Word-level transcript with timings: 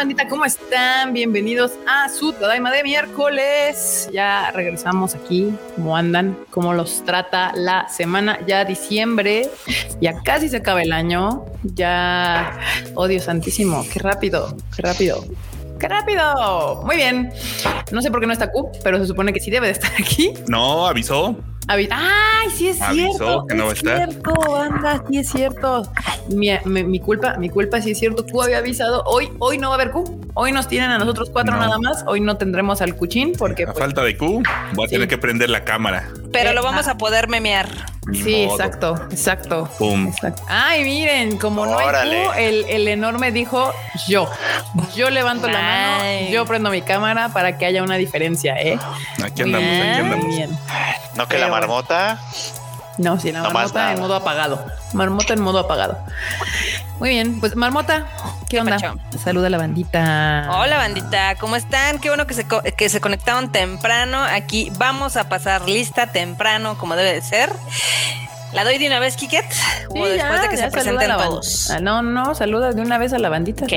bandita? 0.00 0.28
¿Cómo 0.28 0.46
están? 0.46 1.12
Bienvenidos 1.12 1.72
a 1.86 2.08
su 2.08 2.32
Tadaima 2.32 2.72
de 2.72 2.82
miércoles. 2.82 4.08
Ya 4.10 4.50
regresamos 4.52 5.14
aquí. 5.14 5.52
¿Cómo 5.76 5.94
andan? 5.94 6.38
¿Cómo 6.48 6.72
los 6.72 7.04
trata 7.04 7.52
la 7.54 7.86
semana? 7.90 8.38
Ya 8.46 8.64
diciembre, 8.64 9.50
ya 10.00 10.18
casi 10.22 10.48
se 10.48 10.56
acaba 10.56 10.80
el 10.80 10.92
año. 10.92 11.44
Ya, 11.74 12.58
odio 12.94 13.20
santísimo. 13.20 13.84
Qué 13.92 13.98
rápido, 13.98 14.56
qué 14.74 14.80
rápido. 14.80 15.22
¡Qué 15.78 15.86
rápido! 15.86 16.80
Muy 16.86 16.96
bien. 16.96 17.30
No 17.92 18.00
sé 18.00 18.10
por 18.10 18.20
qué 18.20 18.26
no 18.26 18.32
está 18.32 18.50
Q, 18.50 18.70
pero 18.82 18.98
se 18.98 19.06
supone 19.06 19.34
que 19.34 19.40
sí 19.40 19.50
debe 19.50 19.66
de 19.66 19.74
estar 19.74 19.92
aquí. 19.98 20.32
No, 20.48 20.86
avisó. 20.86 21.36
Ay, 21.68 22.50
sí 22.54 22.68
es 22.68 22.78
cierto. 22.78 23.46
Que 23.46 23.54
no 23.54 23.70
es 23.70 23.78
cierto, 23.78 24.56
anda, 24.56 25.04
sí 25.08 25.18
es 25.18 25.28
cierto. 25.30 25.82
Mi, 26.28 26.50
mi, 26.64 27.00
culpa, 27.00 27.36
mi 27.36 27.48
culpa, 27.48 27.80
sí 27.80 27.92
es 27.92 27.98
cierto. 27.98 28.26
Q 28.26 28.42
había 28.42 28.58
avisado. 28.58 29.02
Hoy, 29.06 29.30
hoy 29.38 29.58
no 29.58 29.68
va 29.68 29.74
a 29.74 29.80
haber 29.80 29.92
Q. 29.92 30.20
Hoy 30.34 30.52
nos 30.52 30.68
tienen 30.68 30.90
a 30.90 30.98
nosotros 30.98 31.30
cuatro 31.30 31.56
nada 31.56 31.78
más. 31.78 32.04
Hoy 32.06 32.20
no 32.20 32.36
tendremos 32.36 32.80
al 32.82 32.96
cuchín 32.96 33.34
porque. 33.38 33.64
A 33.64 33.66
pues, 33.66 33.78
falta 33.78 34.02
de 34.02 34.16
Q, 34.16 34.42
voy 34.72 34.86
a 34.86 34.88
tener 34.88 35.08
que 35.08 35.18
prender 35.18 35.50
la 35.50 35.64
cámara. 35.64 36.08
Pero 36.32 36.52
lo 36.52 36.62
vamos 36.62 36.88
a 36.88 36.98
poder 36.98 37.28
memear. 37.28 37.68
Sí, 38.12 38.42
exacto, 38.42 38.94
exacto, 39.10 39.68
Ay, 40.48 40.84
miren, 40.84 41.36
como 41.38 41.66
no 41.66 41.78
hay 41.78 41.88
Q, 41.88 42.32
el, 42.36 42.64
el, 42.68 42.88
enorme 42.88 43.30
dijo 43.30 43.72
yo. 44.08 44.28
Yo 44.96 45.10
levanto 45.10 45.46
la 45.46 45.60
mano, 45.60 46.30
yo 46.30 46.44
prendo 46.46 46.70
mi 46.70 46.82
cámara 46.82 47.28
para 47.28 47.56
que 47.56 47.66
haya 47.66 47.82
una 47.82 47.96
diferencia, 47.96 48.56
¿eh? 48.60 48.78
Aquí 49.22 49.42
andamos, 49.42 49.68
aquí 49.68 50.00
andamos. 50.00 50.26
No 51.16 51.28
que 51.28 51.38
la 51.38 51.48
marmota. 51.50 52.20
No, 52.98 53.18
sí, 53.18 53.32
la 53.32 53.42
marmota 53.42 53.92
en 53.92 54.00
modo 54.00 54.14
apagado. 54.14 54.64
Marmota 54.92 55.32
en 55.32 55.40
modo 55.40 55.58
apagado. 55.60 55.98
Muy 56.98 57.08
bien, 57.08 57.40
pues 57.40 57.56
Marmota, 57.56 58.06
¿qué 58.50 58.60
onda? 58.60 58.78
Saluda 59.24 59.46
a 59.46 59.50
la 59.50 59.56
bandita. 59.56 60.50
Hola 60.52 60.76
bandita, 60.76 61.34
¿cómo 61.36 61.56
están? 61.56 61.98
Qué 61.98 62.10
bueno 62.10 62.26
que 62.26 62.34
se, 62.34 62.46
que 62.76 62.88
se 62.90 63.00
conectaron 63.00 63.50
temprano. 63.50 64.22
Aquí 64.22 64.70
vamos 64.76 65.16
a 65.16 65.30
pasar 65.30 65.66
lista 65.66 66.08
temprano, 66.08 66.76
como 66.76 66.96
debe 66.96 67.14
de 67.14 67.22
ser. 67.22 67.54
¿La 68.52 68.64
doy 68.64 68.78
de 68.78 68.86
una 68.86 68.98
vez, 68.98 69.16
Kiket? 69.16 69.44
o 69.90 70.06
después 70.06 70.42
de 70.42 70.48
que 70.48 70.56
se 70.56 70.70
presenten 70.70 71.10
todos. 71.10 71.70
Ah, 71.70 71.78
no, 71.80 72.02
no, 72.02 72.34
saluda 72.34 72.72
de 72.72 72.82
una 72.82 72.98
vez 72.98 73.12
a 73.12 73.18
la 73.18 73.28
bandita. 73.28 73.64
Ok, 73.64 73.72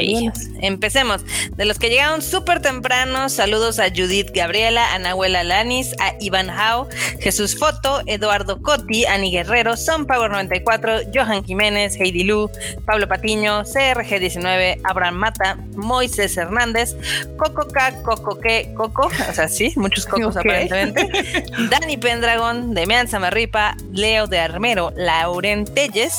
empecemos. 0.62 1.22
De 1.56 1.66
los 1.66 1.78
que 1.78 1.90
llegaron 1.90 2.22
súper 2.22 2.62
temprano, 2.62 3.30
saludos 3.30 3.80
a 3.80 3.90
Judith 3.90 4.32
Gabriela, 4.34 4.94
a 4.94 5.00
Nahuela 5.00 5.44
Lanis, 5.44 5.94
a 6.00 6.14
Iván 6.20 6.50
Hao, 6.50 6.88
Jesús 7.20 7.58
Foto, 7.58 8.02
Eduardo 8.08 8.62
Cotti, 8.62 9.06
Ani 9.06 9.32
Guerrero, 9.32 9.78
Son 9.78 10.08
Power 10.08 10.32
94, 10.32 11.02
Johan 11.14 11.44
Jiménez, 11.44 11.96
Heidi 12.00 12.24
Lu, 12.24 12.50
Pablo 12.86 13.08
Patiño, 13.08 13.64
CRG19, 13.64 14.82
Abraham 14.84 15.16
Mata, 15.16 15.58
Moisés 15.76 16.36
Hernández, 16.38 16.96
Coco 17.38 17.68
K, 17.68 18.02
Coco 18.02 18.40
Que, 18.40 18.74
Coco, 18.76 19.10
o 19.30 19.34
sea, 19.34 19.48
sí, 19.48 19.74
muchos 19.76 20.06
cocos 20.08 20.36
aparentemente, 20.36 21.46
Dani 21.70 21.98
Pendragon, 21.98 22.74
Demian 22.74 23.08
Samarripa, 23.08 23.76
Leo 23.92 24.28
de 24.28 24.40
Armenia, 24.40 24.62
Lauren 24.95 25.66
Telles, 25.66 26.16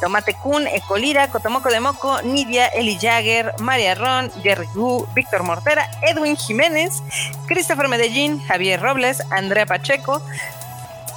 Tomate 0.00 0.34
Kun, 0.34 0.66
Ecolira, 0.66 1.28
Cotomoco 1.28 1.68
de 1.68 1.80
Moco, 1.80 2.20
Nidia, 2.22 2.66
Eli 2.68 2.98
Jagger, 2.98 3.52
María 3.60 3.94
Ron, 3.94 4.30
Jerry 4.42 4.66
Gu, 4.74 5.06
Víctor 5.14 5.44
Mortera, 5.44 5.88
Edwin 6.02 6.36
Jiménez, 6.36 7.02
Christopher 7.46 7.88
Medellín, 7.88 8.40
Javier 8.40 8.80
Robles, 8.82 9.22
Andrea 9.30 9.66
Pacheco, 9.66 10.20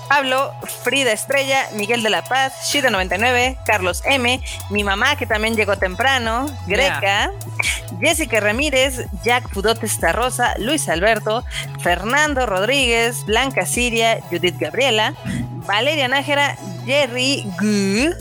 Pablo, 0.09 0.51
Frida 0.83 1.11
Estrella, 1.11 1.69
Miguel 1.75 2.01
de 2.01 2.09
la 2.09 2.23
Paz, 2.23 2.51
Shida99, 2.73 3.57
Carlos 3.63 4.01
M, 4.05 4.41
mi 4.71 4.83
mamá 4.83 5.15
que 5.15 5.27
también 5.27 5.55
llegó 5.55 5.77
temprano, 5.77 6.47
Greca, 6.65 7.31
Jessica 8.01 8.39
Ramírez, 8.39 9.05
Jack 9.23 9.47
Pudote 9.49 9.87
Rosa, 10.11 10.55
Luis 10.57 10.89
Alberto, 10.89 11.45
Fernando 11.81 12.47
Rodríguez, 12.47 13.23
Blanca 13.25 13.67
Siria, 13.67 14.19
Judith 14.31 14.57
Gabriela, 14.57 15.13
Valeria 15.67 16.07
Nájera, 16.07 16.57
Jerry 16.87 17.45
Gu, 17.59 18.11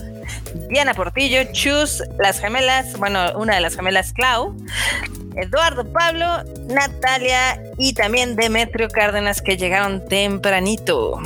Diana 0.69 0.93
Portillo, 0.93 1.51
Chus, 1.53 2.03
las 2.19 2.39
gemelas, 2.39 2.97
bueno, 2.99 3.31
una 3.35 3.55
de 3.55 3.61
las 3.61 3.75
gemelas 3.75 4.13
Clau, 4.13 4.55
Eduardo 5.35 5.91
Pablo, 5.91 6.43
Natalia 6.67 7.59
y 7.79 7.93
también 7.93 8.35
Demetrio 8.35 8.89
Cárdenas 8.89 9.41
que 9.41 9.57
llegaron 9.57 10.05
tempranito. 10.05 11.19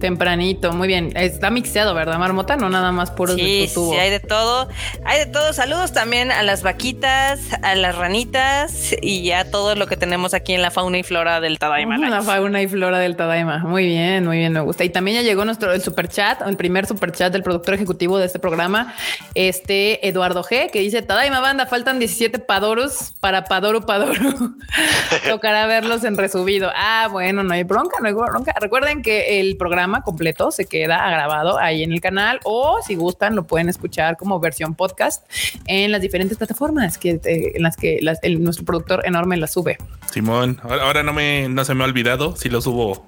Tempranito, 0.00 0.72
muy 0.72 0.88
bien. 0.88 1.12
Está 1.16 1.50
mixeado, 1.50 1.94
¿verdad, 1.94 2.18
Marmota? 2.18 2.56
No 2.56 2.68
nada 2.68 2.92
más 2.92 3.10
puros 3.10 3.36
sí, 3.36 3.66
Sí, 3.66 3.80
hay 3.98 4.10
de 4.10 4.20
todo. 4.20 4.68
Hay 5.04 5.20
de 5.20 5.26
todo. 5.26 5.52
Saludos 5.52 5.92
también 5.92 6.30
a 6.30 6.42
las 6.42 6.62
vaquitas, 6.62 7.40
a 7.62 7.74
las 7.74 7.96
ranitas 7.96 8.94
y 9.00 9.30
a 9.30 9.50
todo 9.50 9.74
lo 9.74 9.86
que 9.86 9.96
tenemos 9.96 10.34
aquí 10.34 10.52
en 10.52 10.60
la 10.60 10.70
fauna 10.70 10.98
y 10.98 11.02
flora 11.02 11.40
del 11.40 11.58
Tadaima. 11.58 11.96
La 11.96 12.22
fauna 12.22 12.60
y 12.60 12.68
flora 12.68 12.98
del 12.98 13.16
Tadaima. 13.16 13.58
Muy 13.58 13.86
bien, 13.86 14.26
muy 14.26 14.38
bien, 14.38 14.52
me 14.52 14.60
gusta. 14.60 14.84
Y 14.84 14.90
también 14.90 15.16
ya 15.16 15.22
llegó 15.22 15.44
nuestro 15.44 15.72
el 15.72 15.80
super 15.80 16.08
chat, 16.08 16.42
el 16.46 16.56
primer 16.56 16.86
super 16.86 17.12
chat 17.12 17.32
del 17.32 17.42
productor 17.42 17.74
ejecutivo 17.74 18.18
de 18.18 18.26
este 18.26 18.38
programa, 18.38 18.94
este 19.34 20.06
Eduardo 20.06 20.44
G, 20.44 20.70
que 20.70 20.80
dice 20.80 21.00
Tadaima 21.02 21.40
Banda, 21.40 21.66
faltan 21.66 21.98
17 21.98 22.38
Padoros 22.40 23.14
para 23.20 23.44
Padoro 23.44 23.86
Padoro. 23.86 24.12
Tocará 25.28 25.66
verlos 25.66 26.04
en 26.04 26.16
resubido. 26.18 26.70
Ah, 26.76 27.08
bueno, 27.10 27.42
no 27.42 27.54
hay 27.54 27.64
bronca, 27.64 27.96
no 28.00 28.08
hay 28.08 28.14
bronca. 28.14 28.54
Recuerden 28.60 29.02
que 29.02 29.40
el 29.40 29.56
programa 29.56 29.85
completo 30.02 30.50
se 30.50 30.66
queda 30.66 31.08
grabado 31.10 31.58
ahí 31.58 31.82
en 31.82 31.92
el 31.92 32.00
canal 32.00 32.40
o 32.44 32.78
si 32.86 32.94
gustan 32.94 33.34
lo 33.34 33.46
pueden 33.46 33.68
escuchar 33.68 34.16
como 34.16 34.40
versión 34.40 34.74
podcast 34.74 35.24
en 35.66 35.92
las 35.92 36.00
diferentes 36.00 36.38
plataformas 36.38 36.98
que, 36.98 37.20
eh, 37.24 37.52
en 37.54 37.62
las 37.62 37.76
que 37.76 38.00
nuestro 38.38 38.64
productor 38.64 39.06
enorme 39.06 39.36
la 39.36 39.46
sube. 39.46 39.78
Simón, 40.10 40.60
ahora 40.62 41.02
no 41.02 41.12
me 41.12 41.48
no 41.48 41.64
se 41.64 41.74
me 41.74 41.84
ha 41.84 41.86
olvidado 41.86 42.36
si 42.36 42.48
lo 42.48 42.60
subo 42.60 43.06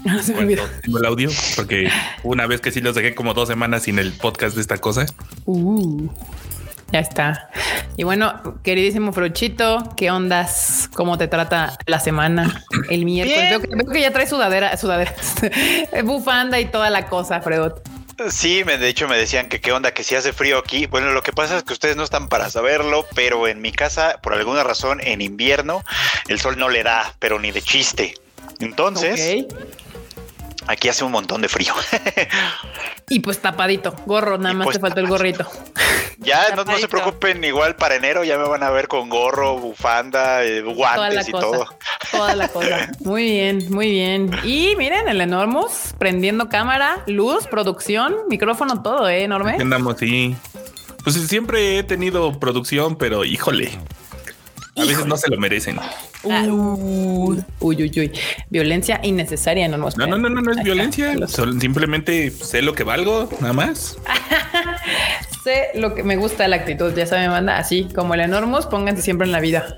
no 0.04 0.22
se 0.22 0.34
me 0.34 0.54
el 0.54 1.04
audio, 1.04 1.30
porque 1.56 1.88
una 2.22 2.46
vez 2.46 2.60
que 2.60 2.70
sí 2.70 2.80
los 2.80 2.94
dejé 2.94 3.14
como 3.14 3.34
dos 3.34 3.48
semanas 3.48 3.82
sin 3.82 3.98
el 3.98 4.12
podcast 4.12 4.54
de 4.54 4.62
esta 4.62 4.78
cosa. 4.78 5.04
Uh. 5.44 6.08
Ya 6.92 7.00
está. 7.00 7.50
Y 7.96 8.04
bueno, 8.04 8.58
queridísimo 8.64 9.12
Fruchito, 9.12 9.94
¿qué 9.96 10.10
ondas? 10.10 10.88
¿Cómo 10.94 11.18
te 11.18 11.28
trata 11.28 11.76
la 11.86 12.00
semana? 12.00 12.64
El 12.88 13.04
miércoles. 13.04 13.60
Veo 13.68 13.86
que, 13.86 14.00
ya 14.00 14.12
trae 14.12 14.26
sudadera, 14.26 14.76
sudadera, 14.76 15.14
bufanda 16.04 16.58
y 16.58 16.66
toda 16.66 16.90
la 16.90 17.06
cosa, 17.06 17.40
Fredot. 17.40 17.82
Sí, 18.28 18.64
me, 18.64 18.76
de 18.76 18.88
hecho 18.88 19.08
me 19.08 19.16
decían 19.16 19.48
que 19.48 19.60
qué 19.60 19.72
onda, 19.72 19.94
que 19.94 20.04
si 20.04 20.14
hace 20.14 20.32
frío 20.32 20.58
aquí. 20.58 20.86
Bueno, 20.86 21.12
lo 21.12 21.22
que 21.22 21.32
pasa 21.32 21.56
es 21.56 21.62
que 21.62 21.72
ustedes 21.72 21.96
no 21.96 22.02
están 22.02 22.28
para 22.28 22.50
saberlo, 22.50 23.06
pero 23.14 23.48
en 23.48 23.62
mi 23.62 23.72
casa, 23.72 24.18
por 24.22 24.34
alguna 24.34 24.62
razón, 24.62 25.00
en 25.02 25.22
invierno, 25.22 25.84
el 26.28 26.38
sol 26.38 26.58
no 26.58 26.68
le 26.68 26.82
da, 26.82 27.14
pero 27.18 27.38
ni 27.38 27.50
de 27.50 27.62
chiste. 27.62 28.14
Entonces, 28.58 29.46
Aquí 30.66 30.88
hace 30.88 31.04
un 31.04 31.12
montón 31.12 31.40
de 31.42 31.48
frío. 31.48 31.74
y 33.08 33.20
pues 33.20 33.40
tapadito, 33.40 33.94
gorro, 34.06 34.38
nada 34.38 34.54
más 34.54 34.66
pues 34.66 34.76
te 34.76 34.80
faltó 34.80 35.00
el 35.00 35.08
gorrito. 35.08 35.46
Ya, 36.22 36.54
no, 36.54 36.76
se 36.76 36.86
preocupen, 36.86 37.42
igual 37.44 37.76
para 37.76 37.94
enero 37.94 38.24
ya 38.24 38.36
me 38.36 38.46
van 38.46 38.62
a 38.62 38.68
ver 38.68 38.88
con 38.88 39.08
gorro, 39.08 39.56
bufanda, 39.58 40.44
eh, 40.44 40.60
guantes 40.60 41.26
y 41.26 41.32
todo. 41.32 41.66
Toda 42.10 42.34
la 42.34 42.48
cosa. 42.48 42.90
Muy 43.00 43.24
bien, 43.24 43.66
muy 43.70 43.90
bien. 43.90 44.30
Y 44.44 44.74
miren, 44.76 45.08
el 45.08 45.18
Enormos, 45.22 45.94
prendiendo 45.98 46.50
cámara, 46.50 47.02
luz, 47.06 47.46
producción, 47.46 48.14
micrófono, 48.28 48.82
todo, 48.82 49.08
¿eh? 49.08 49.24
Enorme. 49.24 49.56
Andamos, 49.58 49.96
sí. 49.98 50.36
Pues 51.02 51.16
siempre 51.16 51.78
he 51.78 51.82
tenido 51.84 52.38
producción, 52.38 52.96
pero 52.96 53.24
híjole, 53.24 53.70
a 54.80 54.84
veces 54.84 55.06
no 55.06 55.16
se 55.16 55.28
lo 55.28 55.36
merecen. 55.38 55.78
Ah, 55.78 56.44
uy, 56.48 57.42
uy, 57.60 57.92
uy, 57.96 58.12
Violencia 58.48 59.00
innecesaria, 59.02 59.68
no 59.68 59.76
No, 59.76 60.06
no, 60.06 60.18
no, 60.18 60.28
no, 60.28 60.40
no 60.40 60.52
es 60.52 60.62
violencia. 60.62 61.14
simplemente 61.60 62.30
sé 62.30 62.62
lo 62.62 62.74
que 62.74 62.84
valgo, 62.84 63.28
nada 63.40 63.52
más. 63.52 63.98
sé 65.44 65.68
lo 65.74 65.94
que 65.94 66.02
me 66.02 66.16
gusta 66.16 66.48
la 66.48 66.56
actitud. 66.56 66.94
Ya 66.94 67.06
saben, 67.06 67.30
manda 67.30 67.58
así 67.58 67.88
como 67.94 68.14
el 68.14 68.20
enormos, 68.20 68.66
pónganse 68.66 69.02
siempre 69.02 69.26
en 69.26 69.32
la 69.32 69.40
vida. 69.40 69.76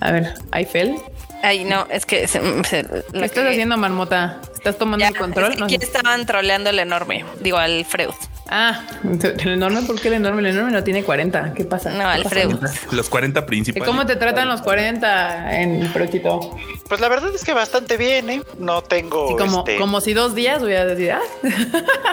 A 0.00 0.12
ver, 0.12 0.34
Eiffel. 0.52 0.96
Ay, 1.42 1.64
no, 1.64 1.86
es 1.90 2.06
que. 2.06 2.26
¿Qué 2.26 3.24
estás 3.24 3.46
haciendo, 3.46 3.76
Marmota? 3.76 4.40
¿Estás 4.54 4.78
tomando 4.78 5.04
el 5.06 5.16
control? 5.16 5.52
Es 5.52 5.62
aquí 5.62 5.76
estaban 5.76 6.26
troleando 6.26 6.70
el 6.70 6.78
enorme, 6.78 7.24
digo, 7.40 7.58
al 7.58 7.84
Freud. 7.84 8.14
Ah, 8.48 8.80
el 9.02 9.48
enorme, 9.48 9.82
¿por 9.82 10.00
qué 10.00 10.08
el 10.08 10.14
enorme? 10.14 10.40
El 10.40 10.46
enorme 10.46 10.70
no 10.70 10.84
tiene 10.84 11.02
40. 11.02 11.54
¿Qué 11.54 11.64
pasa? 11.64 11.90
No, 11.90 12.08
Alfredo. 12.08 12.58
Los 12.92 13.08
40 13.08 13.44
principales. 13.44 13.88
¿Cómo 13.88 14.06
te 14.06 14.14
tratan 14.14 14.48
los 14.48 14.62
40 14.62 15.60
en 15.60 15.92
Prochito? 15.92 16.56
Pues 16.88 17.00
la 17.00 17.08
verdad 17.08 17.34
es 17.34 17.44
que 17.44 17.52
bastante 17.52 17.96
bien, 17.96 18.30
¿eh? 18.30 18.42
No 18.58 18.82
tengo. 18.82 19.36
como, 19.36 19.58
este 19.58 19.78
como 19.78 20.00
si 20.00 20.14
dos 20.14 20.34
días 20.36 20.60
voy 20.60 20.74
a 20.74 20.84
decir, 20.84 21.12
ah. 21.12 21.20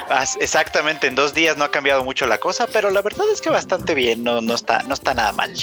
ah 0.10 0.26
exactamente, 0.40 1.08
en 1.08 1.16
dos 1.16 1.36
días 1.36 1.56
no 1.58 1.66
ha 1.66 1.72
cambiado 1.72 2.04
mucho 2.04 2.26
la 2.26 2.40
cosa, 2.40 2.66
pero 2.72 2.90
la 2.90 3.04
verdad 3.04 3.26
es 3.32 3.40
que 3.40 3.52
bastante 3.52 3.94
bien, 3.94 4.24
no, 4.24 4.42
no, 4.42 4.56
está, 4.56 4.82
no 4.84 4.96
está 4.96 5.14
nada 5.14 5.34
mal. 5.34 5.54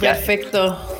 Perfecto. 0.00 0.99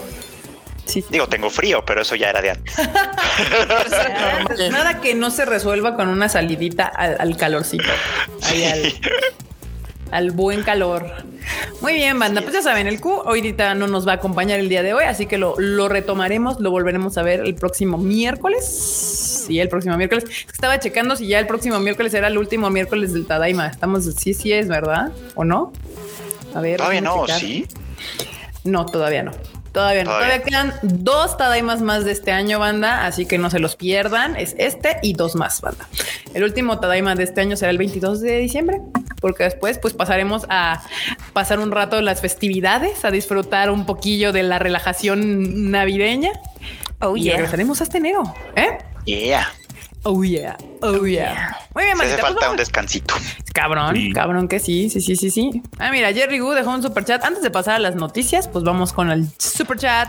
Digo, 1.10 1.28
tengo 1.28 1.50
frío, 1.50 1.84
pero 1.84 2.02
eso 2.02 2.14
ya 2.16 2.30
era 2.30 2.42
de 2.42 2.50
antes. 2.50 2.74
Nada 4.70 5.00
que 5.00 5.14
no 5.14 5.30
se 5.30 5.44
resuelva 5.44 5.94
con 5.96 6.08
una 6.08 6.28
salidita 6.28 6.86
al, 6.86 7.36
calorcito. 7.36 7.84
al, 10.10 10.30
buen 10.32 10.62
calor. 10.62 11.06
Muy 11.80 11.94
bien, 11.94 12.18
banda. 12.18 12.42
Pues 12.42 12.54
ya 12.54 12.62
saben, 12.62 12.86
el 12.86 13.00
Q 13.00 13.22
ahorita 13.24 13.74
no 13.74 13.86
nos 13.86 14.06
va 14.06 14.12
a 14.12 14.14
acompañar 14.16 14.58
el 14.58 14.68
día 14.68 14.82
de 14.82 14.94
hoy, 14.94 15.04
así 15.04 15.26
que 15.26 15.38
lo, 15.38 15.54
lo 15.58 15.88
retomaremos, 15.88 16.60
lo 16.60 16.70
volveremos 16.70 17.16
a 17.18 17.22
ver 17.22 17.40
el 17.40 17.54
próximo 17.54 17.96
miércoles. 17.96 18.66
Sí, 19.46 19.58
el 19.60 19.68
próximo 19.68 19.96
miércoles. 19.96 20.24
Estaba 20.52 20.78
checando 20.80 21.16
si 21.16 21.26
ya 21.26 21.38
el 21.38 21.46
próximo 21.46 21.78
miércoles 21.80 22.14
era 22.14 22.28
el 22.28 22.38
último 22.38 22.70
miércoles 22.70 23.12
del 23.12 23.26
Tadaima. 23.26 23.68
Estamos, 23.68 24.04
sí, 24.16 24.34
sí 24.34 24.52
es, 24.52 24.68
¿verdad? 24.68 25.12
¿O 25.34 25.44
no? 25.44 25.72
A 26.54 26.60
ver. 26.60 26.78
Todavía 26.78 27.00
no, 27.00 27.26
sí. 27.28 27.66
No, 28.64 28.86
todavía 28.86 29.22
no. 29.22 29.32
Todavía 29.72 30.04
no. 30.04 30.10
Todavía. 30.10 30.42
quedan 30.42 30.74
dos 30.82 31.36
Tadaimas 31.36 31.80
más 31.80 32.04
de 32.04 32.12
este 32.12 32.32
año, 32.32 32.58
banda. 32.58 33.06
Así 33.06 33.26
que 33.26 33.38
no 33.38 33.50
se 33.50 33.58
los 33.58 33.76
pierdan. 33.76 34.36
Es 34.36 34.54
este 34.58 34.98
y 35.02 35.12
dos 35.12 35.36
más, 35.36 35.60
banda. 35.60 35.86
El 36.34 36.44
último 36.44 36.80
Tadaima 36.80 37.14
de 37.14 37.24
este 37.24 37.40
año 37.40 37.56
será 37.56 37.70
el 37.70 37.78
22 37.78 38.20
de 38.20 38.38
diciembre, 38.38 38.80
porque 39.20 39.44
después, 39.44 39.78
pues 39.78 39.94
pasaremos 39.94 40.46
a 40.48 40.82
pasar 41.32 41.60
un 41.60 41.70
rato 41.70 42.00
las 42.00 42.20
festividades, 42.20 43.04
a 43.04 43.10
disfrutar 43.10 43.70
un 43.70 43.86
poquillo 43.86 44.32
de 44.32 44.42
la 44.42 44.58
relajación 44.58 45.70
navideña. 45.70 46.32
Oh, 47.00 47.16
y 47.16 47.30
regresaremos 47.30 47.80
hasta 47.80 47.98
enero. 47.98 48.22
¿Eh? 48.56 48.78
Yeah. 49.04 49.48
Oh 50.02 50.22
yeah, 50.24 50.56
oh 50.80 51.04
yeah. 51.04 51.58
Muy 51.74 51.84
bien, 51.84 52.00
Hace 52.00 52.16
falta 52.16 52.38
pues 52.38 52.50
un 52.50 52.56
descansito. 52.56 53.14
Cabrón, 53.52 54.12
cabrón 54.14 54.48
que 54.48 54.58
sí, 54.58 54.88
sí, 54.88 55.02
sí, 55.02 55.14
sí, 55.14 55.30
sí. 55.30 55.62
Ah, 55.78 55.90
mira, 55.90 56.10
Jerry 56.12 56.38
Gu 56.38 56.52
dejó 56.52 56.70
un 56.70 56.82
super 56.82 57.04
chat. 57.04 57.22
Antes 57.22 57.42
de 57.42 57.50
pasar 57.50 57.74
a 57.74 57.78
las 57.78 57.96
noticias, 57.96 58.48
pues 58.48 58.64
vamos 58.64 58.94
con 58.94 59.10
el 59.10 59.28
super 59.38 59.78
chat. 59.78 60.08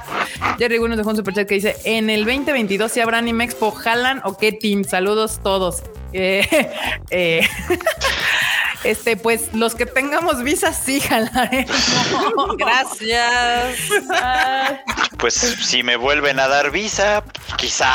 Jerry 0.58 0.78
Gu 0.78 0.88
nos 0.88 0.98
dejó 0.98 1.10
un 1.10 1.18
super 1.18 1.34
chat 1.34 1.46
que 1.46 1.56
dice: 1.56 1.76
En 1.84 2.10
el 2.10 2.24
2022 2.24 2.90
si 2.90 3.02
habrá 3.02 3.18
Anime 3.18 3.44
Expo, 3.44 3.72
jalan 3.72 4.22
o 4.24 4.38
qué 4.38 4.54
team. 4.54 4.86
Saludos 4.86 5.42
todos. 5.44 5.84
Eh, 6.14 6.48
eh. 7.10 7.48
Este, 8.84 9.16
pues 9.16 9.54
los 9.54 9.76
que 9.76 9.86
tengamos 9.86 10.44
visa, 10.44 10.74
sí, 10.74 11.00
jalaremos. 11.00 11.76
Gracias. 12.58 13.78
Pues 15.18 15.36
si 15.36 15.84
me 15.84 15.98
vuelven 15.98 16.40
a 16.40 16.48
dar 16.48 16.72
visa, 16.72 17.24
quizá. 17.56 17.94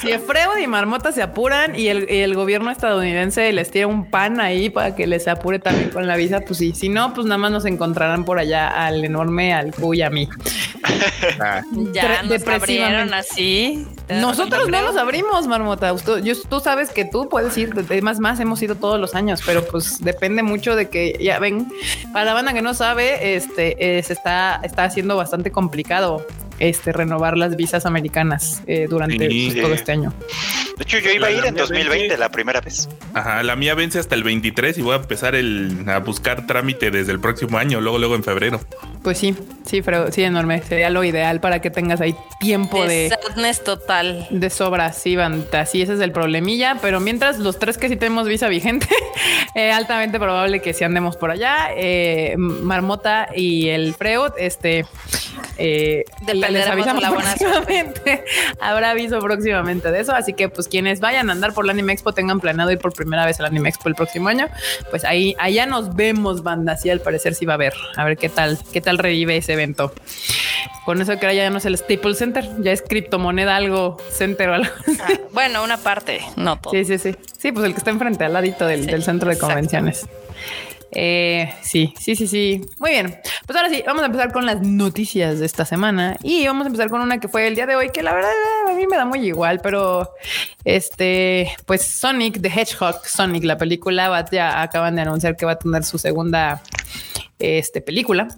si 0.00 0.10
Efreo 0.10 0.58
y 0.58 0.66
Marmota 0.66 1.12
se 1.12 1.20
apuran 1.20 1.78
y 1.78 1.88
el, 1.88 2.34
gobierno 2.34 2.70
estadounidense 2.70 3.52
les 3.52 3.70
tira 3.70 3.86
un 3.88 4.08
pan 4.08 4.40
ahí 4.40 4.70
para 4.70 4.96
que 4.96 5.06
les 5.06 5.28
apure 5.28 5.58
también 5.58 5.90
con 5.90 6.06
la 6.06 6.16
visa, 6.16 6.40
pues 6.40 6.60
sí. 6.60 6.72
Si 6.74 6.88
no, 6.88 7.12
pues 7.12 7.26
nada 7.26 7.36
más 7.36 7.50
nos 7.50 7.66
encontrarán 7.66 8.24
por 8.24 8.38
allá 8.38 8.68
al 8.68 9.04
enorme, 9.04 9.52
al 9.52 9.74
Q 9.74 9.92
y 9.92 10.00
a 10.00 10.08
mí. 10.08 10.30
Ah. 11.38 11.60
ya 11.92 12.22
nos 12.22 12.46
abrieron 12.46 13.12
así. 13.12 13.86
Nosotros 14.20 14.68
no 14.68 14.82
nos 14.82 14.96
abrimos, 14.96 15.46
Marmota. 15.46 15.94
Tú, 15.96 16.60
sabes 16.60 16.90
que 16.90 17.04
tú 17.04 17.28
puedes 17.28 17.56
ir, 17.56 17.72
más 18.02 18.18
más 18.18 18.40
hemos 18.40 18.62
ido 18.62 18.74
todos 18.74 19.00
los 19.00 19.14
años, 19.14 19.40
pero 19.44 19.64
pues 19.64 20.02
depende 20.02 20.42
mucho 20.42 20.76
de 20.76 20.88
que 20.88 21.18
ya 21.20 21.38
ven. 21.38 21.68
Para 22.12 22.24
la 22.24 22.34
banda 22.34 22.52
que 22.52 22.62
no 22.62 22.74
sabe, 22.74 23.34
este 23.34 23.98
eh, 23.98 24.02
se 24.02 24.12
está, 24.12 24.60
está 24.62 24.84
haciendo 24.84 25.16
bastante 25.16 25.50
complicado 25.50 26.26
este, 26.62 26.92
renovar 26.92 27.36
las 27.36 27.56
visas 27.56 27.86
americanas 27.86 28.62
eh, 28.68 28.86
durante 28.88 29.26
pues, 29.26 29.60
todo 29.60 29.74
este 29.74 29.90
año. 29.90 30.14
De 30.76 30.84
hecho, 30.84 30.98
yo 31.00 31.10
iba 31.10 31.26
a 31.26 31.30
ir 31.32 31.44
en 31.44 31.56
2020 31.56 32.16
la 32.16 32.30
primera 32.30 32.60
vez. 32.60 32.88
Ajá, 33.14 33.42
la 33.42 33.56
mía 33.56 33.74
vence 33.74 33.98
hasta 33.98 34.14
el 34.14 34.22
23 34.22 34.78
y 34.78 34.82
voy 34.82 34.92
a 34.92 34.96
empezar 34.96 35.34
el, 35.34 35.84
a 35.88 35.98
buscar 35.98 36.46
trámite 36.46 36.92
desde 36.92 37.10
el 37.10 37.18
próximo 37.18 37.58
año, 37.58 37.80
luego, 37.80 37.98
luego 37.98 38.14
en 38.14 38.22
febrero. 38.22 38.60
Pues 39.02 39.18
sí, 39.18 39.34
sí, 39.66 39.82
pero 39.82 40.12
sí, 40.12 40.22
enorme. 40.22 40.62
Sería 40.62 40.88
lo 40.88 41.02
ideal 41.02 41.40
para 41.40 41.60
que 41.60 41.70
tengas 41.70 42.00
ahí 42.00 42.14
tiempo 42.38 42.86
de. 42.86 43.10
de 43.10 43.54
total. 43.64 44.28
De 44.30 44.48
sobra, 44.48 44.92
sí, 44.92 45.16
Banta. 45.16 45.66
Sí, 45.66 45.82
ese 45.82 45.94
es 45.94 46.00
el 46.00 46.12
problemilla. 46.12 46.78
Pero 46.80 47.00
mientras 47.00 47.40
los 47.40 47.58
tres 47.58 47.76
que 47.76 47.88
sí 47.88 47.96
tenemos 47.96 48.28
visa 48.28 48.46
vigente, 48.46 48.86
eh, 49.56 49.72
altamente 49.72 50.20
probable 50.20 50.62
que 50.62 50.72
sí 50.72 50.84
andemos 50.84 51.16
por 51.16 51.32
allá. 51.32 51.70
Eh, 51.76 52.36
Marmota 52.38 53.28
y 53.34 53.68
el 53.68 53.94
Freud, 53.94 54.30
este. 54.38 54.86
Eh, 55.58 56.04
les 56.52 56.66
avisamos 56.66 57.02
la 57.02 57.10
buena 57.10 57.34
próximamente. 57.34 58.24
Habrá 58.60 58.90
aviso 58.90 59.18
próximamente 59.20 59.90
de 59.90 60.00
eso. 60.00 60.14
Así 60.14 60.32
que, 60.32 60.48
pues, 60.48 60.68
quienes 60.68 61.00
vayan 61.00 61.30
a 61.30 61.32
andar 61.32 61.52
por 61.52 61.64
la 61.64 61.72
Anime 61.72 61.92
Expo, 61.92 62.12
tengan 62.12 62.40
planeado 62.40 62.70
ir 62.70 62.78
por 62.78 62.92
primera 62.92 63.26
vez 63.26 63.38
a 63.40 63.42
la 63.42 63.48
Anime 63.48 63.68
Expo 63.68 63.88
el 63.88 63.94
próximo 63.94 64.28
año, 64.28 64.48
pues 64.90 65.04
ahí, 65.04 65.34
allá 65.38 65.66
nos 65.66 65.94
vemos, 65.94 66.42
banda. 66.42 66.76
Sí, 66.76 66.90
al 66.90 67.00
parecer 67.00 67.34
sí 67.34 67.46
va 67.46 67.54
a 67.54 67.56
haber. 67.56 67.74
A 67.96 68.04
ver 68.04 68.16
qué 68.16 68.28
tal, 68.28 68.58
qué 68.72 68.80
tal 68.80 68.98
revive 68.98 69.36
ese 69.36 69.54
evento. 69.54 69.92
Con 70.84 71.00
eso 71.00 71.18
que 71.18 71.26
ahora 71.26 71.34
ya 71.34 71.50
no 71.50 71.58
es 71.58 71.64
el 71.64 71.76
Staples 71.78 72.18
Center, 72.18 72.48
ya 72.58 72.72
es 72.72 72.82
criptomoneda 72.82 73.56
algo 73.56 73.96
center 74.10 74.48
o 74.48 74.54
algo. 74.54 74.72
Ah, 75.00 75.12
bueno, 75.32 75.62
una 75.62 75.78
parte, 75.78 76.20
no 76.36 76.58
todo. 76.58 76.72
Sí, 76.72 76.84
sí, 76.84 76.98
sí. 76.98 77.14
Sí, 77.38 77.52
pues 77.52 77.64
el 77.64 77.72
que 77.72 77.78
está 77.78 77.90
enfrente, 77.90 78.24
al 78.24 78.32
ladito 78.32 78.66
del, 78.66 79.02
centro 79.02 79.30
de 79.30 79.38
convenciones. 79.38 80.08
Eh, 80.94 81.52
sí, 81.62 81.94
sí, 81.98 82.14
sí, 82.16 82.26
sí. 82.26 82.60
Muy 82.78 82.90
bien. 82.90 83.18
Pues 83.46 83.56
ahora 83.56 83.70
sí, 83.70 83.82
vamos 83.86 84.02
a 84.02 84.06
empezar 84.06 84.32
con 84.32 84.44
las 84.44 84.60
noticias 84.60 85.40
de 85.40 85.46
esta 85.46 85.64
semana 85.64 86.16
y 86.22 86.46
vamos 86.46 86.64
a 86.64 86.68
empezar 86.68 86.90
con 86.90 87.00
una 87.00 87.18
que 87.18 87.28
fue 87.28 87.46
el 87.46 87.54
día 87.54 87.66
de 87.66 87.76
hoy, 87.76 87.90
que 87.90 88.02
la 88.02 88.12
verdad 88.12 88.30
a 88.68 88.72
mí 88.74 88.86
me 88.86 88.96
da 88.96 89.04
muy 89.04 89.26
igual, 89.26 89.60
pero 89.62 90.10
este, 90.64 91.50
pues 91.66 91.82
Sonic 91.82 92.40
the 92.42 92.48
Hedgehog, 92.48 93.06
Sonic, 93.06 93.44
la 93.44 93.56
película, 93.56 94.24
ya 94.30 94.60
acaban 94.60 94.94
de 94.96 95.02
anunciar 95.02 95.36
que 95.36 95.46
va 95.46 95.52
a 95.52 95.58
tener 95.58 95.82
su 95.84 95.98
segunda 95.98 96.62
este, 97.38 97.80
película 97.80 98.28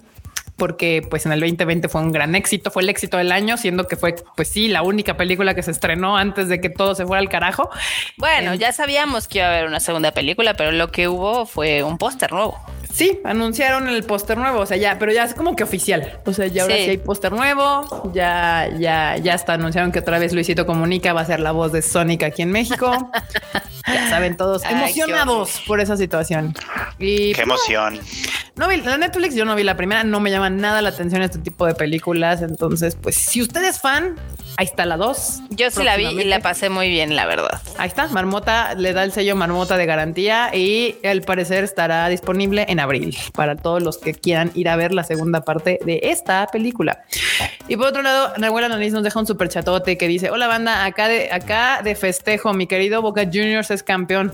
porque 0.57 1.03
pues 1.09 1.27
en 1.27 1.33
el 1.33 1.41
2020 1.41 1.89
fue 1.89 2.01
un 2.01 2.13
gran 2.13 2.35
éxito, 2.35 2.71
fue 2.71 2.83
el 2.83 2.89
éxito 2.89 3.17
del 3.17 3.33
año, 3.33 3.57
siendo 3.57 3.87
que 3.87 3.97
fue 3.97 4.15
pues 4.37 4.49
sí 4.49 4.69
la 4.69 4.83
única 4.83 5.17
película 5.17 5.55
que 5.55 5.63
se 5.63 5.71
estrenó 5.71 6.17
antes 6.17 6.49
de 6.49 6.61
que 6.61 6.71
todo 6.71 6.95
se 6.95 7.07
fuera 7.07 7.21
al 7.21 7.29
carajo. 7.29 7.71
Bueno, 8.17 8.53
eh, 8.53 8.59
ya 8.59 8.73
sabíamos 8.73 9.29
que 9.29 9.39
iba 9.39 9.49
a 9.49 9.51
haber 9.51 9.67
una 9.67 9.81
segunda 9.81 10.13
película, 10.13 10.55
pero 10.55 10.73
lo 10.73 10.91
que 10.91 11.09
hubo 11.09 11.47
fue 11.47 11.83
un 11.83 11.99
póster 11.99 12.33
nuevo. 12.33 12.59
Sí, 12.95 13.21
anunciaron 13.25 13.89
el 13.89 14.05
póster 14.05 14.39
nuevo, 14.39 14.61
o 14.61 14.67
sea, 14.67 14.77
ya, 14.77 15.01
pero 15.01 15.11
ya 15.11 15.25
es 15.25 15.35
como 15.35 15.57
que 15.57 15.65
oficial. 15.65 16.21
O 16.25 16.33
sea, 16.33 16.47
ya 16.47 16.63
ahora 16.63 16.77
sí, 16.77 16.91
hay 16.91 16.99
póster 16.99 17.33
nuevo, 17.33 18.13
ya, 18.15 18.69
ya, 18.79 19.17
ya 19.17 19.35
hasta 19.35 19.55
anunciaron 19.55 19.91
que 19.91 19.99
otra 19.99 20.21
vez 20.21 20.33
Luisito 20.33 20.65
Comunica 20.65 21.13
va 21.13 21.23
a 21.23 21.27
ser 21.27 21.41
la 21.41 21.51
voz 21.51 21.73
de 21.73 21.83
Sonic 21.83 22.23
aquí 22.23 22.43
en 22.43 22.53
México. 22.53 23.11
ya 23.89 24.09
saben 24.09 24.37
todos 24.37 24.63
emocionados 24.63 25.61
por 25.67 25.81
esa 25.81 25.97
situación. 25.97 26.55
Y, 27.01 27.33
qué 27.33 27.43
pues, 27.45 27.69
emoción. 27.69 27.99
No 28.55 28.69
vi 28.69 28.77
la 28.77 28.97
Netflix, 28.97 29.35
yo 29.35 29.45
no 29.45 29.57
vi 29.57 29.65
la 29.65 29.77
primera, 29.77 30.05
no 30.05 30.21
me 30.21 30.31
llama 30.31 30.49
nada 30.49 30.81
la 30.81 30.91
atención 30.91 31.21
este 31.23 31.41
tipo 31.41 31.67
de 31.67 31.75
películas. 31.75 32.43
Entonces, 32.43 32.95
pues 32.95 33.17
si 33.17 33.43
usted 33.43 33.65
es 33.65 33.81
fan, 33.81 34.15
ahí 34.57 34.67
está 34.67 34.87
la 34.87 34.97
2. 34.97 35.41
Yo 35.51 35.71
sí 35.71 35.83
la 35.83 35.97
vi 35.97 36.07
y 36.07 36.25
la 36.25 36.41
pasé 36.41 36.69
muy 36.69 36.89
bien, 36.89 37.17
la 37.17 37.27
verdad. 37.27 37.61
Ahí 37.79 37.89
está, 37.89 38.09
Marmota 38.09 38.75
le 38.75 38.93
da 38.93 39.05
el 39.05 39.13
sello 39.13 39.37
Marmota 39.37 39.77
de 39.77 39.87
garantía 39.87 40.55
y 40.55 40.97
al 41.05 41.23
parecer 41.23 41.65
estará 41.65 42.09
disponible 42.09 42.67
en 42.69 42.81
abril 42.81 43.17
para 43.35 43.57
todos 43.57 43.83
los 43.83 43.99
que 43.99 44.15
quieran 44.15 44.51
ir 44.55 44.69
a 44.69 44.77
ver 44.77 44.93
la 44.93 45.05
segunda 45.05 45.43
parte 45.43 45.79
de 45.85 46.01
esta 46.05 46.47
película. 46.53 47.05
Y 47.69 47.77
por 47.77 47.87
otro 47.87 48.03
lado, 48.03 48.33
Nahuela 48.39 48.69
Nariz 48.69 48.93
nos 48.93 49.03
deja 49.03 49.19
un 49.19 49.27
super 49.27 49.49
chatote 49.49 49.97
que 49.97 50.09
dice: 50.09 50.31
Hola 50.31 50.47
banda, 50.47 50.85
acá 50.85 51.09
de 51.09 51.33
acá 51.33 51.81
de 51.83 51.95
festejo, 51.95 52.53
mi 52.53 52.67
querido 52.67 53.03
Boca 53.03 53.25
Juniors 53.25 53.71
es 53.71 53.83
campeón. 53.83 54.33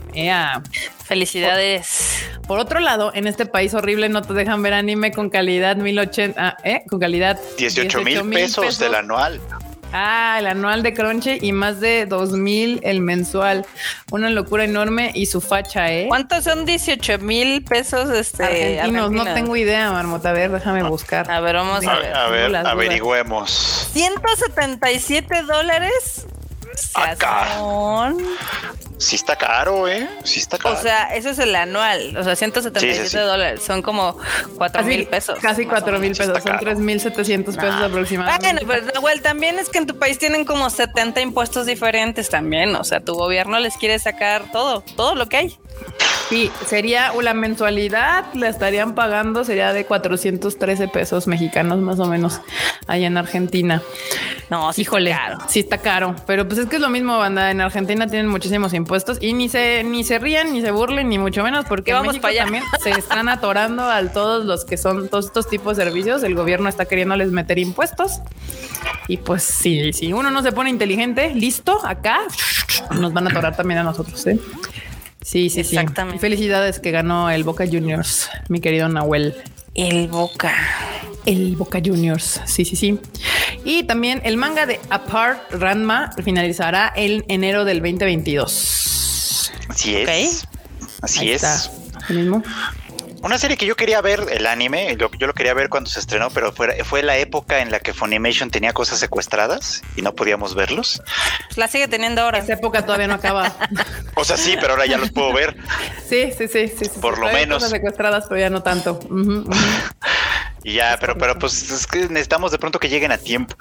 Felicidades. 1.04 2.24
Por, 2.46 2.58
otro 2.58 2.80
lado, 2.80 3.12
en 3.14 3.26
este 3.26 3.46
país 3.46 3.74
horrible 3.74 4.08
no 4.08 4.22
te 4.22 4.32
dejan 4.32 4.62
ver 4.62 4.74
anime 4.74 5.12
con 5.12 5.30
calidad 5.30 5.76
1080, 5.76 6.40
ah, 6.40 6.56
¿eh? 6.64 6.82
Con 6.88 7.00
calidad 7.00 7.38
18 7.58 8.02
mil 8.02 8.30
pesos 8.30 8.78
del 8.78 8.94
anual. 8.94 9.40
Ah, 9.92 10.37
el 10.38 10.47
anual 10.47 10.82
de 10.82 10.94
Crunchy 10.94 11.38
y 11.40 11.52
más 11.52 11.80
de 11.80 12.06
dos 12.06 12.32
mil 12.32 12.80
el 12.82 13.00
mensual. 13.00 13.66
Una 14.11 14.30
locura 14.30 14.64
enorme 14.64 15.11
y 15.14 15.26
su 15.26 15.40
facha, 15.40 15.92
¿eh? 15.92 16.06
¿Cuántos 16.09 16.44
son 16.44 16.64
18 16.64 17.18
mil 17.18 17.64
pesos 17.64 18.11
este, 18.11 18.80
argentinos? 18.80 19.11
No 19.11 19.25
tengo 19.35 19.56
idea, 19.56 19.90
Marmota. 19.92 20.30
A 20.30 20.32
ver, 20.32 20.50
déjame 20.50 20.82
buscar. 20.85 21.30
A 21.30 21.40
ver, 21.40 21.56
vamos 21.56 21.87
a, 21.87 21.99
ver. 21.99 22.14
A 22.14 22.28
ver, 22.28 22.56
averigüemos. 22.56 23.88
177 23.92 25.42
dólares 25.42 26.26
Acá. 26.94 28.14
Sí 28.99 29.16
está 29.16 29.35
caro, 29.37 29.88
¿eh? 29.88 30.09
Sí 30.25 30.40
está 30.40 30.59
caro. 30.59 30.78
O 30.78 30.82
sea, 30.82 31.14
eso 31.14 31.30
es 31.30 31.38
el 31.38 31.54
anual. 31.54 32.14
O 32.18 32.23
sea, 32.23 32.37
177 32.37 33.18
dólares. 33.18 33.62
Son 33.62 33.80
como 33.80 34.18
4 34.56 34.82
mil 34.82 35.06
pesos. 35.06 35.38
Casi 35.40 35.64
4 35.64 35.99
mil 35.99 36.14
pesos. 36.14 36.42
Son 36.42 36.59
3 36.59 36.78
mil 36.78 37.00
700 37.00 37.56
pesos 37.56 37.82
aproximadamente. 37.82 38.64
Bueno, 38.64 38.66
pues 38.66 38.94
Nahuel, 38.94 39.23
también 39.23 39.59
es 39.59 39.70
que 39.70 39.78
en 39.78 39.87
tu 39.87 39.99
país 39.99 40.18
tienen 40.18 40.44
como 40.44 40.68
70 40.68 41.20
impuestos 41.23 41.64
diferentes 41.64 42.28
también. 42.28 42.76
O 42.76 42.85
sea, 42.85 43.00
tu 43.00 43.14
gobierno 43.14 43.59
les 43.59 43.76
quiere 43.76 43.99
sacar 43.99 44.52
todo, 44.52 44.82
todo 44.82 45.14
lo 45.14 45.28
que 45.28 45.37
hay. 45.38 45.59
Sí, 46.30 46.49
sería 46.64 47.10
una 47.10 47.34
mensualidad, 47.34 48.25
la 48.34 48.49
estarían 48.49 48.94
pagando, 48.94 49.42
sería 49.42 49.72
de 49.72 49.84
413 49.84 50.87
pesos 50.87 51.26
mexicanos 51.26 51.78
más 51.80 51.99
o 51.99 52.06
menos 52.06 52.40
allá 52.87 53.08
en 53.08 53.16
Argentina. 53.16 53.82
No, 54.49 54.72
sí 54.72 54.82
Híjole, 54.82 55.10
está 55.10 55.22
caro. 55.25 55.38
sí 55.49 55.58
está 55.60 55.78
caro, 55.78 56.14
pero 56.28 56.46
pues 56.46 56.60
es 56.60 56.66
que 56.66 56.76
es 56.76 56.82
lo 56.82 56.88
mismo, 56.88 57.18
banda. 57.18 57.50
En 57.50 57.60
Argentina 57.60 58.06
tienen 58.06 58.28
muchísimos 58.28 58.75
impuestos 58.75 59.18
y 59.20 59.32
ni 59.32 59.49
se 59.49 59.82
ni 59.82 60.04
se 60.04 60.20
rían 60.20 60.52
ni 60.52 60.60
se 60.60 60.70
burlen 60.70 61.08
ni 61.08 61.18
mucho 61.18 61.42
menos 61.42 61.64
porque 61.66 61.92
vamos 61.92 62.18
para 62.18 62.28
allá. 62.28 62.42
también 62.44 62.64
se 62.80 62.90
están 62.90 63.28
atorando 63.28 63.82
a 63.82 64.00
todos 64.12 64.44
los 64.44 64.64
que 64.64 64.76
son 64.76 65.08
todos 65.08 65.26
estos 65.26 65.49
tipos 65.49 65.76
de 65.76 65.84
servicios. 65.84 66.22
El 66.22 66.37
gobierno 66.37 66.68
está 66.68 66.84
queriéndoles 66.84 67.32
meter 67.32 67.58
impuestos 67.58 68.20
y 69.08 69.16
pues 69.16 69.42
sí, 69.42 69.92
si 69.92 70.12
uno 70.12 70.30
no 70.30 70.42
se 70.42 70.52
pone 70.52 70.70
inteligente, 70.70 71.34
listo, 71.34 71.84
acá 71.84 72.20
nos 72.92 73.12
van 73.12 73.26
a 73.26 73.30
atorar 73.30 73.56
también 73.56 73.80
a 73.80 73.82
nosotros. 73.82 74.25
¿eh? 74.28 74.38
Sí, 75.22 75.50
sí, 75.50 75.64
sí. 75.64 75.76
Exactamente. 75.76 76.18
Felicidades 76.20 76.78
que 76.80 76.90
ganó 76.90 77.30
el 77.30 77.44
Boca 77.44 77.66
Juniors, 77.66 78.28
mi 78.48 78.60
querido 78.60 78.88
Nahuel. 78.88 79.34
El 79.74 80.08
Boca. 80.08 80.52
El 81.26 81.56
Boca 81.56 81.80
Juniors. 81.84 82.40
Sí, 82.46 82.64
sí, 82.64 82.76
sí. 82.76 82.98
Y 83.64 83.82
también 83.84 84.22
el 84.24 84.36
manga 84.36 84.66
de 84.66 84.80
Apart 84.88 85.52
Ranma 85.52 86.10
finalizará 86.24 86.92
en 86.96 87.24
enero 87.28 87.64
del 87.64 87.80
2022. 87.80 89.52
Así 89.68 89.94
es. 89.96 90.44
Así 91.02 91.20
Ahí 91.20 91.30
es. 91.30 91.42
está. 91.42 91.70
¿El 92.08 92.18
mismo? 92.18 92.42
Una 93.22 93.36
serie 93.38 93.56
que 93.58 93.66
yo 93.66 93.76
quería 93.76 94.00
ver, 94.00 94.24
el 94.30 94.46
anime, 94.46 94.96
lo- 94.96 95.10
yo 95.12 95.26
lo 95.26 95.34
quería 95.34 95.52
ver 95.52 95.68
cuando 95.68 95.90
se 95.90 96.00
estrenó, 96.00 96.30
pero 96.30 96.52
fue, 96.52 96.82
fue 96.84 97.02
la 97.02 97.18
época 97.18 97.60
en 97.60 97.70
la 97.70 97.78
que 97.80 97.92
Funimation 97.92 98.50
tenía 98.50 98.72
cosas 98.72 98.98
secuestradas 98.98 99.82
y 99.94 100.02
no 100.02 100.14
podíamos 100.14 100.54
verlos. 100.54 101.02
Pues 101.48 101.58
la 101.58 101.68
sigue 101.68 101.86
teniendo 101.86 102.22
ahora. 102.22 102.38
Esa 102.38 102.54
época 102.54 102.84
todavía 102.86 103.06
no 103.08 103.14
acaba. 103.14 103.54
O 104.16 104.24
sea, 104.24 104.36
sí, 104.36 104.56
pero 104.60 104.72
ahora 104.74 104.86
ya 104.86 104.98
los 104.98 105.10
puedo 105.12 105.32
ver. 105.32 105.56
Sí, 106.06 106.30
sí, 106.36 106.46
sí, 106.48 106.68
sí. 106.68 106.84
sí, 106.86 107.00
Por 107.00 107.14
sí. 107.14 107.20
lo 107.22 107.28
menos. 107.32 107.56
cosas 107.58 107.70
secuestradas, 107.70 108.24
pero 108.28 108.40
ya 108.40 108.50
no 108.50 108.62
tanto. 108.62 108.94
Ujú, 109.04 109.40
ujú. 109.46 109.50
Y 110.62 110.74
ya, 110.74 110.98
pero, 111.00 111.16
pero 111.16 111.38
pues 111.38 111.70
es 111.70 111.86
que 111.86 112.00
necesitamos 112.00 112.52
de 112.52 112.58
pronto 112.58 112.78
que 112.78 112.90
lleguen 112.90 113.12
a 113.12 113.16
tiempo. 113.16 113.54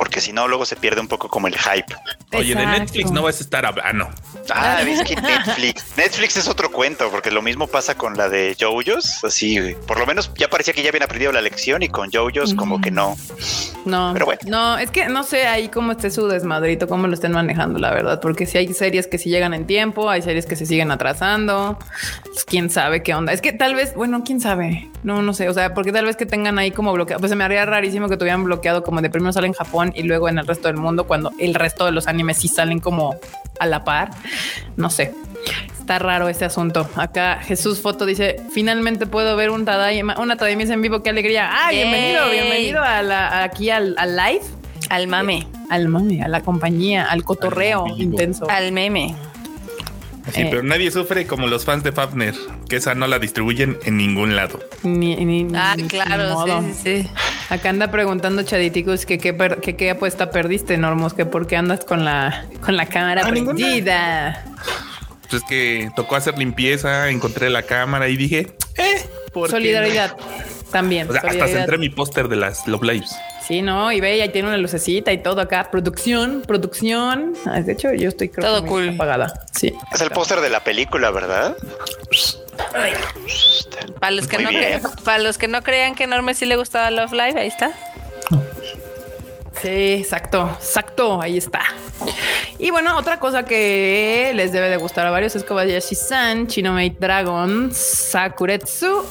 Porque 0.00 0.22
si 0.22 0.32
no, 0.32 0.48
luego 0.48 0.64
se 0.64 0.76
pierde 0.76 0.98
un 1.02 1.08
poco 1.08 1.28
como 1.28 1.46
el 1.46 1.54
hype. 1.58 1.94
Oye, 2.32 2.54
de. 2.54 2.64
Netflix 2.64 3.10
no 3.10 3.22
vas 3.22 3.38
a 3.38 3.42
estar 3.44 3.66
hablando. 3.66 4.08
Ah, 4.48 4.80
ves 4.82 5.02
que 5.02 5.14
Netflix. 5.20 5.94
Netflix 5.94 6.38
es 6.38 6.48
otro 6.48 6.72
cuento, 6.72 7.10
porque 7.10 7.30
lo 7.30 7.42
mismo 7.42 7.66
pasa 7.66 7.94
con 7.98 8.16
la 8.16 8.30
de 8.30 8.56
JoJo's. 8.58 9.24
Así, 9.24 9.58
por 9.86 9.98
lo 9.98 10.06
menos 10.06 10.32
ya 10.38 10.48
parecía 10.48 10.72
que 10.72 10.82
ya 10.82 10.88
habían 10.88 11.02
aprendido 11.02 11.32
la 11.32 11.42
lección 11.42 11.82
y 11.82 11.90
con 11.90 12.10
JoJo's 12.10 12.54
como 12.54 12.80
que 12.80 12.90
no. 12.90 13.14
No, 13.84 14.10
Pero 14.14 14.24
bueno. 14.24 14.40
no, 14.46 14.78
es 14.78 14.90
que 14.90 15.08
no 15.08 15.22
sé 15.22 15.46
ahí 15.46 15.68
cómo 15.68 15.92
esté 15.92 16.10
su 16.10 16.28
desmadrito, 16.28 16.88
cómo 16.88 17.06
lo 17.06 17.12
estén 17.12 17.32
manejando, 17.32 17.78
la 17.78 17.90
verdad, 17.90 18.20
porque 18.20 18.46
si 18.46 18.56
hay 18.56 18.72
series 18.72 19.06
que 19.06 19.18
sí 19.18 19.28
llegan 19.28 19.52
en 19.52 19.66
tiempo, 19.66 20.08
hay 20.08 20.22
series 20.22 20.46
que 20.46 20.56
se 20.56 20.64
siguen 20.66 20.90
atrasando, 20.90 21.78
pues, 22.24 22.44
quién 22.44 22.70
sabe 22.70 23.02
qué 23.02 23.14
onda. 23.14 23.32
Es 23.32 23.40
que 23.40 23.52
tal 23.52 23.74
vez, 23.74 23.94
bueno, 23.94 24.22
quién 24.24 24.40
sabe, 24.40 24.90
no, 25.02 25.22
no 25.22 25.32
sé, 25.32 25.48
o 25.48 25.54
sea, 25.54 25.72
porque 25.74 25.92
tal 25.92 26.04
vez 26.04 26.16
que 26.16 26.26
tengan 26.26 26.58
ahí 26.58 26.70
como 26.70 26.92
bloqueado, 26.92 27.20
pues 27.20 27.30
se 27.30 27.36
me 27.36 27.44
haría 27.44 27.64
rarísimo 27.64 28.08
que 28.08 28.16
tuvieran 28.16 28.44
bloqueado 28.44 28.82
como 28.82 29.00
de 29.00 29.10
primero 29.10 29.32
sale 29.32 29.46
en 29.46 29.54
Japón 29.54 29.89
y 29.96 30.02
luego 30.02 30.28
en 30.28 30.38
el 30.38 30.46
resto 30.46 30.68
del 30.68 30.76
mundo, 30.76 31.06
cuando 31.06 31.32
el 31.38 31.54
resto 31.54 31.84
de 31.86 31.92
los 31.92 32.06
animes 32.08 32.38
sí 32.38 32.48
salen 32.48 32.78
como 32.80 33.14
a 33.58 33.66
la 33.66 33.84
par, 33.84 34.10
no 34.76 34.90
sé. 34.90 35.12
Está 35.78 35.98
raro 35.98 36.28
este 36.28 36.44
asunto. 36.44 36.88
Acá 36.96 37.40
Jesús 37.42 37.80
Foto 37.80 38.06
dice: 38.06 38.36
Finalmente 38.52 39.06
puedo 39.06 39.34
ver 39.36 39.50
un 39.50 39.64
Tadaima, 39.64 40.16
una 40.20 40.36
Tadaima 40.36 40.62
en 40.62 40.82
vivo. 40.82 41.02
Qué 41.02 41.10
alegría. 41.10 41.48
Ah, 41.50 41.72
Yay. 41.72 41.82
bienvenido, 41.82 42.30
bienvenido 42.30 42.82
a 42.82 43.02
la, 43.02 43.42
aquí 43.42 43.70
al, 43.70 43.94
al 43.98 44.16
live, 44.16 44.42
Al 44.88 45.08
mame. 45.08 45.46
al 45.70 45.88
mame, 45.88 46.22
a 46.22 46.28
la 46.28 46.42
compañía, 46.42 47.06
al 47.06 47.24
cotorreo 47.24 47.86
Al 47.86 48.00
intenso. 48.00 48.48
Al 48.48 48.70
meme. 48.72 49.16
Sí, 50.32 50.42
Eh. 50.42 50.48
pero 50.50 50.62
nadie 50.62 50.90
sufre 50.90 51.26
como 51.26 51.46
los 51.46 51.64
fans 51.64 51.82
de 51.82 51.92
Fafner, 51.92 52.34
que 52.68 52.76
esa 52.76 52.94
no 52.94 53.06
la 53.06 53.18
distribuyen 53.18 53.78
en 53.84 53.96
ningún 53.96 54.36
lado. 54.36 54.60
Ni, 54.82 55.16
ni- 55.16 55.46
Ah, 55.54 55.74
ni- 55.76 55.82
ni 55.84 55.88
claro, 55.88 56.34
modo. 56.34 56.62
sí, 56.62 56.72
sí, 56.82 57.02
sí. 57.02 57.08
Acá 57.48 57.70
anda 57.70 57.90
preguntando 57.90 58.42
Chaditicus 58.42 59.06
que 59.06 59.18
qué 59.18 59.34
per- 59.34 59.60
que 59.60 59.74
qué 59.76 59.90
apuesta 59.90 60.30
perdiste, 60.30 60.76
Normos, 60.76 61.14
que 61.14 61.26
por 61.26 61.46
qué 61.46 61.56
andas 61.56 61.84
con 61.84 62.04
la 62.04 62.44
con 62.64 62.76
la 62.76 62.86
cámara 62.86 63.22
Ah, 63.24 63.30
ninguna. 63.30 63.56
prendida. 63.56 64.44
Pues 65.28 65.42
es 65.42 65.48
que 65.48 65.90
tocó 65.96 66.16
hacer 66.16 66.36
limpieza, 66.38 67.08
encontré 67.08 67.50
la 67.50 67.62
cámara 67.62 68.08
y 68.08 68.16
dije, 68.16 68.52
eh, 68.78 69.02
¿por 69.32 69.46
qué 69.48 69.52
Solidaridad 69.52 70.16
también. 70.72 71.08
O 71.08 71.12
sea, 71.12 71.20
hasta 71.20 71.30
solidaridad. 71.32 71.58
centré 71.60 71.78
mi 71.78 71.88
póster 71.88 72.28
de 72.28 72.36
las 72.36 72.66
Love 72.68 72.82
Lives. 72.82 73.10
Sí, 73.50 73.62
no, 73.62 73.90
y 73.90 74.00
ve, 74.00 74.16
y 74.16 74.20
ahí 74.20 74.28
tiene 74.28 74.46
una 74.46 74.58
lucecita 74.58 75.12
y 75.12 75.18
todo 75.24 75.40
acá. 75.40 75.72
Producción, 75.72 76.44
producción. 76.46 77.34
Ah, 77.46 77.60
De 77.60 77.72
hecho, 77.72 77.92
yo 77.92 78.08
estoy 78.08 78.28
creo 78.28 78.46
Todo 78.46 78.64
cool. 78.64 78.90
apagada. 78.90 79.44
Sí. 79.50 79.74
Es 79.92 80.00
el 80.00 80.10
póster 80.10 80.40
de 80.40 80.50
la 80.50 80.60
película, 80.62 81.10
¿verdad? 81.10 81.56
Para 83.98 84.12
los, 84.12 84.28
que 84.28 84.36
Muy 84.38 84.44
no 84.44 84.50
bien. 84.50 84.80
para 85.04 85.18
los 85.18 85.36
que 85.36 85.48
no 85.48 85.62
crean 85.64 85.96
que 85.96 86.06
Norme 86.06 86.34
sí 86.34 86.46
le 86.46 86.54
gustaba 86.54 86.92
Love 86.92 87.10
Live, 87.10 87.40
ahí 87.40 87.48
está. 87.48 87.72
Sí, 89.60 89.94
exacto, 89.94 90.48
exacto, 90.60 91.20
ahí 91.20 91.36
está. 91.36 91.62
Y 92.60 92.70
bueno, 92.70 92.96
otra 92.96 93.18
cosa 93.18 93.44
que 93.46 94.30
les 94.36 94.52
debe 94.52 94.68
de 94.68 94.76
gustar 94.76 95.08
a 95.08 95.10
varios 95.10 95.34
es 95.34 95.42
Kobayashi-san, 95.42 96.46
Chinomate 96.46 96.96
Dragon, 97.00 97.70
Sakuretsu, 97.74 99.04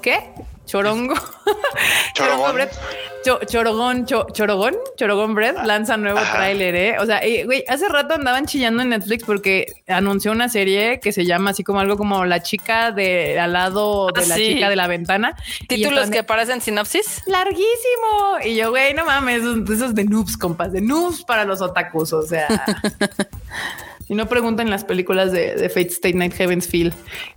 ¿qué? 0.00 0.30
Chorongo. 0.72 1.14
Chorogón. 2.14 2.54
Bread. 2.54 2.70
Cho- 3.24 3.40
Chorogón, 3.44 4.06
Cho- 4.06 4.26
Chorogón, 4.32 4.74
Chorogón 4.96 5.34
Bread 5.34 5.64
lanza 5.66 5.96
nuevo 5.98 6.18
tráiler, 6.32 6.74
¿eh? 6.74 6.96
O 6.98 7.04
sea, 7.06 7.20
güey, 7.44 7.62
hace 7.68 7.88
rato 7.88 8.14
andaban 8.14 8.46
chillando 8.46 8.82
en 8.82 8.88
Netflix 8.88 9.24
porque 9.24 9.66
anunció 9.86 10.32
una 10.32 10.48
serie 10.48 10.98
que 10.98 11.12
se 11.12 11.24
llama 11.26 11.50
así 11.50 11.62
como 11.62 11.80
algo 11.80 11.96
como 11.98 12.24
La 12.24 12.42
chica 12.42 12.90
de 12.90 13.38
al 13.38 13.52
lado 13.52 14.06
de 14.14 14.22
Ah, 14.22 14.24
la 14.26 14.34
sí. 14.34 14.54
chica 14.54 14.70
de 14.70 14.76
la 14.76 14.86
ventana. 14.86 15.36
Títulos 15.68 16.08
que 16.10 16.24
parecen 16.24 16.60
sinopsis. 16.62 17.22
larguísimo. 17.26 18.38
Y 18.44 18.56
yo, 18.56 18.70
güey, 18.70 18.94
no 18.94 19.04
mames, 19.04 19.40
esos, 19.42 19.68
esos 19.70 19.94
de 19.94 20.04
noobs, 20.04 20.36
compas, 20.38 20.72
de 20.72 20.80
noobs 20.80 21.22
para 21.24 21.44
los 21.44 21.60
otakus. 21.60 22.12
O 22.14 22.22
sea, 22.22 22.48
y 24.12 24.14
no 24.14 24.26
pregunten 24.26 24.68
las 24.68 24.84
películas 24.84 25.32
de, 25.32 25.54
de 25.56 25.68
Fate 25.70 25.88
State 25.88 26.12
Night 26.14 26.34
Heavens 26.34 26.68
Feel, 26.68 26.92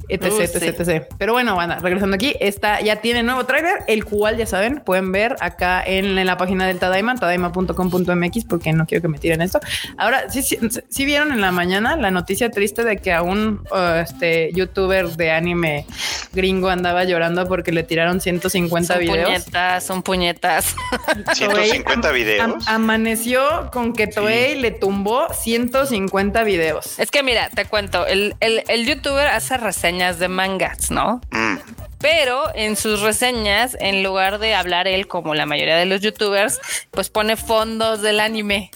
etc, 0.10 0.25
Uh, 0.34 0.41
etc, 0.41 0.60
sí. 0.60 0.65
etc. 0.91 1.05
Pero 1.17 1.32
bueno, 1.32 1.55
van 1.55 1.79
regresando 1.82 2.15
aquí, 2.15 2.36
esta 2.41 2.82
ya 2.82 2.98
tiene 2.98 3.24
nuevo 3.24 3.46
tráiler, 3.46 3.84
el 3.88 4.03
cual 4.03 4.36
ya 4.36 4.46
saben, 4.46 4.82
pueden 4.86 5.13
ver 5.13 5.38
acá 5.39 5.82
en, 5.86 6.17
en 6.17 6.25
la 6.27 6.36
página 6.36 6.67
del 6.67 6.77
Tadaima, 6.79 7.15
tadaima.com.mx, 7.15 8.44
porque 8.46 8.74
no 8.74 8.86
quiero 8.86 9.01
que 9.03 9.08
me 9.08 9.20
tiren 9.20 9.41
esto. 9.41 9.60
Ahora, 9.98 10.29
sí, 10.29 10.44
sí, 10.44 10.58
sí 10.89 11.05
vieron 11.05 11.32
en 11.32 11.39
la 11.39 11.51
mañana 11.53 11.96
la 11.96 12.12
noticia 12.12 12.51
triste 12.51 12.84
de 12.84 12.98
que 12.98 13.13
a 13.13 13.22
un 13.22 13.62
uh, 13.72 14.00
este 14.01 14.51
youtuber 14.53 15.08
de 15.12 15.32
anime 15.32 15.86
gringo 16.34 16.67
andaba 16.70 17.05
llorando 17.05 17.48
porque 17.48 17.72
le 17.72 17.84
tiraron 17.84 18.20
150 18.20 18.94
Son 18.96 19.01
videos. 19.01 19.27
puñetas, 19.29 19.84
son 19.86 20.03
puñetas. 20.03 20.75
150 21.36 22.01
Toei 22.10 22.24
videos. 22.24 22.41
am- 22.44 22.60
amaneció 22.67 23.70
con 23.72 23.94
que 23.94 24.08
Toei 24.08 24.60
le 24.60 24.72
tumbó 24.72 25.27
150 25.34 26.44
videos. 26.44 26.64
Es 27.00 27.12
que 27.12 27.24
mira, 27.24 27.50
te 27.50 27.65
cuento, 27.65 28.05
el, 28.07 28.36
el, 28.39 28.63
el 28.67 28.86
youtuber 28.86 29.27
hace 29.27 29.57
reseñas 29.57 30.19
de 30.19 30.27
mangas, 30.27 30.91
¿no? 30.91 31.22
Mm. 31.31 31.57
Pero 32.00 32.43
en 32.53 32.75
sus 32.75 33.01
reseñas, 33.01 33.75
en 33.79 34.03
lugar 34.03 34.38
de 34.38 34.53
hablar 34.53 34.88
él 34.88 35.07
como 35.07 35.34
la 35.34 35.45
mayoría 35.45 35.75
de 35.75 35.86
los 35.86 36.01
youtubers, 36.01 36.60
pues 36.91 37.10
pone 37.10 37.36
fondos 37.36 38.01
del 38.01 38.19
anime. 38.19 38.69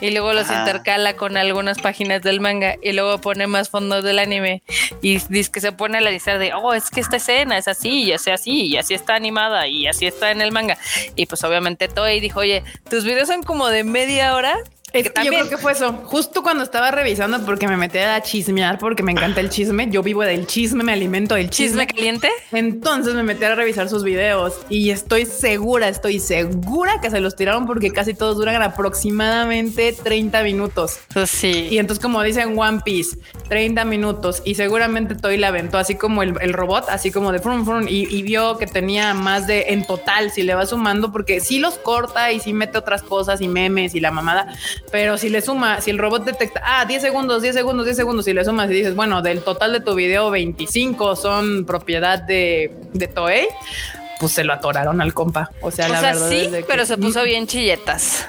Y 0.00 0.10
luego 0.10 0.32
los 0.32 0.50
Ajá. 0.50 0.60
intercala 0.60 1.14
con 1.14 1.36
algunas 1.36 1.78
páginas 1.80 2.22
del 2.22 2.40
manga 2.40 2.76
y 2.82 2.92
luego 2.92 3.20
pone 3.20 3.46
más 3.46 3.70
fondos 3.70 4.02
del 4.02 4.18
anime 4.18 4.62
y 5.02 5.18
dice 5.28 5.50
que 5.52 5.60
se 5.60 5.72
pone 5.72 5.98
a 5.98 6.00
la 6.00 6.10
lista 6.10 6.36
de, 6.36 6.52
oh, 6.52 6.74
es 6.74 6.90
que 6.90 7.00
esta 7.00 7.16
escena 7.16 7.56
es 7.58 7.68
así 7.68 8.02
y 8.02 8.12
así 8.12 8.30
así 8.30 8.66
y 8.66 8.76
así 8.76 8.94
está 8.94 9.14
animada 9.14 9.68
y 9.68 9.86
así 9.86 10.06
está 10.06 10.30
en 10.30 10.40
el 10.40 10.50
manga. 10.50 10.78
Y 11.16 11.26
pues 11.26 11.44
obviamente 11.44 11.88
Toei 11.88 12.20
dijo, 12.20 12.40
oye, 12.40 12.64
tus 12.90 13.04
videos 13.04 13.28
son 13.28 13.42
como 13.42 13.68
de 13.68 13.84
media 13.84 14.34
hora. 14.34 14.56
Es 14.94 15.02
que 15.02 15.02
que 15.02 15.08
yo 15.08 15.12
también- 15.30 15.40
creo 15.46 15.48
que 15.50 15.58
fue 15.58 15.72
eso. 15.72 15.92
Justo 16.04 16.42
cuando 16.42 16.62
estaba 16.64 16.90
revisando, 16.90 17.44
porque 17.44 17.68
me 17.68 17.76
metí 17.76 17.98
a 17.98 18.20
chismear, 18.22 18.78
porque 18.78 19.02
me 19.02 19.12
encanta 19.12 19.40
el 19.40 19.50
chisme. 19.50 19.88
Yo 19.90 20.02
vivo 20.02 20.22
del 20.22 20.46
chisme, 20.46 20.82
me 20.84 20.92
alimento 20.92 21.34
del 21.34 21.50
Chisme 21.50 21.84
chisme. 21.84 21.86
caliente. 21.86 22.30
Entonces 22.52 23.14
me 23.14 23.22
metí 23.22 23.44
a 23.44 23.54
revisar 23.54 23.88
sus 23.88 24.04
videos 24.04 24.54
y 24.68 24.90
estoy 24.90 25.26
segura, 25.26 25.88
estoy 25.88 26.20
segura 26.20 27.00
que 27.02 27.10
se 27.10 27.20
los 27.20 27.36
tiraron 27.36 27.66
porque 27.66 27.90
casi 27.92 28.14
todos 28.14 28.36
duran 28.36 28.62
aproximadamente 28.62 29.92
30 29.92 30.42
minutos. 30.42 30.98
Pues 31.12 31.30
sí. 31.30 31.68
Y 31.70 31.78
entonces, 31.78 32.02
como 32.02 32.22
dicen 32.22 32.58
One 32.58 32.80
Piece, 32.84 33.18
30 33.48 33.84
minutos. 33.84 34.42
Y 34.44 34.54
seguramente 34.54 35.14
Toy 35.14 35.36
la 35.36 35.48
aventó 35.48 35.78
así 35.78 35.94
como 35.96 36.22
el, 36.22 36.34
el 36.40 36.52
robot, 36.52 36.86
así 36.88 37.10
como 37.10 37.32
de 37.32 37.38
frum, 37.38 37.64
frum, 37.64 37.86
y, 37.88 38.06
y 38.14 38.22
vio 38.22 38.58
que 38.58 38.66
tenía 38.66 39.14
más 39.14 39.46
de 39.46 39.66
en 39.68 39.84
total, 39.86 40.30
si 40.30 40.42
le 40.42 40.54
va 40.54 40.66
sumando, 40.66 41.12
porque 41.12 41.40
sí 41.40 41.58
los 41.58 41.74
corta 41.78 42.32
y 42.32 42.40
sí 42.40 42.52
mete 42.52 42.78
otras 42.78 43.02
cosas 43.02 43.40
y 43.40 43.48
memes 43.48 43.94
y 43.94 44.00
la 44.00 44.10
mamada. 44.10 44.54
Pero 44.90 45.18
si 45.18 45.28
le 45.28 45.40
suma, 45.40 45.80
si 45.80 45.90
el 45.90 45.98
robot 45.98 46.24
detecta, 46.24 46.62
ah, 46.64 46.84
10 46.84 47.02
segundos, 47.02 47.42
10 47.42 47.54
segundos, 47.54 47.84
10 47.84 47.96
segundos, 47.96 48.28
y 48.28 48.32
le 48.32 48.44
sumas 48.44 48.70
y 48.70 48.74
dices, 48.74 48.94
bueno, 48.94 49.22
del 49.22 49.42
total 49.42 49.72
de 49.72 49.80
tu 49.80 49.94
video, 49.94 50.30
25 50.30 51.16
son 51.16 51.64
propiedad 51.64 52.20
de, 52.22 52.72
de 52.92 53.08
Toei. 53.08 53.48
Pues 54.20 54.32
se 54.32 54.44
lo 54.44 54.52
atoraron 54.52 55.00
al 55.00 55.12
compa. 55.12 55.50
O 55.60 55.70
sea, 55.72 55.86
O 55.86 55.88
la 55.88 56.00
sea, 56.00 56.12
verdad 56.12 56.28
sí, 56.30 56.36
es 56.36 56.48
que- 56.52 56.64
pero 56.68 56.86
se 56.86 56.96
puso 56.96 57.24
bien 57.24 57.46
chilletas. 57.48 58.26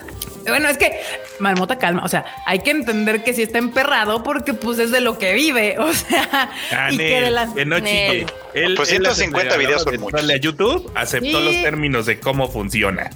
Bueno, 0.50 0.70
es 0.70 0.78
que 0.78 0.92
Marmota 1.40 1.78
calma, 1.78 2.04
o 2.04 2.08
sea, 2.08 2.26
hay 2.46 2.60
que 2.60 2.72
entender 2.72 3.24
que 3.24 3.34
si 3.34 3.42
está 3.44 3.58
emperrado 3.58 4.24
porque 4.24 4.54
pues 4.54 4.80
es 4.80 4.92
de 4.92 5.02
lo 5.02 5.18
que 5.18 5.34
vive, 5.34 5.76
o 5.80 5.94
sea, 5.94 6.50
Ah, 6.72 6.90
y 6.92 6.98
que 6.98 7.22
de 7.22 7.32
las 7.32 7.54
que 7.54 7.66
no 7.66 7.80
Nel. 7.80 8.26
Él, 8.54 8.76
Pues 8.76 8.90
él 8.92 9.00
150 9.04 9.50
aceptó- 9.56 9.58
videos 9.60 9.84
son 9.84 9.94
muchos. 9.96 10.08
entrarle 10.08 10.34
a 10.34 10.38
YouTube 10.38 10.92
aceptó 10.96 11.40
Sí. 11.40 11.46
los 11.46 11.62
términos 11.64 12.06
de 12.06 12.20
cómo 12.20 12.48
funciona. 12.50 13.10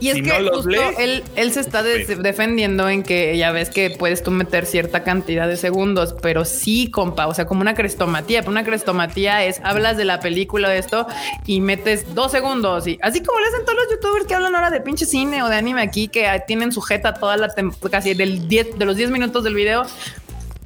y 0.00 0.08
es 0.08 0.14
si 0.14 0.22
que 0.22 0.30
no 0.30 0.40
los 0.40 0.56
justo 0.64 0.70
lee, 0.70 0.78
él, 0.98 1.24
él 1.36 1.52
se 1.52 1.60
está 1.60 1.82
defendiendo 1.82 2.88
en 2.88 3.02
que 3.02 3.36
ya 3.36 3.52
ves 3.52 3.68
que 3.70 3.90
puedes 3.90 4.22
tú 4.22 4.30
meter 4.30 4.64
cierta 4.66 5.04
cantidad 5.04 5.46
de 5.46 5.56
segundos, 5.58 6.14
pero 6.22 6.44
sí, 6.44 6.90
compa, 6.90 7.26
o 7.26 7.34
sea, 7.34 7.46
como 7.46 7.60
una 7.60 7.74
crestomatía, 7.74 8.42
una 8.46 8.64
crestomatía 8.64 9.44
es 9.44 9.60
hablas 9.62 9.96
de 9.96 10.04
la 10.06 10.20
película 10.20 10.68
de 10.70 10.78
esto 10.78 11.06
y 11.46 11.60
metes 11.60 12.14
dos 12.14 12.32
segundos 12.32 12.86
y 12.86 12.98
así 13.02 13.22
como 13.22 13.38
le 13.40 13.46
hacen 13.48 13.64
todos 13.64 13.78
los 13.78 13.90
youtubers 13.90 14.26
que 14.26 14.34
hablan 14.34 14.54
ahora 14.54 14.70
de 14.70 14.80
pinche 14.80 15.04
cine 15.04 15.42
o 15.42 15.48
de 15.48 15.56
anime 15.56 15.82
aquí 15.82 16.08
que 16.08 16.26
ah, 16.26 16.40
tienen 16.70 16.72
sujeta 16.72 17.14
toda 17.14 17.36
la 17.36 17.48
casi 17.90 18.14
del 18.14 18.48
10 18.48 18.78
de 18.78 18.84
los 18.84 18.96
10 18.96 19.10
minutos 19.10 19.44
del 19.44 19.54
video 19.54 19.86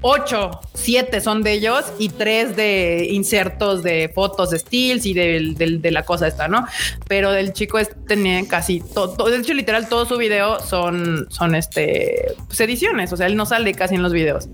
ocho, 0.06 0.60
siete 0.74 1.22
son 1.22 1.42
de 1.42 1.52
ellos 1.52 1.82
y 1.98 2.10
tres 2.10 2.56
de 2.56 3.08
insertos 3.10 3.82
de 3.82 4.10
fotos 4.14 4.50
de 4.50 4.58
Steels 4.58 5.06
y 5.06 5.14
de, 5.14 5.90
la 5.90 6.02
cosa 6.02 6.28
esta, 6.28 6.46
¿no? 6.46 6.66
Pero 7.08 7.32
el 7.32 7.54
chico 7.54 7.78
es, 7.78 7.88
tenía 8.06 8.46
casi 8.46 8.80
todo, 8.80 9.30
de 9.30 9.38
hecho 9.38 9.54
literal 9.54 9.88
todo 9.88 10.04
su 10.04 10.18
video 10.18 10.60
son, 10.60 11.26
son 11.30 11.54
este, 11.54 12.34
pues, 12.46 12.60
ediciones, 12.60 13.14
o 13.14 13.16
sea, 13.16 13.28
él 13.28 13.34
no 13.34 13.46
sale 13.46 13.72
casi 13.72 13.94
en 13.94 14.02
los 14.02 14.12
videos 14.12 14.46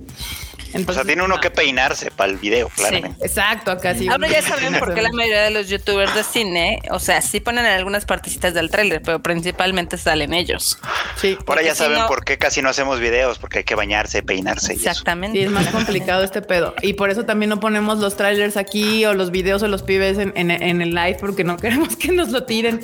o 0.86 0.92
sea, 0.92 1.04
tiene 1.04 1.22
uno 1.22 1.40
que 1.40 1.50
peinarse 1.50 2.10
para 2.10 2.30
el 2.32 2.38
video, 2.38 2.68
claramente. 2.68 3.24
exacto, 3.24 3.70
acá 3.70 3.94
sí. 3.94 4.08
Ahora 4.08 4.28
ya 4.28 4.42
saben 4.42 4.78
por 4.78 4.94
qué 4.94 5.02
la 5.02 5.12
mayoría 5.12 5.42
de 5.42 5.50
los 5.50 5.68
youtubers 5.68 6.14
de 6.14 6.24
cine, 6.24 6.80
o 6.90 6.98
sea, 6.98 7.22
sí 7.22 7.40
ponen 7.40 7.64
algunas 7.66 8.04
partecitas 8.04 8.54
del 8.54 8.70
tráiler, 8.70 9.02
pero 9.02 9.20
principalmente 9.20 9.98
salen 9.98 10.34
ellos. 10.34 10.78
Sí. 11.16 11.36
Ahora 11.46 11.62
ya 11.62 11.74
saben 11.74 12.06
por 12.06 12.24
qué 12.24 12.38
casi 12.38 12.62
no 12.62 12.68
hacemos 12.68 13.00
videos, 13.00 13.38
porque 13.38 13.58
hay 13.58 13.64
que 13.64 13.74
bañarse, 13.74 14.22
peinarse. 14.22 14.72
Exactamente. 14.72 15.38
Y, 15.38 15.42
es 15.42 15.50
más 15.50 15.66
complicado 15.68 16.22
este 16.22 16.42
pedo. 16.42 16.74
Y 16.82 16.94
por 16.94 17.10
eso 17.10 17.24
también 17.24 17.50
no 17.50 17.60
ponemos 17.60 17.98
los 17.98 18.16
trailers 18.16 18.56
aquí 18.56 19.04
o 19.04 19.14
los 19.14 19.30
videos 19.30 19.62
o 19.62 19.68
los 19.68 19.82
pibes 19.82 20.18
en, 20.18 20.50
el 20.50 20.94
live, 20.94 21.16
porque 21.20 21.44
no 21.44 21.56
queremos 21.58 21.96
que 21.96 22.12
nos 22.12 22.30
lo 22.30 22.44
tiren. 22.44 22.80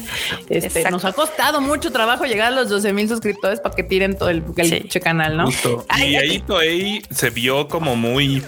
Este, 0.49 0.91
nos 0.91 1.05
ha 1.05 1.13
costado 1.13 1.61
mucho 1.61 1.93
trabajo 1.93 2.25
llegar 2.25 2.49
a 2.49 2.51
los 2.51 2.69
12 2.69 2.93
mil 2.93 3.09
suscriptores 3.09 3.61
para 3.61 3.75
que 3.75 3.83
tiren 3.83 4.17
todo 4.17 4.31
el, 4.31 4.43
canal, 5.03 5.37
¿no? 5.37 5.49
y 5.99 6.17
ahí 6.17 6.41
Toei 6.41 7.03
se 7.11 7.31
vio 7.31 7.69
como 7.77 7.95
muy 7.95 8.43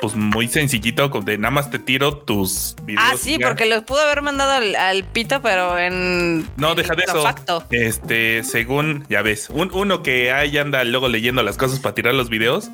pues 0.00 0.14
muy 0.14 0.46
sencillito 0.46 1.08
de 1.08 1.38
nada 1.38 1.50
más 1.50 1.70
te 1.70 1.78
tiro 1.78 2.18
tus 2.18 2.76
videos. 2.84 3.04
Ah, 3.06 3.16
sí, 3.18 3.38
porque 3.42 3.64
los 3.64 3.82
pudo 3.84 4.00
haber 4.00 4.20
mandado 4.20 4.52
al, 4.52 5.04
pito, 5.04 5.40
pero 5.40 5.78
en. 5.78 6.46
No, 6.58 6.74
deja 6.74 6.94
de 6.94 7.04
eso. 7.04 7.24
Este, 7.70 8.42
según, 8.44 9.06
ya 9.08 9.22
ves, 9.22 9.48
un, 9.48 9.70
uno 9.72 10.02
que 10.02 10.32
ahí 10.32 10.58
anda 10.58 10.84
luego 10.84 11.08
leyendo 11.08 11.42
las 11.42 11.56
cosas 11.56 11.80
para 11.80 11.94
tirar 11.94 12.14
los 12.14 12.28
videos. 12.28 12.70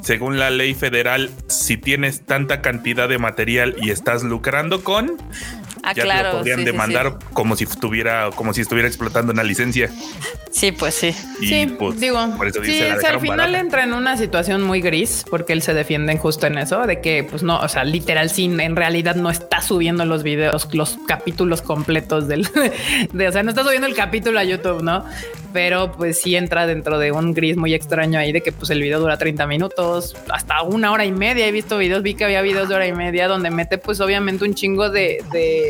Según 0.00 0.38
la 0.38 0.50
ley 0.50 0.74
federal, 0.74 1.30
si 1.48 1.76
tienes 1.76 2.24
tanta 2.24 2.62
cantidad 2.62 3.08
de 3.08 3.18
material 3.18 3.74
y 3.82 3.90
estás 3.90 4.22
lucrando 4.22 4.84
con, 4.84 5.18
Ah, 5.90 5.94
ya 5.94 6.02
claro. 6.02 6.32
Lo 6.32 6.38
podrían 6.38 6.64
demandar 6.64 7.18
como 7.32 7.56
si 7.56 7.64
estuviera, 7.64 8.30
como 8.34 8.52
si 8.52 8.60
estuviera 8.60 8.86
explotando 8.86 9.32
una 9.32 9.42
licencia. 9.42 9.90
Sí, 10.50 10.72
pues 10.72 10.94
sí. 10.94 11.12
sí, 11.40 11.74
pues, 11.78 12.00
digo, 12.00 12.18
por 12.36 12.48
eso 12.48 12.62
sí, 12.64 12.80
al 12.82 13.20
final 13.20 13.54
entra 13.54 13.84
en 13.84 13.92
una 13.92 14.16
situación 14.16 14.62
muy 14.62 14.80
gris 14.80 15.24
porque 15.30 15.52
él 15.52 15.62
se 15.62 15.74
defiende 15.74 16.16
justo 16.18 16.48
en 16.48 16.58
eso 16.58 16.86
de 16.86 17.00
que, 17.00 17.24
pues 17.24 17.42
no, 17.44 17.60
o 17.60 17.68
sea, 17.68 17.84
literal, 17.84 18.30
sin 18.30 18.60
en 18.60 18.74
realidad 18.74 19.14
no 19.14 19.30
está 19.30 19.62
subiendo 19.62 20.04
los 20.04 20.24
videos, 20.24 20.68
los 20.74 20.98
capítulos 21.06 21.62
completos 21.62 22.26
del, 22.26 22.48
de, 23.12 23.28
o 23.28 23.32
sea, 23.32 23.44
no 23.44 23.50
está 23.50 23.62
subiendo 23.62 23.86
el 23.86 23.94
capítulo 23.94 24.40
a 24.40 24.44
YouTube, 24.44 24.82
no? 24.82 25.04
Pero 25.52 25.92
pues 25.92 26.20
sí 26.20 26.36
entra 26.36 26.66
dentro 26.66 26.98
de 26.98 27.12
un 27.12 27.32
gris 27.32 27.56
muy 27.56 27.74
extraño 27.74 28.18
ahí 28.18 28.32
de 28.32 28.40
que 28.40 28.52
pues 28.52 28.70
el 28.70 28.82
video 28.82 29.00
dura 29.00 29.18
30 29.18 29.46
minutos, 29.46 30.16
hasta 30.28 30.62
una 30.62 30.92
hora 30.92 31.04
y 31.04 31.12
media. 31.12 31.46
He 31.46 31.52
visto 31.52 31.78
videos, 31.78 32.02
vi 32.02 32.14
que 32.14 32.24
había 32.24 32.42
videos 32.42 32.68
de 32.68 32.74
hora 32.74 32.86
y 32.86 32.92
media 32.92 33.28
donde 33.28 33.50
mete 33.50 33.78
pues 33.78 34.00
obviamente 34.00 34.44
un 34.44 34.54
chingo 34.54 34.90
de 34.90 35.69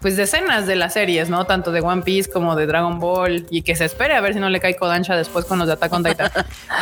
pues 0.00 0.16
decenas 0.16 0.66
de 0.66 0.76
las 0.76 0.94
series, 0.94 1.28
¿no? 1.28 1.44
Tanto 1.44 1.72
de 1.72 1.80
One 1.80 2.02
Piece 2.02 2.30
como 2.30 2.56
de 2.56 2.66
Dragon 2.66 2.98
Ball 2.98 3.46
y 3.50 3.62
que 3.62 3.76
se 3.76 3.84
espere 3.84 4.14
a 4.14 4.20
ver 4.20 4.34
si 4.34 4.40
no 4.40 4.48
le 4.48 4.60
cae 4.60 4.76
Kodansha 4.76 5.16
después 5.16 5.44
con 5.44 5.58
los 5.58 5.66
de 5.66 5.74
Attack 5.74 5.92
on 5.92 6.04
Titan. 6.04 6.30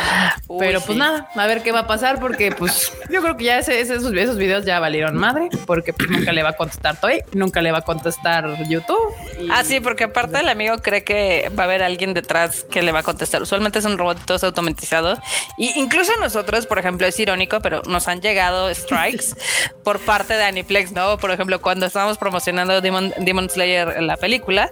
Pero 0.59 0.81
pues 0.81 0.97
nada, 0.97 1.29
a 1.35 1.47
ver 1.47 1.61
qué 1.61 1.71
va 1.71 1.79
a 1.79 1.87
pasar 1.87 2.19
porque 2.19 2.51
pues 2.51 2.91
yo 3.09 3.21
creo 3.21 3.37
que 3.37 3.45
ya 3.45 3.59
ese, 3.59 3.79
esos, 3.79 4.11
videos 4.11 4.65
ya 4.65 4.79
valieron 4.79 5.15
madre 5.15 5.49
porque 5.65 5.93
pues, 5.93 6.09
nunca 6.09 6.31
le 6.31 6.43
va 6.43 6.49
a 6.49 6.53
contestar 6.53 6.99
Toy, 6.99 7.21
nunca 7.33 7.61
le 7.61 7.71
va 7.71 7.79
a 7.79 7.81
contestar 7.81 8.67
YouTube. 8.67 9.13
Ah, 9.51 9.63
sí, 9.63 9.79
porque 9.79 10.05
aparte 10.05 10.39
el 10.39 10.49
amigo 10.49 10.77
cree 10.79 11.03
que 11.03 11.51
va 11.57 11.63
a 11.63 11.65
haber 11.65 11.83
alguien 11.83 12.13
detrás 12.13 12.65
que 12.69 12.81
le 12.81 12.91
va 12.91 12.99
a 12.99 13.03
contestar. 13.03 13.41
Usualmente 13.41 13.81
son 13.81 13.97
robots 13.97 14.43
automatizados 14.43 15.19
y 15.57 15.79
incluso 15.79 16.11
nosotros, 16.19 16.65
por 16.65 16.79
ejemplo, 16.79 17.07
es 17.07 17.19
irónico, 17.19 17.59
pero 17.61 17.81
nos 17.87 18.07
han 18.07 18.21
llegado 18.21 18.73
strikes 18.73 19.35
por 19.83 19.99
parte 19.99 20.35
de 20.35 20.43
Aniplex, 20.43 20.91
¿no? 20.91 21.17
Por 21.17 21.31
ejemplo, 21.31 21.61
cuando 21.61 21.85
estábamos 21.85 22.17
promocionando 22.17 22.81
Demon 22.81 23.06
Demon, 23.17 23.49
Slayer 23.49 23.95
en 23.97 24.07
la 24.07 24.17
película. 24.17 24.71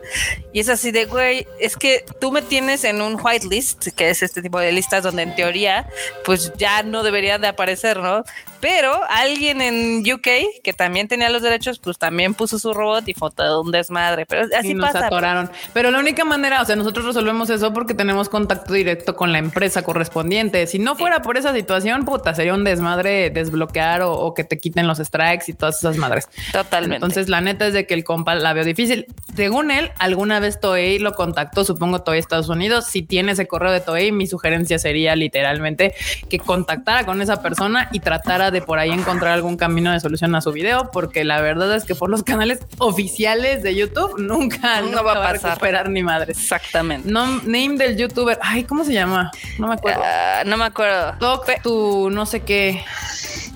Y 0.53 0.60
es 0.60 0.69
así 0.69 0.91
de, 0.91 1.05
güey, 1.05 1.47
es 1.60 1.75
que 1.77 2.05
tú 2.19 2.31
me 2.31 2.41
tienes 2.41 2.83
en 2.83 3.01
un 3.01 3.19
whitelist, 3.21 3.88
que 3.95 4.10
es 4.10 4.23
este 4.23 4.41
tipo 4.41 4.60
de 4.60 4.71
listas 4.71 5.03
donde 5.03 5.23
en 5.23 5.36
teoría, 5.36 5.88
pues 6.23 6.53
ya 6.57 6.83
no 6.83 7.03
debería 7.03 7.38
de 7.38 7.47
aparecer, 7.47 7.99
¿no? 7.99 8.23
Pero 8.67 8.99
alguien 9.10 9.62
en 9.62 9.99
UK 9.99 10.28
que 10.63 10.73
también 10.73 11.08
tenía 11.08 11.30
los 11.30 11.43
derechos, 11.43 11.78
pues 11.78 11.99
también 11.99 12.34
puso 12.34 12.58
su 12.58 12.73
robot 12.73 13.08
y 13.08 13.13
foto 13.13 13.43
de 13.43 13.60
un 13.60 13.71
desmadre. 13.71 14.25
Pero 14.25 14.47
así 14.58 14.73
nos 14.73 14.91
pasa. 14.91 15.06
atoraron. 15.06 15.51
Pero 15.71 15.91
la 15.91 15.99
única 15.99 16.25
manera, 16.25 16.63
o 16.63 16.65
sea, 16.65 16.75
nosotros 16.75 17.06
resolvemos 17.06 17.51
eso 17.51 17.71
porque 17.73 17.93
tenemos 17.93 18.28
contacto 18.28 18.73
directo 18.73 19.15
con 19.15 19.32
la 19.32 19.38
empresa 19.38 19.84
correspondiente. 19.84 20.65
Si 20.65 20.80
no 20.80 20.95
fuera 20.95 21.21
por 21.21 21.38
esa 21.38 21.54
situación, 21.54 22.06
puta, 22.06 22.34
sería 22.34 22.56
un 22.56 22.63
desmadre 22.63 23.30
desbloquear 23.30 24.01
o, 24.01 24.34
que 24.34 24.43
te 24.43 24.58
quiten 24.58 24.88
los 24.88 24.97
strikes 24.97 25.45
y 25.45 25.54
todas 25.54 25.78
esas 25.78 25.97
madres. 25.97 26.28
Totalmente. 26.51 26.95
Entonces, 26.95 27.30
la 27.30 27.41
neta 27.41 27.67
es 27.67 27.73
de 27.73 27.86
que 27.86 27.93
el 27.93 28.04
compa 28.04 28.34
la 28.34 28.54
veo 28.54 28.63
difícil. 28.63 29.06
Según 29.36 29.69
él, 29.69 29.91
alguna 29.99 30.39
vez 30.39 30.60
Toei 30.60 30.97
lo 30.97 31.13
contactó, 31.13 31.65
supongo 31.65 32.01
Toei 32.01 32.17
Estados 32.17 32.49
Unidos. 32.49 32.88
Si 32.88 33.04
tiene 33.04 33.34
ese 33.34 33.47
correo 33.47 33.71
de 33.71 33.82
Toei, 33.82 34.12
mi 34.12 34.25
sugerencia 34.25 34.80
sería 34.80 35.15
literalmente 35.15 35.93
que 36.30 36.39
contactara 36.39 37.06
con 37.06 37.21
esa 37.21 37.43
persona 37.43 37.89
y 37.91 37.99
tratara 37.99 38.49
de 38.49 38.54
de 38.55 38.61
por 38.61 38.79
ahí 38.79 38.91
encontrar 38.91 39.33
algún 39.33 39.57
camino 39.57 39.91
de 39.91 39.99
solución 39.99 40.33
a 40.33 40.39
su 40.39 40.53
video, 40.53 40.89
porque 40.91 41.25
la 41.25 41.41
verdad 41.41 41.75
es 41.75 41.83
que 41.83 41.93
por 41.93 42.09
los 42.09 42.23
canales 42.23 42.59
oficiales 42.77 43.61
de 43.63 43.75
YouTube 43.75 44.17
nunca, 44.17 44.81
no 44.81 45.03
va 45.03 45.11
a, 45.11 45.33
pasar. 45.33 45.51
recuperar 45.51 45.89
ni 45.89 46.03
madre. 46.03 46.31
Exactamente. 46.31 47.11
No, 47.11 47.41
name 47.41 47.75
del 47.77 47.97
youtuber. 47.97 48.39
Ay, 48.41 48.63
¿cómo 48.63 48.85
se 48.85 48.93
llama? 48.93 49.29
No 49.59 49.67
me 49.67 49.73
acuerdo. 49.73 50.01
Ah, 50.03 50.43
no 50.45 50.55
me 50.55 50.63
acuerdo. 50.63 51.15
Toque 51.19 51.57
tu 51.61 52.09
no 52.09 52.25
sé 52.25 52.43
qué. 52.43 52.83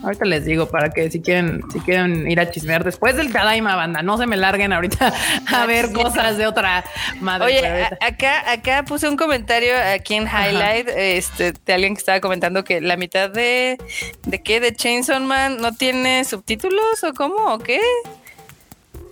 Ahorita 0.04 0.26
les 0.26 0.46
digo 0.46 0.68
para 0.68 0.90
que 0.90 1.10
si 1.12 1.22
quieren, 1.22 1.62
si 1.72 1.80
quieren 1.80 2.30
ir 2.30 2.40
a 2.40 2.50
chismear 2.50 2.84
después 2.84 3.16
del 3.16 3.32
Tadaima 3.32 3.76
banda, 3.76 4.02
no 4.02 4.18
se 4.18 4.28
me 4.28 4.38
larguen 4.38 4.74
ahorita 4.74 5.14
a 5.54 5.66
ver 5.66 5.92
cosas 5.92 6.38
de 6.38 6.48
otra 6.48 6.84
madre. 7.20 7.48
Oye, 7.48 7.84
acá, 8.02 8.52
acá 8.52 8.84
puse 8.84 9.08
un 9.10 9.18
comentario 9.18 9.74
aquí 9.94 10.16
en 10.16 10.24
highlight, 10.24 10.90
este, 10.96 11.54
de 11.66 11.74
alguien 11.74 11.96
que 11.96 12.00
estaba 12.00 12.20
comentando 12.20 12.64
que 12.64 12.82
la 12.82 12.98
mitad 12.98 13.30
de, 13.30 13.78
de 14.26 14.42
qué, 14.42 14.60
de 14.60 14.74
Chainsaw 14.74 15.20
Man 15.20 15.58
no 15.58 15.74
tiene 15.74 16.24
subtítulos 16.24 17.04
o 17.04 17.14
cómo 17.14 17.54
o 17.54 17.60
qué. 17.60 17.80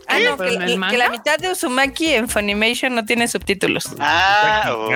Ah, 0.08 0.20
no, 0.20 0.38
que, 0.38 0.98
la 0.98 1.10
mitad 1.10 1.38
de 1.38 1.52
Uzumaki 1.52 2.14
en 2.14 2.30
Funimation 2.30 2.96
no 2.96 3.06
tiene 3.06 3.28
subtítulos. 3.28 3.90
Ah, 4.00 4.72
oh. 4.72 4.90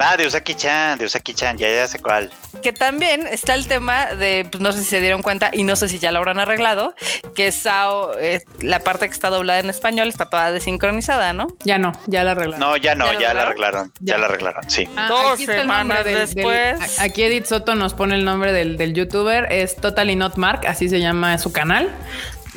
ah 0.00 0.16
de 0.16 0.26
Usaki-chan, 0.26 0.98
de 0.98 1.04
Usaki-chan, 1.04 1.56
ya, 1.56 1.68
ya 1.68 1.86
sé 1.86 2.00
cuál. 2.00 2.30
Que 2.60 2.72
también 2.72 3.26
está 3.28 3.54
el 3.54 3.68
tema 3.68 4.06
de, 4.06 4.46
pues 4.50 4.60
no 4.60 4.72
sé 4.72 4.80
si 4.80 4.86
se 4.86 5.00
dieron 5.00 5.22
cuenta 5.22 5.50
y 5.52 5.62
no 5.62 5.76
sé 5.76 5.88
si 5.88 6.00
ya 6.00 6.10
lo 6.10 6.18
habrán 6.18 6.40
arreglado, 6.40 6.94
que 7.34 7.52
Sao, 7.52 8.18
eh, 8.18 8.42
la 8.60 8.80
parte 8.80 9.06
que 9.06 9.14
está 9.14 9.30
doblada 9.30 9.60
en 9.60 9.70
español 9.70 10.08
está 10.08 10.28
toda 10.28 10.50
desincronizada, 10.50 11.32
¿no? 11.32 11.46
Ya 11.64 11.78
no, 11.78 11.92
ya 12.06 12.24
la 12.24 12.32
arreglaron. 12.32 12.58
No, 12.58 12.76
ya 12.76 12.96
no, 12.96 13.12
ya, 13.20 13.32
la 13.32 13.42
arreglaron, 13.42 13.92
ya. 14.00 14.18
la 14.18 14.26
arreglaron, 14.26 14.68
sí. 14.68 14.88
Ah, 14.96 15.06
Dos 15.08 15.40
semanas 15.40 16.04
después. 16.04 16.98
aquí 16.98 17.22
Edith 17.22 17.46
Soto 17.46 17.76
nos 17.76 17.94
pone 17.94 18.16
el 18.16 18.24
nombre 18.24 18.52
del, 18.52 18.76
del 18.76 18.94
youtuber, 18.94 19.46
es 19.52 19.76
Totally 19.76 20.16
Not 20.16 20.36
Mark, 20.36 20.66
así 20.66 20.88
se 20.88 20.98
llama 20.98 21.38
su 21.38 21.52
canal 21.52 21.88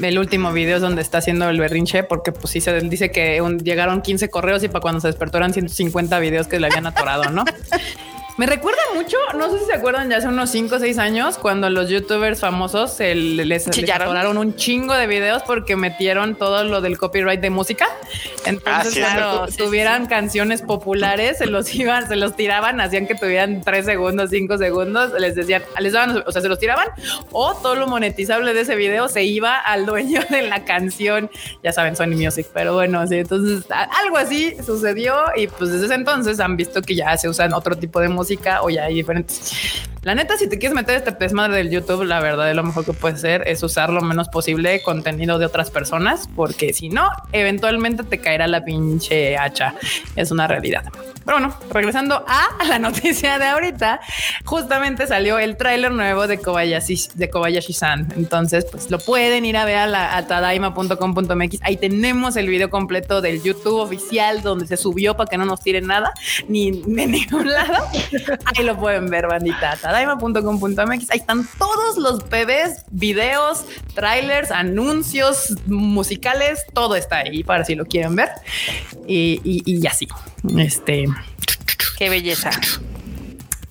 el 0.01 0.17
último 0.19 0.51
video 0.53 0.77
es 0.77 0.81
donde 0.81 1.01
está 1.01 1.19
haciendo 1.19 1.49
el 1.49 1.59
berrinche, 1.59 2.03
porque 2.03 2.31
pues 2.31 2.51
sí 2.51 2.61
se 2.61 2.79
dice 2.81 3.11
que 3.11 3.41
llegaron 3.63 4.01
15 4.01 4.29
correos 4.29 4.63
y 4.63 4.67
para 4.67 4.81
cuando 4.81 5.01
se 5.01 5.07
despertó 5.07 5.37
eran 5.37 5.53
150 5.53 6.19
videos 6.19 6.47
que 6.47 6.59
le 6.59 6.67
habían 6.67 6.87
atorado, 6.87 7.29
¿no? 7.29 7.43
Me 8.35 8.47
recuerda 8.47 8.81
mucho, 8.95 9.15
no 9.37 9.51
sé 9.51 9.59
si 9.59 9.65
se 9.65 9.73
acuerdan, 9.73 10.09
ya 10.09 10.17
hace 10.17 10.27
unos 10.27 10.49
5 10.49 10.75
o 10.75 10.79
6 10.79 10.97
años, 10.97 11.37
cuando 11.37 11.69
los 11.69 11.87
youtubers 11.87 12.39
famosos 12.39 12.91
se 12.91 13.13
les, 13.13 13.67
atoraron 13.67 14.39
un 14.39 14.55
chingo 14.55 14.95
de 14.95 15.05
videos 15.05 15.43
porque 15.43 15.75
metieron 15.75 16.35
todo 16.35 16.63
lo 16.63 16.81
del 16.81 16.97
copyright 16.97 17.41
de 17.41 17.51
música. 17.51 17.87
Entonces, 18.45 19.03
ah, 19.05 19.13
cuando 19.15 19.47
tuvieran 19.55 20.07
canciones 20.07 20.63
populares, 20.63 21.37
se 21.37 21.45
los 21.45 21.75
iban, 21.75 22.07
se 22.07 22.15
los 22.15 22.35
tiraban, 22.35 22.81
hacían 22.81 23.05
que 23.05 23.13
tuvieran 23.13 23.61
3 23.61 23.85
segundos, 23.85 24.31
5 24.31 24.57
segundos, 24.57 25.11
les 25.19 25.35
decían, 25.35 25.61
les 25.79 25.93
daban, 25.93 26.23
o 26.25 26.31
sea, 26.31 26.41
se 26.41 26.49
los 26.49 26.57
tiraban, 26.57 26.87
o 27.31 27.53
todo 27.53 27.75
lo 27.75 27.85
monetizable 27.85 28.55
de 28.55 28.61
ese 28.61 28.75
video 28.75 29.09
se 29.09 29.23
iba 29.25 29.59
al 29.59 29.85
dueño 29.85 30.21
de 30.31 30.41
la 30.41 30.65
canción. 30.65 31.29
Ya 31.61 31.71
saben, 31.71 31.95
Sony 31.95 32.15
Music, 32.15 32.47
pero 32.51 32.73
bueno, 32.73 33.05
sí, 33.05 33.17
entonces 33.17 33.63
algo 33.69 34.17
así 34.17 34.55
sucedió 34.65 35.13
y 35.35 35.45
pues 35.45 35.71
desde 35.71 35.85
ese 35.85 35.95
entonces 35.95 36.39
han 36.39 36.57
visto 36.57 36.81
que 36.81 36.95
ya 36.95 37.15
se 37.15 37.29
usan 37.29 37.53
otro 37.53 37.75
tipo 37.75 37.99
de 37.99 38.09
música 38.09 38.22
música 38.23 38.61
o 38.61 38.69
ya 38.69 38.85
hay 38.85 38.95
diferentes. 38.95 39.51
La 40.03 40.15
neta, 40.15 40.37
si 40.37 40.49
te 40.49 40.59
quieres 40.59 40.75
meter 40.75 40.97
este 40.97 41.11
desmadre 41.11 41.55
del 41.55 41.69
YouTube, 41.69 42.03
la 42.03 42.19
verdad 42.19 42.49
es 42.49 42.55
lo 42.57 42.63
mejor 42.63 42.83
que 42.83 42.91
puedes 42.91 43.19
hacer 43.19 43.43
es 43.47 43.63
usar 43.63 43.89
lo 43.89 44.01
menos 44.01 44.27
posible 44.27 44.81
contenido 44.81 45.39
de 45.39 45.45
otras 45.45 45.71
personas, 45.71 46.27
porque 46.35 46.73
si 46.73 46.89
no, 46.89 47.09
eventualmente 47.31 48.03
te 48.03 48.19
caerá 48.19 48.47
la 48.47 48.65
pinche 48.65 49.37
hacha. 49.37 49.75
Es 50.17 50.29
una 50.31 50.45
realidad. 50.45 50.83
Pero 51.25 51.39
bueno, 51.39 51.57
regresando 51.71 52.25
a 52.27 52.49
la 52.67 52.79
noticia 52.79 53.39
de 53.39 53.45
ahorita, 53.45 54.01
justamente 54.43 55.07
salió 55.07 55.39
el 55.39 55.55
tráiler 55.55 55.93
nuevo 55.93 56.27
de 56.27 56.37
Kobayashi, 56.37 57.11
de 57.13 57.29
Kobayashi-san. 57.29 58.13
Entonces, 58.17 58.65
pues 58.69 58.91
lo 58.91 58.99
pueden 58.99 59.45
ir 59.45 59.55
a 59.55 59.63
ver 59.63 59.77
a, 59.77 59.87
la, 59.87 60.17
a 60.17 60.27
tadaima.com.mx. 60.27 61.59
Ahí 61.61 61.77
tenemos 61.77 62.35
el 62.35 62.47
video 62.47 62.69
completo 62.69 63.21
del 63.21 63.41
YouTube 63.41 63.79
oficial 63.79 64.41
donde 64.41 64.67
se 64.67 64.75
subió 64.75 65.15
para 65.15 65.29
que 65.29 65.37
no 65.37 65.45
nos 65.45 65.61
tiren 65.61 65.87
nada, 65.87 66.13
ni 66.49 66.71
de 66.71 67.07
ningún 67.07 67.49
lado. 67.49 67.87
Ahí 68.45 68.63
lo 68.63 68.77
pueden 68.77 69.09
ver, 69.09 69.27
bandita. 69.27 69.77
tadaima.com.mx. 69.81 71.11
Ahí 71.11 71.19
están 71.19 71.47
todos 71.57 71.97
los 71.97 72.29
bebés, 72.29 72.85
videos, 72.91 73.65
trailers, 73.93 74.51
anuncios 74.51 75.55
musicales, 75.65 76.63
todo 76.73 76.95
está 76.95 77.17
ahí 77.17 77.43
para 77.43 77.65
si 77.65 77.75
lo 77.75 77.85
quieren 77.85 78.15
ver. 78.15 78.29
Y, 79.07 79.41
y, 79.43 79.63
y 79.65 79.87
así. 79.87 80.07
Este. 80.57 81.05
Qué 81.97 82.09
belleza. 82.09 82.51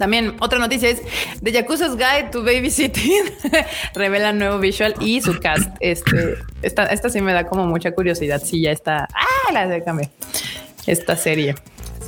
También 0.02 0.34
otra 0.40 0.58
noticia 0.58 0.88
es 0.88 1.00
The 1.44 1.52
Yakuza's 1.52 1.96
Guide 1.96 2.30
to 2.32 2.42
Babysitting 2.42 3.22
revela 3.94 4.32
nuevo 4.32 4.58
visual 4.58 4.96
y 4.98 5.20
su 5.20 5.38
cast. 5.38 5.70
Este, 5.78 6.38
esta, 6.62 6.86
esta 6.86 7.08
sí 7.08 7.20
me 7.20 7.32
da 7.32 7.46
como 7.46 7.66
mucha 7.66 7.92
curiosidad. 7.92 8.42
Si 8.42 8.62
ya 8.62 8.72
está. 8.72 9.08
Ah, 9.14 9.52
la 9.52 9.68
de. 9.68 10.10
Esta 10.86 11.16
serie. 11.16 11.54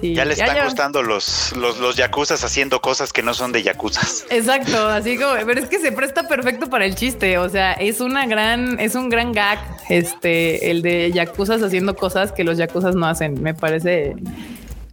Sí, 0.04 0.14
ya 0.14 0.26
le 0.26 0.34
están 0.34 0.62
gustando 0.62 1.02
los, 1.02 1.54
los, 1.56 1.78
los 1.78 1.96
yakuzas 1.96 2.44
haciendo 2.44 2.82
cosas 2.82 3.10
que 3.10 3.22
no 3.22 3.32
son 3.32 3.52
de 3.52 3.62
yakuzas. 3.62 4.26
Exacto, 4.30 4.86
así 4.86 5.16
como, 5.16 5.32
pero 5.46 5.58
es 5.58 5.66
que 5.66 5.78
se 5.78 5.92
presta 5.92 6.28
perfecto 6.28 6.68
para 6.68 6.84
el 6.84 6.94
chiste. 6.94 7.38
O 7.38 7.48
sea, 7.48 7.72
es 7.72 8.02
una 8.02 8.26
gran, 8.26 8.78
es 8.80 8.96
un 8.96 9.08
gran 9.08 9.32
gag. 9.32 9.58
Este, 9.88 10.70
el 10.70 10.82
de 10.82 11.10
yakuzas 11.10 11.62
haciendo 11.62 11.96
cosas 11.96 12.32
que 12.32 12.44
los 12.44 12.58
yakuzas 12.58 12.94
no 12.94 13.06
hacen. 13.06 13.42
Me 13.42 13.54
parece 13.54 14.14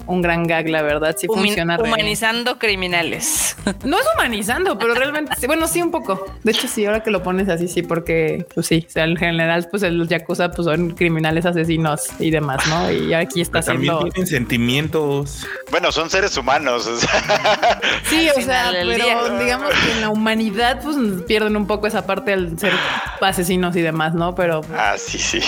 un 0.07 0.21
gran 0.21 0.45
gag, 0.47 0.67
la 0.69 0.81
verdad. 0.81 1.15
Sí 1.17 1.27
Humi- 1.27 1.45
funciona. 1.47 1.77
re- 1.77 1.83
Humanizando 1.83 2.57
criminales. 2.59 3.55
No 3.83 3.97
es 3.97 4.05
humanizando, 4.15 4.77
pero 4.77 4.93
realmente, 4.93 5.33
sí, 5.39 5.47
bueno, 5.47 5.67
sí 5.67 5.81
un 5.81 5.91
poco. 5.91 6.25
De 6.43 6.51
hecho, 6.51 6.67
sí, 6.67 6.85
ahora 6.85 7.01
que 7.03 7.09
lo 7.11 7.23
pones 7.23 7.47
así, 7.49 7.67
sí, 7.67 7.81
porque, 7.83 8.45
pues 8.53 8.67
sí, 8.67 8.85
o 8.87 8.91
sea, 8.91 9.05
en 9.05 9.15
general, 9.17 9.67
pues 9.69 9.83
los 9.83 10.07
yakuza, 10.07 10.51
pues 10.51 10.65
son 10.65 10.91
criminales 10.91 11.45
asesinos 11.45 12.07
y 12.19 12.31
demás, 12.31 12.65
¿no? 12.67 12.91
Y 12.91 13.13
aquí 13.13 13.41
está 13.41 13.59
Pero 13.61 13.65
también 13.73 13.93
haciendo... 13.93 14.13
tienen 14.13 14.27
sentimientos. 14.27 15.45
Bueno, 15.69 15.91
son 15.91 16.09
seres 16.09 16.35
humanos. 16.37 16.87
o 16.87 16.97
sea, 16.97 17.79
Sí, 18.09 18.29
o 18.35 18.41
sea, 18.41 18.69
pero 18.71 18.89
día. 18.89 19.39
digamos 19.39 19.69
que 19.73 19.91
en 19.93 20.01
la 20.01 20.09
humanidad, 20.09 20.81
pues 20.83 20.95
pierden 21.27 21.55
un 21.55 21.67
poco 21.67 21.87
esa 21.87 22.05
parte 22.05 22.33
al 22.33 22.57
ser 22.59 22.73
asesinos 23.21 23.75
y 23.75 23.81
demás, 23.81 24.13
¿no? 24.13 24.35
Pero 24.35 24.61
ah, 24.75 24.95
sí, 24.97 25.17
sí. 25.17 25.39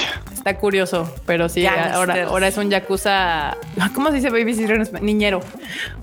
Está 0.43 0.59
curioso, 0.59 1.09
pero 1.25 1.47
sí, 1.47 1.61
Gangsters. 1.61 1.95
ahora, 1.95 2.23
ahora 2.25 2.47
es 2.49 2.57
un 2.57 2.69
yakuza, 2.69 3.55
¿cómo 3.95 4.09
se 4.09 4.15
dice 4.15 4.29
babysitter 4.29 4.75
en 4.75 4.81
español? 4.81 5.05
Niñero. 5.05 5.39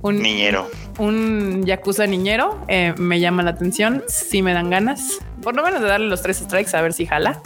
Un, 0.01 0.23
Niñero. 0.23 0.67
un 0.99 1.67
yakuza 1.67 2.07
niñero 2.07 2.65
eh, 2.67 2.95
me 2.97 3.21
llama 3.21 3.43
la 3.43 3.51
atención. 3.51 4.03
Sí 4.09 4.41
me 4.41 4.55
dan 4.55 4.71
ganas, 4.71 5.19
por 5.43 5.55
lo 5.55 5.63
menos 5.63 5.83
de 5.83 5.89
darle 5.89 6.09
los 6.09 6.23
tres 6.23 6.39
strikes 6.39 6.75
a 6.75 6.81
ver 6.81 6.95
si 6.95 7.05
jala. 7.05 7.43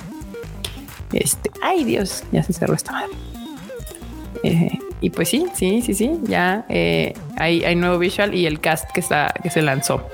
Este, 1.12 1.50
ay 1.62 1.82
Dios, 1.82 2.22
ya 2.30 2.44
se 2.44 2.52
cerró 2.52 2.74
esta 2.74 2.92
madre. 2.92 3.12
Eh, 4.44 4.78
y 5.00 5.10
pues 5.10 5.28
sí, 5.28 5.46
sí, 5.54 5.82
sí, 5.82 5.94
sí, 5.94 6.18
ya 6.22 6.64
eh, 6.68 7.14
hay, 7.36 7.64
hay 7.64 7.76
nuevo 7.76 7.98
visual 7.98 8.34
y 8.34 8.46
el 8.46 8.60
cast 8.60 8.90
que 8.92 9.00
está 9.00 9.34
que 9.42 9.50
se 9.50 9.60
lanzó. 9.62 10.08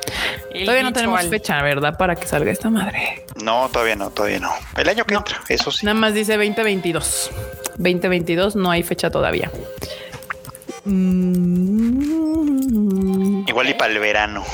El 0.53 0.65
Todavía 0.65 0.83
no 0.83 0.93
tenemos 0.93 1.21
visual. 1.21 1.39
fecha, 1.39 1.63
¿verdad? 1.63 1.97
Para 1.97 2.17
que 2.17 2.27
salga 2.27 2.51
esta 2.51 2.71
madre. 2.71 3.25
No, 3.43 3.69
todavía 3.73 3.97
no, 3.97 4.11
todavía 4.11 4.41
no. 4.41 4.51
El 4.77 4.89
año 4.89 5.05
que 5.05 5.15
entra, 5.15 5.41
eso 5.49 5.71
sí. 5.71 5.87
Nada 5.87 5.99
más 5.99 6.15
dice 6.15 6.37
2022. 6.37 7.31
2022 7.77 8.57
no 8.57 8.71
hay 8.71 8.83
fecha 8.83 9.11
todavía. 9.11 9.51
Mm. 10.85 12.11
Igual 13.49 13.69
y 13.69 13.75
para 13.75 13.93
el 13.93 13.99
verano. 13.99 14.45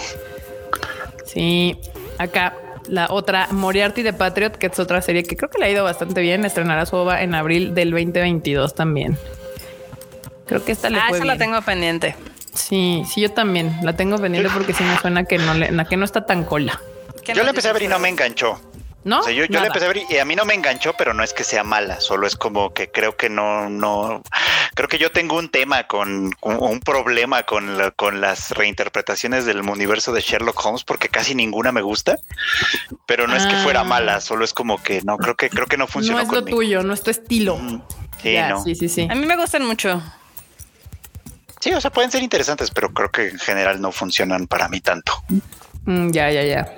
Sí, 1.25 1.79
acá 2.19 2.55
la 2.89 3.09
otra 3.11 3.49
Moriarty 3.51 4.03
de 4.03 4.13
Patriot, 4.13 4.57
que 4.57 4.67
es 4.67 4.79
otra 4.79 5.03
serie 5.03 5.23
que 5.25 5.37
creo 5.37 5.51
que 5.51 5.59
le 5.59 5.67
ha 5.67 5.71
ido 5.71 5.85
bastante 5.85 6.21
bien, 6.21 6.45
estrenará 6.45 6.87
su 6.87 6.97
OVA 6.97 7.23
en 7.23 7.35
abril 7.35 7.75
del 7.75 7.91
2022 7.91 8.75
también. 8.75 9.19
Creo 10.47 10.65
que 10.65 10.73
esta 10.73 10.91
le 10.91 10.99
Ah, 10.99 11.07
fue 11.09 11.19
esa 11.19 11.25
la 11.27 11.37
tengo 11.39 11.61
pendiente. 11.63 12.17
Sí, 12.55 13.03
sí, 13.13 13.21
yo 13.21 13.31
también 13.33 13.77
la 13.83 13.95
tengo 13.97 14.17
pendiente 14.19 14.49
porque 14.53 14.73
sí 14.73 14.83
me 14.85 14.97
suena 14.99 15.25
que 15.25 15.39
no 15.39 15.55
le, 15.55 15.71
na- 15.71 15.85
que 15.85 15.97
no 15.97 16.05
está 16.05 16.25
tan 16.25 16.45
cola, 16.45 16.81
¿Qué 17.25 17.35
Yo 17.35 17.43
la 17.43 17.51
empecé 17.51 17.69
a 17.69 17.73
ver 17.73 17.83
y 17.83 17.89
no 17.89 17.99
me 17.99 18.09
enganchó. 18.09 18.61
¿no? 19.05 19.21
O 19.21 19.23
sea, 19.23 19.33
yo, 19.33 19.45
yo 19.45 19.61
la 19.61 19.67
empecé 19.69 19.85
a 19.85 19.89
ver 19.89 20.03
y 20.11 20.19
a 20.19 20.25
mí 20.25 20.35
no 20.35 20.45
me 20.45 20.55
enganchó, 20.55 20.95
pero 20.99 21.15
no 21.15 21.23
es 21.23 21.33
que 21.33 21.45
sea 21.45 21.63
mala, 21.63 22.01
solo 22.01 22.27
es 22.27 22.35
como 22.35 22.73
que 22.75 22.91
creo 22.91 23.17
que 23.17 23.29
no, 23.31 23.69
no, 23.71 24.21
creo 24.75 24.89
que 24.89 24.99
yo 24.99 25.13
tengo 25.13 25.37
un 25.37 25.49
tema 25.49 25.85
con, 25.87 26.33
con- 26.41 26.61
un 26.61 26.81
problema 26.81 27.45
con, 27.45 27.79
la- 27.79 27.91
con 27.93 28.21
las 28.21 28.51
reinterpretaciones 28.51 29.45
del 29.47 29.61
universo 29.61 30.13
de 30.13 30.23
Sherlock 30.23 30.65
Holmes, 30.65 30.83
porque 30.83 31.09
casi 31.09 31.35
ninguna 31.37 31.71
me 31.73 31.83
gusta, 31.83 32.17
pero 33.07 33.29
no 33.29 33.37
es 33.37 33.47
que 33.47 33.55
fuera 33.57 33.81
Ah. 33.83 33.85
mala, 33.85 34.21
solo 34.21 34.45
es 34.45 34.53
como 34.55 34.83
que 34.83 35.03
no, 35.03 35.19
creo 35.19 35.37
que, 35.37 35.51
creo 35.51 35.67
que 35.67 35.77
no 35.77 35.85
No 35.85 35.89
funcionó 35.89 36.21
es 36.21 36.27
lo 36.29 36.35
conmigo. 36.41 36.57
tuyo, 36.57 36.83
no 36.83 36.93
es 36.95 37.03
tu 37.03 37.11
estilo. 37.11 37.57
Mm, 37.59 37.83
Sí, 38.23 38.33
Ya, 38.33 38.49
no. 38.49 38.65
sí, 38.65 38.75
sí, 38.75 38.89
sí. 38.89 39.07
A 39.09 39.15
mí 39.15 39.25
me 39.27 39.37
gustan 39.37 39.65
mucho. 39.67 40.03
Sí, 41.67 41.73
o 41.75 41.81
sea, 41.81 41.91
pueden 41.91 42.13
ser 42.13 42.23
interesantes, 42.23 42.71
pero 42.71 42.91
creo 42.93 43.11
que 43.11 43.29
en 43.31 43.39
general 43.41 43.81
no 43.81 43.91
funcionan 43.91 44.47
para 44.47 44.69
mí 44.69 44.81
tanto. 44.81 45.13
Mm, 45.85 46.11
ya, 46.13 46.31
ya, 46.31 46.45
ya. 46.45 46.73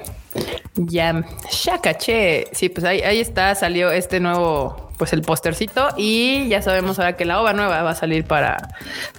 Ya, 0.76 1.24
ya 1.64 1.78
caché. 1.82 2.46
Sí, 2.52 2.70
pues 2.70 2.86
ahí, 2.86 3.20
está, 3.20 3.54
salió 3.54 3.90
este 3.90 4.18
nuevo, 4.18 4.90
pues 4.96 5.12
el 5.12 5.20
postercito 5.20 5.88
y 5.98 6.48
ya 6.48 6.62
sabemos 6.62 6.98
ahora 6.98 7.16
que 7.18 7.26
la 7.26 7.38
ova 7.38 7.52
nueva 7.52 7.82
va 7.82 7.90
a 7.90 7.94
salir 7.94 8.24
para, 8.24 8.56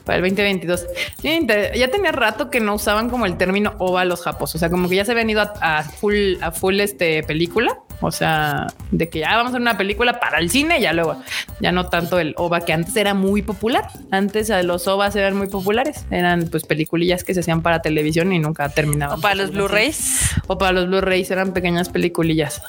el 0.07 0.21
2022. 0.21 0.87
Sí, 1.21 1.27
inter- 1.29 1.75
Ya 1.77 1.89
tenía 1.91 2.13
rato 2.13 2.49
que 2.49 2.59
no 2.61 2.73
usaban 2.73 3.11
como 3.11 3.27
el 3.27 3.37
término 3.37 3.75
ova 3.77 4.05
los 4.05 4.23
japos, 4.23 4.55
o 4.55 4.57
sea, 4.57 4.71
como 4.71 4.89
que 4.89 4.95
ya 4.95 5.05
se 5.05 5.11
habían 5.11 5.29
ido 5.29 5.41
a, 5.41 5.77
a 5.79 5.83
full, 5.83 6.33
a 6.41 6.51
full 6.51 6.79
este 6.79 7.21
película, 7.21 7.77
o 8.01 8.11
sea, 8.11 8.67
de 8.91 9.09
que 9.09 9.19
ya 9.19 9.29
vamos 9.35 9.45
a 9.45 9.49
hacer 9.49 9.61
una 9.61 9.77
película 9.77 10.19
para 10.19 10.39
el 10.39 10.49
cine, 10.49 10.79
ya 10.81 10.93
luego, 10.93 11.21
ya 11.59 11.71
no 11.71 11.87
tanto 11.87 12.19
el 12.19 12.33
ova 12.37 12.61
que 12.61 12.73
antes 12.73 12.95
era 12.95 13.13
muy 13.13 13.41
popular. 13.41 13.87
Antes 14.11 14.49
los 14.63 14.87
ovas 14.87 15.15
eran 15.15 15.35
muy 15.35 15.47
populares, 15.47 16.05
eran 16.11 16.47
pues 16.49 16.63
peliculillas 16.63 17.23
que 17.23 17.33
se 17.33 17.41
hacían 17.41 17.61
para 17.61 17.81
televisión 17.81 18.31
y 18.33 18.39
nunca 18.39 18.69
terminaban. 18.69 19.19
O 19.19 19.21
para 19.21 19.35
los. 19.35 19.51
Blu-rays. 19.51 20.31
O 20.47 20.57
para 20.57 20.71
los 20.71 20.87
Blu-rays 20.87 21.29
eran 21.31 21.53
pequeñas 21.53 21.89
peliculillas. 21.89 22.61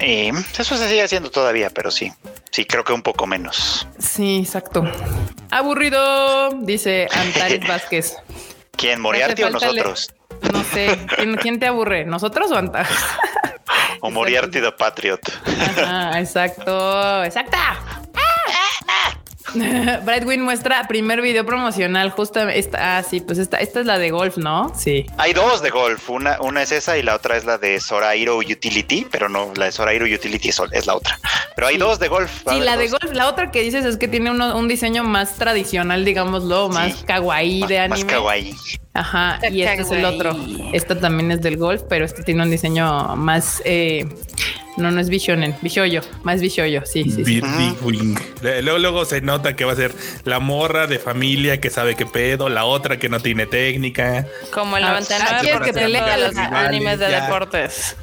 Eh, 0.00 0.32
eso 0.58 0.76
se 0.76 0.88
sigue 0.88 1.02
haciendo 1.02 1.30
todavía, 1.30 1.70
pero 1.70 1.92
sí, 1.92 2.12
sí, 2.50 2.64
creo 2.64 2.82
que 2.82 2.92
un 2.92 3.02
poco 3.02 3.26
menos. 3.26 3.86
Sí, 3.98 4.38
exacto. 4.38 4.82
Aburrido, 5.50 6.50
dice 6.62 7.06
Antares 7.14 7.60
Vázquez. 7.68 8.16
¿Quién, 8.76 9.00
Moriarty 9.00 9.42
o 9.42 9.46
le- 9.46 9.52
nosotros? 9.52 10.10
No 10.52 10.64
sé, 10.64 10.98
¿quién, 11.14 11.36
quién 11.36 11.60
te 11.60 11.66
aburre? 11.66 12.04
¿Nosotros 12.04 12.50
o 12.50 12.56
Antares? 12.56 12.88
O 14.04 14.10
Moriarty 14.10 14.60
de 14.60 14.72
Patriot. 14.72 15.20
Ajá, 15.46 16.18
exacto, 16.20 17.22
exacta. 17.24 17.78
Brightwing 20.04 20.40
muestra 20.40 20.88
primer 20.88 21.20
video 21.20 21.44
promocional, 21.44 22.10
justo 22.10 22.40
esta, 22.48 22.96
ah, 22.96 23.02
sí, 23.02 23.20
pues 23.20 23.38
esta, 23.38 23.58
esta 23.58 23.80
es 23.80 23.86
la 23.86 23.98
de 23.98 24.10
golf, 24.10 24.38
¿no? 24.38 24.72
Sí. 24.74 25.04
Hay 25.18 25.34
dos 25.34 25.60
de 25.60 25.68
golf, 25.68 26.08
una, 26.08 26.40
una 26.40 26.62
es 26.62 26.72
esa 26.72 26.96
y 26.96 27.02
la 27.02 27.14
otra 27.16 27.36
es 27.36 27.44
la 27.44 27.58
de 27.58 27.78
Sorairo 27.78 28.38
Utility, 28.38 29.06
pero 29.10 29.28
no, 29.28 29.52
la 29.56 29.66
de 29.66 29.72
Sorairo 29.72 30.06
Utility 30.06 30.48
es, 30.48 30.60
es 30.72 30.86
la 30.86 30.94
otra. 30.96 31.18
Pero 31.54 31.66
hay 31.66 31.74
Sí. 31.74 31.80
dos 31.80 31.98
de 31.98 32.08
golf. 32.08 32.30
Sí, 32.48 32.60
la 32.60 32.78
de 32.78 32.88
golf, 32.88 33.12
la 33.12 33.28
otra 33.28 33.50
que 33.50 33.60
dices 33.60 33.84
es 33.84 33.98
que 33.98 34.08
tiene 34.08 34.30
uno- 34.30 34.56
un 34.56 34.68
diseño 34.68 35.04
más 35.04 35.34
tradicional, 35.36 36.04
digámoslo, 36.04 36.70
más 36.70 36.94
Sí. 36.94 37.04
kawaii 37.04 37.60
Más- 37.60 37.68
de 37.68 37.88
Más 37.88 37.98
anime. 38.00 38.12
kawaii. 38.12 38.56
Ajá, 38.94 39.38
y 39.50 39.62
este 39.62 39.82
es 39.82 39.90
el 39.90 40.04
otro. 40.04 40.36
Esta 40.72 40.98
también 40.98 41.30
es 41.32 41.40
del 41.40 41.56
golf, 41.56 41.82
pero 41.88 42.04
este 42.04 42.22
tiene 42.22 42.42
un 42.42 42.50
diseño 42.50 43.16
más. 43.16 43.62
eh, 43.64 44.06
no, 44.78 44.90
no 44.90 45.00
es 45.02 45.10
Bishonen, 45.10 45.54
Bishoyo, 45.60 46.00
más 46.22 46.40
Bishoyo, 46.40 46.86
sí, 46.86 47.04
sí. 47.04 47.24
sí. 47.26 47.42
Luego, 48.62 48.78
luego 48.78 49.04
se 49.04 49.20
nota 49.20 49.54
que 49.54 49.66
va 49.66 49.72
a 49.72 49.76
ser 49.76 49.92
la 50.24 50.38
morra 50.40 50.86
de 50.86 50.98
familia 50.98 51.60
que 51.60 51.68
sabe 51.68 51.94
qué 51.94 52.06
pedo, 52.06 52.48
la 52.48 52.64
otra 52.64 52.98
que 52.98 53.10
no 53.10 53.20
tiene 53.20 53.44
técnica. 53.44 54.26
Como 54.50 54.78
el 54.78 54.84
Ah, 54.84 54.98
99% 54.98 55.36
aquí 55.38 55.48
es 55.50 55.60
que 55.60 55.72
pelea 55.74 56.16
los 56.16 56.34
los 56.34 56.38
animes 56.38 56.98
de 56.98 57.10
ya. 57.10 57.20
deportes. 57.20 57.96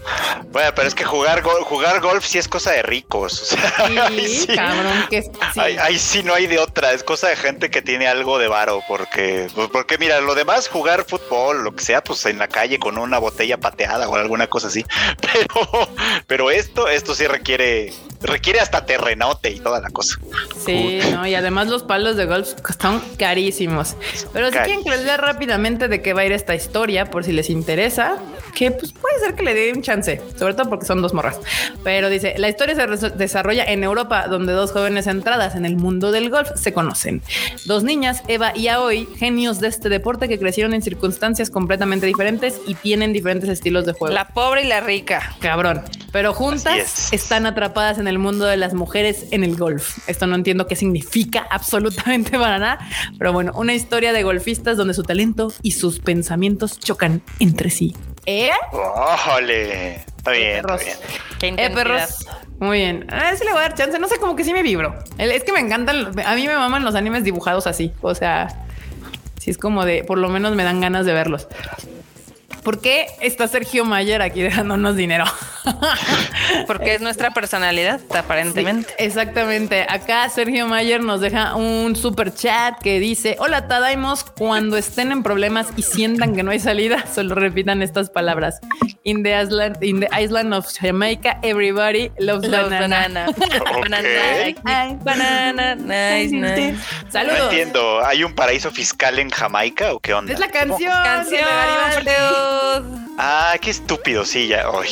Bueno, 0.52 0.70
pero 0.76 0.88
es 0.88 0.94
que 0.94 1.04
jugar, 1.06 1.42
gol- 1.42 1.64
jugar 1.64 2.02
golf 2.02 2.24
sí 2.24 2.38
es 2.38 2.48
cosa 2.48 2.72
de 2.72 2.84
ricos. 2.84 3.42
o 3.42 3.46
sea, 3.46 4.06
ahí 4.08 4.28
Sí, 4.28 4.38
sí. 4.50 4.56
cabrón, 4.56 5.06
que 5.10 5.24
sí. 5.24 5.30
Ahí, 5.58 5.76
ahí 5.78 5.98
sí 5.98 6.22
no 6.22 6.36
hay 6.36 6.46
de 6.46 6.60
otra, 6.60 6.94
es 6.94 7.04
cosa 7.04 7.30
de 7.30 7.36
gente 7.36 7.72
que 7.72 7.82
tiene 7.82 8.08
algo 8.08 8.38
de 8.38 8.48
varo, 8.48 8.82
porque, 8.88 9.48
pues, 9.56 9.70
porque 9.70 9.98
mira, 9.98 10.22
lo 10.22 10.36
demás, 10.36 10.68
jugar 10.68 10.79
fútbol, 11.06 11.64
lo 11.64 11.76
que 11.76 11.84
sea, 11.84 12.04
pues 12.04 12.26
en 12.26 12.38
la 12.38 12.48
calle 12.48 12.80
con 12.80 12.98
una 12.98 13.20
botella 13.20 13.58
pateada 13.58 14.08
o 14.10 14.16
alguna 14.16 14.48
cosa 14.48 14.68
así, 14.68 14.86
pero, 15.22 15.90
pero 16.28 16.52
esto, 16.52 16.88
esto 16.88 17.16
sí 17.16 17.28
requiere, 17.28 17.94
requiere 18.22 18.60
hasta 18.60 18.86
terrenote 18.86 19.52
y 19.52 19.60
toda 19.60 19.80
la 19.80 19.90
cosa. 19.90 20.20
Sí, 20.66 21.00
no, 21.12 21.26
y 21.26 21.36
además 21.36 21.68
los 21.68 21.84
palos 21.84 22.18
de 22.18 22.26
golf 22.26 22.50
son 22.82 23.02
carísimos. 23.18 23.96
Pero 24.34 24.48
si 24.48 24.58
quieren 24.58 24.84
que 24.84 24.90
les 24.90 25.04
lea 25.04 25.18
rápidamente 25.18 25.88
de 25.88 26.02
qué 26.02 26.14
va 26.14 26.22
a 26.22 26.26
ir 26.26 26.32
esta 26.32 26.56
historia, 26.56 27.10
por 27.10 27.24
si 27.24 27.32
les 27.32 27.50
interesa, 27.50 28.18
que 28.54 28.72
pues 28.72 28.92
puede 28.92 29.20
ser 29.20 29.36
que 29.36 29.44
le 29.44 29.54
dé 29.54 29.72
un 29.74 29.82
chance, 29.82 30.22
sobre 30.38 30.54
todo 30.54 30.70
porque 30.70 30.86
son 30.86 31.02
dos 31.02 31.14
morras. 31.14 31.40
Pero 31.84 32.10
dice, 32.10 32.36
la 32.38 32.50
historia 32.50 32.76
se 32.76 33.10
desarrolla 33.12 33.64
en 33.64 33.84
Europa, 33.84 34.28
donde 34.28 34.54
dos 34.54 34.72
jóvenes 34.72 35.08
entradas 35.08 35.56
en 35.56 35.66
el 35.66 35.78
mundo 35.78 36.12
del 36.12 36.30
golf 36.30 36.50
se 36.56 36.74
conocen. 36.74 37.22
Dos 37.66 37.84
niñas, 37.84 38.24
Eva 38.28 38.52
y 38.56 38.68
Aoi, 38.68 39.08
genios 39.18 39.60
de 39.60 39.70
este 39.70 39.90
deporte 39.90 40.28
que 40.28 40.38
crecieron 40.38 40.74
en 40.74 40.82
circunstancias 40.82 41.50
completamente 41.50 42.06
diferentes 42.06 42.60
y 42.68 42.76
tienen 42.76 43.14
diferentes 43.14 43.50
estilos 43.50 43.86
de 43.86 43.94
juego. 43.94 44.14
La 44.14 44.28
pobre 44.28 44.64
y 44.64 44.68
la 44.68 44.82
rica. 44.82 45.36
Cabrón. 45.40 45.84
pero 46.12 46.34
juntas 46.34 46.78
es. 46.78 47.14
están 47.14 47.46
atrapadas 47.46 47.98
en 47.98 48.08
el 48.10 48.20
mundo 48.20 48.46
de 48.46 48.58
las 48.58 48.74
mujeres 48.74 49.28
en 49.32 49.44
el 49.44 49.56
golf. 49.56 50.00
Esto 50.08 50.28
no 50.28 50.36
entiendo 50.36 50.68
qué 50.68 50.76
significa 50.76 51.48
absolutamente 51.52 52.32
para 52.32 52.60
nada, 52.60 52.80
pero 53.18 53.32
bueno, 53.34 53.52
una 53.56 53.74
historia 53.74 54.12
de 54.14 54.24
golfistas 54.24 54.76
donde 54.78 54.94
su 54.94 55.04
talento 55.04 55.54
y 55.62 55.72
sus 55.72 56.00
pensamientos 56.00 56.80
chocan 56.80 57.22
entre 57.40 57.70
sí. 57.70 57.96
¿Eh? 58.26 58.52
Está 58.72 59.40
bien, 59.40 60.02
está 60.18 60.32
Perros. 60.32 60.82
bien. 60.84 60.98
Qué 61.40 61.66
Eh, 61.66 61.70
perros. 61.70 62.26
Muy 62.60 62.78
bien. 62.80 63.06
A 63.12 63.24
ver 63.24 63.38
si 63.38 63.46
le 63.46 63.52
voy 63.52 63.60
a 63.60 63.64
dar 63.64 63.74
chance. 63.76 63.98
No 64.00 64.08
sé, 64.08 64.18
como 64.18 64.36
que 64.36 64.44
sí 64.44 64.52
me 64.54 64.62
vibro. 64.62 65.00
Es 65.18 65.44
que 65.46 65.54
me 65.54 65.60
encantan. 65.60 66.12
A 66.26 66.36
mí 66.36 66.46
me 66.46 66.56
maman 66.56 66.84
los 66.84 66.94
animes 66.96 67.24
dibujados 67.24 67.66
así. 67.68 67.94
O 68.02 68.14
sea, 68.14 68.66
sí 69.40 69.50
es 69.50 69.58
como 69.58 69.86
de, 69.86 70.04
por 70.04 70.18
lo 70.18 70.28
menos 70.30 70.56
me 70.56 70.64
dan 70.66 70.82
ganas 70.82 71.06
de 71.06 71.14
verlos. 71.14 71.48
¿Por 72.64 72.82
qué 72.82 73.08
está 73.22 73.48
Sergio 73.48 73.86
Mayer 73.86 74.22
aquí 74.22 74.42
dejándonos 74.42 74.96
dinero? 74.96 75.26
Porque 76.68 76.96
es 76.96 77.02
nuestra 77.02 77.32
personalidad, 77.32 78.00
aparentemente. 78.16 78.94
Exactamente. 78.98 79.86
Acá 79.88 80.28
Sergio 80.30 80.68
Mayer 80.68 81.02
nos 81.02 81.22
deja 81.22 81.56
un 81.56 81.96
super 81.96 82.34
chat 82.34 82.78
que 82.82 83.00
dice: 83.00 83.36
Hola, 83.40 83.68
Tadaimos. 83.68 84.24
Cuando 84.24 84.78
estén 84.78 85.12
en 85.12 85.24
problemas 85.24 85.68
y 85.76 85.84
sientan 85.84 86.36
que 86.36 86.44
no 86.44 86.52
hay 86.52 86.60
salida, 86.60 87.06
solo 87.14 87.36
repitan 87.36 87.82
estas 87.82 88.10
palabras: 88.10 88.60
In 89.04 89.24
the 89.24 89.42
island, 89.42 89.82
in 89.84 90.02
the 90.02 90.10
island 90.18 90.54
of 90.54 90.66
Jamaica, 90.80 91.40
everybody 91.42 92.12
loves, 92.20 92.50
Love 92.50 92.70
banana. 92.70 93.28
banana. 93.82 94.02
Me. 94.02 94.98
Banana, 95.04 95.76
nice, 95.76 96.32
nice. 96.34 96.74
No 97.06 97.12
Saludos. 97.12 97.40
entiendo. 97.52 98.06
¿Hay 98.06 98.24
un 98.24 98.34
paraíso 98.34 98.72
fiscal 98.72 99.18
en 99.20 99.30
Jamaica 99.30 99.94
o 99.94 100.00
qué 100.00 100.14
onda? 100.14 100.34
Es 100.34 100.40
la 100.40 100.50
canción. 100.50 100.92
Canción, 101.04 101.42
de. 102.04 102.12
Ah, 103.18 103.56
qué 103.62 103.70
estúpido, 103.70 104.24
sí, 104.26 104.48
ya. 104.48 104.64
Ay. 104.74 104.90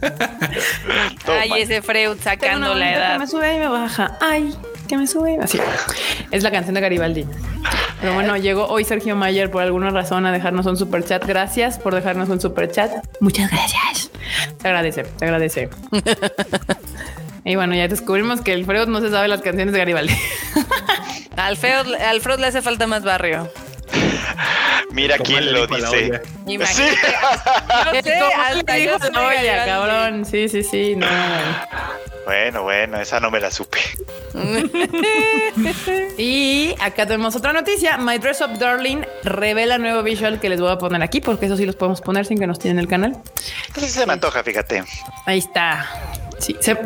Todo 1.24 1.36
Ay, 1.36 1.50
ese 1.62 1.82
Freud 1.82 2.16
sacando 2.22 2.74
la 2.74 2.92
edad. 2.92 3.12
Que 3.14 3.18
me 3.18 3.26
sube 3.26 3.54
y 3.54 3.58
me 3.58 3.68
baja. 3.68 4.16
Ay, 4.20 4.54
que 4.88 4.96
me 4.96 5.06
sube. 5.06 5.38
Así. 5.42 5.58
Es 6.30 6.42
la 6.42 6.50
canción 6.50 6.74
de 6.74 6.80
Garibaldi. 6.80 7.26
Pero 8.00 8.14
bueno, 8.14 8.36
llegó 8.36 8.66
hoy 8.66 8.84
Sergio 8.84 9.16
Mayer 9.16 9.50
por 9.50 9.62
alguna 9.62 9.90
razón 9.90 10.26
a 10.26 10.32
dejarnos 10.32 10.66
un 10.66 10.76
super 10.76 11.04
chat. 11.04 11.24
Gracias 11.26 11.78
por 11.78 11.94
dejarnos 11.94 12.28
un 12.28 12.40
super 12.40 12.70
chat. 12.70 12.90
Muchas 13.20 13.50
gracias. 13.50 14.10
Se 14.60 14.68
agradece, 14.68 15.06
se 15.18 15.24
agradece. 15.24 15.70
Y 17.44 17.56
bueno, 17.56 17.74
ya 17.74 17.88
descubrimos 17.88 18.42
que 18.42 18.52
el 18.52 18.66
Freud 18.66 18.86
no 18.88 19.00
se 19.00 19.10
sabe 19.10 19.26
las 19.26 19.40
canciones 19.40 19.72
de 19.72 19.78
Garibaldi. 19.78 20.14
Al 21.36 21.56
Freud, 21.56 21.94
al 21.94 22.20
Freud 22.20 22.38
le 22.38 22.46
hace 22.46 22.60
falta 22.60 22.86
más 22.86 23.02
barrio. 23.02 23.50
Mira 24.92 25.16
quién 25.18 25.52
lo 25.52 25.66
dice. 25.66 26.20
Sí. 26.26 26.52
Imagínate. 26.52 26.96
Yo 27.94 28.02
sé, 28.02 28.18
¿Cómo 28.20 28.42
hasta 28.42 28.74
le 28.76 28.84
yo 28.84 28.92
dijo 28.94 29.04
soy 29.04 29.12
la 29.12 29.20
olla, 29.20 29.34
Garibaldi. 29.42 29.70
cabrón? 29.70 30.24
Sí, 30.24 30.48
sí, 30.48 30.62
sí. 30.64 30.96
No, 30.96 31.06
Bueno, 32.26 32.62
bueno, 32.64 33.00
esa 33.00 33.20
no 33.20 33.30
me 33.30 33.40
la 33.40 33.50
supe. 33.50 33.78
Y 36.18 36.74
acá 36.80 37.06
tenemos 37.06 37.34
otra 37.36 37.52
noticia. 37.52 37.96
My 37.98 38.18
Dress 38.18 38.40
Up 38.40 38.58
Darling 38.58 39.02
revela 39.24 39.78
nuevo 39.78 40.02
visual 40.02 40.38
que 40.40 40.48
les 40.48 40.60
voy 40.60 40.70
a 40.70 40.76
poner 40.78 41.02
aquí 41.02 41.20
porque 41.20 41.46
eso 41.46 41.56
sí 41.56 41.64
los 41.66 41.76
podemos 41.76 42.00
poner 42.00 42.26
sin 42.26 42.38
que 42.38 42.46
nos 42.46 42.58
tienen 42.58 42.78
el 42.78 42.88
canal. 42.88 43.16
Entonces 43.68 43.92
se 43.92 44.06
me 44.06 44.12
antoja, 44.12 44.42
fíjate. 44.42 44.84
Ahí 45.26 45.38
está. 45.38 45.86
Sí, 46.38 46.56
se- 46.60 46.76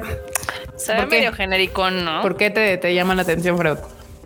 Se 0.77 0.93
ve 0.93 1.01
¿Por 1.01 1.09
qué? 1.09 1.17
medio 1.19 1.33
genericón, 1.33 2.05
¿no? 2.05 2.23
¿Por 2.23 2.37
qué 2.37 2.51
te, 2.51 2.77
te 2.79 2.95
llama 2.95 3.15
la 3.15 3.23
atención, 3.23 3.57
Freud? 3.59 3.79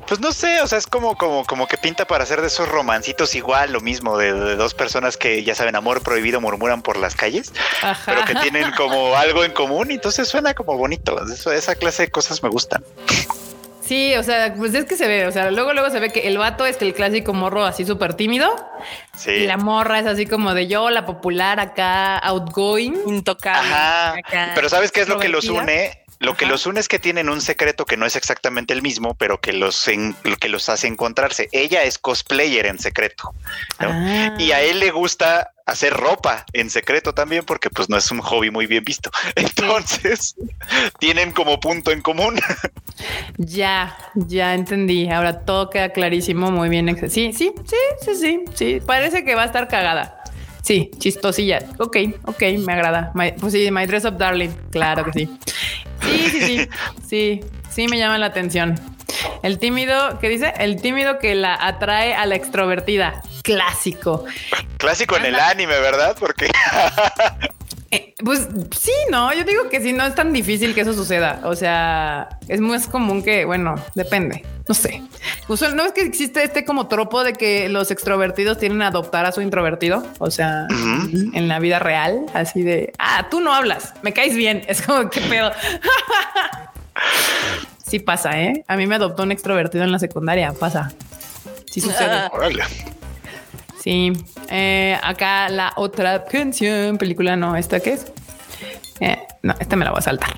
Pues 0.08 0.20
no 0.20 0.32
sé, 0.32 0.62
o 0.62 0.66
sea, 0.66 0.78
es 0.78 0.86
como, 0.86 1.16
como, 1.18 1.44
como 1.44 1.66
que 1.66 1.76
pinta 1.76 2.06
para 2.06 2.24
hacer 2.24 2.40
de 2.40 2.46
esos 2.46 2.66
romancitos 2.66 3.34
igual, 3.34 3.72
lo 3.72 3.80
mismo, 3.80 4.16
de, 4.16 4.32
de 4.32 4.56
dos 4.56 4.72
personas 4.72 5.18
que 5.18 5.44
ya 5.44 5.54
saben, 5.54 5.76
amor 5.76 6.02
prohibido, 6.02 6.40
murmuran 6.40 6.80
por 6.80 6.96
las 6.96 7.14
calles, 7.14 7.52
Ajá. 7.82 8.02
pero 8.06 8.24
que 8.24 8.34
tienen 8.36 8.70
como 8.72 9.14
algo 9.16 9.44
en 9.44 9.52
común, 9.52 9.90
y 9.90 9.94
entonces 9.94 10.26
suena 10.26 10.54
como 10.54 10.78
bonito. 10.78 11.22
Eso, 11.30 11.52
esa 11.52 11.74
clase 11.74 12.04
de 12.04 12.10
cosas 12.10 12.42
me 12.42 12.48
gustan. 12.48 12.82
Sí, 13.84 14.14
o 14.16 14.22
sea, 14.22 14.54
pues 14.54 14.74
es 14.74 14.84
que 14.84 14.96
se 14.96 15.06
ve, 15.08 15.26
o 15.26 15.32
sea, 15.32 15.50
luego 15.50 15.72
luego 15.72 15.88
se 15.90 15.98
ve 15.98 16.10
que 16.10 16.26
el 16.28 16.36
vato 16.36 16.66
es 16.66 16.76
que 16.76 16.84
el 16.84 16.92
clásico 16.94 17.32
morro 17.32 17.64
así 17.64 17.86
súper 17.86 18.12
tímido 18.14 18.54
Sí. 19.16 19.30
y 19.30 19.46
la 19.46 19.56
morra 19.56 19.98
es 19.98 20.06
así 20.06 20.26
como 20.26 20.52
de 20.52 20.68
yo, 20.68 20.90
la 20.90 21.06
popular 21.06 21.58
acá, 21.58 22.18
outgoing. 22.18 22.94
Intocable. 23.06 23.72
Ajá. 23.72 24.10
Acá. 24.18 24.52
Pero 24.54 24.68
¿sabes 24.68 24.92
qué 24.92 25.00
es 25.00 25.08
lo 25.08 25.18
que 25.18 25.28
los 25.28 25.46
une? 25.48 26.04
Lo 26.20 26.36
que 26.36 26.46
los 26.46 26.66
une 26.66 26.80
es 26.80 26.88
que 26.88 26.98
tienen 26.98 27.28
un 27.28 27.40
secreto 27.40 27.84
que 27.84 27.96
no 27.96 28.04
es 28.06 28.16
exactamente 28.16 28.74
el 28.74 28.82
mismo, 28.82 29.14
pero 29.14 29.40
que 29.40 29.52
los, 29.52 29.86
en- 29.88 30.16
que 30.40 30.48
los 30.48 30.68
hace 30.68 30.86
encontrarse. 30.88 31.48
Ella 31.52 31.84
es 31.84 31.98
cosplayer 31.98 32.66
en 32.66 32.78
secreto. 32.78 33.34
¿no? 33.80 33.88
Ah. 33.90 34.34
Y 34.38 34.50
a 34.52 34.60
él 34.62 34.80
le 34.80 34.90
gusta 34.90 35.52
hacer 35.66 35.92
ropa 35.92 36.46
en 36.54 36.70
secreto 36.70 37.12
también 37.12 37.44
porque 37.44 37.68
pues 37.68 37.88
no 37.90 37.96
es 37.98 38.10
un 38.10 38.20
hobby 38.20 38.50
muy 38.50 38.66
bien 38.66 38.82
visto. 38.84 39.10
Entonces, 39.36 40.34
tienen 40.98 41.30
como 41.32 41.60
punto 41.60 41.92
en 41.92 42.00
común. 42.02 42.40
Ya, 43.36 43.96
ya 44.14 44.54
entendí. 44.54 45.08
Ahora 45.10 45.40
todo 45.44 45.70
queda 45.70 45.90
clarísimo, 45.90 46.50
muy 46.50 46.68
bien. 46.68 46.88
Sí, 47.10 47.32
sí, 47.32 47.52
sí, 47.64 47.76
sí, 48.02 48.14
sí, 48.16 48.44
sí. 48.54 48.80
Parece 48.84 49.24
que 49.24 49.34
va 49.34 49.42
a 49.42 49.46
estar 49.46 49.68
cagada. 49.68 50.17
Sí, 50.62 50.90
chistosilla. 50.98 51.60
Ok, 51.78 51.96
ok, 52.26 52.42
me 52.58 52.72
agrada. 52.72 53.10
My- 53.14 53.32
pues 53.32 53.52
sí, 53.52 53.70
My 53.70 53.86
Dress 53.86 54.04
Up 54.04 54.18
Darling. 54.18 54.50
Claro 54.70 55.04
que 55.04 55.12
sí. 55.12 55.38
Sí, 56.02 56.28
sí, 56.30 56.40
sí. 56.40 56.68
Sí, 57.08 57.40
sí 57.70 57.88
me 57.88 57.98
llama 57.98 58.18
la 58.18 58.26
atención. 58.26 58.78
El 59.42 59.58
tímido, 59.58 60.18
¿qué 60.20 60.28
dice? 60.28 60.52
El 60.58 60.80
tímido 60.82 61.18
que 61.18 61.34
la 61.34 61.54
atrae 61.54 62.14
a 62.14 62.26
la 62.26 62.34
extrovertida. 62.34 63.22
Clásico. 63.42 64.24
Clásico 64.76 65.16
en 65.16 65.26
el 65.26 65.36
anime, 65.36 65.78
¿verdad? 65.80 66.16
Porque 66.18 66.50
Eh, 67.90 68.12
pues 68.22 68.46
sí, 68.78 68.92
no, 69.10 69.32
yo 69.32 69.44
digo 69.44 69.70
que 69.70 69.80
sí, 69.80 69.94
no 69.94 70.04
es 70.04 70.14
tan 70.14 70.30
difícil 70.32 70.74
que 70.74 70.82
eso 70.82 70.92
suceda. 70.92 71.40
O 71.44 71.56
sea, 71.56 72.28
es 72.46 72.60
más 72.60 72.86
común 72.86 73.22
que, 73.22 73.46
bueno, 73.46 73.76
depende, 73.94 74.44
no 74.68 74.74
sé. 74.74 75.02
Usual- 75.48 75.74
¿No 75.74 75.86
es 75.86 75.92
que 75.92 76.02
existe 76.02 76.42
este 76.44 76.66
como 76.66 76.86
tropo 76.88 77.24
de 77.24 77.32
que 77.32 77.70
los 77.70 77.90
extrovertidos 77.90 78.58
tienen 78.58 78.82
a 78.82 78.88
adoptar 78.88 79.24
a 79.24 79.32
su 79.32 79.40
introvertido? 79.40 80.06
O 80.18 80.30
sea, 80.30 80.66
en 81.32 81.48
la 81.48 81.58
vida 81.60 81.78
real, 81.78 82.26
así 82.34 82.62
de, 82.62 82.92
ah, 82.98 83.28
tú 83.30 83.40
no 83.40 83.54
hablas, 83.54 83.94
me 84.02 84.12
caes 84.12 84.36
bien. 84.36 84.62
Es 84.68 84.82
como, 84.82 85.08
¿qué 85.08 85.22
pedo? 85.22 85.50
sí 87.86 88.00
pasa, 88.00 88.38
¿eh? 88.38 88.64
A 88.68 88.76
mí 88.76 88.86
me 88.86 88.96
adoptó 88.96 89.22
un 89.22 89.32
extrovertido 89.32 89.84
en 89.84 89.92
la 89.92 89.98
secundaria, 89.98 90.52
pasa. 90.52 90.92
Sí 91.70 91.80
sucede. 91.80 92.28
Sí, 93.82 94.12
eh, 94.50 94.98
acá 95.02 95.48
la 95.48 95.72
otra 95.76 96.24
canción, 96.24 96.98
película, 96.98 97.36
no, 97.36 97.56
¿esta 97.56 97.80
qué 97.80 97.92
es? 97.94 98.06
Eh, 99.00 99.18
no, 99.42 99.54
esta 99.60 99.76
me 99.76 99.84
la 99.84 99.92
voy 99.92 99.98
a 99.98 100.02
saltar. 100.02 100.34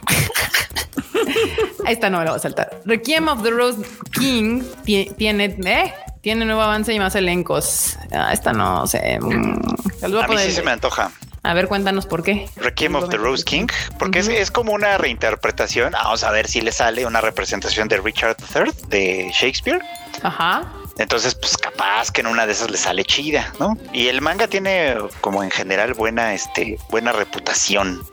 esta 1.86 2.10
no 2.10 2.18
me 2.18 2.24
la 2.24 2.30
voy 2.32 2.38
a 2.38 2.42
saltar. 2.42 2.80
Requiem 2.84 3.28
of 3.28 3.42
the 3.42 3.50
Rose 3.50 3.78
King 4.12 4.62
ti- 4.84 5.10
tiene, 5.16 5.56
eh, 5.64 5.94
tiene 6.20 6.44
nuevo 6.44 6.60
avance 6.62 6.92
y 6.92 6.98
más 6.98 7.14
elencos. 7.14 7.96
Ah, 8.12 8.32
esta 8.32 8.52
no 8.52 8.86
sé. 8.86 9.18
mm, 9.20 9.58
a 10.02 10.28
mí 10.28 10.36
sí 10.38 10.52
se 10.52 10.62
me 10.62 10.70
antoja. 10.72 11.10
A 11.42 11.54
ver, 11.54 11.68
cuéntanos 11.68 12.04
por 12.04 12.22
qué. 12.22 12.50
Requiem 12.56 12.94
of 12.96 13.08
the 13.08 13.16
Rose 13.16 13.44
King, 13.44 13.66
porque 13.98 14.18
es, 14.18 14.28
es 14.28 14.50
como 14.50 14.72
una 14.72 14.98
reinterpretación. 14.98 15.92
Vamos 15.92 16.22
a 16.22 16.30
ver 16.30 16.46
si 16.46 16.60
le 16.60 16.70
sale 16.70 17.06
una 17.06 17.22
representación 17.22 17.88
de 17.88 17.96
Richard 17.96 18.36
III 18.54 18.72
de 18.88 19.30
Shakespeare. 19.32 19.80
Ajá. 20.22 20.70
Entonces, 21.00 21.34
pues 21.34 21.56
capaz 21.56 22.10
que 22.10 22.20
en 22.20 22.26
una 22.26 22.46
de 22.46 22.52
esas 22.52 22.70
le 22.70 22.76
sale 22.76 23.04
chida, 23.04 23.54
¿no? 23.58 23.76
Y 23.92 24.08
el 24.08 24.20
manga 24.20 24.46
tiene 24.48 24.96
como 25.22 25.42
en 25.42 25.50
general 25.50 25.94
buena, 25.94 26.34
este, 26.34 26.78
buena 26.90 27.10
reputación. 27.12 28.06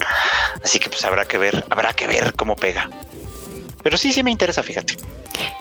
Así 0.63 0.80
que 0.80 0.89
pues 0.89 1.04
habrá 1.04 1.26
que 1.26 1.38
ver, 1.38 1.65
habrá 1.69 1.91
que 1.93 2.08
ver 2.08 2.34
cómo 2.34 2.56
pega. 2.56 2.89
Pero 3.84 3.98
sí, 3.98 4.12
sí 4.12 4.24
me 4.24 4.32
interesa, 4.32 4.63
fíjate. 4.63 4.96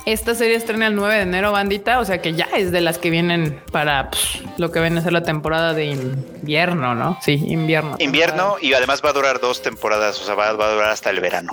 Esta 0.04 0.34
serie 0.34 0.56
estrena 0.56 0.86
el 0.86 0.94
9 0.96 1.14
de 1.16 1.22
enero, 1.22 1.52
bandita. 1.52 1.98
O 2.00 2.04
sea 2.04 2.22
que 2.22 2.32
ya 2.34 2.46
es 2.56 2.72
de 2.72 2.80
las 2.80 2.98
que 2.98 3.10
vienen 3.10 3.60
para 3.72 4.10
pues, 4.10 4.40
lo 4.56 4.70
que 4.72 4.80
viene 4.80 5.00
a 5.00 5.02
ser 5.02 5.12
la 5.12 5.22
temporada 5.22 5.74
de 5.74 5.86
invierno, 5.86 6.94
¿no? 6.94 7.18
Sí, 7.22 7.34
invierno. 7.46 7.96
Invierno 7.98 8.56
y 8.60 8.72
además 8.74 9.02
va 9.04 9.10
a 9.10 9.12
durar 9.12 9.40
dos 9.40 9.62
temporadas, 9.62 10.20
o 10.20 10.24
sea, 10.24 10.34
va, 10.34 10.52
va 10.52 10.66
a 10.66 10.72
durar 10.72 10.90
hasta 10.90 11.10
el 11.10 11.20
verano. 11.20 11.52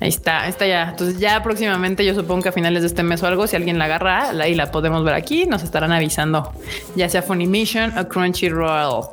Ahí 0.00 0.08
está, 0.08 0.42
ahí 0.42 0.50
está 0.50 0.66
ya. 0.66 0.88
Entonces 0.90 1.18
ya 1.20 1.42
próximamente 1.42 2.04
yo 2.04 2.14
supongo 2.14 2.42
que 2.42 2.48
a 2.48 2.52
finales 2.52 2.80
de 2.82 2.88
este 2.88 3.02
mes 3.02 3.22
o 3.22 3.26
algo, 3.26 3.46
si 3.46 3.56
alguien 3.56 3.78
la 3.78 3.84
agarra 3.84 4.32
la- 4.32 4.48
y 4.48 4.54
la 4.54 4.70
podemos 4.70 5.04
ver 5.04 5.14
aquí, 5.14 5.44
nos 5.46 5.62
estarán 5.62 5.92
avisando, 5.92 6.52
ya 6.96 7.08
sea 7.08 7.22
Funimation 7.22 7.96
o 7.98 8.08
Crunchyroll. 8.08 9.04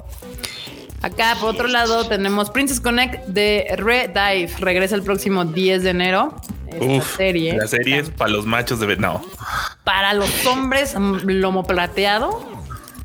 Acá 1.01 1.35
por 1.39 1.49
otro 1.49 1.67
lado 1.67 2.07
tenemos 2.07 2.49
Princess 2.49 2.79
Connect 2.81 3.27
de 3.27 3.67
Red 3.77 4.09
Dive. 4.09 4.49
Regresa 4.59 4.95
el 4.95 5.03
próximo 5.03 5.45
10 5.45 5.83
de 5.83 5.89
enero. 5.91 6.35
Esta 6.67 6.85
Uf, 6.85 7.15
serie. 7.17 7.55
la 7.57 7.67
serie 7.67 7.99
es 7.99 8.09
para 8.09 8.31
los 8.31 8.45
machos 8.45 8.79
de 8.79 8.97
no. 8.97 9.21
Para 9.83 10.13
los 10.13 10.45
hombres 10.45 10.95
mm, 10.97 11.19
lomo 11.25 11.63
plateado, 11.65 12.45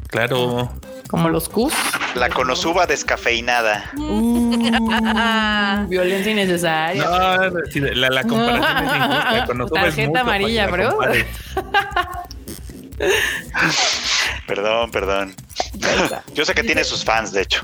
Claro. 0.08 0.70
como 1.08 1.28
los 1.28 1.48
Qs. 1.48 1.72
La 2.16 2.28
Konosuba 2.28 2.86
descafeinada. 2.86 3.90
Uh, 3.96 5.86
violencia 5.88 6.32
innecesaria. 6.32 7.04
No, 7.04 7.10
la, 7.94 8.10
la 8.10 8.22
comparación 8.24 8.76
es 8.76 9.48
injusta. 9.56 9.80
Tarjeta 9.80 10.20
amarilla, 10.20 10.66
bro. 10.66 10.98
Perdón, 14.46 14.90
perdón. 14.90 15.34
Yo 16.34 16.44
sé 16.44 16.54
que 16.54 16.62
tiene 16.62 16.84
sus 16.84 17.04
fans, 17.04 17.32
de 17.32 17.42
hecho. 17.42 17.62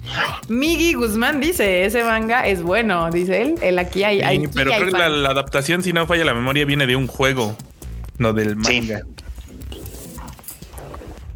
Migi 0.49 0.95
Guzmán 0.95 1.41
dice, 1.41 1.85
ese 1.85 2.05
manga 2.05 2.47
es 2.47 2.63
bueno, 2.63 3.11
dice 3.11 3.43
él. 3.43 3.55
El 3.61 3.79
aquí 3.79 4.05
hay... 4.05 4.19
pero 4.55 4.73
hay 4.73 4.81
creo 4.81 4.93
que 4.93 4.99
la, 4.99 5.31
adaptación, 5.31 5.83
si 5.83 5.93
no 5.93 6.07
falla 6.07 6.25
la 6.25 6.35
memoria, 6.35 6.65
viene 6.65 6.87
de 6.87 6.97
un 6.97 7.07
juego, 7.07 7.57
no 8.19 8.33
del 8.33 8.57
Sí. 8.65 8.81
manga. 8.81 9.03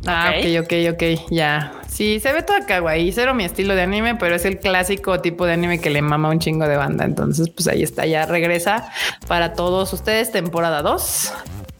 Ah, 0.07 0.33
Ok. 0.37 0.47
ok, 0.65 0.73
ok, 0.95 0.95
ok, 0.95 1.31
ya. 1.31 1.73
Sí, 1.88 2.19
se 2.19 2.33
ve 2.33 2.43
todo 2.43 2.57
kawaii, 2.67 3.12
cero 3.12 3.35
mi 3.35 3.45
estilo 3.45 3.75
de 3.75 3.83
anime, 3.83 4.15
pero 4.17 4.35
es 4.35 4.45
el 4.45 4.59
clásico 4.59 5.21
tipo 5.21 5.45
de 5.47 5.53
anime 5.53 5.81
que 5.81 5.91
le 5.91 6.03
mama 6.03 6.31
un 6.31 6.41
chingo 6.41 6.67
de 6.67 6.77
banda. 6.77 7.05
Entonces, 7.05 7.51
pues 7.51 7.69
ahí 7.69 7.83
está, 7.83 8.07
ya 8.07 8.27
regresa 8.27 8.91
para 9.29 9.53
todos 9.53 9.93
ustedes, 9.93 10.33
temporada 10.33 10.83
2. 10.83 11.33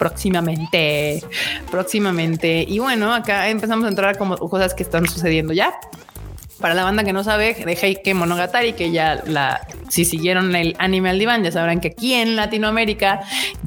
Próximamente, 0.03 1.23
próximamente. 1.71 2.65
Y 2.67 2.81
bueno, 2.81 3.15
acá 3.15 3.49
empezamos 3.49 3.85
a 3.85 3.89
entrar 3.89 4.19
como 4.19 4.37
cosas 4.37 4.75
que 4.75 4.83
están 4.83 5.07
sucediendo 5.07 5.53
ya. 5.53 5.73
Para 6.61 6.75
la 6.75 6.83
banda 6.83 7.05
que 7.05 7.13
no 7.13 7.23
sabe 7.23 7.55
de 7.55 7.73
Heike 7.81 8.13
Monogatari, 8.13 8.73
que 8.73 8.91
ya 8.91 9.23
la, 9.27 9.65
si 9.89 10.05
siguieron 10.05 10.57
el 10.57 10.75
anime 10.81 11.11
al 11.11 11.21
diván, 11.21 11.45
ya 11.45 11.53
sabrán 11.53 11.79
que 11.79 11.89
aquí 11.89 12.15
en 12.15 12.35
Latinoamérica 12.35 13.21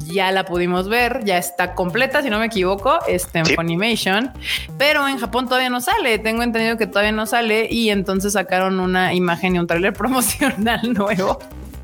ya 0.07 0.33
la 0.33 0.43
pudimos 0.43 0.89
ver, 0.89 1.23
ya 1.23 1.37
está 1.37 1.73
completa, 1.73 2.21
si 2.21 2.29
no 2.29 2.39
me 2.39 2.47
equivoco, 2.47 2.99
este 3.07 3.39
en 3.39 3.45
Sí. 3.45 3.55
Funimation, 3.55 4.33
pero 4.77 5.07
en 5.07 5.17
Japón 5.17 5.45
todavía 5.45 5.69
no 5.69 5.79
sale. 5.79 6.19
Tengo 6.19 6.43
entendido 6.43 6.75
que 6.75 6.87
todavía 6.87 7.13
no 7.13 7.25
sale 7.25 7.69
y 7.71 7.91
entonces 7.91 8.33
sacaron 8.33 8.81
una 8.81 9.13
imagen 9.13 9.55
y 9.55 9.59
un 9.59 9.67
tráiler 9.67 9.93
promocional 9.97 10.81
nuevo. 10.93 11.39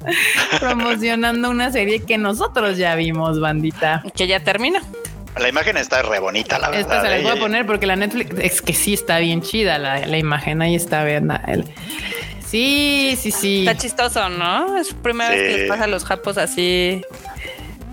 promocionando 0.60 1.50
una 1.50 1.72
serie 1.72 2.04
que 2.04 2.18
nosotros 2.18 2.78
ya 2.78 2.96
vimos, 2.96 3.40
bandita. 3.40 4.04
Que 4.16 4.28
ya 4.28 4.40
termina. 4.44 4.82
La 5.40 5.48
imagen 5.48 5.78
está 5.78 6.02
re 6.02 6.20
bonita, 6.20 6.60
la 6.60 6.70
verdad. 6.70 6.82
Esta 6.82 7.02
se 7.02 7.08
la 7.10 7.18
¿eh? 7.18 7.22
voy 7.24 7.32
a 7.32 7.36
poner 7.40 7.66
porque 7.66 7.86
la 7.86 7.96
Netflix 7.96 8.36
es 8.40 8.62
que 8.62 8.74
sí 8.74 8.94
está 8.94 9.20
bien 9.20 9.42
chida 9.42 9.78
la, 9.78 10.06
la 10.06 10.18
imagen. 10.18 10.62
Ahí 10.62 10.76
está, 10.76 11.04
vean. 11.04 11.32
el- 11.48 11.66
Sí, 12.46 13.18
sí, 13.18 13.32
sí. 13.32 13.60
Está 13.66 13.78
chistoso, 13.82 14.28
¿no? 14.28 14.78
Es 14.78 14.94
primera 14.94 15.30
vez 15.30 15.40
que 15.54 15.58
les 15.60 15.70
pasa 15.70 15.86
a 15.86 15.88
los 15.88 16.04
japos 16.04 16.38
así. 16.38 17.02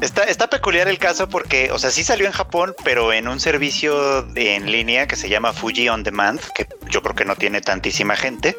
Está, 0.00 0.22
está 0.24 0.46
peculiar 0.48 0.86
el 0.86 0.98
caso 0.98 1.28
porque, 1.28 1.72
o 1.72 1.78
sea, 1.78 1.90
sí 1.90 2.04
salió 2.04 2.26
en 2.26 2.32
Japón, 2.32 2.74
pero 2.84 3.12
en 3.12 3.26
un 3.26 3.40
servicio 3.40 4.22
de- 4.22 4.54
en 4.54 4.70
línea 4.70 5.08
que 5.08 5.16
se 5.16 5.28
llama 5.28 5.52
Fuji 5.52 5.88
On 5.88 6.04
Demand, 6.04 6.40
que 6.54 6.68
yo 6.88 7.02
creo 7.02 7.16
que 7.16 7.24
no 7.24 7.34
tiene 7.34 7.60
tantísima 7.60 8.14
gente, 8.14 8.56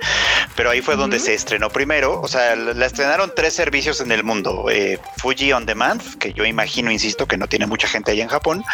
pero 0.58 0.70
ahí 0.70 0.82
fue 0.82 0.98
donde 0.98 1.18
se 1.18 1.34
estrenó 1.34 1.70
primero. 1.70 2.20
O 2.20 2.28
sea, 2.28 2.58
la 2.58 2.86
estrenaron 2.86 3.32
tres 3.34 3.54
servicios 3.54 4.02
en 4.02 4.12
el 4.12 4.26
mundo. 4.26 4.66
Eh, 4.70 5.00
Fuji 5.18 5.54
On 5.54 5.66
Demand, 5.66 6.02
que 6.18 6.34
yo 6.34 6.44
imagino, 6.44 6.92
insisto, 6.92 7.26
que 7.26 7.38
no 7.38 7.48
tiene 7.48 7.68
mucha 7.68 7.88
gente 7.88 8.12
ahí 8.12 8.20
en 8.20 8.28
Japón. 8.28 8.66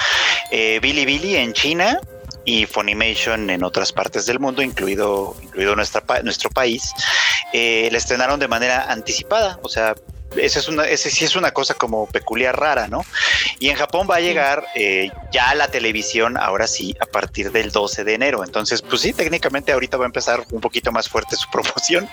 Eh, 0.51 0.79
Bilibili 0.81 1.35
en 1.35 1.53
China 1.53 1.99
y 2.45 2.65
Funimation 2.65 3.49
en 3.51 3.63
otras 3.63 3.91
partes 3.91 4.25
del 4.25 4.39
mundo, 4.39 4.63
incluido, 4.63 5.35
incluido 5.43 5.75
nuestra, 5.75 6.03
nuestro 6.23 6.49
país. 6.49 6.93
Eh, 7.53 7.89
la 7.91 7.97
estrenaron 7.99 8.39
de 8.39 8.47
manera 8.47 8.91
anticipada, 8.91 9.59
o 9.61 9.69
sea, 9.69 9.93
esa 10.37 10.59
es 10.59 10.67
una, 10.67 10.85
ese 10.85 11.09
sí 11.09 11.25
es 11.25 11.35
una 11.35 11.51
cosa 11.51 11.73
como 11.73 12.07
peculiar 12.07 12.59
rara, 12.59 12.87
¿no? 12.87 13.03
Y 13.59 13.69
en 13.69 13.75
Japón 13.75 14.07
va 14.09 14.17
a 14.17 14.19
llegar 14.19 14.65
eh, 14.75 15.11
ya 15.31 15.53
la 15.55 15.67
televisión, 15.67 16.37
ahora 16.37 16.67
sí, 16.67 16.95
a 16.99 17.05
partir 17.05 17.51
del 17.51 17.71
12 17.71 18.03
de 18.03 18.13
enero. 18.13 18.43
Entonces, 18.43 18.81
pues 18.81 19.01
sí, 19.01 19.13
técnicamente 19.13 19.71
ahorita 19.71 19.97
va 19.97 20.05
a 20.05 20.07
empezar 20.07 20.43
un 20.51 20.61
poquito 20.61 20.91
más 20.91 21.09
fuerte 21.09 21.35
su 21.35 21.49
promoción. 21.51 22.09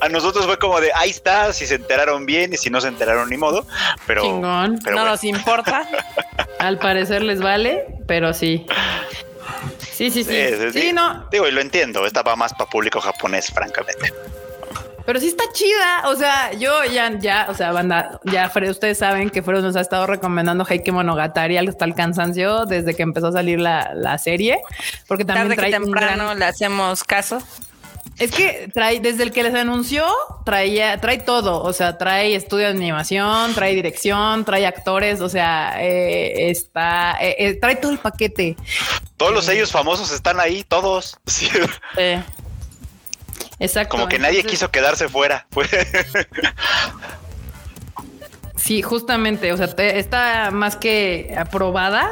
a 0.00 0.08
nosotros 0.08 0.46
fue 0.46 0.58
como 0.58 0.80
de, 0.80 0.90
ahí 0.94 1.10
está, 1.10 1.52
si 1.52 1.66
se 1.66 1.76
enteraron 1.76 2.26
bien 2.26 2.52
y 2.52 2.56
si 2.56 2.70
no 2.70 2.80
se 2.80 2.88
enteraron 2.88 3.28
ni 3.30 3.36
modo, 3.36 3.66
pero... 4.06 4.22
Chingón. 4.22 4.78
pero 4.82 4.96
no 4.96 5.02
bueno. 5.02 5.10
nos 5.12 5.24
importa. 5.24 5.88
Al 6.58 6.78
parecer 6.78 7.22
les 7.22 7.40
vale, 7.40 7.86
pero 8.06 8.32
sí. 8.32 8.66
Sí, 9.78 10.10
sí, 10.10 10.24
sí. 10.24 10.30
Sí, 10.30 10.56
sí, 10.58 10.72
Sí, 10.72 10.80
sí. 10.80 10.92
no. 10.92 11.28
Digo, 11.30 11.46
y 11.46 11.50
lo 11.50 11.60
entiendo, 11.60 12.06
esta 12.06 12.22
va 12.22 12.36
más 12.36 12.52
para 12.54 12.68
público 12.68 13.00
japonés, 13.00 13.50
francamente. 13.52 14.12
Pero 15.04 15.20
sí 15.20 15.28
está 15.28 15.44
chida. 15.52 16.08
O 16.08 16.16
sea, 16.16 16.52
yo 16.52 16.84
ya, 16.84 17.18
ya, 17.18 17.46
o 17.50 17.54
sea, 17.54 17.72
banda, 17.72 18.20
ya 18.24 18.48
Fred, 18.50 18.70
ustedes 18.70 18.98
saben 18.98 19.30
que 19.30 19.42
Fred 19.42 19.60
nos 19.62 19.76
ha 19.76 19.80
estado 19.80 20.06
recomendando 20.06 20.64
Heike 20.64 20.92
Monogatari 20.92 21.56
hasta 21.56 21.84
el 21.84 21.94
cansancio 21.94 22.66
desde 22.66 22.94
que 22.94 23.02
empezó 23.02 23.28
a 23.28 23.32
salir 23.32 23.60
la, 23.60 23.92
la 23.94 24.18
serie, 24.18 24.60
porque 25.08 25.24
también 25.24 25.48
Tarde 25.48 25.56
que 25.56 25.70
trae 25.70 25.78
un 25.80 25.84
temprano 25.86 26.24
gran- 26.26 26.38
le 26.38 26.44
hacemos 26.46 27.04
caso. 27.04 27.38
Es 28.18 28.30
que 28.30 28.68
trae, 28.74 29.00
desde 29.00 29.22
el 29.22 29.32
que 29.32 29.42
les 29.42 29.54
anunció, 29.54 30.04
traía, 30.44 31.00
trae 31.00 31.18
todo. 31.18 31.62
O 31.62 31.72
sea, 31.72 31.96
trae 31.96 32.34
estudio 32.34 32.66
de 32.66 32.72
animación, 32.72 33.54
trae 33.54 33.74
dirección, 33.74 34.44
trae 34.44 34.66
actores. 34.66 35.20
O 35.22 35.28
sea, 35.30 35.76
eh, 35.82 36.50
está, 36.50 37.16
eh, 37.20 37.36
eh, 37.38 37.54
trae 37.54 37.76
todo 37.76 37.90
el 37.90 37.98
paquete. 37.98 38.54
Todos 39.16 39.32
los 39.32 39.46
sellos 39.46 39.72
famosos 39.72 40.12
están 40.12 40.38
ahí, 40.40 40.62
todos. 40.62 41.16
Sí, 41.26 41.48
Eh, 41.96 42.22
Exacto. 43.62 43.90
como 43.92 44.08
que 44.08 44.18
nadie 44.18 44.44
quiso 44.44 44.70
quedarse 44.70 45.08
fuera. 45.08 45.46
Fue- 45.50 45.66
Sí, 48.56 48.80
justamente. 48.82 49.52
O 49.52 49.56
sea, 49.56 49.66
te- 49.74 49.98
está 49.98 50.50
más 50.52 50.76
que 50.76 51.34
aprobada. 51.36 52.08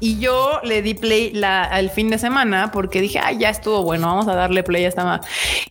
Y 0.00 0.18
yo 0.20 0.60
le 0.62 0.80
di 0.82 0.94
play 0.94 1.32
la, 1.32 1.64
al 1.64 1.90
fin 1.90 2.08
de 2.10 2.18
semana 2.18 2.70
porque 2.72 3.00
dije, 3.00 3.18
ah, 3.18 3.32
ya 3.32 3.48
estuvo 3.50 3.82
bueno, 3.82 4.06
vamos 4.06 4.28
a 4.28 4.34
darle 4.34 4.62
play 4.62 4.84
a 4.84 4.88
esta. 4.88 5.04
ma-". 5.04 5.20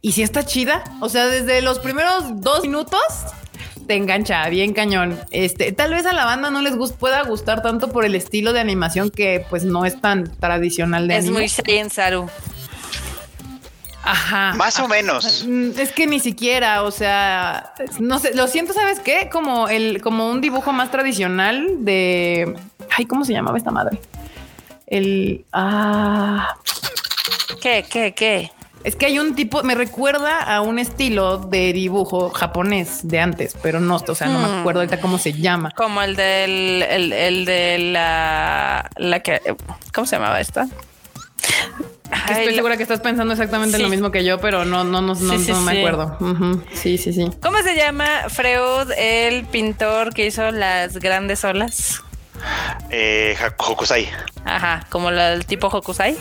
Y 0.02 0.12
si 0.14 0.22
está 0.24 0.44
chida. 0.46 0.84
O 1.02 1.10
sea, 1.10 1.28
desde 1.28 1.62
los 1.62 1.80
primeros 1.80 2.42
dos 2.42 2.62
minutos 2.62 3.00
te 3.88 3.96
engancha 3.96 4.48
bien 4.50 4.74
cañón. 4.74 5.18
Este, 5.32 5.72
tal 5.72 5.92
vez 5.94 6.06
a 6.06 6.12
la 6.14 6.26
banda 6.26 6.50
no 6.50 6.62
les 6.62 6.76
gus- 6.76 6.92
pueda 6.94 7.22
gustar 7.24 7.62
tanto 7.62 7.90
por 7.90 8.04
el 8.04 8.16
estilo 8.16 8.52
de 8.52 8.60
animación 8.60 9.10
que 9.12 9.46
pues 9.50 9.64
no 9.64 9.86
es 9.86 10.00
tan 10.02 10.26
tradicional 10.38 11.08
de 11.08 11.16
es 11.16 11.20
anime. 11.26 11.40
muy 11.40 11.50
Saiyan 11.50 11.90
Saru. 11.90 12.30
Ajá. 14.10 14.54
Más 14.56 14.80
o 14.80 14.88
menos. 14.88 15.46
Mm, 15.48 15.72
Es 15.78 15.92
que 15.92 16.08
ni 16.08 16.20
siquiera, 16.20 16.84
o 16.84 16.92
sea, 16.92 17.74
no 18.00 18.20
sé, 18.20 18.34
lo 18.36 18.48
siento, 18.48 18.74
¿sabes 18.74 19.00
qué? 19.00 19.30
Como 19.32 19.68
el, 19.68 20.02
como 20.02 20.30
un 20.30 20.42
dibujo 20.42 20.72
más 20.72 20.92
tradicional 20.92 21.68
de. 21.80 22.56
Ay, 22.98 23.06
¿cómo 23.06 23.26
se 23.26 23.34
llamaba 23.34 23.58
esta 23.58 23.72
madre? 23.72 24.00
El. 24.88 25.46
Ah. 25.52 26.56
¿Qué, 27.62 27.86
qué, 27.90 28.14
qué? 28.14 28.52
Es 28.84 28.96
que 28.96 29.08
hay 29.08 29.20
un 29.20 29.36
tipo, 29.36 29.64
me 29.64 29.76
recuerda 29.76 30.40
a 30.40 30.62
un 30.62 30.80
estilo 30.80 31.38
de 31.40 31.74
dibujo 31.74 32.30
japonés 32.30 33.06
de 33.06 33.20
antes, 33.20 33.56
pero 33.62 33.82
no, 33.82 33.98
o 33.98 34.16
sea, 34.16 34.28
no 34.28 34.40
me 34.40 34.48
Hmm. 34.48 34.60
acuerdo 34.60 34.80
ahorita 34.82 35.02
cómo 35.02 35.18
se 35.18 35.34
llama. 35.34 35.72
Como 35.76 36.02
el 36.02 36.16
del, 36.16 36.84
el, 36.84 37.12
el 37.12 37.46
de 37.46 37.80
la, 37.80 38.90
la 38.96 39.20
que, 39.22 39.42
¿cómo 39.94 40.08
se 40.08 40.16
llamaba 40.16 40.40
esta? 40.40 40.68
Que 42.28 42.34
estoy 42.34 42.56
segura 42.56 42.78
que 42.78 42.84
estás 42.84 43.00
pensando 43.02 43.34
exactamente 43.34 43.78
en 43.78 43.84
lo 43.84 43.90
mismo 43.90 44.12
que 44.12 44.24
yo, 44.24 44.40
pero 44.40 44.66
no, 44.66 44.84
no, 44.84 45.02
no, 45.02 45.14
no, 45.14 45.38
Sí, 45.38 45.46
sí, 45.46 45.52
no 45.52 45.62
me 45.62 45.80
acuerdo. 45.80 46.18
Sí, 46.74 46.98
sí, 46.98 47.14
sí. 47.14 47.30
¿Cómo 47.42 47.58
se 47.60 47.76
llama 47.76 48.30
Freud, 48.30 48.92
el 48.98 49.46
pintor 49.46 50.14
que 50.14 50.26
hizo 50.26 50.52
las 50.52 50.98
grandes 50.98 51.44
olas? 51.44 52.04
Eh, 52.90 53.36
Hokusai, 53.58 54.10
Ajá, 54.46 54.86
como 54.90 55.12
la 55.12 55.32
del 55.32 55.46
tipo 55.46 55.68
Hokusai. 55.68 56.18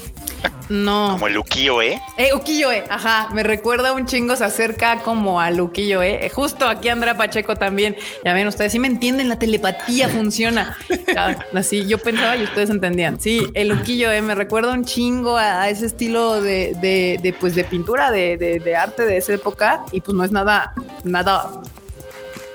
No. 0.69 1.11
como 1.13 1.29
el 1.29 1.39
ukiyo, 1.39 1.81
¿eh? 1.81 2.01
Eh, 2.19 2.31
ukiyo-e, 2.35 2.85
ajá, 2.91 3.29
me 3.33 3.45
recuerda 3.45 3.93
un 3.93 4.05
chingo, 4.07 4.35
se 4.35 4.45
acerca 4.45 4.99
como 4.99 5.41
al 5.41 5.61
ukiyo-e. 5.61 6.27
Eh, 6.27 6.31
Justo 6.31 6.67
aquí 6.69 6.89
Andrea 6.89 7.17
Pacheco 7.17 7.55
también. 7.55 7.97
Ya 8.25 8.33
ven, 8.35 8.49
ustedes 8.49 8.73
sí 8.73 8.81
me 8.81 8.89
entienden, 8.89 9.29
la 9.29 9.39
telepatía 9.39 10.09
funciona. 10.09 10.77
Así 11.55 11.87
yo 11.87 11.99
pensaba 11.99 12.37
y 12.37 12.43
ustedes 12.45 12.71
entendían. 12.71 13.21
Sí, 13.21 13.47
el 13.55 13.73
ukiyo-e 13.73 14.21
me 14.23 14.35
recuerda 14.35 14.73
un 14.73 14.85
chingo 14.85 15.37
a, 15.37 15.63
a 15.63 15.69
ese 15.71 15.87
estilo 15.87 16.41
de, 16.41 16.75
de, 16.81 17.21
de, 17.23 17.33
pues 17.33 17.55
de 17.55 17.63
pintura, 17.63 18.11
de, 18.11 18.37
de, 18.37 18.59
de 18.59 18.77
arte 18.77 19.05
de 19.05 19.19
esa 19.19 19.35
época. 19.35 19.85
Y 19.93 20.01
pues 20.01 20.17
no 20.17 20.25
es 20.25 20.33
nada, 20.33 20.73
nada 21.05 21.49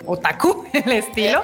otaku 0.05 0.65
el 0.73 0.91
estilo. 0.91 1.43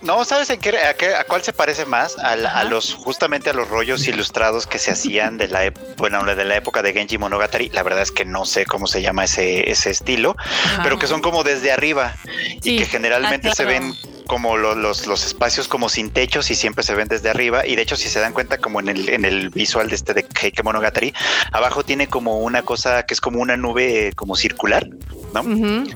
No, 0.00 0.24
¿sabes 0.24 0.50
en 0.50 0.58
qué, 0.60 0.76
a, 0.78 0.94
qué- 0.94 1.14
a 1.14 1.24
cuál 1.24 1.42
se 1.42 1.52
parece 1.52 1.84
más? 1.86 2.18
A, 2.18 2.64
los, 2.64 2.94
justamente 2.94 3.50
a 3.50 3.52
los 3.52 3.68
rollos 3.68 4.06
ilustrados 4.08 4.66
que 4.66 4.78
se 4.78 4.90
hacían 4.90 5.38
de 5.38 5.48
la, 5.48 5.72
bueno, 5.96 6.24
de 6.24 6.44
la 6.44 6.56
época 6.56 6.82
de 6.82 6.92
Genji 6.92 7.18
Monogatari. 7.18 7.68
La 7.70 7.82
verdad 7.82 8.02
es 8.02 8.10
que 8.10 8.24
no 8.24 8.44
sé 8.44 8.66
cómo 8.66 8.86
se 8.86 9.00
llama 9.02 9.24
ese, 9.24 9.70
ese 9.70 9.90
estilo, 9.90 10.36
pero 10.82 10.98
que 10.98 11.06
son 11.06 11.20
como 11.22 11.44
desde 11.44 11.70
arriba 11.72 12.14
Sí. 12.60 12.74
y 12.74 12.78
que 12.78 12.86
generalmente 12.86 13.48
Ah, 13.50 13.54
se 13.54 13.64
ven 13.64 13.94
como 14.26 14.56
lo- 14.56 14.74
los, 14.74 15.06
los 15.06 15.24
espacios 15.26 15.68
como 15.68 15.88
sin 15.88 16.10
techos 16.10 16.50
y 16.50 16.54
siempre 16.54 16.82
se 16.84 16.94
ven 16.94 17.08
desde 17.08 17.28
arriba. 17.30 17.66
Y 17.66 17.76
de 17.76 17.82
hecho, 17.82 17.96
si 17.96 18.08
se 18.08 18.18
dan 18.20 18.32
cuenta, 18.32 18.58
como 18.58 18.80
en 18.80 18.88
el, 18.88 19.08
en 19.08 19.24
el 19.24 19.50
visual 19.50 19.88
de 19.88 19.94
este 19.96 20.14
de 20.14 20.26
Heike 20.40 20.62
Monogatari, 20.62 21.12
abajo 21.52 21.84
tiene 21.84 22.08
como 22.08 22.38
una 22.40 22.62
cosa 22.62 23.04
que 23.04 23.14
es 23.14 23.20
como 23.20 23.40
una 23.40 23.56
nube 23.56 24.08
eh, 24.08 24.12
como 24.14 24.34
circular, 24.36 24.88
¿no? 25.34 25.42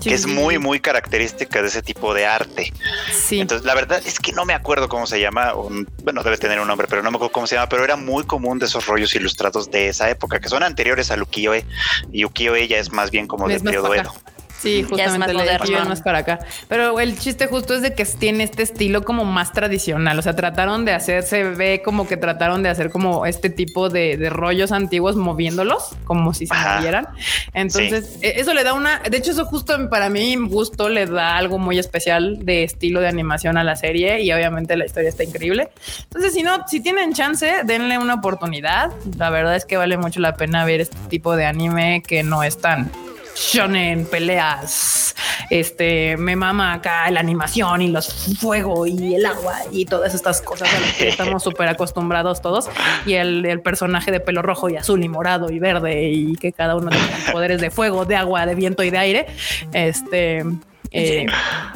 Que 0.00 0.14
es 0.14 0.22
sí, 0.22 0.28
muy, 0.28 0.58
muy 0.58 0.80
característica 0.80 1.62
de 1.62 1.68
ese 1.68 1.82
tipo 1.86 2.12
de 2.12 2.26
arte. 2.26 2.72
Sí. 3.12 3.40
Entonces, 3.40 3.64
la 3.64 3.74
verdad 3.74 4.02
es 4.04 4.20
que 4.20 4.32
no 4.32 4.44
me 4.44 4.52
acuerdo 4.52 4.88
cómo 4.90 5.06
se 5.06 5.18
llama. 5.20 5.54
un- 5.54 5.88
bueno, 6.02 6.22
debe 6.22 6.36
tener 6.36 6.60
un 6.60 6.68
nombre, 6.68 6.86
pero 6.88 7.02
no 7.02 7.10
me 7.10 7.16
acuerdo 7.16 7.32
cómo 7.32 7.46
se 7.46 7.54
llama. 7.54 7.68
Pero 7.70 7.84
era 7.84 7.96
muy 7.96 8.24
común 8.24 8.58
de 8.58 8.66
esos 8.66 8.86
rollos 8.86 9.14
ilustrados 9.14 9.70
de 9.70 9.88
esa 9.88 10.10
época, 10.10 10.38
que 10.40 10.48
son 10.50 10.62
anteriores 10.62 11.10
al 11.10 11.22
ukiyo-e. 11.22 11.64
Y 12.12 12.24
ukiyo-e 12.26 12.68
ya 12.68 12.78
es 12.78 12.92
más 12.92 13.10
bien 13.10 13.26
como 13.26 13.46
Es 13.48 13.54
del 13.54 13.62
periodo 13.62 13.94
Edo. 13.94 14.12
Sí, 14.58 14.82
justamente 14.82 15.34
le 15.34 15.40
moderno. 15.40 15.88
más 15.88 16.02
para 16.02 16.18
acá. 16.18 16.38
Pero 16.68 16.98
el 17.00 17.18
chiste 17.18 17.46
justo 17.46 17.74
es 17.74 17.82
de 17.82 17.94
que 17.94 18.04
tiene 18.04 18.44
este 18.44 18.62
estilo 18.62 19.04
como 19.04 19.24
más 19.24 19.52
tradicional. 19.52 20.18
O 20.18 20.22
sea, 20.22 20.34
trataron 20.34 20.84
de 20.84 20.92
hacer, 20.92 21.22
se 21.22 21.44
ve 21.44 21.82
como 21.84 22.08
que 22.08 22.16
trataron 22.16 22.62
de 22.62 22.70
hacer 22.70 22.90
como 22.90 23.26
este 23.26 23.50
tipo 23.50 23.88
de, 23.88 24.16
rollos 24.30 24.72
antiguos 24.72 25.16
moviéndolos, 25.16 25.90
como 26.04 26.32
si 26.34 26.46
se 26.46 26.54
movieran. 26.54 27.08
Entonces, 27.52 28.18
e, 28.22 28.40
eso 28.40 28.54
le 28.54 28.64
da 28.64 28.72
una. 28.74 29.00
De 29.00 29.16
hecho, 29.16 29.30
eso 29.32 29.44
justo 29.44 29.88
para 29.90 30.08
mí, 30.08 30.36
gusto, 30.36 30.88
le 30.88 31.06
da 31.06 31.36
algo 31.36 31.58
muy 31.58 31.78
especial 31.78 32.44
de 32.44 32.64
estilo 32.64 33.00
de 33.00 33.08
animación 33.08 33.58
a 33.58 33.64
la 33.64 33.76
serie. 33.76 34.22
Y 34.22 34.32
obviamente 34.32 34.76
la 34.76 34.86
historia 34.86 35.10
está 35.10 35.24
increíble. 35.24 35.68
Entonces, 36.04 36.32
si 36.32 36.42
no, 36.42 36.66
si 36.66 36.80
tienen 36.80 37.12
chance, 37.12 37.62
denle 37.64 37.98
una 37.98 38.14
oportunidad. 38.14 38.90
La 39.18 39.30
verdad 39.30 39.56
es 39.56 39.64
que 39.64 39.76
vale 39.76 39.96
mucho 39.96 40.20
la 40.20 40.34
pena 40.34 40.64
ver 40.64 40.80
este 40.80 40.96
tipo 41.08 41.36
de 41.36 41.44
anime 41.44 42.02
que 42.06 42.22
no 42.22 42.42
es 42.42 42.58
tan 42.58 42.90
shonen, 43.36 44.06
peleas, 44.06 45.14
este, 45.50 46.16
me 46.16 46.36
mama 46.36 46.72
acá 46.74 47.10
la 47.10 47.20
animación 47.20 47.82
y 47.82 47.88
los 47.88 48.36
fuego 48.38 48.86
y 48.86 49.14
el 49.14 49.26
agua 49.26 49.54
y 49.70 49.84
todas 49.84 50.14
estas 50.14 50.40
cosas 50.40 50.72
a 50.74 50.80
las 50.80 50.92
que 50.94 51.08
estamos 51.08 51.42
súper 51.42 51.68
acostumbrados 51.68 52.40
todos. 52.42 52.68
Y 53.04 53.14
el, 53.14 53.44
el, 53.46 53.60
personaje 53.60 54.10
de 54.10 54.20
pelo 54.20 54.42
rojo 54.42 54.68
y 54.68 54.76
azul 54.76 55.02
y 55.04 55.08
morado 55.08 55.50
y 55.50 55.58
verde 55.58 56.10
y 56.10 56.36
que 56.36 56.52
cada 56.52 56.76
uno 56.76 56.90
tiene 56.90 57.06
poderes 57.32 57.60
de 57.60 57.70
fuego, 57.70 58.04
de 58.04 58.16
agua, 58.16 58.46
de 58.46 58.54
viento 58.54 58.82
y 58.82 58.90
de 58.90 58.98
aire. 58.98 59.26
Este 59.72 60.44
eh, 60.90 61.26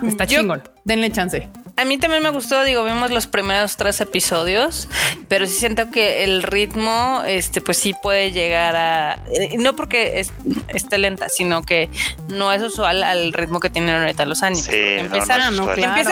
está 0.06 0.26
chingón. 0.26 0.62
Denle 0.84 1.10
chance. 1.10 1.48
A 1.80 1.84
mí 1.86 1.96
también 1.96 2.22
me 2.22 2.28
gustó, 2.28 2.62
digo, 2.62 2.84
vimos 2.84 3.10
los 3.10 3.26
primeros 3.26 3.78
tres 3.78 4.02
episodios, 4.02 4.86
pero 5.28 5.46
sí 5.46 5.54
siento 5.54 5.90
que 5.90 6.24
el 6.24 6.42
ritmo, 6.42 7.22
este, 7.26 7.62
pues 7.62 7.78
sí 7.78 7.94
puede 8.02 8.32
llegar 8.32 8.76
a, 8.76 9.14
eh, 9.32 9.56
no 9.56 9.74
porque 9.74 10.22
esté 10.68 10.98
lenta, 10.98 11.30
sino 11.30 11.62
que 11.62 11.88
no 12.28 12.52
es 12.52 12.60
usual 12.60 13.02
al 13.02 13.32
ritmo 13.32 13.60
que 13.60 13.70
tienen 13.70 13.94
ahorita 13.94 14.26
los 14.26 14.42
años. 14.42 14.60
Sí, 14.60 14.72
empieza, 14.74 15.38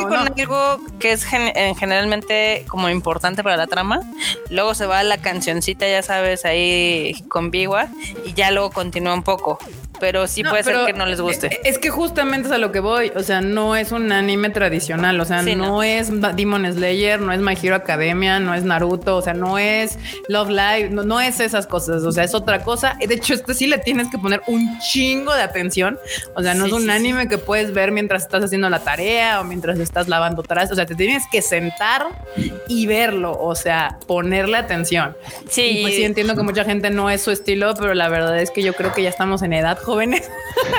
con 0.09 0.14
algo 0.14 0.81
que 0.99 1.12
es 1.12 1.27
eh, 1.35 1.75
generalmente 1.79 2.64
como 2.66 2.89
importante 2.89 3.43
para 3.43 3.59
la 3.59 3.66
trama, 3.66 4.01
luego 4.49 4.75
se 4.75 4.87
va 4.87 5.01
a 5.01 5.05
la 5.05 5.19
cancioncita, 5.19 5.87
ya 5.87 6.03
sabes, 6.03 6.47
ahí 6.47 7.14
con 7.29 7.51
Bigua, 7.51 7.89
y 8.25 8.33
ya 8.33 8.51
luego 8.53 8.71
continúa 8.71 9.12
un 9.12 9.23
poco 9.23 9.59
pero 10.01 10.26
sí 10.26 10.42
puede 10.42 10.62
ser 10.62 10.86
que 10.86 10.92
no 10.92 11.07
les 11.07 11.20
guste. 11.20 11.61
Es 11.64 11.78
que 11.78 11.90
justamente 11.90 12.49
es 12.49 12.55
a 12.55 12.59
lo 12.59 12.72
que 12.72 12.80
voy, 12.80 13.12
o 13.14 13.22
sea, 13.22 13.40
no 13.40 13.76
es 13.76 13.92
un 13.92 14.12
anime 14.12 14.51
tradicional, 14.51 15.20
o 15.20 15.24
sea, 15.24 15.42
no, 15.42 15.82
es 15.82 16.11
Demon 16.36 16.72
Slayer, 16.72 17.20
no 17.20 17.32
es 17.32 17.40
My 17.40 17.57
Hero 17.61 17.76
Academia, 17.76 18.40
no 18.40 18.55
es 18.55 18.64
Naruto, 18.64 19.16
o 19.16 19.22
sea, 19.22 19.34
no 19.34 19.59
es 19.59 19.99
Love 20.28 20.51
Live, 20.51 20.90
no, 20.90 21.20
es 21.20 21.40
esas 21.40 21.66
cosas, 21.66 22.03
o 22.03 22.12
sea, 22.12 22.24
es 22.24 22.34
otra 22.34 22.62
cosa. 22.62 22.96
De 22.99 23.14
hecho, 23.14 23.34
este 23.34 23.55
sí 23.55 23.66
le 23.66 23.78
tienes 23.78 24.09
que 24.11 24.18
poner 24.18 24.42
un 24.46 24.78
chingo 24.80 25.34
de 25.34 25.42
atención, 25.42 25.99
o 26.34 26.42
sea, 26.42 26.55
no 26.55 26.66
es 26.66 26.72
un 26.72 26.88
anime 26.90 27.28
que 27.28 27.38
puedes 27.38 27.72
ver 27.72 27.92
mientras 27.92 28.22
estás 28.22 28.44
haciendo 28.44 28.68
la 28.70 28.80
tarea 28.80 29.40
o 29.40 29.44
mientras 29.44 29.78
estás 29.78 30.09
lavando 30.09 30.42
trastes, 30.42 30.72
o 30.72 30.76
sea, 30.76 30.86
te 30.86 30.94
tienes 30.94 31.24
que 31.30 31.42
sentar 31.42 32.07
y 32.68 32.86
verlo, 32.86 33.38
o 33.38 33.55
sea, 33.55 33.99
ponerle 34.07 34.57
atención. 34.57 35.16
Sí. 35.49 35.80
pues 35.82 35.94
sí 35.94 36.05
entiendo 36.05 36.34
que 36.34 36.42
mucha 36.42 36.64
gente 36.64 36.90
no 36.90 37.11
es 37.11 37.22
su 37.22 37.30
estilo, 37.30 37.74
pero 37.74 37.94
la 37.94 38.09
verdad 38.09 38.38
es 38.38 38.51
que 38.51 38.62
yo 38.62 38.74
creo 38.74 38.92
que 38.92 39.03
ya 39.03 39.09
estamos 39.09 39.42
en 39.42 39.53
edad 39.53 39.78
jóvenes 39.89 40.28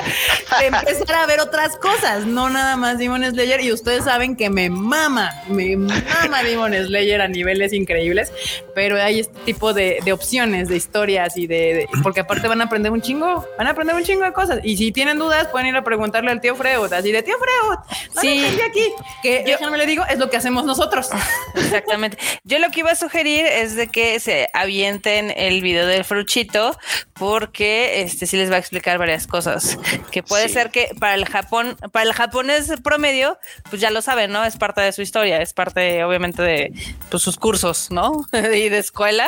de 0.59 0.67
empezar 0.67 1.15
a 1.15 1.25
ver 1.25 1.39
otras 1.39 1.75
cosas, 1.77 2.27
no 2.27 2.47
nada 2.49 2.75
más 2.75 2.99
Demon 2.99 3.23
Slayer 3.25 3.59
y 3.61 3.73
ustedes 3.73 4.03
saben 4.03 4.35
que 4.35 4.51
me 4.51 4.69
mama, 4.69 5.31
me 5.47 5.75
mama 5.75 6.43
Demon 6.43 6.73
Slayer 6.73 7.21
a 7.21 7.27
niveles 7.27 7.73
increíbles, 7.73 8.31
pero 8.75 9.01
hay 9.01 9.21
este 9.21 9.39
tipo 9.45 9.73
de, 9.73 9.99
opciones, 10.13 10.69
de 10.69 10.75
historias 10.75 11.37
y 11.37 11.47
de, 11.47 11.89
porque 12.03 12.19
aparte 12.19 12.47
van 12.47 12.61
a 12.61 12.65
aprender 12.65 12.91
un 12.91 13.01
chingo, 13.01 13.47
van 13.57 13.65
a 13.65 13.71
aprender 13.71 13.95
un 13.95 14.03
chingo 14.03 14.23
de 14.23 14.31
cosas. 14.31 14.59
Y 14.63 14.77
si 14.77 14.91
tienen 14.91 15.17
dudas, 15.17 15.47
pueden 15.47 15.67
ir 15.67 15.75
a 15.75 15.83
preguntarle 15.83 16.29
al 16.29 16.39
tío 16.39 16.55
Freud, 16.55 16.93
así 16.93 17.11
de 17.11 17.23
tío 17.23 17.35
Freud, 17.37 17.79
sí, 18.21 18.45
aquí, 18.67 18.93
que 19.23 19.43
yo, 19.45 19.57
déjame 19.57 19.79
le 19.79 19.87
digo, 19.87 20.03
es 20.07 20.19
lo 20.19 20.29
que 20.29 20.37
hacemos 20.37 20.65
nosotros. 20.65 21.09
Exactamente. 21.55 22.17
Yo 22.43 22.59
lo 22.59 22.69
que 22.69 22.81
iba 22.81 22.91
a 22.91 22.95
sugerir 22.95 23.47
es 23.47 23.75
de 23.75 23.87
que 23.87 24.19
se 24.19 24.49
avienten 24.53 25.33
el 25.35 25.61
video 25.61 25.87
del 25.87 26.03
fruchito, 26.03 26.77
porque 27.13 28.01
este 28.01 28.27
sí 28.27 28.37
les 28.37 28.51
va 28.51 28.55
a 28.55 28.59
explicar 28.59 28.98
varias 28.99 29.25
cosas. 29.25 29.79
Que 30.11 30.21
puede 30.21 30.49
ser 30.49 30.69
que 30.69 30.89
para 30.99 31.15
el 31.15 31.25
Japón, 31.25 31.75
para 31.91 32.05
el 32.05 32.13
japonés 32.13 32.71
promedio, 32.83 33.37
pues 33.69 33.81
ya 33.81 33.89
lo 33.89 34.01
saben, 34.01 34.31
¿no? 34.31 34.43
Es 34.45 34.57
parte 34.57 34.81
de 34.81 34.91
su 34.91 35.01
historia, 35.01 35.41
es 35.41 35.53
parte, 35.53 36.03
obviamente, 36.03 36.43
de 36.43 36.73
pues, 37.09 37.23
sus 37.23 37.37
cursos, 37.37 37.89
¿no? 37.89 38.25
y 38.33 38.69
de 38.69 38.77
escuela. 38.77 39.27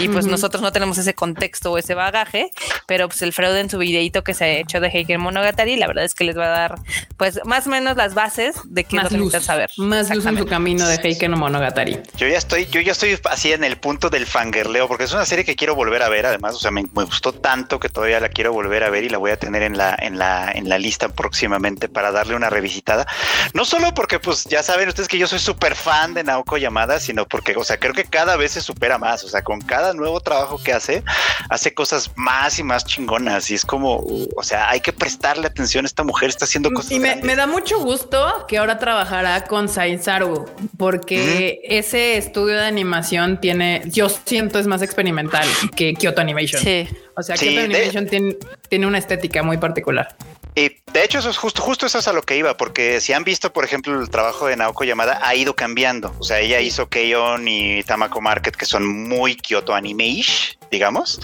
Y 0.00 0.08
pues 0.08 0.26
nosotros 0.26 0.62
no 0.62 0.72
tenemos 0.72 0.98
ese 0.98 1.14
contexto 1.14 1.72
o 1.72 1.78
ese 1.78 1.94
bagaje, 1.94 2.50
pero 2.86 3.08
pues 3.08 3.22
el 3.22 3.32
Freud 3.32 3.56
en 3.56 3.70
su 3.70 3.78
videito 3.78 4.24
que 4.24 4.34
se 4.34 4.44
ha 4.44 4.48
hecho 4.48 4.80
de 4.80 4.88
Heiken 4.88 5.20
Monogatari, 5.20 5.76
la 5.76 5.86
verdad 5.86 6.04
es 6.04 6.14
que 6.14 6.24
les 6.24 6.36
va 6.36 6.46
a 6.46 6.48
dar, 6.48 6.74
pues, 7.16 7.40
más 7.44 7.66
o 7.66 7.70
menos 7.70 7.96
las 7.96 8.14
bases 8.14 8.56
de 8.64 8.84
qué 8.84 8.96
más 8.96 9.12
luz, 9.12 9.32
saber. 9.32 9.70
Más 9.76 10.10
luz 10.10 10.26
en 10.26 10.38
su 10.38 10.46
camino 10.46 10.86
de 10.86 10.96
Heiken 10.96 11.32
Monogatari. 11.32 12.00
Yo 12.16 12.26
ya 12.28 12.38
estoy, 12.38 12.66
yo 12.66 12.80
ya 12.80 12.92
estoy 12.92 13.18
así 13.30 13.52
en 13.52 13.64
el 13.64 13.76
punto 13.78 14.10
del 14.10 14.26
fangirleo, 14.26 14.88
porque 14.88 15.04
es 15.04 15.12
una 15.12 15.26
serie 15.26 15.44
que 15.44 15.56
quiero 15.56 15.74
volver 15.74 16.02
a 16.02 16.08
ver, 16.08 16.26
además, 16.26 16.54
o 16.54 16.58
sea, 16.58 16.70
me, 16.70 16.82
gustó 16.82 17.32
tanto 17.32 17.78
que 17.78 17.88
todavía 17.88 18.20
la 18.20 18.28
quiero 18.28 18.52
volver 18.52 18.84
a 18.84 18.90
ver 18.90 19.01
y 19.02 19.08
la 19.08 19.18
voy 19.18 19.30
a 19.30 19.36
tener 19.36 19.62
en 19.62 19.76
la, 19.76 19.96
en 19.98 20.18
la, 20.18 20.50
en 20.52 20.68
la 20.68 20.78
lista 20.78 21.08
próximamente 21.08 21.88
para 21.88 22.12
darle 22.12 22.34
una 22.34 22.50
revisitada. 22.50 23.06
No 23.54 23.64
solo 23.64 23.92
porque, 23.94 24.18
pues, 24.18 24.44
ya 24.44 24.62
saben 24.62 24.88
ustedes 24.88 25.08
que 25.08 25.18
yo 25.18 25.26
soy 25.26 25.38
súper 25.38 25.74
fan 25.74 26.14
de 26.14 26.24
Naoko 26.24 26.56
Yamada, 26.56 27.00
sino 27.00 27.26
porque, 27.26 27.54
o 27.56 27.64
sea, 27.64 27.78
creo 27.78 27.94
que 27.94 28.04
cada 28.04 28.36
vez 28.36 28.52
se 28.52 28.60
supera 28.60 28.98
más, 28.98 29.24
o 29.24 29.28
sea, 29.28 29.42
con 29.42 29.60
cada 29.60 29.92
nuevo 29.94 30.20
trabajo 30.20 30.62
que 30.62 30.72
hace, 30.72 31.02
hace 31.48 31.74
cosas 31.74 32.10
más 32.16 32.58
y 32.58 32.62
más 32.62 32.84
chingonas 32.84 33.50
y 33.50 33.54
es 33.54 33.64
como, 33.64 34.04
o 34.36 34.42
sea, 34.42 34.70
hay 34.70 34.80
que 34.80 34.92
prestarle 34.92 35.46
atención 35.46 35.84
a 35.84 35.86
esta 35.86 36.02
mujer, 36.02 36.28
está 36.28 36.44
haciendo 36.44 36.70
cosas. 36.70 36.92
Y 36.92 37.00
me, 37.00 37.36
da 37.36 37.46
mucho 37.46 37.80
gusto 37.80 38.44
que 38.46 38.58
ahora 38.58 38.78
trabajará 38.78 39.44
con 39.44 39.68
Sainzaru, 39.68 40.46
porque 40.76 41.60
ese 41.64 42.16
estudio 42.16 42.56
de 42.56 42.66
animación 42.66 43.40
tiene, 43.40 43.82
yo 43.86 44.08
siento 44.08 44.58
es 44.58 44.66
más 44.66 44.82
experimental 44.82 45.46
que 45.76 45.94
Kyoto 45.94 46.20
Animation. 46.20 46.62
Sí. 46.62 46.88
O 47.16 47.22
sea, 47.22 47.36
Kyoto 47.36 47.60
Animation 47.60 48.06
tiene, 48.06 48.36
tiene 48.68 48.86
una 48.86 48.98
estética 48.98 49.42
muy 49.42 49.58
particular. 49.58 50.16
Y 50.54 50.68
de 50.92 51.04
hecho, 51.04 51.18
eso 51.18 51.30
es 51.30 51.38
justo, 51.38 51.62
justo 51.62 51.86
eso 51.86 51.98
es 51.98 52.08
a 52.08 52.12
lo 52.12 52.22
que 52.22 52.36
iba, 52.36 52.56
porque 52.56 53.00
si 53.00 53.12
han 53.14 53.24
visto, 53.24 53.52
por 53.52 53.64
ejemplo, 53.64 53.98
el 53.98 54.10
trabajo 54.10 54.46
de 54.46 54.56
Naoko 54.56 54.84
Yamada 54.84 55.18
ha 55.22 55.34
ido 55.34 55.54
cambiando. 55.54 56.14
O 56.18 56.24
sea, 56.24 56.40
ella 56.40 56.60
hizo 56.60 56.88
Keion 56.88 57.48
y 57.48 57.82
Tamako 57.84 58.20
Market, 58.20 58.54
que 58.54 58.66
son 58.66 58.86
muy 58.86 59.36
Kyoto 59.36 59.74
anime-ish, 59.74 60.58
digamos. 60.72 61.20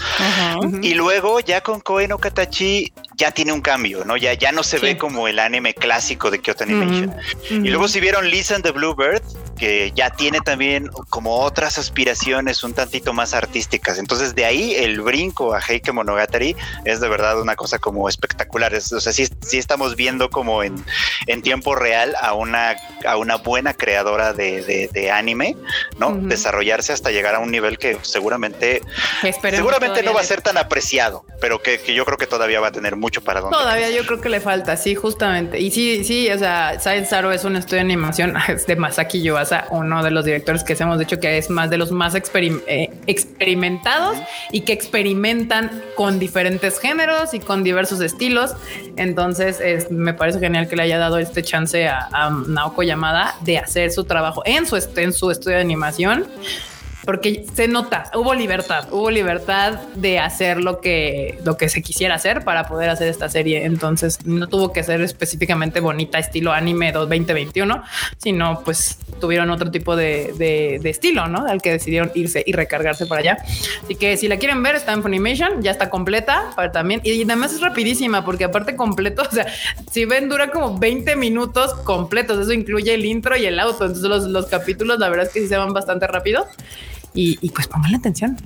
Y 0.81 0.93
luego 0.93 1.41
ya 1.41 1.61
con 1.61 1.81
Koe 1.81 2.07
no 2.07 2.19
Katachi 2.19 2.93
ya 3.17 3.31
tiene 3.31 3.51
un 3.51 3.61
cambio, 3.61 4.05
¿no? 4.05 4.15
Ya, 4.15 4.33
ya 4.33 4.53
no 4.53 4.63
se 4.63 4.79
ve 4.79 4.97
como 4.97 5.27
el 5.27 5.39
anime 5.39 5.73
clásico 5.73 6.31
de 6.31 6.39
Kyoto 6.39 6.63
Animation. 6.63 7.13
Y 7.49 7.67
luego 7.67 7.89
si 7.89 7.99
vieron 7.99 8.29
Listen 8.29 8.61
the 8.61 8.71
Bluebird, 8.71 9.23
que 9.57 9.91
ya 9.93 10.09
tiene 10.11 10.39
también 10.39 10.87
como 11.09 11.39
otras 11.39 11.77
aspiraciones 11.77 12.63
un 12.63 12.73
tantito 12.73 13.11
más 13.11 13.33
artísticas. 13.33 13.97
Entonces 13.97 14.35
de 14.35 14.45
ahí 14.45 14.73
el 14.75 15.01
brinco 15.01 15.53
a 15.53 15.59
Heike 15.59 15.91
Monogatari 15.91 16.55
es 16.85 17.01
de 17.01 17.09
verdad 17.09 17.41
una 17.41 17.55
cosa 17.57 17.79
como 17.79 18.07
espectacular. 18.07 18.73
Es, 18.73 18.93
o 18.93 19.01
sea, 19.01 19.11
sí, 19.11 19.27
sí, 19.41 19.57
estamos 19.57 19.95
viendo 19.97 20.29
como 20.29 20.63
en, 20.63 20.81
en, 21.27 21.41
tiempo 21.41 21.75
real 21.75 22.15
a 22.21 22.33
una, 22.33 22.75
a 23.05 23.17
una 23.17 23.35
buena 23.37 23.73
creadora 23.73 24.31
de, 24.31 24.89
de, 24.93 25.11
anime, 25.11 25.57
¿no? 25.97 26.15
Desarrollarse 26.15 26.93
hasta 26.93 27.11
llegar 27.11 27.35
a 27.35 27.39
un 27.39 27.51
nivel 27.51 27.77
que 27.77 27.97
seguramente, 28.03 28.81
seguramente 29.41 30.03
no 30.03 30.13
va 30.13 30.21
a 30.21 30.23
ser 30.23 30.41
tan 30.41 30.57
apreciado, 30.57 31.25
pero 31.39 31.61
que, 31.61 31.79
que, 31.79 31.93
yo 31.93 32.05
creo 32.05 32.17
que 32.17 32.27
todavía 32.27 32.59
va 32.59 32.67
a 32.67 32.71
tener 32.71 32.95
mucho 32.95 33.21
para 33.21 33.41
donde. 33.41 33.57
Todavía 33.57 33.89
yo 33.89 34.05
creo 34.05 34.21
que 34.21 34.29
le 34.29 34.39
falta, 34.39 34.77
sí, 34.77 34.95
justamente. 34.95 35.59
Y 35.59 35.71
sí, 35.71 36.03
sí, 36.03 36.29
o 36.29 36.37
sea, 36.37 36.79
Science 36.79 37.09
Zaro 37.09 37.31
es 37.31 37.43
un 37.43 37.55
estudio 37.55 37.77
de 37.77 37.81
animación 37.81 38.33
de 38.67 38.75
Masaki 38.75 39.21
Yuasa, 39.21 39.67
uno 39.71 40.03
de 40.03 40.11
los 40.11 40.25
directores 40.25 40.63
que 40.63 40.75
hemos 40.79 40.99
dicho 40.99 41.19
que 41.19 41.37
es 41.37 41.49
más 41.49 41.69
de 41.69 41.77
los 41.77 41.91
más 41.91 42.15
eh, 42.15 42.89
experimentados 43.07 44.17
y 44.51 44.61
que 44.61 44.73
experimentan 44.73 45.83
con 45.95 46.19
diferentes 46.19 46.79
géneros 46.79 47.33
y 47.33 47.39
con 47.39 47.63
diversos 47.63 48.01
estilos. 48.01 48.53
Entonces, 48.95 49.89
me 49.91 50.13
parece 50.13 50.39
genial 50.39 50.67
que 50.67 50.75
le 50.75 50.83
haya 50.83 50.97
dado 50.97 51.17
este 51.17 51.43
chance 51.43 51.87
a, 51.87 52.09
a 52.11 52.29
Naoko 52.29 52.83
Yamada 52.83 53.35
de 53.41 53.57
hacer 53.57 53.91
su 53.91 54.03
trabajo 54.03 54.41
en 54.45 54.65
su, 54.65 54.77
en 54.95 55.13
su 55.13 55.31
estudio 55.31 55.57
de 55.57 55.63
animación 55.63 56.27
porque 57.05 57.45
se 57.53 57.67
nota, 57.67 58.11
hubo 58.13 58.33
libertad, 58.33 58.87
hubo 58.91 59.09
libertad 59.09 59.79
de 59.95 60.19
hacer 60.19 60.61
lo 60.61 60.81
que, 60.81 61.39
lo 61.45 61.57
que 61.57 61.69
se 61.69 61.81
quisiera 61.81 62.15
hacer 62.15 62.43
para 62.43 62.67
poder 62.67 62.89
hacer 62.89 63.07
esta 63.07 63.29
serie. 63.29 63.65
Entonces 63.65 64.25
no 64.25 64.47
tuvo 64.47 64.73
que 64.73 64.83
ser 64.83 65.01
específicamente 65.01 65.79
bonita, 65.79 66.19
estilo 66.19 66.51
anime 66.51 66.91
2021, 66.91 67.83
sino 68.17 68.61
pues 68.63 68.99
tuvieron 69.19 69.49
otro 69.49 69.71
tipo 69.71 69.95
de, 69.95 70.33
de, 70.37 70.89
estilo, 70.89 71.27
¿no? 71.27 71.45
Al 71.45 71.61
que 71.61 71.71
decidieron 71.71 72.11
irse 72.15 72.43
y 72.45 72.53
recargarse 72.53 73.05
para 73.05 73.21
allá. 73.21 73.37
Así 73.83 73.95
que 73.95 74.17
si 74.17 74.27
la 74.27 74.37
quieren 74.37 74.61
ver, 74.63 74.75
está 74.75 74.93
en 74.93 75.01
Funimation, 75.01 75.61
ya 75.61 75.71
está 75.71 75.89
completa 75.89 76.51
para 76.55 76.71
también. 76.71 77.01
Y 77.03 77.23
además 77.23 77.53
es 77.53 77.61
rapidísima, 77.61 78.25
porque 78.25 78.45
aparte 78.45 78.75
completo, 78.75 79.23
o 79.29 79.33
sea, 79.33 79.45
si 79.91 80.05
ven, 80.05 80.29
dura 80.29 80.51
como 80.51 80.77
20 80.77 81.15
minutos 81.15 81.73
completos. 81.83 82.39
Eso 82.39 82.53
incluye 82.53 82.93
el 82.93 83.05
intro 83.05 83.37
y 83.37 83.45
el 83.45 83.59
auto. 83.59 83.85
Entonces 83.85 84.09
los, 84.09 84.23
los 84.25 84.47
capítulos, 84.47 84.99
la 84.99 85.09
verdad 85.09 85.27
es 85.27 85.33
que 85.33 85.41
sí 85.41 85.47
se 85.47 85.57
van 85.57 85.73
bastante 85.73 86.07
rápido 86.07 86.47
y, 87.41 87.49
pues 87.51 87.67
pónganle 87.67 87.97
atención. 87.97 88.37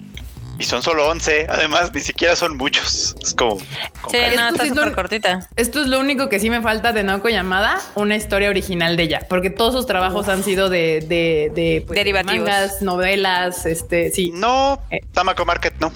Y 0.60 0.66
son 0.66 0.84
solo 0.84 1.08
11, 1.10 1.48
además, 1.50 1.92
ni 1.94 2.00
siquiera 2.00 2.36
son 2.36 2.58
muchos. 2.58 3.16
Es 3.22 3.34
como. 3.34 3.60
Sí, 3.60 3.66
como- 4.02 4.18
no, 4.18 4.50
Esto 4.50 4.64
está 4.64 4.68
súper 4.68 4.94
cortita. 4.94 5.50
Esto 5.56 5.82
es 5.82 5.88
lo 5.88 6.00
único 6.00 6.30
que 6.30 6.40
sí 6.40 6.50
me 6.52 6.62
falta 6.62 6.94
de 6.94 7.04
Naoko 7.04 7.28
Yamada, 7.30 7.80
una 7.96 8.16
historia 8.16 8.50
original 8.50 8.96
de 8.96 9.04
ella, 9.04 9.26
porque 9.28 9.50
todos 9.50 9.74
sus 9.74 9.88
trabajos 9.88 10.30
han 10.30 10.44
sido 10.44 10.70
de, 10.70 11.02
de, 11.02 11.52
de 11.56 11.84
pues, 11.86 11.98
Derivativos. 11.98 12.38
mangas, 12.48 12.82
novelas, 12.84 13.66
este, 13.66 14.12
sí. 14.12 14.32
No, 14.34 14.80
Eh. 14.92 15.00
Tamako 15.12 15.44
Market 15.46 15.74
no. 15.80 15.92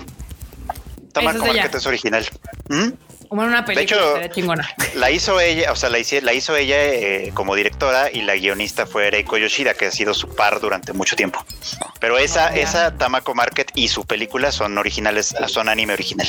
Tamako. 1.13 1.45
Market 1.45 1.75
es 1.75 1.85
original. 1.85 2.25
¿Mm? 2.69 2.89
Bueno, 3.29 3.51
una 3.51 3.65
película 3.65 3.97
hecho- 3.99 4.07
estaría 4.09 4.29
chingona. 4.29 4.69
La 4.95 5.11
hizo 5.11 5.39
ella, 5.39 5.71
o 5.71 5.75
sea, 5.75 5.89
la 5.89 5.99
hizo, 5.99 6.15
la 6.21 6.33
hizo 6.33 6.55
ella 6.55 6.83
eh, 6.83 7.31
como 7.33 7.55
directora 7.55 8.09
y 8.11 8.21
la 8.21 8.35
guionista 8.35 8.85
fue 8.85 9.09
Reiko 9.11 9.37
Yoshida, 9.37 9.73
que 9.73 9.85
ha 9.87 9.91
sido 9.91 10.13
su 10.13 10.33
par 10.35 10.59
durante 10.59 10.93
mucho 10.93 11.15
tiempo. 11.15 11.45
Pero 11.99 12.17
esa, 12.17 12.51
Oh, 12.51 12.55
esa 12.55 12.97
Tamako 12.97 13.35
Market 13.35 13.71
y 13.75 13.87
su 13.89 14.05
película 14.05 14.51
son 14.51 14.77
originales, 14.77 15.35
son 15.47 15.69
anime 15.69 15.93
original. 15.93 16.27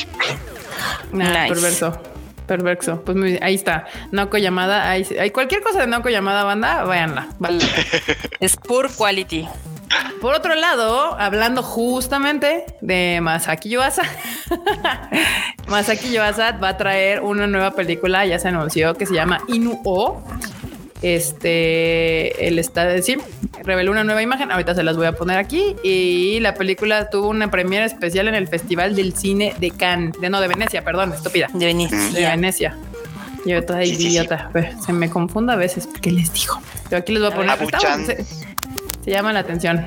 Nice. 1.12 1.48
Perverso. 1.48 2.02
Perverso. 2.46 3.02
Pues 3.04 3.16
muy 3.16 3.32
bien, 3.32 3.44
ahí 3.44 3.54
está. 3.54 3.86
Naoko 4.10 4.38
Yamada. 4.38 4.90
Ahí, 4.90 5.06
hay 5.20 5.30
cualquier 5.30 5.62
cosa 5.62 5.80
de 5.80 5.86
Naoko 5.86 6.08
Yamada, 6.08 6.44
banda, 6.44 6.84
váyanla. 6.84 7.28
Vale. 7.38 7.58
Es 8.40 8.56
pure 8.56 8.88
quality. 8.88 9.46
Por 10.20 10.34
otro 10.34 10.54
lado, 10.54 11.18
hablando 11.18 11.62
justamente 11.62 12.64
de 12.80 13.20
Masaki 13.22 13.70
Yuasa, 13.70 14.02
Masaki 15.68 16.12
Yuasa 16.12 16.52
va 16.52 16.70
a 16.70 16.76
traer 16.76 17.20
una 17.20 17.46
nueva 17.46 17.72
película, 17.72 18.26
ya 18.26 18.38
se 18.38 18.48
anunció, 18.48 18.94
que 18.94 19.06
se 19.06 19.14
llama 19.14 19.40
Inu 19.48 19.80
O. 19.84 20.22
Este, 21.00 22.48
él 22.48 22.58
está 22.58 22.84
de 22.84 23.02
sí, 23.02 23.16
reveló 23.62 23.92
una 23.92 24.02
nueva 24.02 24.20
imagen, 24.20 24.50
ahorita 24.50 24.74
se 24.74 24.82
las 24.82 24.96
voy 24.96 25.06
a 25.06 25.12
poner 25.12 25.38
aquí. 25.38 25.76
Y 25.84 26.40
la 26.40 26.54
película 26.54 27.08
tuvo 27.10 27.28
una 27.28 27.50
premiera 27.50 27.84
especial 27.84 28.26
en 28.26 28.34
el 28.34 28.48
Festival 28.48 28.96
del 28.96 29.14
Cine 29.14 29.54
de 29.58 29.70
Cannes, 29.70 30.20
de 30.20 30.28
no, 30.28 30.40
de 30.40 30.48
Venecia, 30.48 30.82
perdón, 30.84 31.12
estúpida. 31.12 31.48
De 31.52 31.66
venir. 31.66 31.90
De 31.90 32.22
Venecia. 32.26 32.76
Yo 33.46 33.64
toda 33.64 33.82
Sí, 33.82 33.94
sí, 33.94 33.96
sí. 33.96 34.08
idiota. 34.08 34.50
Se 34.84 34.92
me 34.92 35.08
confunda 35.08 35.52
a 35.52 35.56
veces. 35.56 35.88
¿Qué 36.02 36.10
les 36.10 36.32
digo? 36.32 36.60
Pero 36.88 37.00
aquí 37.00 37.12
les 37.12 37.22
voy 37.22 37.32
a 37.32 37.34
poner. 37.34 37.50
Abu-chan. 37.50 38.06
Llama 39.08 39.32
la 39.32 39.40
atención. 39.40 39.84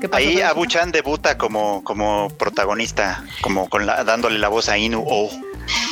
¿Qué, 0.00 0.08
pasó? 0.08 0.18
Ahí 0.22 0.40
Abu-chan 0.40 0.92
debuta 0.92 1.36
como, 1.38 1.82
como 1.84 2.28
protagonista, 2.38 3.24
como 3.40 3.68
con 3.68 3.86
la, 3.86 4.04
dándole 4.04 4.38
la 4.38 4.48
voz 4.48 4.68
a 4.68 4.78
Inu 4.78 5.04
O. 5.06 5.28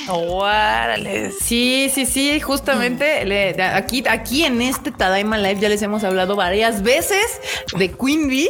Órale. 0.09 1.31
Sí, 1.33 1.91
sí, 1.93 2.07
sí, 2.07 2.41
justamente 2.41 3.25
le- 3.25 3.53
de- 3.53 3.62
aquí, 3.62 4.05
aquí 4.09 4.45
en 4.45 4.62
este 4.62 4.91
Tadaima 4.93 5.39
Live 5.39 5.61
ya 5.61 5.69
les 5.69 5.83
hemos 5.83 6.05
hablado 6.05 6.37
varias 6.37 6.83
veces 6.83 7.25
de 7.77 7.91
Queen 7.91 8.29
Bee 8.29 8.49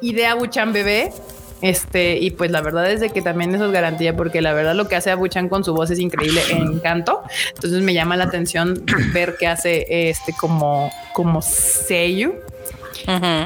y 0.00 0.12
de 0.14 0.26
Abuchan 0.26 0.72
Bebé. 0.72 1.12
Este, 1.60 2.18
y 2.18 2.30
pues 2.32 2.50
la 2.50 2.60
verdad 2.60 2.90
es 2.90 3.00
de 3.00 3.08
que 3.10 3.22
también 3.22 3.54
eso 3.54 3.66
es 3.66 3.72
garantía, 3.72 4.14
porque 4.14 4.42
la 4.42 4.52
verdad 4.52 4.74
lo 4.74 4.86
que 4.86 4.96
hace 4.96 5.10
Abuchan 5.10 5.48
con 5.48 5.64
su 5.64 5.72
voz 5.74 5.90
es 5.90 5.98
increíble 5.98 6.42
en 6.50 6.78
canto. 6.80 7.22
Entonces 7.54 7.80
me 7.82 7.94
llama 7.94 8.16
la 8.16 8.24
atención 8.24 8.84
ver 9.14 9.36
qué 9.38 9.46
hace 9.46 9.86
este 10.10 10.32
como, 10.34 10.90
como 11.14 11.40
Seiyu. 11.42 12.34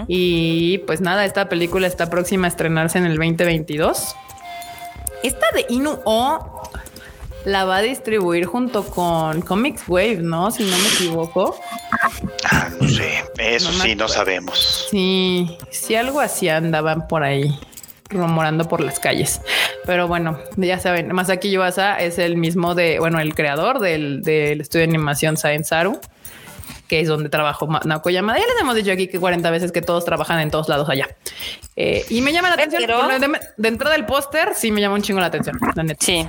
Y 0.06 0.78
pues 0.78 1.00
nada, 1.00 1.24
esta 1.24 1.48
película 1.48 1.86
está 1.86 2.10
próxima 2.10 2.46
a 2.46 2.50
estrenarse 2.50 2.98
en 2.98 3.06
el 3.06 3.16
2022. 3.16 4.14
Esta 5.22 5.46
de 5.54 5.66
Inu 5.68 5.98
O 6.04 6.62
la 7.44 7.64
va 7.64 7.76
a 7.76 7.82
distribuir 7.82 8.46
junto 8.46 8.84
con 8.84 9.40
Comics 9.42 9.82
Wave, 9.88 10.18
¿no? 10.18 10.50
Si 10.50 10.64
no 10.64 10.76
me 10.76 10.88
equivoco. 10.88 11.58
Ah, 12.44 12.68
no 12.80 12.88
sé, 12.88 13.24
eso 13.38 13.72
No 13.72 13.84
sí, 13.84 13.94
no 13.94 14.08
sabemos. 14.08 14.86
Sí, 14.90 15.56
sí, 15.70 15.94
algo 15.94 16.20
así 16.20 16.48
andaban 16.48 17.08
por 17.08 17.22
ahí 17.22 17.58
rumorando 18.10 18.68
por 18.68 18.80
las 18.80 18.98
calles. 19.00 19.40
Pero 19.86 20.08
bueno, 20.08 20.38
ya 20.56 20.78
saben, 20.78 21.12
Masaki 21.12 21.50
Yuasa 21.50 21.98
es 21.98 22.18
el 22.18 22.36
mismo 22.36 22.74
de, 22.74 22.98
bueno, 22.98 23.20
el 23.20 23.34
creador 23.34 23.78
del, 23.80 24.22
del 24.22 24.60
estudio 24.60 24.86
de 24.86 24.90
animación 24.90 25.36
Science 25.36 25.68
Saru, 25.70 26.00
que 26.88 27.00
es 27.00 27.08
donde 27.08 27.28
trabajó 27.28 27.66
Ma- 27.66 27.82
Naoko 27.84 28.10
Yamada. 28.10 28.38
Ya 28.38 28.46
les 28.46 28.60
hemos 28.60 28.74
dicho 28.74 28.90
aquí 28.90 29.06
que 29.08 29.20
40 29.20 29.50
veces 29.50 29.70
que 29.72 29.82
todos 29.82 30.04
trabajan 30.04 30.40
en 30.40 30.50
todos 30.50 30.68
lados 30.68 30.88
allá. 30.88 31.08
Eh, 31.76 32.04
y 32.08 32.20
me 32.22 32.32
llama 32.32 32.48
la 32.48 32.54
atención. 32.54 32.82
De, 32.86 33.40
de 33.56 33.68
entrada 33.68 33.94
del 33.94 34.06
póster, 34.06 34.52
sí 34.54 34.72
me 34.72 34.80
llama 34.80 34.96
un 34.96 35.02
chingo 35.02 35.20
la 35.20 35.26
atención. 35.26 35.58
La 35.74 35.82
neta. 35.84 36.04
Sí. 36.04 36.26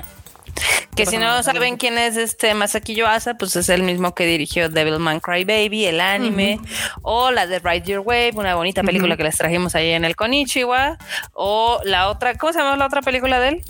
Que 0.96 1.06
si 1.06 1.18
no 1.18 1.42
saben 1.44 1.78
quién 1.78 1.98
es 1.98 2.18
este 2.18 2.54
Masaki 2.54 2.94
Yuasa, 2.94 3.36
pues 3.36 3.56
es 3.56 3.70
el 3.70 3.84
mismo 3.84 4.14
que 4.14 4.26
dirigió 4.26 4.68
Devilman 4.68 5.22
Crybaby, 5.22 5.86
el 5.86 6.02
anime, 6.02 6.60
o 7.02 7.32
la 7.32 7.48
de 7.48 7.60
Ride 7.60 7.84
Your 7.86 8.00
Wave, 8.06 8.32
una 8.36 8.56
bonita 8.56 8.84
película 8.84 9.16
que 9.16 9.24
les 9.24 9.38
trajimos 9.38 9.76
ahí 9.76 9.92
en 9.92 10.04
el 10.04 10.18
Konichiwa, 10.18 10.98
o 11.34 11.80
la 11.86 12.10
otra, 12.10 12.36
¿cómo 12.38 12.52
se 12.52 12.60
llama 12.60 12.76
la 12.76 12.88
otra 12.88 13.02
película 13.02 13.40
de 13.40 13.48
él? 13.50 13.62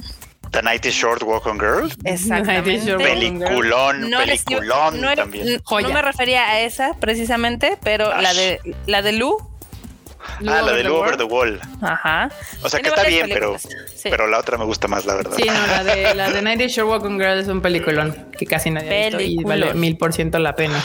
The 0.51 0.61
Night 0.63 0.85
is 0.85 0.93
Short, 0.95 1.21
Walk 1.23 1.45
on 1.45 1.57
Girl. 1.59 1.83
On 1.85 2.45
Peliculón, 2.97 4.09
No 4.09 4.25
les 4.25 4.43
peliculón 4.43 4.99
no, 5.01 5.15
también. 5.15 5.47
n- 5.47 5.59
Joya. 5.63 5.87
no 5.87 5.93
me 5.93 6.01
refería 6.01 6.49
a 6.49 6.59
esa 6.61 6.93
precisamente, 6.99 7.77
pero 7.83 8.09
la 8.21 8.33
de 8.33 8.59
la 8.87 9.01
de 9.01 9.11
Lu, 9.13 9.37
Ah, 10.45 10.61
la 10.61 10.73
de 10.73 10.83
Lou 10.83 10.95
Over 10.97 11.15
the 11.17 11.23
Wall. 11.23 11.59
ajá. 11.81 12.29
O 12.61 12.69
sea 12.69 12.79
que 12.81 12.89
está 12.89 13.03
bien, 13.03 13.29
pero, 13.31 13.57
sí. 13.57 13.69
pero 14.09 14.27
la 14.27 14.37
otra 14.39 14.57
me 14.57 14.65
gusta 14.65 14.87
más, 14.87 15.05
la 15.05 15.15
verdad. 15.15 15.31
Sí, 15.35 15.43
no, 15.45 15.67
la 15.67 15.83
de, 15.83 16.13
la 16.13 16.29
de 16.29 16.41
Night 16.41 16.61
is 16.61 16.73
Short 16.73 16.89
Walk 16.89 17.05
on 17.05 17.17
Girl 17.19 17.39
es 17.39 17.47
un 17.47 17.61
peliculón 17.61 18.27
que 18.37 18.45
casi 18.45 18.69
nadie 18.69 18.89
ha 18.89 18.99
visto 19.07 19.21
y 19.21 19.35
Peliculón. 19.37 19.59
vale 19.61 19.73
mil 19.75 19.97
por 19.97 20.13
ciento 20.13 20.37
la 20.39 20.55
pena. 20.55 20.83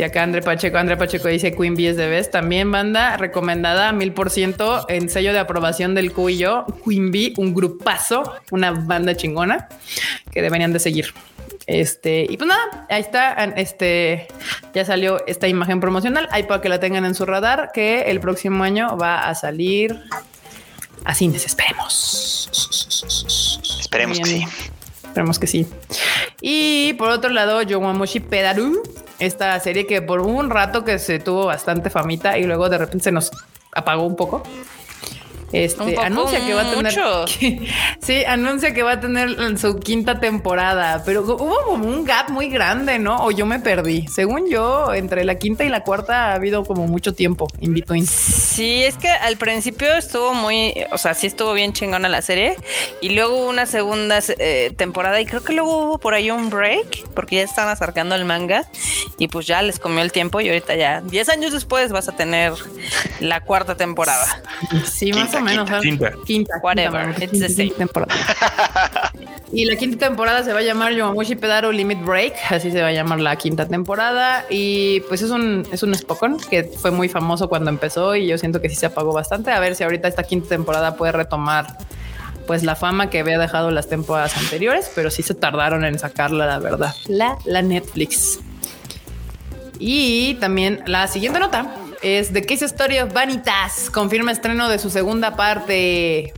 Si 0.00 0.04
acá 0.04 0.22
André 0.22 0.40
Pacheco, 0.40 0.78
André 0.78 0.96
Pacheco 0.96 1.28
dice 1.28 1.54
Queen 1.54 1.74
Bee 1.74 1.88
es 1.88 1.98
de 1.98 2.08
Best, 2.08 2.32
también 2.32 2.72
banda 2.72 3.18
recomendada 3.18 3.92
mil 3.92 4.14
por 4.14 4.30
ciento 4.30 4.86
en 4.88 5.10
sello 5.10 5.34
de 5.34 5.38
aprobación 5.38 5.94
del 5.94 6.14
Q 6.14 6.30
y 6.30 6.38
yo. 6.38 6.64
Queen 6.86 7.10
Bee, 7.10 7.34
un 7.36 7.52
grupazo, 7.52 8.32
una 8.50 8.70
banda 8.70 9.14
chingona 9.14 9.68
que 10.30 10.40
deberían 10.40 10.72
de 10.72 10.78
seguir. 10.78 11.12
Este, 11.66 12.26
y 12.26 12.38
pues 12.38 12.48
nada, 12.48 12.86
ahí 12.88 13.02
está. 13.02 13.34
Este 13.56 14.28
ya 14.72 14.86
salió 14.86 15.22
esta 15.26 15.48
imagen 15.48 15.80
promocional. 15.80 16.28
Ahí 16.30 16.44
para 16.44 16.62
que 16.62 16.70
la 16.70 16.80
tengan 16.80 17.04
en 17.04 17.14
su 17.14 17.26
radar, 17.26 17.68
que 17.74 18.04
el 18.04 18.20
próximo 18.20 18.64
año 18.64 18.96
va 18.96 19.28
a 19.28 19.34
salir 19.34 20.00
a 21.04 21.14
cines. 21.14 21.44
Esperemos. 21.44 22.48
Esperemos 23.80 24.18
que 24.18 24.24
sí. 24.24 24.34
Bien. 24.36 24.48
Esperemos 25.04 25.38
que 25.38 25.46
sí. 25.46 25.66
Y 26.40 26.94
por 26.94 27.10
otro 27.10 27.30
lado, 27.30 27.62
Yowamushi 27.62 28.20
Pedaru, 28.20 28.82
esta 29.18 29.58
serie 29.60 29.86
que 29.86 30.00
por 30.00 30.20
un 30.20 30.50
rato 30.50 30.84
que 30.84 30.98
se 30.98 31.18
tuvo 31.18 31.46
bastante 31.46 31.90
famita 31.90 32.38
y 32.38 32.44
luego 32.44 32.68
de 32.68 32.78
repente 32.78 33.04
se 33.04 33.12
nos 33.12 33.30
apagó 33.72 34.04
un 34.04 34.16
poco. 34.16 34.42
Este 35.52 35.98
anuncia 35.98 36.44
que 36.44 36.54
va 36.54 36.62
a 36.62 36.70
tener. 36.70 36.94
sí, 38.00 38.24
anuncia 38.24 38.72
que 38.72 38.82
va 38.82 38.92
a 38.92 39.00
tener 39.00 39.58
su 39.58 39.78
quinta 39.80 40.20
temporada, 40.20 41.02
pero 41.04 41.22
hubo 41.22 41.56
como 41.64 41.86
un 41.86 42.04
gap 42.04 42.30
muy 42.30 42.48
grande, 42.48 42.98
¿no? 42.98 43.24
O 43.24 43.30
yo 43.30 43.46
me 43.46 43.58
perdí. 43.58 44.06
Según 44.08 44.48
yo, 44.48 44.94
entre 44.94 45.24
la 45.24 45.36
quinta 45.36 45.64
y 45.64 45.68
la 45.68 45.82
cuarta 45.82 46.26
ha 46.26 46.34
habido 46.34 46.64
como 46.64 46.86
mucho 46.86 47.14
tiempo 47.14 47.48
in 47.60 47.74
between. 47.74 48.06
Sí, 48.06 48.84
es 48.84 48.96
que 48.96 49.08
al 49.08 49.36
principio 49.36 49.92
estuvo 49.94 50.34
muy, 50.34 50.74
o 50.92 50.98
sea, 50.98 51.14
sí 51.14 51.26
estuvo 51.26 51.52
bien 51.52 51.72
chingona 51.72 52.08
la 52.08 52.22
serie 52.22 52.56
y 53.00 53.10
luego 53.10 53.36
hubo 53.36 53.48
una 53.48 53.66
segunda 53.66 54.20
eh, 54.38 54.72
temporada 54.76 55.20
y 55.20 55.26
creo 55.26 55.42
que 55.42 55.52
luego 55.52 55.84
hubo 55.84 55.98
por 55.98 56.14
ahí 56.14 56.30
un 56.30 56.50
break 56.50 57.08
porque 57.14 57.36
ya 57.36 57.42
estaban 57.42 57.72
acercando 57.72 58.14
el 58.14 58.24
manga 58.24 58.68
y 59.18 59.28
pues 59.28 59.46
ya 59.46 59.62
les 59.62 59.78
comió 59.78 60.02
el 60.02 60.12
tiempo 60.12 60.40
y 60.40 60.48
ahorita 60.48 60.76
ya 60.76 61.00
10 61.00 61.28
años 61.28 61.52
después 61.52 61.90
vas 61.92 62.08
a 62.08 62.12
tener 62.12 62.52
la 63.20 63.40
cuarta 63.40 63.76
temporada. 63.76 64.42
Sí, 64.84 65.12
más 65.12 65.34
o 65.40 65.44
menos. 65.44 65.68
¿sabes? 65.68 65.82
quinta. 65.82 66.12
Quinta. 66.24 66.54
Whatever, 66.62 67.14
quinta, 67.14 67.24
it's 67.24 67.32
the 67.32 67.46
quinta 67.46 67.54
same. 67.54 67.70
temporada. 67.70 68.14
y 69.52 69.64
la 69.64 69.76
quinta 69.76 70.06
temporada 70.06 70.42
se 70.44 70.52
va 70.52 70.60
a 70.60 70.62
llamar 70.62 70.92
Yomamushi 70.92 71.36
Pedaro 71.36 71.72
Limit 71.72 72.02
Break. 72.04 72.34
Así 72.50 72.70
se 72.70 72.80
va 72.82 72.88
a 72.88 72.92
llamar 72.92 73.20
la 73.20 73.36
quinta 73.36 73.66
temporada. 73.66 74.44
Y 74.48 75.00
pues 75.08 75.22
es 75.22 75.30
un, 75.30 75.66
es 75.72 75.82
un 75.82 75.94
Spokon 75.94 76.38
que 76.38 76.64
fue 76.64 76.90
muy 76.90 77.08
famoso 77.08 77.48
cuando 77.48 77.70
empezó 77.70 78.14
y 78.16 78.26
yo 78.26 78.38
siento 78.38 78.60
que 78.60 78.68
sí 78.68 78.76
se 78.76 78.86
apagó 78.86 79.12
bastante. 79.12 79.50
A 79.50 79.60
ver 79.60 79.74
si 79.74 79.84
ahorita 79.84 80.08
esta 80.08 80.22
quinta 80.22 80.48
temporada 80.48 80.96
puede 80.96 81.12
retomar 81.12 81.76
pues 82.46 82.64
la 82.64 82.74
fama 82.74 83.10
que 83.10 83.20
había 83.20 83.38
dejado 83.38 83.70
las 83.70 83.88
temporadas 83.88 84.36
anteriores, 84.36 84.90
pero 84.94 85.10
sí 85.10 85.22
se 85.22 85.34
tardaron 85.34 85.84
en 85.84 85.98
sacarla, 85.98 86.46
la 86.46 86.58
verdad. 86.58 86.94
La, 87.06 87.38
la 87.44 87.62
Netflix. 87.62 88.40
Y 89.78 90.34
también 90.34 90.82
la 90.86 91.06
siguiente 91.06 91.38
nota 91.38 91.74
es 92.02 92.32
The 92.32 92.42
Case 92.44 92.64
Story 92.66 92.98
of 92.98 93.12
Vanitas. 93.12 93.90
Confirma 93.90 94.32
estreno 94.32 94.68
de 94.68 94.78
su 94.78 94.90
segunda 94.90 95.36
parte. 95.36 96.32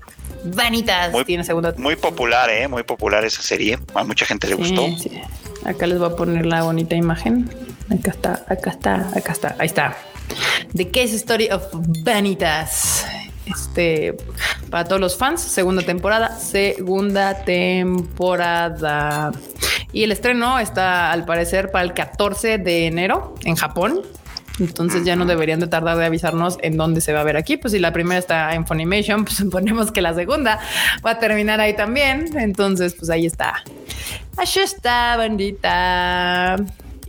Vanitas 0.45 1.13
Muy- 1.13 1.25
tiene 1.25 1.45
segunda 1.45 1.73
Muy 1.77 1.97
popular, 1.97 2.51
¿eh? 2.51 2.67
Muy 2.69 2.83
popular 2.83 3.25
esa 3.25 3.43
serie. 3.43 3.79
A 3.95 4.05
mucha 4.05 4.27
gente 4.27 4.49
le 4.49 4.55
gustó. 4.55 4.87
Sí. 4.99 5.11
Acá 5.65 5.87
les 5.87 5.99
voy 5.99 6.11
a 6.11 6.17
poner 6.17 6.47
la 6.47 6.63
bonita 6.63 6.97
imagen. 6.97 7.49
Acá 7.91 8.11
está, 8.11 8.45
acá 8.49 8.71
está, 8.71 9.11
acá 9.17 9.33
está. 9.33 9.57
Ahí 9.59 9.67
está. 9.67 9.97
The 10.75 10.91
Case 10.91 11.15
Story 11.17 11.49
of 11.51 11.63
Vanitas. 11.73 13.07
Este, 13.47 14.17
para 14.71 14.85
todos 14.85 15.01
los 15.01 15.17
fans, 15.17 15.41
segunda 15.41 15.83
temporada, 15.83 16.39
segunda 16.39 17.45
temporada. 17.45 19.33
Y 19.93 20.05
el 20.05 20.13
estreno 20.13 20.59
está 20.59 21.13
al 21.13 21.25
parecer 21.25 21.71
para 21.71 21.85
el 21.85 21.93
14 21.93 22.59
de 22.59 22.87
enero 22.87 23.35
en 23.45 23.57
Japón. 23.57 24.03
Entonces 24.59 25.05
ya 25.05 25.17
no 25.17 25.25
deberían 25.25 25.61
de 25.61 25.67
tardar 25.67 25.97
de 25.97 26.05
avisarnos 26.05 26.59
en 26.63 26.77
dónde 26.77 27.01
se 27.01 27.13
va 27.13 27.21
a 27.21 27.25
ver 27.25 27.37
aquí. 27.37 27.57
Pues 27.57 27.73
si 27.73 27.79
la 27.79 27.93
primera 27.93 28.19
está 28.19 28.55
en 28.55 28.67
Funimation, 28.67 29.25
pues 29.25 29.37
suponemos 29.39 29.93
que 29.93 30.03
la 30.03 30.15
segunda 30.15 30.61
va 31.05 31.13
a 31.13 31.19
terminar 31.19 31.61
ahí 31.61 31.75
también. 31.75 32.37
Entonces, 32.39 32.95
pues 32.95 33.11
ahí 33.11 33.27
está. 33.27 33.63
Así 34.37 34.61
está, 34.61 35.17
bandita. 35.17 36.57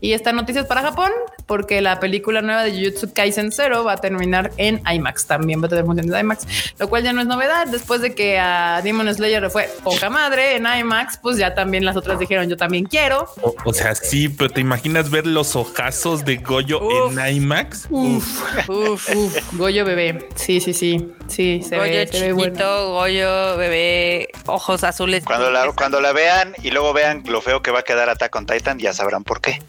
Y 0.01 0.11
esta 0.11 0.33
noticia 0.33 0.61
es 0.61 0.67
para 0.67 0.81
Japón, 0.81 1.11
porque 1.45 1.81
la 1.81 1.99
película 1.99 2.41
nueva 2.41 2.63
de 2.63 2.71
Jujutsu 2.71 3.13
Kaisen 3.13 3.51
Zero 3.51 3.83
va 3.83 3.93
a 3.93 3.97
terminar 3.97 4.51
en 4.57 4.81
IMAX. 4.91 5.27
También 5.27 5.61
va 5.61 5.67
a 5.67 5.69
tener 5.69 5.85
funciones 5.85 6.11
de 6.11 6.19
IMAX, 6.19 6.73
lo 6.79 6.89
cual 6.89 7.03
ya 7.03 7.13
no 7.13 7.21
es 7.21 7.27
novedad. 7.27 7.67
Después 7.67 8.01
de 8.01 8.15
que 8.15 8.39
a 8.39 8.81
Demon 8.83 9.13
Slayer 9.13 9.41
le 9.41 9.49
fue 9.49 9.69
poca 9.83 10.09
madre 10.09 10.55
en 10.55 10.65
IMAX, 10.65 11.17
pues 11.17 11.37
ya 11.37 11.53
también 11.53 11.85
las 11.85 11.95
otras 11.95 12.19
dijeron 12.19 12.49
yo 12.49 12.57
también 12.57 12.85
quiero. 12.85 13.27
O, 13.65 13.73
sea, 13.73 13.95
sí, 13.95 14.29
pero 14.29 14.49
te 14.49 14.61
imaginas 14.61 15.09
ver 15.09 15.27
los 15.27 15.55
ojazos 15.55 16.25
de 16.25 16.37
Goyo 16.37 16.81
en 17.09 17.35
IMAX. 17.35 17.87
Uf, 17.89 18.69
uf, 18.69 19.15
uf, 19.15 19.53
Goyo 19.53 19.85
bebé. 19.85 20.29
Sí, 20.35 20.59
sí, 20.59 20.73
sí. 20.73 21.13
Sí, 21.27 21.61
se 21.67 21.77
Goyo 21.77 21.91
ve, 21.91 22.07
se 22.07 22.21
ve 22.21 22.33
bueno. 22.33 22.89
Goyo 22.89 23.57
bebé, 23.57 24.29
ojos 24.45 24.83
azules. 24.83 25.23
Cuando 25.23 25.51
la, 25.51 25.71
cuando 25.71 26.01
la 26.01 26.13
vean 26.13 26.53
y 26.61 26.71
luego 26.71 26.93
vean 26.93 27.23
lo 27.25 27.41
feo 27.41 27.61
que 27.61 27.71
va 27.71 27.79
a 27.79 27.83
quedar 27.83 28.09
Attack 28.09 28.35
on 28.35 28.45
Titan, 28.45 28.79
ya 28.79 28.93
sabrán 28.93 29.23
por 29.23 29.41
qué. 29.41 29.59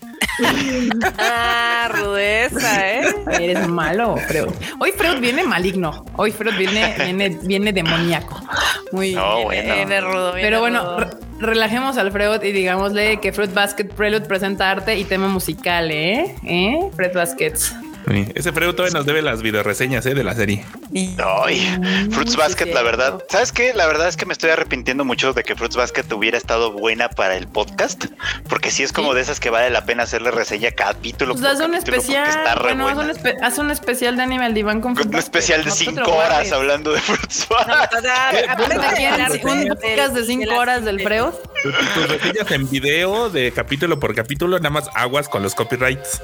Ah, 1.18 1.88
rudeza, 1.92 2.90
¿eh? 2.90 3.04
Eres 3.40 3.68
malo, 3.68 4.16
Freud. 4.28 4.50
Hoy 4.80 4.92
Freud 4.92 5.20
viene 5.20 5.44
maligno. 5.44 6.04
Hoy 6.16 6.32
Freud 6.32 6.54
viene, 6.56 6.94
viene, 7.04 7.38
viene 7.42 7.72
demoníaco. 7.72 8.40
Muy 8.92 9.12
No, 9.12 9.36
Viene- 9.36 9.44
bueno. 9.44 9.74
viene 9.74 10.00
rudo, 10.00 10.32
viene 10.32 10.48
Pero 10.48 10.60
bueno, 10.60 10.98
rudo. 10.98 11.10
relajemos 11.40 11.96
al 11.98 12.12
Freud 12.12 12.42
y 12.42 12.52
digámosle 12.52 13.18
que 13.20 13.32
Fruit 13.32 13.52
Basket 13.52 13.84
Prelude 13.86 14.26
presenta 14.26 14.70
arte 14.70 14.98
y 14.98 15.04
tema 15.04 15.28
musical, 15.28 15.90
¿eh? 15.90 16.34
¿Eh? 16.44 16.78
Fruit 16.94 17.12
Baskets. 17.12 17.74
Ese 18.06 18.52
Freud 18.52 18.74
todavía 18.74 18.98
nos 18.98 19.06
debe 19.06 19.22
las 19.22 19.40
videoreseñas 19.40 20.04
eh, 20.06 20.14
de 20.14 20.22
la 20.24 20.34
serie. 20.34 20.64
Ay, 21.44 21.66
Fruits 22.10 22.36
Basket, 22.36 22.66
la 22.66 22.82
verdad. 22.82 23.22
¿Sabes 23.30 23.50
qué? 23.50 23.72
La 23.74 23.86
verdad 23.86 24.08
es 24.08 24.16
que 24.16 24.26
me 24.26 24.32
estoy 24.34 24.50
arrepintiendo 24.50 25.04
mucho 25.04 25.32
de 25.32 25.42
que 25.42 25.54
Fruits 25.56 25.74
Basket 25.76 26.04
hubiera 26.12 26.36
estado 26.36 26.72
buena 26.72 27.08
para 27.08 27.36
el 27.36 27.48
podcast, 27.48 28.04
porque 28.48 28.70
sí 28.70 28.82
es 28.82 28.92
como 28.92 29.10
Sí. 29.10 29.16
de 29.16 29.20
esas 29.22 29.40
que 29.40 29.48
vale 29.50 29.70
la 29.70 29.84
pena 29.86 30.02
hacerle 30.02 30.30
reseña 30.30 30.70
capítulo 30.72 31.34
Pues 31.34 31.42
por 31.46 31.52
haz 31.52 31.60
un 31.68 31.74
especial. 31.74 32.28
está 32.28 32.54
re 32.56 32.62
Bueno, 32.74 32.88
haz 32.88 32.96
un, 32.98 33.06
buena. 33.06 33.12
espe- 33.14 33.36
haz 33.42 33.58
un 33.58 33.70
especial 33.70 34.16
de 34.16 34.22
Animal 34.22 34.52
Diván 34.54 34.80
con 34.80 34.94
Fruit 34.96 35.08
Un 35.08 35.16
especial 35.16 35.64
de 35.64 35.70
No 35.70 35.74
te 35.76 35.84
cinco 35.84 36.00
lo 36.00 36.14
horas 36.16 36.52
hablando 36.52 36.92
de 36.92 37.00
Fruits 37.00 37.46
No, 37.50 37.56
Basket. 37.56 37.98
o 37.98 38.02
sea, 38.02 38.28
aparte 38.50 38.74
¿Te 38.78 38.80
de 38.80 38.86
quieren 38.96 39.12
hablar 39.14 39.30
un 39.30 39.36
de- 39.60 39.66
podcast 39.68 40.14
de 40.14 40.20
de 40.20 40.26
cinco 40.26 40.50
la- 40.52 40.58
horas 40.58 40.84
del 40.84 41.00
Freud? 41.02 41.32
Tu- 41.62 41.72
Tus 41.72 42.08
reseñas 42.08 42.50
en 42.50 42.68
video 42.68 43.30
de 43.30 43.50
capítulo 43.52 43.98
por 43.98 44.14
capítulo, 44.14 44.58
nada 44.58 44.70
más 44.70 44.90
aguas 44.94 45.28
con 45.28 45.42
los 45.42 45.54
copyrights. 45.54 46.20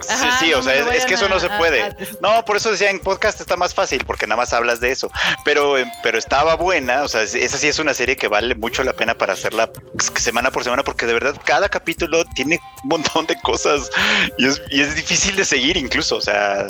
Sí, 0.00 0.08
Ajá, 0.10 0.38
sí, 0.38 0.50
no 0.52 0.58
o 0.58 0.62
sea, 0.62 0.74
es, 0.74 0.84
lo 0.86 0.92
es 0.92 1.04
que 1.06 1.16
eso 1.24 1.34
no 1.34 1.40
se 1.40 1.46
a- 1.52 1.58
puede. 1.58 1.82
a- 1.82 1.96
No, 2.20 2.44
por 2.44 2.56
eso 2.56 2.70
decía 2.70 2.90
en 2.90 3.00
podcast 3.00 3.40
está 3.40 3.56
más 3.56 3.74
fácil, 3.74 4.04
porque 4.06 4.26
nada 4.26 4.40
más 4.40 4.52
hablas 4.52 4.80
de 4.80 4.90
eso. 4.90 5.10
Pero, 5.44 5.78
eh, 5.78 5.90
pero 6.02 6.18
estaba 6.18 6.54
buena, 6.56 7.02
o 7.02 7.08
sea, 7.08 7.22
es- 7.22 7.34
esa 7.34 7.58
sí 7.58 7.68
es 7.68 7.78
una 7.78 7.94
serie 7.94 8.16
que 8.16 8.28
vale 8.28 8.54
mucho 8.54 8.82
la 8.84 8.92
pena 8.94 9.14
para 9.14 9.32
hacerla 9.34 9.70
pues, 9.72 10.12
semana 10.22 10.50
por 10.50 10.64
semana, 10.64 10.82
porque 10.82 11.06
de 11.06 11.12
verdad 11.14 11.34
cada 11.44 11.68
capítulo 11.68 12.24
tiene 12.34 12.60
un 12.82 12.88
montón 12.88 13.26
de 13.26 13.40
cosas 13.40 13.90
y 14.38 14.46
es, 14.46 14.60
y 14.70 14.80
es 14.82 14.94
difícil 14.94 15.36
de 15.36 15.44
seguir 15.44 15.76
incluso. 15.76 16.16
O 16.16 16.20
sea, 16.20 16.66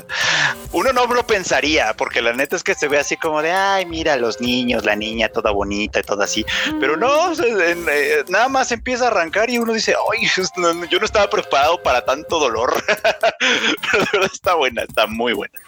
uno 0.72 0.92
no 0.92 1.06
lo 1.06 1.26
pensaría, 1.26 1.94
porque 1.94 2.22
la 2.22 2.32
neta 2.32 2.56
es 2.56 2.62
que 2.62 2.74
se 2.74 2.88
ve 2.88 2.98
así 2.98 3.16
como 3.16 3.42
de, 3.42 3.52
ay, 3.52 3.86
mira, 3.86 4.16
los 4.16 4.40
niños, 4.40 4.84
la 4.84 4.96
niña 4.96 5.28
toda 5.28 5.50
bonita 5.50 6.00
y 6.00 6.02
toda 6.02 6.24
así. 6.24 6.44
Pero 6.80 6.96
no, 6.96 7.30
o 7.30 7.34
sea, 7.34 7.46
en- 7.46 7.86
eh, 7.90 8.24
nada 8.28 8.48
más 8.48 8.72
empieza 8.72 9.04
a 9.04 9.08
arrancar 9.08 9.50
y 9.50 9.58
uno 9.58 9.72
dice, 9.72 9.94
ay, 10.12 10.26
yo 10.90 10.98
no 10.98 11.04
estaba 11.04 11.28
preparado 11.28 11.82
para 11.82 12.04
tanto 12.04 12.38
dolor. 12.38 12.72
Pero 13.38 14.04
de 14.04 14.08
verdad 14.12 14.30
está 14.44 14.56
buena, 14.56 14.82
está 14.82 15.06
muy 15.06 15.32
buena. 15.32 15.58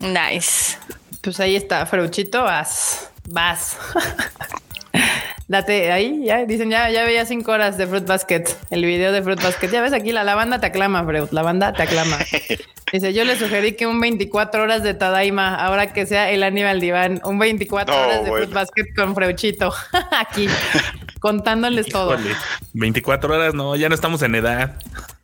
Nice. 0.00 0.76
Pues 1.22 1.38
ahí 1.38 1.54
está, 1.54 1.86
Freuchito, 1.86 2.42
vas, 2.42 3.08
vas. 3.28 3.78
Date 5.46 5.92
ahí, 5.92 6.24
ya 6.24 6.44
dicen, 6.46 6.70
ya, 6.70 6.90
ya 6.90 7.04
veía 7.04 7.24
cinco 7.26 7.52
horas 7.52 7.76
de 7.76 7.86
Fruit 7.86 8.06
Basket, 8.06 8.44
el 8.70 8.84
video 8.84 9.12
de 9.12 9.22
Fruit 9.22 9.40
Basket. 9.40 9.70
Ya 9.70 9.82
ves 9.82 9.92
aquí, 9.92 10.10
la, 10.10 10.24
la 10.24 10.34
banda 10.34 10.58
te 10.58 10.66
aclama, 10.66 11.04
Freud, 11.04 11.28
la 11.30 11.42
banda 11.42 11.72
te 11.72 11.82
aclama. 11.84 12.18
Dice, 12.92 13.12
yo 13.12 13.24
le 13.24 13.38
sugerí 13.38 13.72
que 13.72 13.86
un 13.86 14.00
24 14.00 14.62
horas 14.62 14.82
de 14.82 14.94
Tadaima, 14.94 15.54
ahora 15.54 15.92
que 15.92 16.06
sea 16.06 16.30
el 16.30 16.42
Aníbal 16.42 16.80
Diván, 16.80 17.20
un 17.24 17.38
24 17.38 17.94
No, 17.94 18.00
horas 18.00 18.24
de 18.24 18.30
bueno. 18.30 18.36
Fruit 18.36 18.52
Basket 18.52 18.94
con 18.96 19.14
Freuchito, 19.14 19.72
aquí, 20.10 20.48
contándoles 21.20 21.86
todo. 21.86 22.14
Híjole, 22.14 22.34
24 22.72 23.34
horas, 23.34 23.54
no, 23.54 23.76
ya 23.76 23.88
no 23.88 23.94
estamos 23.94 24.22
en 24.22 24.34
edad. 24.34 24.76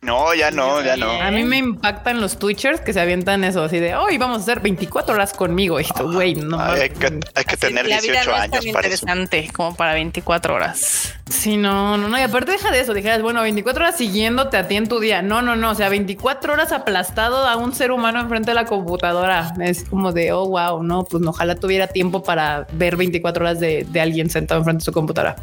No, 0.03 0.33
ya 0.33 0.49
no, 0.49 0.81
ya 0.81 0.97
no. 0.97 1.11
A 1.11 1.29
mí 1.29 1.43
me 1.43 1.57
impactan 1.57 2.21
los 2.21 2.39
Twitchers 2.39 2.81
que 2.81 2.91
se 2.91 2.99
avientan 2.99 3.43
eso, 3.43 3.63
así 3.63 3.77
de, 3.77 3.93
hoy 3.95 4.17
vamos 4.17 4.39
a 4.39 4.41
hacer 4.41 4.59
24 4.59 5.13
horas 5.13 5.31
conmigo. 5.31 5.79
Y 5.79 5.85
tú, 5.85 6.11
güey, 6.11 6.33
no 6.33 6.59
Ay, 6.59 6.81
hay 6.81 6.89
que, 6.89 7.19
hay 7.35 7.43
que 7.43 7.55
tener 7.55 7.85
la 7.87 8.01
vida 8.01 8.13
18 8.13 8.31
no 8.31 8.35
es 8.35 8.41
años 8.41 8.51
tan 8.65 8.73
para 8.73 8.87
eso. 8.87 8.95
interesante 8.95 9.49
como 9.53 9.75
para 9.75 9.93
24 9.93 10.55
horas. 10.55 11.13
Sí, 11.29 11.55
no, 11.55 11.97
no, 11.97 12.07
no. 12.07 12.17
Y 12.17 12.21
aparte 12.23 12.53
deja 12.53 12.71
de 12.71 12.79
eso. 12.79 12.95
Dijeras, 12.95 13.21
bueno, 13.21 13.43
24 13.43 13.83
horas 13.83 13.95
siguiéndote 13.95 14.57
a 14.57 14.67
ti 14.67 14.75
en 14.75 14.87
tu 14.89 14.99
día. 14.99 15.21
No, 15.21 15.43
no, 15.43 15.55
no. 15.55 15.69
O 15.69 15.75
sea, 15.75 15.87
24 15.89 16.53
horas 16.53 16.71
aplastado 16.71 17.45
a 17.45 17.55
un 17.55 17.75
ser 17.75 17.91
humano 17.91 18.19
enfrente 18.19 18.49
de 18.49 18.55
la 18.55 18.65
computadora. 18.65 19.53
Es 19.61 19.83
como 19.83 20.13
de, 20.13 20.31
oh, 20.31 20.47
wow, 20.47 20.81
no, 20.81 21.03
pues 21.03 21.23
ojalá 21.23 21.53
tuviera 21.53 21.85
tiempo 21.85 22.23
para 22.23 22.65
ver 22.71 22.97
24 22.97 23.45
horas 23.45 23.59
de, 23.59 23.85
de 23.87 24.01
alguien 24.01 24.31
sentado 24.31 24.61
enfrente 24.61 24.81
de 24.81 24.85
su 24.85 24.91
computadora. 24.93 25.35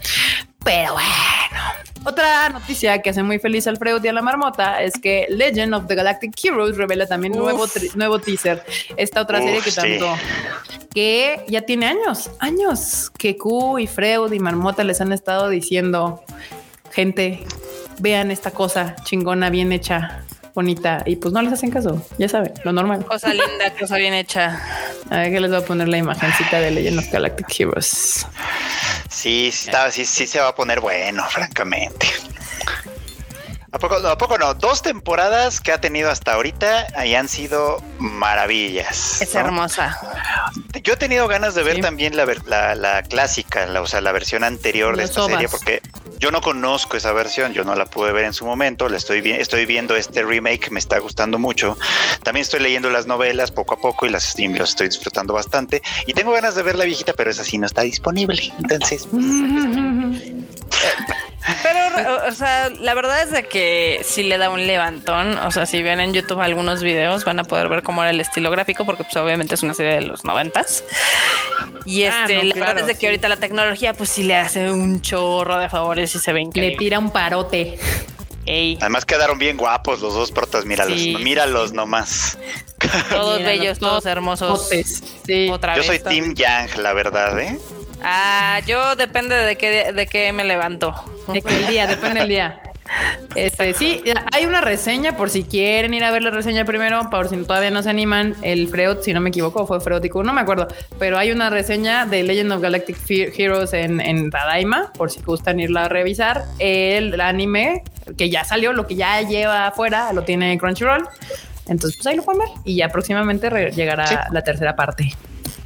Pero 0.65 0.95
bueno. 0.95 1.88
Otra 2.05 2.49
noticia 2.51 3.03
que 3.03 3.11
hace 3.11 3.23
muy 3.23 3.39
feliz 3.39 3.67
al 3.67 3.77
Freud 3.77 4.03
y 4.05 4.09
a 4.09 4.13
la 4.13 4.23
marmota 4.23 4.83
es 4.83 4.95
que 4.95 5.27
Legend 5.29 5.75
of 5.75 5.87
the 5.87 5.95
Galactic 5.95 6.33
Heroes 6.43 6.77
revela 6.77 7.07
también 7.07 7.35
Uf. 7.35 7.41
nuevo, 7.41 7.67
nuevo 7.97 8.19
teaser. 8.19 8.65
Esta 8.97 9.21
otra 9.23 9.39
Uf, 9.39 9.45
serie 9.45 9.61
que 9.61 9.71
sí. 9.71 9.77
tanto 9.77 10.17
que 10.95 11.45
ya 11.49 11.63
tiene 11.63 11.87
años, 11.87 12.31
años 12.39 13.11
que 13.19 13.37
Q 13.37 13.79
y 13.79 13.87
Freud 13.87 14.33
y 14.33 14.39
Marmota 14.39 14.85
les 14.85 15.01
han 15.01 15.13
estado 15.13 15.49
diciendo, 15.49 16.23
gente, 16.93 17.45
vean 18.01 18.31
esta 18.31 18.51
cosa 18.51 18.97
chingona, 19.05 19.51
bien 19.51 19.73
hecha, 19.73 20.25
bonita, 20.55 21.03
y 21.07 21.17
pues 21.17 21.33
no 21.33 21.43
les 21.43 21.53
hacen 21.53 21.71
caso, 21.71 22.05
ya 22.19 22.29
saben, 22.29 22.53
lo 22.65 22.73
normal. 22.73 23.05
Cosa 23.05 23.29
linda, 23.33 23.73
cosa 23.79 23.97
bien 23.97 24.15
hecha. 24.15 24.61
A 25.11 25.19
ver 25.19 25.33
que 25.33 25.41
les 25.41 25.51
voy 25.51 25.61
a 25.61 25.65
poner 25.65 25.89
la 25.89 25.99
imagencita 25.99 26.61
de 26.61 26.71
Legend 26.71 26.99
of 26.99 27.11
Galactic 27.11 27.61
Heroes. 27.61 28.27
Sí, 29.09 29.51
sí, 29.53 29.69
está, 29.69 29.91
sí, 29.91 30.05
sí 30.05 30.27
se 30.27 30.41
va 30.41 30.49
a 30.49 30.55
poner 30.55 30.81
bueno, 30.81 31.25
francamente. 31.29 32.07
¿A 33.71 33.79
poco, 33.79 33.99
no, 34.01 34.09
¿A 34.09 34.17
poco 34.17 34.39
no? 34.39 34.55
Dos 34.55 34.81
temporadas 34.81 35.61
que 35.61 35.73
ha 35.73 35.81
tenido 35.81 36.11
hasta 36.11 36.33
ahorita 36.33 37.05
y 37.05 37.15
han 37.15 37.29
sido 37.29 37.83
maravillas. 37.99 39.21
Es 39.21 39.35
¿no? 39.35 39.41
hermosa. 39.41 39.99
Yo 40.83 40.95
he 40.95 40.97
tenido 40.97 41.29
ganas 41.29 41.55
de 41.55 41.63
ver 41.63 41.77
Sí. 41.77 41.83
también 41.83 42.17
la, 42.17 42.25
la, 42.47 42.75
la 42.75 43.03
clásica, 43.03 43.67
la, 43.67 43.83
o 43.83 43.87
sea, 43.87 44.01
la 44.01 44.11
versión 44.13 44.43
anterior 44.43 44.97
de 44.97 45.03
Los 45.03 45.11
esta 45.11 45.27
serie, 45.27 45.49
porque 45.51 45.83
yo 46.19 46.31
no 46.31 46.41
conozco 46.41 46.97
esa 46.97 47.13
versión, 47.13 47.53
yo 47.53 47.63
no 47.63 47.75
la 47.75 47.85
pude 47.85 48.11
ver 48.13 48.25
en 48.25 48.33
su 48.33 48.47
momento, 48.47 48.89
la 48.89 48.97
estoy, 48.97 49.21
vi- 49.21 49.33
estoy 49.33 49.67
viendo 49.67 49.97
este 49.97 50.23
remake, 50.23 50.71
me 50.71 50.81
está 50.81 50.99
gustando 50.99 51.39
mucho. 51.39 51.77
También 52.23 52.43
estoy 52.43 52.61
leyendo 52.61 52.89
las 52.89 53.05
novelas 53.07 53.51
poco 53.51 53.75
a 53.75 53.79
poco 53.81 54.07
y 54.07 54.09
las, 54.09 54.39
y 54.39 54.49
las 54.49 54.71
estoy 54.71 54.89
disfrutando 54.89 55.35
bastante. 55.35 55.83
Y 56.07 56.15
tengo 56.15 56.33
ganas 56.33 56.55
de 56.55 56.63
ver 56.63 56.77
la 56.77 56.87
viejita, 56.87 57.13
pero 57.13 57.31
esa 57.31 57.45
sí 57.45 57.59
no 57.59 57.67
está 57.67 57.83
disponible. 57.83 58.51
Entonces, 58.61 59.07
Pero, 61.63 62.27
o 62.29 62.33
sea, 62.33 62.71
la 62.81 62.95
verdad 62.95 63.23
es 63.23 63.31
de 63.31 63.45
que 63.45 64.01
sí 64.05 64.23
le 64.23 64.39
da 64.39 64.51
un 64.51 64.67
levantón. 64.67 65.37
O 65.39 65.51
sea, 65.51 65.67
si 65.67 65.83
ven 65.83 66.01
en 66.01 66.13
YouTube 66.13 66.41
algunos 66.41 66.83
videos, 66.83 67.25
van 67.25 67.39
a 67.41 67.45
poder 67.45 67.69
ver 67.69 67.83
cómo 67.83 68.03
era 68.03 68.11
el 68.11 68.21
estilo 68.21 68.51
gráfico, 68.51 68.85
porque 68.85 69.05
pues 69.05 69.17
obviamente 69.17 69.55
es 69.55 69.63
una 69.63 69.75
serie 69.75 69.95
de 69.95 70.01
los 70.03 70.25
noventas. 70.25 70.85
Y 71.85 72.05
Ah, 72.05 72.23
este, 72.23 72.37
no, 72.37 72.43
la 72.45 72.55
claro, 72.55 72.67
verdad 72.75 72.81
es 72.83 72.87
de 72.89 72.95
que 72.95 73.01
sí. 73.01 73.07
ahorita 73.07 73.29
la 73.29 73.37
tecnología, 73.37 73.95
pues 73.95 74.11
sí 74.11 74.23
le 74.25 74.37
hace 74.37 74.71
un 74.71 75.01
chorro 75.01 75.59
de 75.59 75.69
favores 75.69 76.15
y 76.15 76.19
se 76.19 76.33
ve 76.33 76.41
Le 76.41 76.45
increíble. 76.47 76.77
tira 76.79 76.99
un 76.99 77.11
parote. 77.11 77.79
Ey, 78.47 78.79
además 78.81 79.05
quedaron 79.05 79.39
bien 79.39 79.57
guapos 79.59 80.01
los 80.01 80.15
dos 80.15 80.31
protas, 80.33 80.65
míralos, 80.65 80.99
Sí, 80.99 81.15
míralos 81.17 81.73
nomás. 81.73 82.39
todos 83.11 83.43
bellos, 83.43 83.79
los 83.81 83.91
todos 83.91 84.07
hermosos. 84.07 84.71
Otra 85.51 85.75
Yo 85.77 85.81
vez. 85.83 85.87
soy. 85.87 85.99
Team 86.01 86.35
Yang, 86.35 86.79
la 86.79 86.93
verdad, 86.95 87.39
¿eh? 87.39 87.59
Ah, 88.03 88.61
yo 88.67 88.97
depende 88.97 89.35
de 89.35 89.57
qué, 89.57 89.93
de 89.93 90.07
qué 90.07 90.33
me 90.33 90.45
levanto. 90.45 90.95
De 91.29 91.41
día, 91.69 91.87
depende 91.87 92.21
del 92.21 92.29
día. 92.29 92.61
Este, 93.35 93.75
sí, 93.75 94.03
hay 94.33 94.47
una 94.47 94.63
reseña 94.63 95.15
por 95.17 95.29
si 95.29 95.45
quieren 95.45 95.93
ir 95.93 96.03
a 96.05 96.11
ver 96.11 96.23
la 96.23 96.31
reseña 96.31 96.65
primero, 96.65 97.11
por 97.11 97.29
si 97.29 97.37
todavía 97.45 97.71
no 97.71 97.83
se 97.83 97.91
animan. 97.91 98.35
El 98.41 98.69
Freud, 98.69 98.99
si 99.03 99.13
no 99.13 99.21
me 99.21 99.29
equivoco, 99.29 99.67
fue 99.67 99.79
Freutico, 99.81 100.23
no 100.23 100.33
me 100.33 100.41
acuerdo, 100.41 100.69
pero 100.99 101.19
hay 101.19 101.31
una 101.31 101.51
reseña 101.51 102.07
de 102.07 102.23
Legend 102.23 102.53
of 102.53 102.63
Galactic 102.63 102.97
Heroes 103.09 103.75
en, 103.75 104.01
en 104.01 104.31
Tadaima, 104.31 104.91
por 104.95 105.11
si 105.11 105.21
gustan 105.21 105.61
irla 105.61 105.85
a 105.85 105.89
revisar. 105.89 106.45
El 106.59 107.21
anime 107.21 107.83
que 108.17 108.31
ya 108.31 108.45
salió, 108.45 108.73
lo 108.73 108.87
que 108.87 108.95
ya 108.95 109.21
lleva 109.21 109.67
afuera, 109.67 110.13
lo 110.15 110.23
tiene 110.23 110.57
Crunchyroll. 110.57 111.07
Entonces, 111.67 111.97
pues 111.99 112.07
ahí 112.07 112.17
lo 112.17 112.23
pueden 112.23 112.41
ver 112.41 112.49
y 112.65 112.77
ya 112.77 112.89
próximamente 112.89 113.51
re- 113.51 113.71
llegará 113.73 114.07
Sí. 114.07 114.15
la 114.33 114.43
tercera 114.43 114.75
parte. 114.75 115.13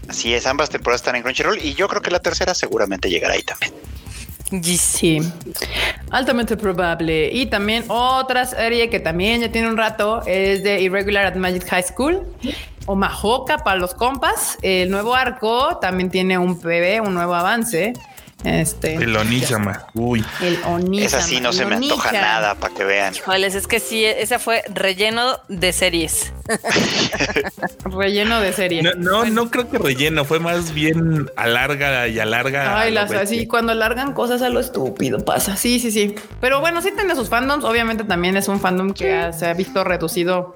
Así 0.09 0.35
es, 0.35 0.47
ambas 0.47 0.71
temporadas 0.71 1.01
están 1.01 1.17
en 1.17 1.23
Crunchyroll 1.23 1.59
y 1.59 1.75
yo 1.75 1.89
creo 1.89 2.03
que 2.03 2.11
la 2.11 2.21
tercera 2.21 2.55
seguramente 2.55 3.09
llegará 3.09 3.35
ahí 3.35 3.43
también. 3.43 3.73
Sí. 4.63 5.21
Altamente 6.11 6.57
probable. 6.57 7.31
Y 7.33 7.47
también 7.47 7.85
otra 7.89 8.45
serie 8.45 8.91
que 8.91 9.01
también 9.01 9.41
ya 9.41 9.51
tiene 9.51 9.69
un 9.69 9.79
rato 9.79 10.23
es 10.27 10.63
de 10.63 10.81
Irregular 10.83 11.27
at 11.27 11.37
Magic 11.37 11.67
High 11.69 11.85
School 11.85 12.27
o 12.85 12.95
Majoka 12.95 13.59
para 13.59 13.79
los 13.79 13.95
compas. 13.95 14.59
El 14.61 14.91
nuevo 14.91 15.15
arco 15.15 15.79
también 15.81 16.11
tiene 16.11 16.37
un 16.37 16.61
bebé, 16.61 17.01
un 17.01 17.15
nuevo 17.15 17.35
avance. 17.35 17.95
Este, 18.45 18.95
el 18.95 19.17
Onishama. 19.17 19.87
Uy. 19.95 20.25
El 20.41 20.59
Onishama. 20.65 21.07
Esa 21.07 21.21
sí 21.21 21.41
no 21.41 21.53
se 21.53 21.65
me 21.65 21.77
antoja 21.77 22.13
nada 22.13 22.55
para 22.57 22.75
que 22.75 22.85
vean. 22.85 23.15
es 23.45 23.67
que 23.67 23.81
sí, 23.81 24.05
esa 24.05 24.39
fue 24.39 24.63
relleno 24.73 25.39
de 25.49 25.73
series. 25.73 26.33
relleno 27.85 28.41
de 28.41 28.53
series. 28.53 28.97
No, 28.97 29.25
no, 29.25 29.51
creo 29.51 29.69
que 29.69 29.79
relleno, 29.79 30.25
fue 30.25 30.41
más 30.41 30.75
bien 30.75 31.31
alarga 31.37 32.09
y 32.09 32.19
alarga. 32.19 32.79
Ay, 32.79 32.93
las 32.93 33.13
así, 33.13 33.47
cuando 33.47 33.73
alargan 33.73 34.13
cosas 34.13 34.43
a 34.43 34.49
lo 34.49 34.61
estúpido 34.61 35.25
pasa. 35.25 35.57
Sí, 35.57 35.79
sí, 35.79 35.91
sí. 35.91 36.15
Pero 36.41 36.61
bueno, 36.61 36.83
sí 36.83 36.91
tiene 36.95 37.15
sus 37.15 37.29
fandoms. 37.29 37.65
Obviamente 37.65 38.05
también 38.05 38.37
es 38.37 38.49
un 38.49 38.61
fandom 38.61 38.93
que 38.93 39.31
se 39.33 39.47
ha 39.47 39.55
visto 39.55 39.85
reducido. 39.85 40.55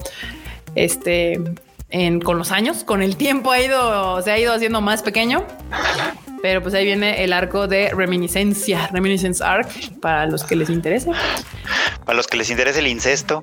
Este 0.75 1.41
en, 1.89 2.21
con 2.21 2.39
los 2.39 2.53
años, 2.53 2.85
con 2.85 3.03
el 3.03 3.17
tiempo 3.17 3.51
ha 3.53 3.61
ido, 3.61 4.23
se 4.23 4.31
ha 4.31 4.39
ido 4.39 4.53
haciendo 4.53 4.81
más 4.81 5.03
pequeño. 5.03 5.47
Pero 6.43 6.63
pues 6.63 6.75
ahí 6.75 6.85
viene 6.85 7.25
el 7.25 7.33
arco 7.33 7.67
de 7.67 7.91
reminiscencia, 7.91 8.89
reminiscence 8.93 9.43
arc, 9.43 9.69
para 10.01 10.27
los 10.27 10.45
que 10.45 10.55
les 10.55 10.71
interese. 10.71 11.11
Para 12.05 12.17
los 12.17 12.27
que 12.27 12.37
les 12.37 12.51
interese 12.51 12.79
el 12.79 12.87
incesto. 12.87 13.43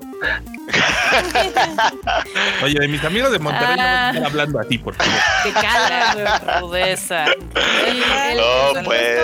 Oye, 2.62 2.78
de 2.78 2.88
mis 2.88 3.04
amigos 3.04 3.30
de 3.32 3.38
Monterrey 3.38 3.76
no 3.76 3.82
ah. 3.82 4.10
están 4.14 4.24
hablando 4.24 4.60
a 4.60 4.64
ti, 4.64 4.78
por 4.78 4.94
favor. 4.94 5.12
Cara 5.52 6.60
rudeza. 6.60 7.26
no, 7.26 8.84
pues. 8.84 9.20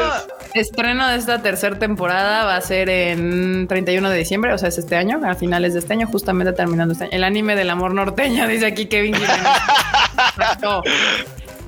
Estreno 0.54 1.08
de 1.08 1.16
esta 1.16 1.42
tercera 1.42 1.78
temporada 1.78 2.44
va 2.44 2.56
a 2.56 2.60
ser 2.60 2.88
en 2.90 3.68
31 3.68 4.10
de 4.10 4.18
diciembre, 4.18 4.52
o 4.52 4.58
sea, 4.58 4.68
es 4.68 4.78
este 4.78 4.96
año, 4.96 5.20
a 5.24 5.34
finales 5.34 5.74
de 5.74 5.80
este 5.80 5.92
año, 5.92 6.06
justamente 6.06 6.52
terminando 6.52 6.92
este 6.92 7.04
año. 7.04 7.12
El 7.12 7.24
anime 7.24 7.54
del 7.54 7.70
amor 7.70 7.94
norteño, 7.94 8.46
dice 8.48 8.66
aquí 8.66 8.86
Kevin 8.86 9.14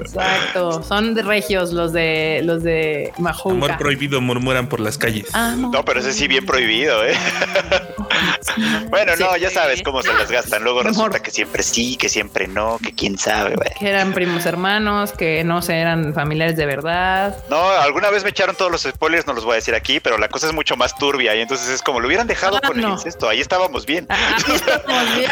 Exacto, 0.01 0.83
son 0.83 1.15
de 1.15 1.23
regios 1.23 1.73
los 1.73 1.93
de 1.93 2.41
los 2.45 2.63
de 2.63 3.13
Majuca. 3.19 3.55
Amor 3.55 3.77
prohibido 3.79 4.21
murmuran 4.21 4.69
por 4.69 4.81
las 4.81 4.99
calles. 4.99 5.29
Ah, 5.33 5.55
no. 5.57 5.85
pero 5.85 6.01
ese 6.01 6.13
sí 6.13 6.27
bien 6.29 6.45
prohibido, 6.45 7.05
¿eh? 7.05 7.15
bueno, 8.89 9.13
no, 9.17 9.37
ya 9.37 9.51
sabes 9.51 9.83
cómo 9.83 10.03
se 10.03 10.13
las 10.13 10.31
gastan. 10.31 10.63
Luego 10.63 10.83
resulta 10.83 11.21
que 11.21 11.31
siempre 11.31 11.63
sí, 11.63 11.97
que 11.97 12.09
siempre 12.09 12.49
no, 12.49 12.79
que 12.83 12.95
quién 12.95 13.19
sabe. 13.19 13.57
Que 13.79 13.89
eran 13.89 14.13
primos 14.13 14.47
hermanos, 14.47 15.13
que 15.13 15.45
no 15.45 15.63
se 15.63 15.79
eran 15.79 16.15
familiares 16.15 16.57
de 16.57 16.67
verdad. 16.67 17.37
No, 17.49 17.71
alguna 17.71 18.11
vez 18.11 18.25
me 18.25 18.31
echaron 18.31 18.57
todos 18.57 18.71
los 18.71 18.83
spoilers, 18.83 19.27
no 19.27 19.33
los 19.33 19.45
voy 19.45 19.53
a 19.53 19.57
decir 19.57 19.75
aquí, 19.75 20.01
pero 20.01 20.19
la 20.19 20.29
cosa 20.29 20.47
es 20.47 20.53
mucho 20.53 20.77
más 20.77 20.95
turbia 20.97 21.35
y 21.35 21.41
entonces 21.41 21.69
es 21.69 21.83
como 21.83 22.01
lo 22.01 22.07
hubieran 22.07 22.27
dejado 22.27 22.59
ah, 22.63 22.67
con 22.67 22.79
el 22.79 22.89
incesto. 22.89 23.29
Ahí 23.29 23.41
estábamos 23.41 23.87
bien. 23.87 24.07
Ah, 24.09 24.37
ahí 24.47 24.55
estábamos 24.55 25.17
bien. 25.17 25.31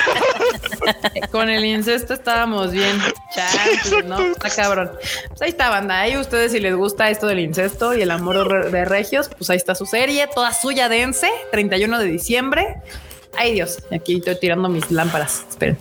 con 1.30 1.50
el 1.50 1.64
incesto 1.64 2.14
estábamos 2.14 2.72
bien. 2.72 3.00
Chale, 3.34 4.02
no, 4.04 4.18
cabrón. 4.54 4.90
Pues 5.28 5.42
ahí 5.42 5.50
está, 5.50 5.70
banda. 5.70 6.00
Ahí 6.00 6.16
ustedes, 6.16 6.52
si 6.52 6.60
les 6.60 6.74
gusta 6.74 7.10
esto 7.10 7.26
del 7.26 7.40
incesto 7.40 7.94
y 7.94 8.02
el 8.02 8.10
amor 8.10 8.70
de 8.70 8.84
regios, 8.84 9.28
pues 9.36 9.50
ahí 9.50 9.56
está 9.56 9.74
su 9.74 9.86
serie, 9.86 10.28
toda 10.34 10.52
suya 10.52 10.88
dense, 10.88 11.30
31 11.52 11.98
de 11.98 12.04
diciembre. 12.06 12.79
Ay 13.36 13.54
Dios, 13.54 13.78
aquí 13.92 14.16
estoy 14.16 14.36
tirando 14.38 14.68
mis 14.68 14.90
lámparas. 14.90 15.46
Esperen. 15.48 15.78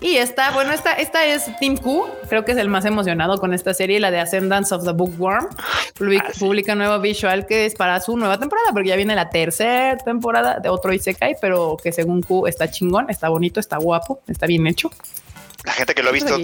Y 0.00 0.16
esta, 0.16 0.50
bueno, 0.50 0.72
esta, 0.72 0.92
esta 0.92 1.24
es 1.24 1.50
Team 1.58 1.76
Q. 1.76 2.06
Creo 2.28 2.44
que 2.44 2.52
es 2.52 2.58
el 2.58 2.68
más 2.68 2.84
emocionado 2.84 3.38
con 3.38 3.54
esta 3.54 3.72
serie, 3.72 3.98
la 4.00 4.10
de 4.10 4.20
Ascendance 4.20 4.74
of 4.74 4.84
the 4.84 4.92
Bookworm. 4.92 5.48
Publica, 5.96 6.26
ah, 6.28 6.32
publica 6.38 6.74
nuevo 6.74 7.00
visual 7.00 7.46
que 7.46 7.66
es 7.66 7.74
para 7.74 8.00
su 8.00 8.16
nueva 8.16 8.38
temporada, 8.38 8.68
porque 8.72 8.90
ya 8.90 8.96
viene 8.96 9.14
la 9.14 9.30
tercera 9.30 9.96
temporada 9.96 10.60
de 10.60 10.68
otro 10.68 10.92
Isekai, 10.92 11.36
pero 11.40 11.76
que 11.82 11.92
según 11.92 12.22
Q 12.22 12.46
está 12.46 12.70
chingón, 12.70 13.08
está 13.08 13.28
bonito, 13.28 13.60
está 13.60 13.78
guapo, 13.78 14.20
está 14.28 14.46
bien 14.46 14.66
hecho. 14.66 14.90
La 15.64 15.72
gente 15.72 15.94
que 15.94 16.02
lo 16.02 16.10
ha 16.10 16.12
visto 16.12 16.38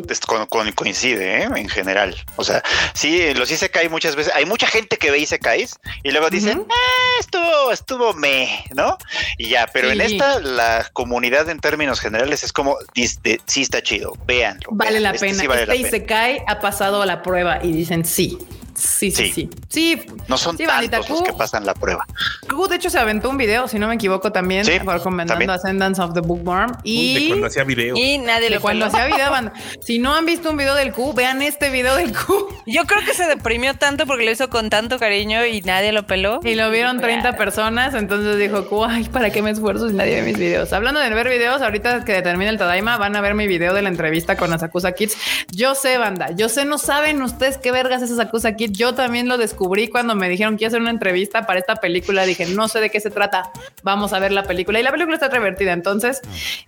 coincide 0.74 1.42
¿eh? 1.42 1.48
en 1.54 1.68
general. 1.68 2.16
O 2.36 2.44
sea, 2.44 2.62
sí, 2.94 3.34
los 3.34 3.50
Isekais 3.50 3.90
muchas 3.90 4.16
veces, 4.16 4.32
hay 4.34 4.46
mucha 4.46 4.66
gente 4.66 4.96
que 4.96 5.10
ve 5.10 5.18
Isekais 5.18 5.78
y 6.02 6.10
luego 6.10 6.30
dicen, 6.30 6.64
ah, 6.68 7.20
estuvo, 7.20 7.72
estuvo 7.72 8.14
me, 8.14 8.64
¿no? 8.74 8.96
Y 9.36 9.50
ya, 9.50 9.66
pero 9.72 9.90
en 9.90 10.00
esta, 10.00 10.40
la 10.40 10.88
comunidad 10.92 11.48
en 11.50 11.60
términos 11.60 12.00
generales 12.00 12.42
es 12.42 12.52
como, 12.52 12.76
sí 12.94 13.62
está 13.62 13.82
chido, 13.82 14.14
véanlo. 14.26 14.68
Vale 14.72 15.00
la 15.00 15.10
este 15.10 15.26
pena. 15.26 15.60
este 15.60 15.76
Isekai 15.76 16.42
ha 16.46 16.60
pasado 16.60 17.02
a 17.02 17.06
la 17.06 17.22
prueba 17.22 17.60
y 17.62 17.72
dicen 17.72 18.04
sí. 18.04 18.38
Sí, 18.80 19.10
sí, 19.10 19.30
sí. 19.32 19.50
Sí, 19.68 20.00
no 20.28 20.36
son 20.36 20.56
tantos 20.56 21.08
los 21.08 21.22
que 21.22 21.32
pasan 21.32 21.66
la 21.66 21.74
prueba. 21.74 22.06
Q, 22.48 22.68
de 22.68 22.76
hecho, 22.76 22.90
se 22.90 22.98
aventó 22.98 23.28
un 23.28 23.36
video, 23.36 23.68
si 23.68 23.78
no 23.78 23.88
me 23.88 23.94
equivoco, 23.94 24.32
también 24.32 24.66
recomendando 24.66 25.52
Ascendance 25.52 26.00
of 26.00 26.14
the 26.14 26.20
Bookworm. 26.20 26.72
Y 26.82 27.28
cuando 27.28 27.46
hacía 27.46 27.64
video. 27.64 27.96
Y 27.96 28.18
nadie 28.18 28.50
lo 28.50 28.60
Cuando 28.60 28.86
hacía 28.86 29.06
video, 29.06 29.30
Si 29.80 29.98
no 29.98 30.14
han 30.14 30.26
visto 30.26 30.50
un 30.50 30.56
video 30.56 30.74
del 30.74 30.92
Q, 30.92 31.12
vean 31.14 31.42
este 31.42 31.70
video 31.70 31.96
del 31.96 32.12
Q. 32.16 32.48
Yo 32.66 32.84
creo 32.86 33.04
que 33.04 33.14
se 33.14 33.26
deprimió 33.26 33.74
tanto 33.74 34.06
porque 34.06 34.24
lo 34.24 34.30
hizo 34.30 34.48
con 34.48 34.70
tanto 34.70 34.98
cariño 34.98 35.44
y 35.44 35.60
nadie 35.62 35.92
lo 35.92 36.06
peló. 36.06 36.40
Y 36.42 36.54
lo 36.54 36.70
vieron 36.70 37.00
30 37.00 37.36
personas, 37.36 37.94
entonces 37.94 38.38
dijo, 38.38 38.66
Q, 38.66 38.84
ay, 38.84 39.04
¿para 39.04 39.30
qué 39.30 39.42
me 39.42 39.50
esfuerzo 39.50 39.88
si 39.88 39.94
nadie 39.94 40.16
ve 40.16 40.22
mis 40.22 40.38
videos? 40.38 40.72
Hablando 40.72 41.00
de 41.00 41.10
ver 41.10 41.28
videos, 41.28 41.60
ahorita 41.60 42.04
que 42.04 42.22
termine 42.22 42.50
el 42.50 42.58
Tadaima, 42.58 42.96
van 42.96 43.16
a 43.16 43.20
ver 43.20 43.34
mi 43.34 43.46
video 43.46 43.74
de 43.74 43.82
la 43.82 43.88
entrevista 43.88 44.36
con 44.36 44.52
Asakusa 44.52 44.92
Kids. 44.92 45.16
Yo 45.52 45.74
sé, 45.74 45.98
banda, 45.98 46.30
yo 46.30 46.48
sé, 46.48 46.64
no 46.64 46.78
saben 46.78 47.20
ustedes 47.22 47.58
qué 47.58 47.72
vergas 47.72 48.02
es 48.02 48.10
Asakusa 48.12 48.54
Kids 48.56 48.69
yo 48.72 48.94
también 48.94 49.28
lo 49.28 49.38
descubrí 49.38 49.88
cuando 49.88 50.14
me 50.14 50.28
dijeron 50.28 50.56
que 50.56 50.64
iba 50.64 50.68
a 50.68 50.70
hacer 50.70 50.80
una 50.80 50.90
entrevista 50.90 51.46
para 51.46 51.58
esta 51.58 51.76
película. 51.76 52.24
Dije, 52.24 52.46
no 52.46 52.68
sé 52.68 52.80
de 52.80 52.90
qué 52.90 53.00
se 53.00 53.10
trata. 53.10 53.50
Vamos 53.82 54.12
a 54.12 54.18
ver 54.18 54.32
la 54.32 54.44
película. 54.44 54.80
Y 54.80 54.82
la 54.82 54.90
película 54.90 55.16
está 55.16 55.28
revertida. 55.28 55.72
Entonces, 55.72 56.20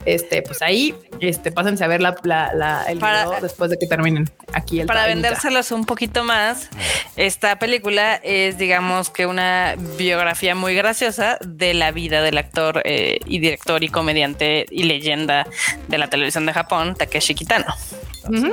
este, 0.04 0.42
pues 0.42 0.62
ahí, 0.62 0.94
este, 1.20 1.52
pásense 1.52 1.84
a 1.84 1.86
ver 1.86 2.00
la, 2.00 2.16
la, 2.24 2.84
el 2.88 2.98
video 2.98 3.40
después 3.40 3.70
de 3.70 3.78
que 3.78 3.86
terminen 3.86 4.30
aquí 4.52 4.80
el 4.80 4.86
Para 4.86 5.06
vendérselos 5.06 5.72
un 5.72 5.84
poquito 5.84 6.24
más, 6.24 6.68
esta 7.16 7.58
película 7.58 8.16
es, 8.22 8.58
digamos, 8.58 9.10
que 9.10 9.26
una 9.26 9.74
biografía 9.96 10.54
muy 10.54 10.74
graciosa 10.74 11.38
de 11.40 11.74
la 11.74 11.90
vida 11.90 12.22
del 12.22 12.38
actor 12.38 12.82
eh, 12.84 13.18
y 13.26 13.38
director 13.38 13.82
y 13.82 13.88
comediante 13.88 14.66
y 14.70 14.84
leyenda 14.84 15.46
de 15.88 15.98
la 15.98 16.08
televisión 16.08 16.46
de 16.46 16.52
Japón, 16.52 16.94
Takeshi 16.96 17.34
Kitano. 17.34 17.74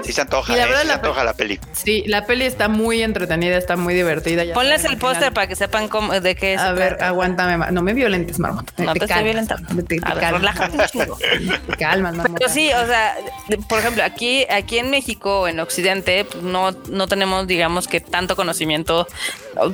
Sí 0.04 0.14
se 0.14 0.22
antoja, 0.22 0.56
la, 0.56 0.66
eh, 0.66 0.86
se 0.86 0.92
antoja 0.92 1.24
la 1.24 1.34
peli. 1.34 1.60
Sí, 1.74 2.04
la 2.08 2.26
peli 2.26 2.46
está 2.46 2.68
muy 2.68 3.04
entretenida, 3.04 3.58
está 3.58 3.76
muy 3.76 3.94
divertida. 3.94 4.44
Ponles 4.54 4.84
el 4.86 4.98
póster 4.98 5.34
para 5.34 5.48
que 5.48 5.56
sepan 5.56 5.88
cómo, 5.88 6.20
de 6.20 6.36
qué 6.36 6.56
es. 6.56 6.60
A 6.60 6.72
ver, 6.72 7.02
aguántame. 7.04 7.72
No 7.72 7.82
me 7.82 7.94
violentes, 7.94 8.40
Marmota. 8.40 8.74
No 8.78 8.94
te, 8.94 9.06
estoy 9.06 9.24
violentando. 9.24 9.84
Te, 9.84 10.00
relájate 10.00 10.78
calmas, 11.78 12.16
Pero 12.38 12.50
sí, 12.50 12.72
o 12.72 12.86
sea, 12.88 13.16
por 13.68 13.80
ejemplo, 13.80 14.04
aquí, 14.04 14.46
aquí 14.50 14.80
en 14.80 14.90
México, 14.90 15.48
en 15.48 15.60
Occidente, 15.60 16.26
pues 16.26 16.44
no, 16.44 16.72
no 16.90 17.08
tenemos, 17.08 17.48
digamos 17.48 17.88
que 17.88 18.02
tanto 18.02 18.36
conocimiento. 18.36 19.08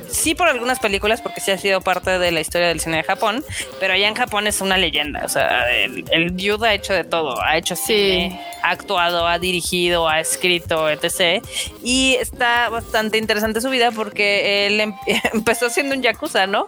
Sí 0.09 0.35
por 0.35 0.47
algunas 0.47 0.79
películas, 0.79 1.21
porque 1.21 1.41
sí 1.41 1.51
ha 1.51 1.57
sido 1.57 1.81
parte 1.81 2.17
de 2.19 2.31
la 2.31 2.41
historia 2.41 2.67
del 2.67 2.79
cine 2.79 2.97
de 2.97 3.03
Japón, 3.03 3.43
pero 3.79 3.93
allá 3.93 4.07
en 4.07 4.15
Japón 4.15 4.47
es 4.47 4.61
una 4.61 4.77
leyenda. 4.77 5.21
O 5.23 5.29
sea, 5.29 5.71
el, 5.71 6.05
el 6.11 6.35
ha 6.63 6.73
hecho 6.73 6.93
de 6.93 7.03
todo. 7.03 7.41
Ha 7.41 7.57
hecho 7.57 7.75
sí. 7.75 8.35
ha 8.63 8.71
actuado, 8.71 9.27
ha 9.27 9.39
dirigido 9.39 9.84
ha 10.07 10.19
escrito, 10.19 10.89
etc. 10.89 11.43
Y 11.83 12.15
está 12.19 12.69
bastante 12.69 13.17
interesante 13.17 13.61
su 13.61 13.69
vida 13.69 13.91
porque 13.91 14.67
él 14.67 14.79
em-, 14.79 14.93
empezó 15.33 15.69
siendo 15.69 15.95
un 15.95 16.01
yakuza, 16.01 16.47
¿no? 16.47 16.67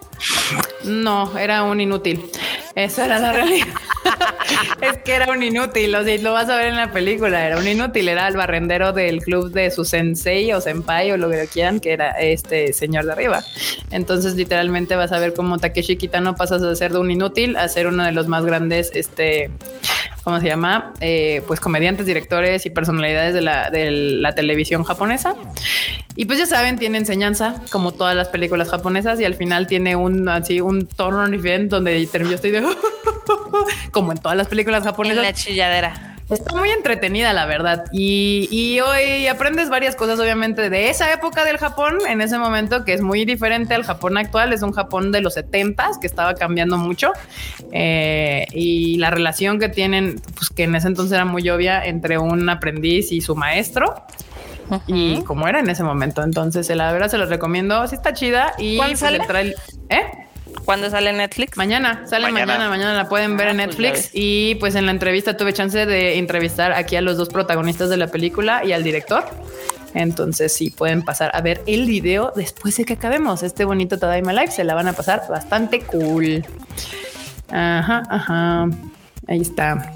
No, 0.83 1.37
era 1.37 1.63
un 1.63 1.81
inútil. 1.81 2.29
Esa 2.75 3.05
era 3.05 3.19
la 3.19 3.33
realidad. 3.33 3.67
es 4.81 4.97
que 4.99 5.13
era 5.13 5.31
un 5.31 5.41
inútil, 5.41 5.93
o 5.95 6.03
sea, 6.03 6.17
lo 6.19 6.33
vas 6.33 6.49
a 6.49 6.55
ver 6.55 6.67
en 6.67 6.75
la 6.75 6.91
película, 6.91 7.45
era 7.45 7.57
un 7.57 7.67
inútil, 7.67 8.07
era 8.07 8.27
el 8.27 8.37
barrendero 8.37 8.93
del 8.93 9.21
club 9.21 9.51
de 9.51 9.71
su 9.71 9.83
sensei 9.83 10.53
o 10.53 10.61
senpai 10.61 11.11
o 11.11 11.17
lo 11.17 11.29
que 11.29 11.47
quieran, 11.47 11.79
que 11.79 11.93
era 11.93 12.11
este 12.11 12.73
señor 12.73 13.05
de 13.05 13.13
arriba. 13.13 13.43
Entonces, 13.91 14.35
literalmente 14.35 14.95
vas 14.95 15.11
a 15.11 15.19
ver 15.19 15.33
cómo 15.33 15.57
Takeshi 15.57 15.97
Kitano 15.97 16.35
pasas 16.35 16.61
de 16.61 16.75
ser 16.75 16.93
de 16.93 16.99
un 16.99 17.11
inútil 17.11 17.57
a 17.57 17.67
ser 17.67 17.87
uno 17.87 18.03
de 18.03 18.11
los 18.11 18.27
más 18.27 18.45
grandes, 18.45 18.91
este, 18.93 19.49
¿cómo 20.27 20.41
se 20.41 20.47
llama? 20.47 20.91
Eh, 20.99 21.41
pues 21.47 21.61
comediantes, 21.61 22.05
directores 22.05 22.65
y 22.65 22.69
personalidades 22.69 23.33
de 23.33 23.39
la, 23.39 23.69
de 23.69 23.91
la 23.91 24.35
televisión 24.35 24.83
japonesa. 24.83 25.35
Y 26.17 26.25
pues 26.25 26.37
ya 26.37 26.45
saben, 26.45 26.77
tiene 26.77 26.97
enseñanza, 26.97 27.61
como 27.71 27.93
todas 27.93 28.13
las 28.13 28.27
películas 28.27 28.69
japonesas, 28.69 29.21
y 29.21 29.23
al 29.23 29.35
final 29.35 29.67
tiene 29.67 29.95
un 29.95 30.27
así 30.27 30.59
un 30.59 30.85
turn 30.85 31.33
event 31.33 31.71
donde 31.71 32.05
yo 32.05 32.35
estoy 32.35 32.51
de 32.51 32.61
como 33.91 34.11
en 34.11 34.17
todas 34.17 34.35
las 34.35 34.49
películas 34.49 34.83
japonesas. 34.83 35.19
En 35.19 35.23
la 35.23 35.33
chilladera. 35.33 36.16
Está 36.29 36.53
muy 36.55 36.69
entretenida, 36.71 37.31
la 37.31 37.45
verdad. 37.45 37.85
Y, 37.93 38.79
hoy 38.81 39.27
aprendes 39.27 39.69
varias 39.69 39.95
cosas, 39.95 40.19
obviamente, 40.19 40.69
de 40.69 40.89
esa 40.89 41.13
época 41.13 41.45
del 41.45 41.57
Japón, 41.57 41.99
en 42.07 42.21
ese 42.21 42.37
momento, 42.37 42.83
que 42.83 42.93
es 42.93 43.01
muy 43.01 43.23
diferente 43.23 43.73
al 43.73 43.83
Japón 43.83 44.17
actual. 44.17 44.51
Es 44.51 44.61
un 44.61 44.73
Japón 44.73 45.13
de 45.13 45.21
los 45.21 45.35
70 45.35 45.91
que 46.01 46.07
estaba 46.07 46.33
cambiando 46.35 46.77
mucho. 46.77 47.13
Eh, 47.71 48.45
y 48.51 48.97
la 48.97 49.09
relación 49.09 49.57
que 49.57 49.69
tienen, 49.69 50.21
pues 50.35 50.49
que 50.49 50.63
en 50.63 50.75
ese 50.75 50.87
entonces 50.87 51.13
era 51.13 51.23
muy 51.23 51.49
obvia 51.49 51.85
entre 51.85 52.17
un 52.17 52.49
aprendiz 52.49 53.11
y 53.13 53.21
su 53.21 53.35
maestro. 53.35 53.95
Y 54.85 55.21
como 55.21 55.47
era 55.47 55.61
en 55.61 55.69
ese 55.69 55.83
momento. 55.83 56.23
Entonces, 56.23 56.69
la 56.75 56.91
verdad 56.91 57.09
se 57.09 57.17
los 57.17 57.29
recomiendo. 57.29 57.87
Sí 57.87 57.95
está 57.95 58.11
chida. 58.13 58.53
Y 58.57 58.75
¿Cuándo 58.75 58.99
pues, 58.99 59.27
sale? 59.27 59.55
¿Eh? 59.89 60.26
¿Cuándo 60.65 60.89
sale 60.89 61.13
Netflix? 61.13 61.57
Mañana, 61.57 62.03
sale 62.07 62.29
Mañana. 62.31 62.53
mañana, 62.53 62.69
mañana, 62.69 62.93
la 62.93 63.09
pueden 63.09 63.37
ver 63.37 63.47
Ah, 63.47 63.51
en 63.51 63.57
pues 63.57 63.67
Netflix 63.67 64.09
y 64.13 64.55
pues 64.55 64.75
en 64.75 64.85
la 64.85 64.91
entrevista 64.91 65.37
tuve 65.37 65.53
chance 65.53 65.85
de 65.85 66.17
entrevistar 66.17 66.73
aquí 66.73 66.95
a 66.95 67.01
los 67.01 67.17
dos 67.17 67.29
protagonistas 67.29 67.89
de 67.89 67.97
la 67.97 68.07
película 68.07 68.63
y 68.65 68.73
al 68.73 68.83
director. 68.83 69.23
Entonces 69.93 70.53
sí 70.53 70.69
pueden 70.69 71.01
pasar 71.03 71.31
a 71.33 71.41
ver 71.41 71.61
el 71.65 71.85
video 71.85 72.33
después 72.35 72.75
de 72.77 72.85
que 72.85 72.93
acabemos 72.93 73.41
este 73.43 73.63
bonito 73.65 73.97
Tadaima 73.97 74.33
Live. 74.33 74.51
Se 74.51 74.63
la 74.63 74.75
van 74.75 74.87
a 74.87 74.93
pasar 74.93 75.23
bastante 75.29 75.79
cool. 75.81 76.45
Ajá, 77.49 78.03
ajá. 78.09 78.67
Ahí 79.27 79.41
está. 79.41 79.93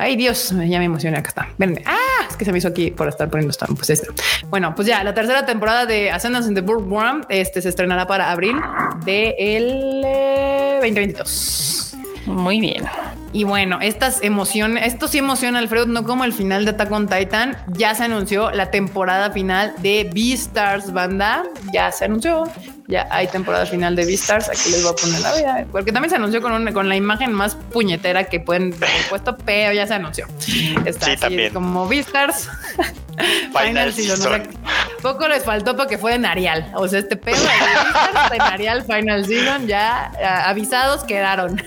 Ay, 0.00 0.16
Dios, 0.16 0.50
ya 0.50 0.78
me 0.78 0.84
emocioné. 0.84 1.18
Acá 1.18 1.28
está. 1.28 1.48
Ven. 1.58 1.80
Ah, 1.86 2.26
es 2.28 2.36
que 2.36 2.44
se 2.44 2.52
me 2.52 2.58
hizo 2.58 2.68
aquí 2.68 2.90
por 2.90 3.08
estar 3.08 3.28
poniendo 3.28 3.50
esto. 3.50 3.66
Pues 3.74 3.90
esto. 3.90 4.12
Bueno, 4.48 4.74
pues 4.74 4.88
ya 4.88 5.04
la 5.04 5.14
tercera 5.14 5.44
temporada 5.44 5.86
de 5.86 6.10
Ascendance 6.10 6.48
in 6.48 6.54
the 6.54 6.60
Bookworm 6.62 7.24
este 7.28 7.60
se 7.62 7.68
estrenará 7.68 8.06
para 8.06 8.30
abril 8.30 8.56
de 9.04 9.34
el 9.38 10.02
eh, 10.04 10.78
2022. 10.80 11.96
Muy 12.26 12.60
bien. 12.60 12.84
Y 13.32 13.44
bueno, 13.44 13.78
estas 13.80 14.22
emociones, 14.22 14.86
esto 14.86 15.06
sí 15.06 15.18
emociona 15.18 15.58
Alfredo, 15.58 15.86
no 15.86 16.04
como 16.04 16.24
el 16.24 16.32
final 16.32 16.64
de 16.64 16.72
Attack 16.72 16.90
on 16.90 17.08
Titan. 17.08 17.56
Ya 17.68 17.94
se 17.94 18.04
anunció 18.04 18.50
la 18.50 18.70
temporada 18.70 19.30
final 19.30 19.74
de 19.78 20.10
Beastars, 20.12 20.92
banda. 20.92 21.44
Ya 21.72 21.92
se 21.92 22.06
anunció. 22.06 22.44
Ya 22.90 23.06
hay 23.10 23.28
temporada 23.28 23.64
final 23.66 23.94
de 23.96 24.04
Beastars. 24.04 24.48
Aquí 24.48 24.68
les 24.70 24.82
voy 24.82 24.92
a 24.92 24.96
poner 24.96 25.20
la 25.20 25.34
vida. 25.34 25.64
Porque 25.70 25.92
también 25.92 26.10
se 26.10 26.16
anunció 26.16 26.42
con, 26.42 26.52
un- 26.52 26.72
con 26.72 26.88
la 26.88 26.96
imagen 26.96 27.32
más 27.32 27.54
puñetera 27.54 28.24
que 28.24 28.40
pueden 28.40 28.74
haber 28.74 28.88
puesto, 29.08 29.36
pero 29.44 29.72
ya 29.72 29.86
se 29.86 29.94
anunció. 29.94 30.26
Está 30.84 31.06
Sí, 31.06 31.12
así 31.12 31.16
también. 31.20 31.52
como 31.54 31.86
Beastars. 31.88 32.48
Final 33.52 33.88
o 33.90 33.92
sea, 33.92 34.16
Season. 34.16 34.42
poco 35.02 35.28
les 35.28 35.44
faltó 35.44 35.76
para 35.76 35.88
que 35.88 35.98
fuera 35.98 36.16
en 36.16 36.24
Arial. 36.26 36.72
O 36.74 36.88
sea, 36.88 36.98
este 37.00 37.16
pedo 37.16 37.36
de 37.36 37.48
Beastars 37.48 38.32
en 38.32 38.40
Arial 38.42 38.82
Final 38.84 39.26
Season 39.26 39.66
ya 39.66 40.10
ah, 40.24 40.48
avisados 40.48 41.04
quedaron. 41.04 41.62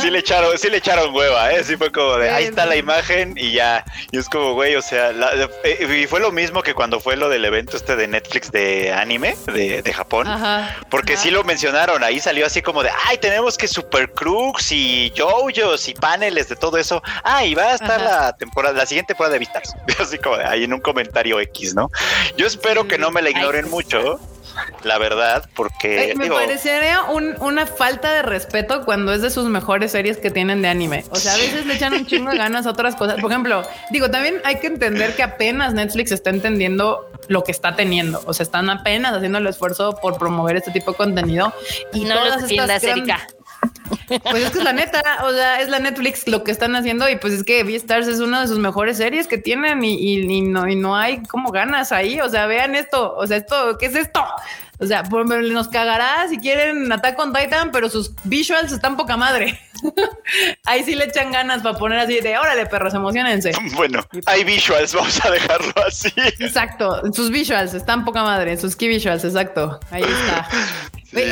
Sí 0.00 0.10
le 0.10 0.18
echaron, 0.18 0.56
sí 0.58 0.68
le 0.68 0.76
echaron 0.78 1.14
hueva, 1.14 1.52
¿eh? 1.52 1.64
Sí 1.64 1.76
fue 1.76 1.90
como 1.90 2.16
de, 2.16 2.30
ahí 2.30 2.44
está 2.44 2.66
la 2.66 2.76
imagen 2.76 3.34
y 3.36 3.52
ya. 3.52 3.84
Y 4.10 4.18
es 4.18 4.28
como, 4.28 4.54
güey, 4.54 4.76
o 4.76 4.82
sea, 4.82 5.12
la- 5.12 5.48
eh, 5.64 6.02
y 6.02 6.06
fue 6.06 6.20
lo 6.20 6.30
mismo 6.32 6.62
que 6.62 6.74
cuando 6.74 7.00
fue 7.00 7.16
lo 7.16 7.28
del 7.28 7.44
evento 7.44 7.76
este 7.76 7.96
de 7.96 8.06
Netflix 8.08 8.50
de 8.52 8.92
anime 8.92 9.36
de, 9.46 9.82
de 9.82 9.92
Japón. 9.92 10.26
Ajá. 10.28 10.76
Porque 10.90 11.14
Ajá. 11.14 11.22
sí 11.22 11.30
lo 11.30 11.44
mencionaron, 11.44 12.04
ahí 12.04 12.20
salió 12.20 12.46
así 12.46 12.62
como 12.62 12.82
de, 12.82 12.90
ay, 13.06 13.18
tenemos 13.18 13.56
que 13.56 13.66
Super 13.68 14.12
Crux 14.12 14.70
y 14.72 15.12
JoJo's 15.16 15.88
y 15.88 15.94
paneles 15.94 16.48
de 16.48 16.56
todo 16.56 16.76
eso. 16.78 17.02
Ah, 17.24 17.44
y 17.44 17.54
va 17.54 17.64
a 17.64 17.74
estar 17.74 18.00
Ajá. 18.00 18.20
la 18.26 18.36
temporada, 18.36 18.74
la 18.76 18.86
siguiente 18.86 19.14
temporada 19.14 19.32
de 19.34 19.38
Vistas. 19.40 19.74
Así 19.98 20.18
como 20.18 20.36
de 20.36 20.44
ahí 20.44 20.64
en 20.64 20.72
un 20.74 20.80
comentario 20.80 21.40
X, 21.40 21.74
¿no? 21.74 21.90
Yo 22.36 22.46
espero 22.46 22.86
que 22.86 22.98
no 22.98 23.10
me 23.10 23.22
la 23.22 23.30
ignoren 23.30 23.64
Ay. 23.64 23.70
mucho, 23.70 24.20
la 24.84 24.98
verdad, 24.98 25.48
porque 25.54 25.98
Ay, 25.98 26.14
me 26.14 26.24
digo, 26.24 26.36
parecería 26.36 27.02
un- 27.04 27.34
una 27.40 27.66
falta 27.66 28.12
de 28.12 28.22
respeto 28.22 28.84
cuando 28.84 29.12
es 29.12 29.22
de 29.22 29.30
sus 29.30 29.44
mejores 29.48 29.92
series 29.92 30.18
que 30.18 30.30
tienen 30.30 30.62
de 30.62 30.68
anime. 30.68 31.04
O 31.10 31.16
sea, 31.16 31.34
a 31.34 31.36
veces 31.36 31.66
le 31.66 31.74
echan 31.74 31.92
un 31.94 32.06
chingo 32.06 32.30
de 32.30 32.38
ganas 32.38 32.66
a 32.66 32.70
otras 32.70 32.94
cosas. 32.96 33.20
Por 33.20 33.30
ejemplo, 33.30 33.62
digo, 33.90 34.10
también 34.10 34.40
hay 34.44 34.60
que 34.60 34.66
entender 34.68 35.14
que 35.16 35.22
apenas 35.22 35.74
Netflix 35.74 36.12
está 36.12 36.30
entendiendo 36.30 37.10
lo 37.28 37.44
que 37.44 37.52
está 37.52 37.76
teniendo. 37.76 38.22
O 38.26 38.32
sea, 38.34 38.44
están 38.44 38.70
apenas 38.70 39.14
haciendo 39.14 39.38
el 39.38 39.46
esfuerzo 39.46 39.98
por 40.00 40.18
promover 40.18 40.56
este 40.56 40.70
tipo 40.70 40.92
de 40.92 40.96
contenido. 40.96 41.52
Y 41.92 42.04
no 42.04 42.14
todas 42.14 42.42
los 42.42 42.50
estas 42.50 42.68
defiendas, 42.68 42.82
gran- 42.82 42.98
Erika. 42.98 43.26
Pues 44.22 44.44
es 44.44 44.50
que 44.50 44.58
es 44.58 44.64
la 44.64 44.72
neta, 44.72 45.02
o 45.24 45.32
sea, 45.32 45.60
es 45.60 45.68
la 45.68 45.78
Netflix 45.78 46.26
lo 46.28 46.44
que 46.44 46.50
están 46.50 46.74
haciendo 46.76 47.08
y 47.08 47.16
pues 47.16 47.32
es 47.34 47.44
que 47.44 47.62
Beastars 47.64 48.06
es 48.06 48.20
una 48.20 48.40
de 48.42 48.48
sus 48.48 48.58
mejores 48.58 48.96
series 48.98 49.26
que 49.26 49.38
tienen 49.38 49.82
y, 49.84 49.94
y- 49.94 50.20
y 50.30 50.40
no, 50.42 50.68
y 50.68 50.76
no 50.76 50.96
hay 50.96 51.22
como 51.24 51.50
ganas 51.50 51.92
ahí, 51.92 52.20
o 52.20 52.28
sea, 52.28 52.46
vean 52.46 52.74
esto, 52.74 53.14
o 53.16 53.26
sea, 53.26 53.38
esto, 53.38 53.76
¿qué 53.78 53.86
es 53.86 53.94
esto? 53.94 54.24
O 54.80 54.86
sea, 54.86 55.02
nos 55.02 55.68
cagará 55.68 56.26
si 56.28 56.38
quieren 56.38 56.90
Attack 56.92 57.18
on 57.18 57.32
Titan, 57.32 57.72
pero 57.72 57.90
sus 57.90 58.12
visuals 58.24 58.70
están 58.70 58.96
poca 58.96 59.16
madre. 59.16 59.58
ahí 60.66 60.84
sí 60.84 60.94
le 60.94 61.06
echan 61.06 61.32
ganas 61.32 61.62
para 61.62 61.76
poner 61.76 61.98
así 61.98 62.20
de, 62.20 62.38
órale, 62.38 62.64
perros, 62.66 62.94
emocionense. 62.94 63.50
bueno, 63.74 64.00
hay 64.26 64.44
visuals, 64.44 64.94
vamos 64.94 65.24
a 65.24 65.30
dejarlo 65.30 65.72
así. 65.86 66.12
Exacto, 66.38 67.02
sus 67.12 67.30
visuals 67.30 67.74
están 67.74 68.04
poca 68.04 68.22
madre, 68.22 68.56
sus 68.56 68.76
key 68.76 68.88
visuals, 68.88 69.24
exacto. 69.24 69.80
Ahí 69.90 70.02
está. 70.02 70.48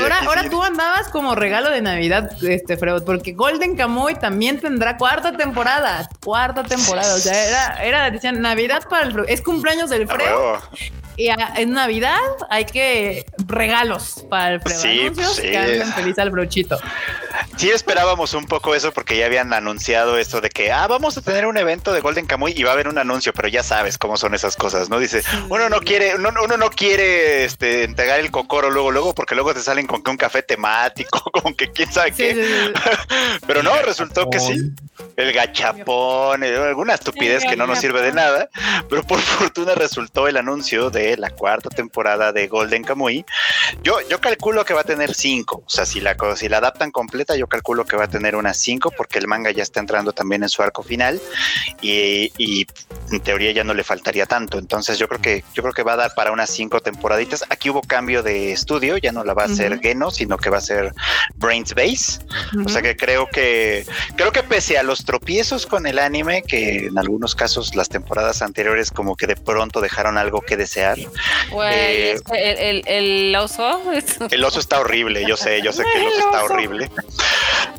Ahora, 0.01 0.21
ahora 0.27 0.43
sí. 0.45 0.49
tú 0.51 0.63
andabas 0.63 1.09
como 1.09 1.35
regalo 1.35 1.71
de 1.71 1.83
Navidad, 1.83 2.31
este 2.43 2.77
Freud, 2.79 3.03
porque 3.05 3.33
Golden 3.33 3.77
Kamuy 3.77 4.15
también 4.15 4.59
tendrá 4.59 4.97
cuarta 4.97 5.37
temporada, 5.37 6.09
cuarta 6.25 6.63
temporada. 6.63 7.15
O 7.15 7.19
sea, 7.19 7.47
era, 7.47 7.85
era 7.85 8.11
decían 8.11 8.41
Navidad 8.41 8.85
para 8.89 9.05
el 9.07 9.13
Freud. 9.13 9.27
Es 9.29 9.43
cumpleaños 9.43 9.91
del 9.91 10.05
A 10.05 10.15
Freud 10.15 10.83
y 11.17 11.29
a- 11.29 11.53
en 11.57 11.73
Navidad 11.73 12.17
hay 12.49 12.65
que 12.65 13.27
regalos 13.47 14.25
para 14.31 14.55
el 14.55 14.61
Freud. 14.63 14.77
Sí, 14.77 15.01
Anuncios 15.01 15.29
pues 15.39 15.41
que 15.41 15.59
hacen 15.59 15.93
feliz 15.93 16.19
al 16.19 16.31
brochito. 16.31 16.79
Sí 17.57 17.71
esperábamos 17.71 18.35
un 18.35 18.45
poco 18.47 18.75
eso 18.75 18.93
porque 18.93 19.17
ya 19.17 19.25
habían 19.27 19.53
anunciado 19.55 20.19
esto 20.19 20.43
de 20.43 20.51
que 20.51 20.71
ah 20.73 20.87
vamos 20.89 21.17
a 21.17 21.23
tener 21.23 21.47
un 21.47 21.57
evento 21.57 21.93
de 21.95 22.01
Golden 22.01 22.27
Kamuy 22.27 22.53
y 22.55 22.63
va 22.65 22.71
a 22.71 22.73
haber 22.75 22.87
un 22.87 22.99
anuncio, 22.99 23.33
pero 23.33 23.49
ya 23.49 23.63
sabes 23.63 23.97
cómo 23.97 24.19
son 24.19 24.35
esas 24.35 24.57
cosas, 24.57 24.91
¿no? 24.91 24.99
Dice, 24.99 25.23
uno 25.49 25.71
no 25.71 25.81
quiere, 25.81 26.17
uno, 26.17 26.31
uno 26.45 26.57
no 26.59 26.69
quiere 26.71 27.45
este 27.45 27.85
entregar 27.85 28.21
el 28.21 28.31
cocoro 28.31 28.71
luego, 28.71 28.91
luego, 28.91 29.15
porque 29.15 29.35
luego 29.35 29.55
te 29.55 29.61
salen 29.61 29.87
con 29.87 30.03
que 30.03 30.11
un 30.11 30.19
café 30.19 30.43
temático, 30.43 31.19
con 31.43 31.55
que 31.55 31.73
quién 31.73 31.91
sabe 31.91 32.11
Sí, 32.13 32.17
qué. 32.19 32.35
sí, 32.35 32.43
sí. 32.43 32.73
Pero 33.47 33.63
no, 33.63 33.75
resultó 33.83 34.29
que 34.29 34.39
sí. 34.39 34.73
El 35.17 35.33
gachapón, 35.33 36.43
eh, 36.45 36.55
alguna 36.57 36.93
estupidez 36.95 37.43
que 37.45 37.57
no 37.57 37.67
nos 37.67 37.79
sirve 37.79 38.03
de 38.03 38.13
nada, 38.13 38.51
pero 38.89 39.03
por 39.03 39.19
fortuna 39.21 39.75
resultó 39.75 40.29
el 40.29 40.37
anuncio 40.37 40.91
de 40.91 41.17
la 41.17 41.31
cuarta 41.31 41.71
temporada 41.71 42.33
de 42.33 42.49
Golden 42.49 42.83
Kamuy. 42.85 43.25
Yo, 43.83 43.97
yo 44.09 44.21
calculo 44.21 44.65
que 44.65 44.75
va 44.75 44.83
a 44.83 44.85
tener 44.85 45.15
cinco, 45.15 45.63
o 45.67 45.71
sea, 45.71 45.87
si 45.87 46.01
la, 46.01 46.17
co- 46.17 46.37
si 46.37 46.49
la 46.51 46.59
adaptan 46.59 46.91
completa, 46.91 47.35
yo 47.37 47.46
calculo 47.49 47.85
que 47.85 47.97
va 47.97 48.05
a 48.05 48.09
tener 48.09 48.37
unas 48.37 48.59
cinco, 48.59 48.91
porque 48.97 49.19
el 49.19 49.27
manga 49.27 49.51
ya 49.51 49.63
está 49.63 49.81
entrando 49.81 50.13
también 50.13 50.43
en 50.43 50.49
su 50.49 50.63
arco 50.63 50.83
final 50.83 51.21
y, 51.81 52.33
y 52.39 52.67
en 53.11 53.21
teoría 53.21 53.53
ya 53.53 53.65
no 53.65 53.75
le 53.75 53.85
faltaría 53.85 54.27
tanto. 54.27 54.59
Entonces 54.59 54.99
yo 54.99 55.09
creo 55.09 55.21
que 55.21 55.45
yo 55.55 55.63
creo 55.63 55.73
que 55.75 55.83
va 55.83 55.93
a 55.95 55.97
dar 55.97 56.15
para 56.15 56.33
unas 56.33 56.51
cinco 56.51 56.81
temporaditas. 56.81 57.45
Aquí 57.51 57.71
hubo 57.71 57.83
cambio 57.83 58.23
de 58.23 58.53
estudio, 58.53 58.97
ya 58.99 59.13
no 59.13 59.25
la 59.25 59.35
va 59.35 59.43
a 59.43 59.47
hacer. 59.47 59.79
Geno, 59.81 60.11
sino 60.11 60.39
que 60.39 60.51
va 60.51 60.59
a 60.59 60.61
ser 60.61 60.93
Brains 61.37 61.75
Base. 61.75 62.21
O 62.65 62.69
sea 62.69 62.83
que 62.83 62.97
creo 62.97 63.27
que 63.27 63.85
creo 64.17 64.33
que 64.33 64.43
pese 64.43 64.79
a 64.79 64.83
los 64.83 65.05
tropiezos 65.05 65.67
con 65.67 65.87
el 65.87 65.99
anime, 65.99 66.43
que 66.43 66.87
en 66.87 66.99
algunos 66.99 67.35
casos 67.35 67.75
las 67.75 67.89
temporadas 67.89 68.43
anteriores 68.43 68.91
como 68.91 69.17
que 69.17 69.27
de 69.27 69.37
pronto 69.37 69.81
dejaron 69.81 70.19
algo 70.19 70.41
que 70.41 70.57
desear. 70.57 70.99
Eh, 70.99 72.13
es 72.13 72.23
que 72.23 72.51
el, 72.51 72.59
el, 72.87 72.89
el 73.29 73.37
oso. 73.37 73.93
es- 73.93 74.17
El 74.31 74.45
oso 74.45 74.61
está 74.61 74.81
horrible, 74.81 75.25
yo 75.27 75.37
sé, 75.37 75.61
yo 75.63 75.73
sé 75.73 75.83
que 75.93 75.99
el 76.01 76.07
oso 76.07 76.17
El 76.17 76.25
está 76.25 76.45
horrible. 76.45 76.91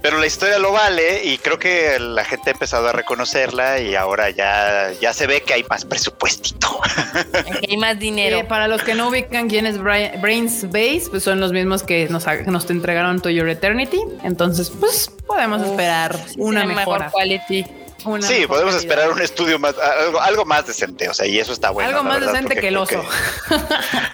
Pero 0.01 0.19
la 0.19 0.25
historia 0.27 0.59
lo 0.59 0.71
vale 0.71 1.23
y 1.23 1.37
creo 1.37 1.57
que 1.59 1.97
la 1.99 2.23
gente 2.23 2.49
ha 2.49 2.53
empezado 2.53 2.87
a 2.87 2.91
reconocerla 2.91 3.79
y 3.79 3.95
ahora 3.95 4.29
ya, 4.29 4.91
ya 5.01 5.13
se 5.13 5.27
ve 5.27 5.41
que 5.41 5.53
hay 5.53 5.63
más 5.69 5.85
presupuestito. 5.85 6.79
que 7.61 7.67
hay 7.71 7.77
más 7.77 7.97
dinero. 7.99 8.37
Eh, 8.39 8.43
para 8.43 8.67
los 8.67 8.83
que 8.83 8.93
no 8.95 9.09
ubican 9.09 9.49
quién 9.49 9.65
es 9.65 9.77
Bra- 9.79 10.19
Brains 10.21 10.63
Base, 10.69 11.03
pues 11.09 11.23
son 11.23 11.39
los 11.39 11.51
mismos 11.51 11.83
que 11.83 12.07
nos, 12.09 12.25
nos 12.45 12.69
entregaron 12.69 13.19
To 13.21 13.29
Your 13.29 13.49
Eternity. 13.49 13.99
Entonces, 14.23 14.69
pues 14.79 15.11
podemos 15.25 15.61
Uf, 15.61 15.71
esperar 15.71 16.15
una 16.37 16.61
tiene 16.61 16.75
mejora. 16.75 17.05
mejor 17.05 17.11
quality. 17.11 17.65
Una 18.05 18.25
Sí, 18.27 18.45
podemos 18.47 18.75
calidad. 18.75 18.77
esperar 18.79 19.11
un 19.11 19.21
estudio 19.21 19.59
más, 19.59 19.75
algo, 19.77 20.21
algo 20.21 20.45
más 20.45 20.65
decente, 20.67 21.09
o 21.09 21.13
sea, 21.13 21.25
y 21.27 21.39
eso 21.39 21.51
está 21.53 21.71
bueno. 21.71 21.89
Algo 21.89 22.03
más 22.03 22.19
verdad, 22.19 22.33
decente 22.33 22.47
porque 22.55 22.61
que 22.61 22.67
el 22.67 22.77
oso. 22.77 23.03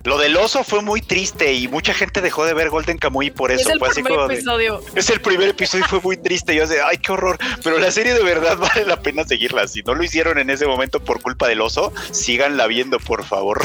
Lo 0.04 0.18
del 0.18 0.36
oso 0.38 0.64
fue 0.64 0.82
muy 0.82 1.02
triste 1.02 1.54
y 1.54 1.68
mucha 1.68 1.94
gente 1.94 2.22
dejó 2.22 2.46
de 2.46 2.54
ver 2.54 2.70
Golden 2.70 2.98
Kamuy 2.98 3.32
por 3.32 3.52
eso. 3.52 3.62
es 3.70 3.74
el 3.74 3.80
fue 3.80 3.90
así 3.90 4.02
primer 4.04 4.28
de- 4.28 4.34
episodio. 4.36 4.82
Es 4.96 5.10
el 5.10 5.22
primer 5.22 5.50
episodio 5.50 5.86
y 5.86 5.90
fue 5.90 6.02
muy 6.02 6.18
triste. 6.18 6.56
Yo 6.56 6.66
sé, 6.68 6.82
ay, 6.82 6.98
qué 6.98 7.12
horror. 7.12 7.38
Pero 7.64 7.78
la 7.80 7.92
serie 7.92 8.14
de 8.14 8.24
verdad 8.24 8.58
vale 8.58 8.86
la 8.86 9.02
pena 9.02 9.24
seguirla. 9.26 9.68
Si 9.68 9.82
no 9.84 9.94
lo 9.96 10.04
hicieron 10.04 10.38
en 10.40 10.50
ese 10.50 10.66
momento 10.66 11.00
por 11.00 11.22
culpa 11.22 11.48
del 11.48 11.62
oso, 11.62 11.94
síganla 12.12 12.68
viendo, 12.68 13.00
por 13.00 13.24
favor. 13.26 13.62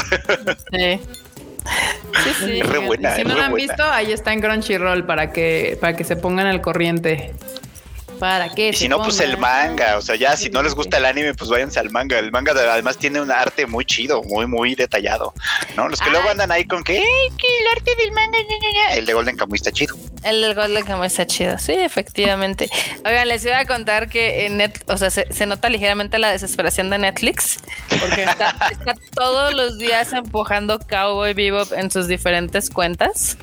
Sí. 0.71 0.99
Sí, 2.23 2.31
sí. 2.45 2.59
Es 2.61 2.65
re 2.65 2.79
buena, 2.79 3.13
si 3.15 3.21
es 3.21 3.27
no 3.27 3.33
re 3.33 3.39
la 3.41 3.45
han 3.45 3.51
buena. 3.51 3.67
visto, 3.67 3.83
ahí 3.83 4.11
está 4.11 4.33
en 4.33 4.41
Crunchyroll 4.41 5.05
para 5.05 5.31
que, 5.31 5.77
para 5.79 5.95
que 5.95 6.03
se 6.03 6.15
pongan 6.15 6.47
al 6.47 6.61
corriente. 6.61 7.33
Para 8.19 8.49
que 8.49 8.69
Y 8.69 8.73
si 8.73 8.87
no, 8.89 9.01
pues 9.01 9.19
el 9.21 9.37
manga. 9.37 9.97
O 9.97 10.01
sea, 10.01 10.15
ya 10.15 10.35
si 10.35 10.49
no 10.49 10.61
les 10.61 10.75
gusta 10.75 10.97
el 10.97 11.05
anime, 11.05 11.33
pues 11.33 11.49
váyanse 11.49 11.79
al 11.79 11.89
manga. 11.89 12.19
El 12.19 12.31
manga 12.31 12.51
además 12.51 12.97
tiene 12.97 13.21
un 13.21 13.31
arte 13.31 13.65
muy 13.65 13.85
chido, 13.85 14.21
muy, 14.23 14.45
muy 14.45 14.75
detallado. 14.75 15.33
¿No? 15.75 15.87
Los 15.87 15.99
que 15.99 16.05
Ay. 16.07 16.11
luego 16.11 16.29
andan 16.29 16.51
ahí 16.51 16.65
con 16.65 16.83
que, 16.83 16.97
"Ay, 16.97 17.35
que 17.37 17.47
el 17.47 17.77
arte 17.77 17.95
del 17.95 18.11
manga, 18.11 18.37
ña, 18.39 18.89
ña". 18.89 18.95
el 18.95 19.05
de 19.05 19.13
Golden 19.13 19.37
Kamuy 19.37 19.55
está 19.55 19.71
chido. 19.71 19.95
El 20.23 20.41
del 20.41 20.53
Golden 20.53 20.85
Kamuy 20.85 21.07
está 21.07 21.25
chido, 21.25 21.57
sí, 21.57 21.73
efectivamente. 21.73 22.69
Oigan, 23.05 23.27
les 23.27 23.45
iba 23.45 23.57
a 23.59 23.65
contar 23.65 24.09
que 24.09 24.45
en 24.45 24.57
net, 24.57 24.83
o 24.87 24.97
sea, 24.97 25.09
se, 25.09 25.31
se 25.31 25.45
nota 25.45 25.69
ligeramente 25.69 26.19
la 26.19 26.31
desesperación 26.31 26.89
de 26.89 26.97
Netflix, 26.97 27.57
porque 27.99 28.23
está, 28.23 28.55
está 28.71 28.95
todos 29.15 29.53
los 29.53 29.77
días 29.77 30.11
empujando 30.13 30.79
Cowboy 30.79 31.33
Bebop 31.33 31.71
en 31.73 31.89
sus 31.89 32.07
diferentes 32.07 32.69
cuentas. 32.69 33.37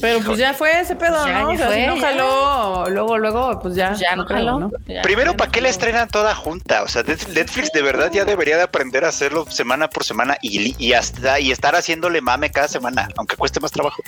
Pero 0.00 0.20
pues 0.24 0.38
ya 0.38 0.54
fue 0.54 0.80
ese 0.80 0.94
pedo, 0.94 1.26
Ya, 1.26 1.42
¿no? 1.42 1.48
ya 1.50 1.54
o 1.54 1.58
sea, 1.58 1.66
fue, 1.68 1.80
si 1.80 1.86
no 1.86 1.96
ya. 1.96 2.00
jaló, 2.02 2.84
luego, 2.88 3.18
luego, 3.18 3.58
pues 3.60 3.74
ya. 3.74 3.92
Ya 3.94 4.14
no 4.16 4.24
creo, 4.26 4.38
jaló. 4.38 4.60
¿no? 4.60 4.70
Ya. 4.86 5.02
Primero, 5.02 5.36
¿para 5.36 5.50
qué 5.50 5.60
la 5.60 5.68
estrenan 5.68 6.08
toda 6.08 6.34
junta? 6.34 6.82
O 6.82 6.88
sea, 6.88 7.02
Net- 7.02 7.26
Netflix 7.28 7.72
de 7.72 7.82
verdad 7.82 8.10
ya 8.12 8.24
debería 8.24 8.56
de 8.56 8.62
aprender 8.62 9.04
a 9.04 9.08
hacerlo 9.08 9.46
semana 9.50 9.90
por 9.90 10.04
semana 10.04 10.38
y, 10.40 10.74
y 10.78 10.92
hasta 10.92 11.40
y 11.40 11.50
estar 11.50 11.74
haciéndole 11.74 12.20
mame 12.20 12.50
cada 12.50 12.68
semana, 12.68 13.08
aunque 13.16 13.36
cueste 13.36 13.58
más 13.60 13.72
trabajo. 13.72 14.02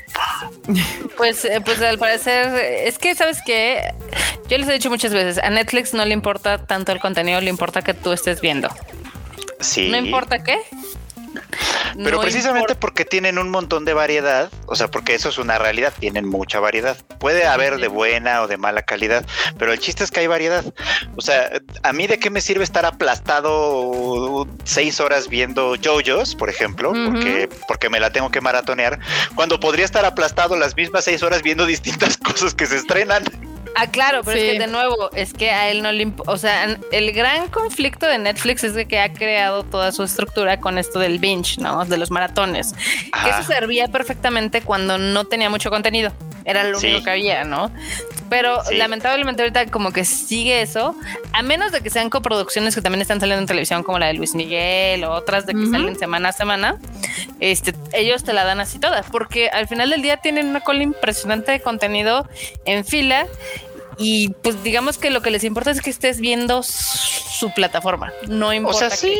Pues, 1.16 1.44
eh, 1.44 1.61
pues 1.64 1.80
al 1.82 1.98
parecer, 1.98 2.55
es 2.86 2.98
que 2.98 3.14
sabes 3.14 3.38
que 3.44 3.82
yo 4.48 4.59
les 4.59 4.68
he 4.68 4.72
dicho 4.74 4.90
muchas 4.90 5.12
veces, 5.12 5.38
a 5.42 5.51
Netflix 5.51 5.92
no 5.94 6.05
le 6.05 6.14
importa 6.14 6.64
tanto 6.66 6.92
el 6.92 7.01
contenido, 7.01 7.40
le 7.40 7.51
importa 7.51 7.82
que 7.82 7.94
tú 7.94 8.12
estés 8.12 8.40
viendo. 8.40 8.68
Sí. 9.61 9.88
No 9.90 9.96
importa 9.98 10.42
qué. 10.42 10.59
Pero 11.96 12.16
No 12.16 12.22
precisamente 12.22 12.72
importa- 12.72 12.80
porque 12.80 13.05
tienen 13.05 13.38
un 13.38 13.48
montón 13.51 13.84
de 13.84 13.92
variedad, 13.94 14.51
o 14.66 14.76
sea, 14.76 14.88
porque 14.88 15.14
eso 15.14 15.28
es 15.28 15.38
una 15.38 15.59
realidad, 15.59 15.92
tienen 15.98 16.26
mucha 16.28 16.61
variedad. 16.61 16.96
Puede 17.18 17.46
haber 17.46 17.78
de 17.78 17.88
buena 17.88 18.42
o 18.42 18.48
de 18.48 18.57
mala 18.57 18.82
calidad, 18.82 19.24
pero 19.59 19.72
el 19.72 19.78
chiste 19.78 20.05
es 20.05 20.11
que 20.11 20.20
hay 20.20 20.26
variedad. 20.26 20.64
O 21.16 21.20
sea, 21.20 21.51
a 21.82 21.92
mí 21.92 22.07
de 22.07 22.18
qué 22.18 22.30
me 22.30 22.40
sirve 22.40 22.64
estar 22.64 22.84
aplastado 22.86 24.46
seis 24.64 25.01
horas 25.01 25.28
viendo 25.28 25.74
JoJo's, 25.76 26.34
por 26.34 26.48
ejemplo, 26.51 26.92
porque, 26.92 27.48
porque 27.68 27.88
me 27.90 28.01
la 28.01 28.11
tengo 28.11 28.30
que 28.30 28.40
maratonear, 28.40 28.98
cuando 29.34 29.59
podría 29.61 29.84
estar 29.84 30.05
aplastado 30.05 30.57
las 30.57 30.76
mismas 30.76 31.05
seis 31.05 31.22
horas 31.22 31.42
viendo 31.42 31.66
distintas 31.66 32.16
cosas 32.18 32.55
que 32.55 32.66
se 32.66 32.76
estrenan. 32.76 33.24
Ah, 33.76 33.86
claro, 33.86 34.22
pero 34.24 34.38
Sí. 34.38 34.46
es 34.46 34.52
que 34.54 34.58
de 34.58 34.66
nuevo, 34.66 35.10
es 35.14 35.32
que 35.32 35.50
a 35.50 35.70
él 35.70 35.82
no 35.82 35.92
le 35.92 36.06
imp- 36.06 36.22
O 36.26 36.36
sea, 36.36 36.76
el 36.92 37.12
gran 37.12 37.48
conflicto 37.48 38.06
de 38.06 38.18
Netflix 38.18 38.64
es 38.64 38.74
de 38.74 38.86
que 38.86 38.98
ha 39.00 39.12
creado 39.12 39.62
toda 39.64 39.92
su 39.92 40.02
estructura 40.02 40.60
con 40.60 40.76
esto 40.78 40.98
del 40.98 41.18
binge, 41.18 41.60
¿no? 41.60 41.84
De 41.84 41.96
los 41.96 42.10
maratones. 42.10 42.74
Que 43.22 43.30
eso 43.30 43.42
servía 43.44 43.88
perfectamente 43.88 44.62
cuando 44.62 44.98
no 44.98 45.24
tenía 45.26 45.48
mucho 45.50 45.70
contenido. 45.70 46.12
Era 46.44 46.64
lo 46.64 46.78
Sí. 46.78 46.86
único 46.88 47.04
que 47.04 47.10
había, 47.10 47.44
¿no? 47.44 47.70
Pero 48.30 48.64
Sí. 48.64 48.76
lamentablemente 48.76 49.42
ahorita 49.42 49.66
como 49.66 49.92
que 49.92 50.04
sigue 50.06 50.62
eso, 50.62 50.94
a 51.32 51.42
menos 51.42 51.72
de 51.72 51.80
que 51.82 51.90
sean 51.90 52.08
coproducciones 52.08 52.74
que 52.74 52.80
también 52.80 53.02
están 53.02 53.20
saliendo 53.20 53.40
en 53.42 53.46
televisión, 53.48 53.82
como 53.82 53.98
la 53.98 54.06
de 54.06 54.14
Luis 54.14 54.34
Miguel 54.34 55.04
o 55.04 55.10
otras 55.12 55.44
de 55.46 55.52
que 55.54 55.66
salen 55.66 55.98
semana 55.98 56.28
a 56.30 56.32
semana, 56.32 56.76
este, 57.40 57.74
ellos 57.92 58.22
te 58.24 58.32
la 58.32 58.44
dan 58.44 58.60
así 58.60 58.78
toda, 58.78 59.02
porque 59.02 59.48
al 59.50 59.66
final 59.68 59.90
del 59.90 60.00
día 60.00 60.16
tienen 60.18 60.46
una 60.48 60.60
cola 60.60 60.82
impresionante 60.82 61.50
de 61.52 61.60
contenido 61.60 62.26
en 62.64 62.84
fila 62.84 63.26
y 63.98 64.30
pues 64.42 64.62
digamos 64.62 64.96
que 64.96 65.10
lo 65.10 65.20
que 65.22 65.30
les 65.30 65.44
importa 65.44 65.70
es 65.72 65.82
que 65.82 65.90
estés 65.90 66.20
viendo 66.20 66.62
su 66.62 67.52
plataforma, 67.52 68.12
no 68.28 68.48
O 68.48 68.52
importa. 68.54 68.90
sea, 68.90 68.96
sí. 68.96 69.18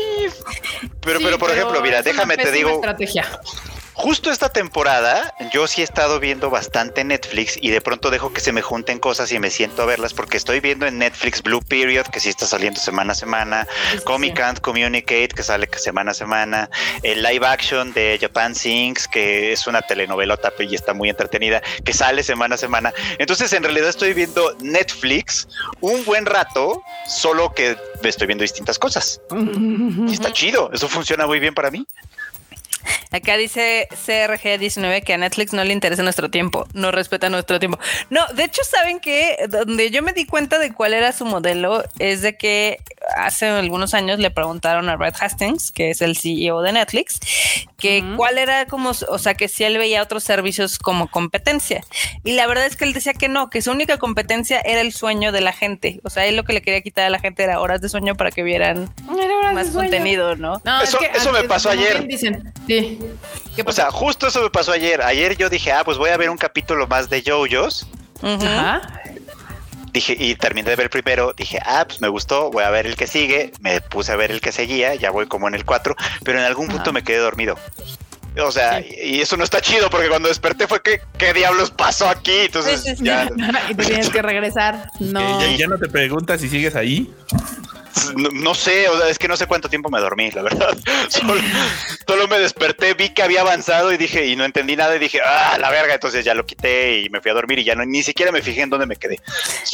Pero, 1.01 1.19
Sí, 1.19 1.25
pero 1.25 1.37
por 1.37 1.51
ejemplo, 1.51 1.81
mira, 1.81 2.01
déjame 2.01 2.37
te 2.37 2.51
digo, 2.51 2.69
estrategia. 2.69 3.25
Justo 4.01 4.31
esta 4.31 4.49
temporada 4.49 5.31
yo 5.53 5.67
sí 5.67 5.81
he 5.81 5.83
estado 5.83 6.19
viendo 6.19 6.49
bastante 6.49 7.03
Netflix 7.03 7.59
y 7.61 7.69
de 7.69 7.81
pronto 7.81 8.09
dejo 8.09 8.33
que 8.33 8.41
se 8.41 8.51
me 8.51 8.63
junten 8.63 8.97
cosas 8.97 9.31
y 9.31 9.37
me 9.37 9.51
siento 9.51 9.83
a 9.83 9.85
verlas 9.85 10.15
porque 10.15 10.37
estoy 10.37 10.59
viendo 10.59 10.87
en 10.87 10.97
Netflix 10.97 11.43
Blue 11.43 11.61
Period 11.61 12.07
que 12.07 12.19
sí 12.19 12.29
está 12.29 12.47
saliendo 12.47 12.79
semana 12.79 13.11
a 13.11 13.15
semana, 13.15 13.67
Comic 14.03 14.37
Can't 14.37 14.59
Communicate 14.59 15.27
que 15.27 15.43
sale 15.43 15.69
semana 15.75 16.11
a 16.11 16.13
semana, 16.15 16.67
el 17.03 17.21
live 17.21 17.45
action 17.45 17.93
de 17.93 18.17
Japan 18.19 18.55
Sings 18.55 19.07
que 19.07 19.51
es 19.51 19.67
una 19.67 19.83
telenovelota 19.83 20.51
y 20.57 20.73
está 20.73 20.95
muy 20.95 21.11
entretenida 21.11 21.61
que 21.85 21.93
sale 21.93 22.23
semana 22.23 22.55
a 22.55 22.57
semana. 22.57 22.91
Entonces 23.19 23.53
en 23.53 23.61
realidad 23.61 23.89
estoy 23.89 24.13
viendo 24.13 24.57
Netflix 24.61 25.47
un 25.79 26.03
buen 26.05 26.25
rato, 26.25 26.81
solo 27.05 27.53
que 27.53 27.77
estoy 28.01 28.25
viendo 28.25 28.41
distintas 28.41 28.79
cosas. 28.79 29.21
Y 30.07 30.11
está 30.11 30.33
chido, 30.33 30.71
eso 30.73 30.89
funciona 30.89 31.27
muy 31.27 31.39
bien 31.39 31.53
para 31.53 31.69
mí. 31.69 31.85
Acá 33.11 33.37
dice 33.37 33.87
CRG19 33.91 35.03
que 35.03 35.13
a 35.13 35.17
Netflix 35.17 35.53
no 35.53 35.63
le 35.63 35.73
interesa 35.73 36.03
nuestro 36.03 36.29
tiempo, 36.29 36.67
no 36.73 36.91
respeta 36.91 37.29
nuestro 37.29 37.59
tiempo. 37.59 37.79
No, 38.09 38.25
de 38.33 38.43
hecho, 38.43 38.63
saben 38.63 38.99
que 38.99 39.37
donde 39.49 39.91
yo 39.91 40.01
me 40.01 40.13
di 40.13 40.25
cuenta 40.25 40.59
de 40.59 40.73
cuál 40.73 40.93
era 40.93 41.11
su 41.11 41.25
modelo 41.25 41.83
es 41.99 42.21
de 42.21 42.37
que 42.37 42.79
hace 43.15 43.47
algunos 43.47 43.93
años 43.93 44.19
le 44.19 44.31
preguntaron 44.31 44.89
a 44.89 44.95
Red 44.97 45.13
Hastings, 45.19 45.71
que 45.71 45.89
es 45.91 46.01
el 46.01 46.15
CEO 46.17 46.61
de 46.61 46.71
Netflix, 46.71 47.19
que 47.77 48.03
cuál 48.15 48.37
era 48.37 48.65
como, 48.65 48.91
o 48.91 49.17
sea, 49.19 49.33
que 49.33 49.47
si 49.47 49.63
él 49.63 49.77
veía 49.77 50.01
otros 50.03 50.23
servicios 50.23 50.77
como 50.79 51.07
competencia. 51.09 51.83
Y 52.23 52.33
la 52.33 52.47
verdad 52.47 52.65
es 52.65 52.75
que 52.75 52.85
él 52.85 52.93
decía 52.93 53.13
que 53.13 53.27
no, 53.29 53.49
que 53.49 53.61
su 53.61 53.71
única 53.71 53.97
competencia 53.97 54.59
era 54.61 54.81
el 54.81 54.93
sueño 54.93 55.31
de 55.31 55.41
la 55.41 55.53
gente. 55.53 55.99
O 56.03 56.09
sea, 56.09 56.25
él 56.25 56.35
lo 56.35 56.43
que 56.43 56.53
le 56.53 56.61
quería 56.61 56.81
quitar 56.81 57.05
a 57.05 57.09
la 57.09 57.19
gente 57.19 57.43
era 57.43 57.59
horas 57.59 57.81
de 57.81 57.89
sueño 57.89 58.15
para 58.15 58.31
que 58.31 58.43
vieran 58.43 58.93
más 59.53 59.69
contenido, 59.71 60.35
¿no? 60.35 60.61
No, 60.63 60.81
Eso- 60.81 60.99
eso 61.13 61.31
me 61.31 61.43
pasó 61.43 61.69
ayer. 61.69 62.05
Dicen, 62.07 62.53
sí. 62.67 62.99
¿Qué 63.55 63.63
O 63.65 63.71
sea, 63.71 63.91
justo 63.91 64.27
eso 64.27 64.41
me 64.43 64.49
pasó 64.49 64.71
ayer. 64.71 65.01
Ayer 65.01 65.35
yo 65.37 65.49
dije, 65.49 65.71
ah, 65.71 65.83
pues 65.83 65.97
voy 65.97 66.09
a 66.09 66.17
ver 66.17 66.29
un 66.29 66.37
capítulo 66.37 66.87
más 66.87 67.09
de 67.09 67.21
JoJo's. 67.25 67.87
Ujú. 68.21 68.45
Ajá. 68.45 68.81
Dije, 69.91 70.15
y 70.17 70.35
terminé 70.35 70.69
de 70.69 70.75
ver 70.75 70.85
el 70.85 70.89
primero. 70.89 71.33
Dije, 71.35 71.59
ah, 71.65 71.83
pues 71.87 72.01
me 72.01 72.07
gustó, 72.07 72.49
voy 72.51 72.63
a 72.63 72.69
ver 72.69 72.85
el 72.85 72.95
que 72.95 73.07
sigue. 73.07 73.51
Me 73.59 73.81
puse 73.81 74.11
a 74.11 74.15
ver 74.15 74.31
el 74.31 74.39
que 74.41 74.51
seguía, 74.51 74.95
ya 74.95 75.11
voy 75.11 75.27
como 75.27 75.47
en 75.47 75.55
el 75.55 75.65
4, 75.65 75.95
pero 76.23 76.39
en 76.39 76.45
algún 76.45 76.67
punto 76.67 76.83
Ajá. 76.83 76.91
me 76.93 77.03
quedé 77.03 77.17
dormido. 77.17 77.57
O 78.37 78.49
sea, 78.51 78.79
y 78.79 79.17
y 79.17 79.21
eso 79.21 79.35
no 79.35 79.43
está 79.43 79.59
chido 79.59 79.89
porque 79.89 80.07
cuando 80.07 80.29
desperté 80.29 80.65
fue 80.65 80.81
que, 80.81 81.01
¿qué 81.17 81.33
diablos 81.33 81.69
pasó 81.71 82.07
aquí? 82.07 82.31
Entonces, 82.31 82.81
Sí, 82.81 82.91
sí, 82.91 82.95
sí. 82.97 83.03
ya, 83.03 83.29
y 83.69 83.75
te 83.75 83.85
tienes 83.85 84.09
que 84.09 84.21
regresar. 84.21 84.89
No. 85.01 85.41
Ya, 85.41 85.57
ya 85.57 85.67
no 85.67 85.77
te 85.77 85.89
preguntas 85.89 86.39
si 86.39 86.47
sigues 86.47 86.75
ahí. 86.75 87.13
No, 88.15 88.53
sé, 88.53 88.89
o 88.89 88.97
sea, 88.97 89.09
es 89.09 89.19
que 89.19 89.27
no 89.27 89.37
sé 89.37 89.47
cuánto 89.47 89.69
tiempo 89.69 89.89
me 89.89 89.99
dormí, 89.99 90.31
la 90.31 90.41
verdad. 90.41 90.77
Solo, 92.07 92.27
me 92.27 92.39
desperté, 92.39 92.93
vi 92.93 93.09
que 93.09 93.23
había 93.23 93.41
avanzado 93.41 93.91
y 93.91 93.97
dije, 93.97 94.27
y 94.27 94.35
no 94.35 94.45
entendí 94.45 94.75
nada 94.75 94.95
y 94.95 94.99
dije, 94.99 95.19
ah, 95.25 95.57
la 95.59 95.69
verga, 95.69 95.93
entonces 95.93 96.23
ya 96.23 96.33
lo 96.33 96.45
quité 96.45 97.01
y 97.01 97.09
me 97.09 97.21
fui 97.21 97.31
a 97.31 97.33
dormir 97.33 97.59
y 97.59 97.63
ya 97.63 97.75
no, 97.75 97.85
ni 97.85 98.03
siquiera 98.03 98.31
me 98.31 98.41
fijé 98.41 98.61
en 98.61 98.69
dónde 98.69 98.85
me 98.85 98.95
quedé. 98.95 99.19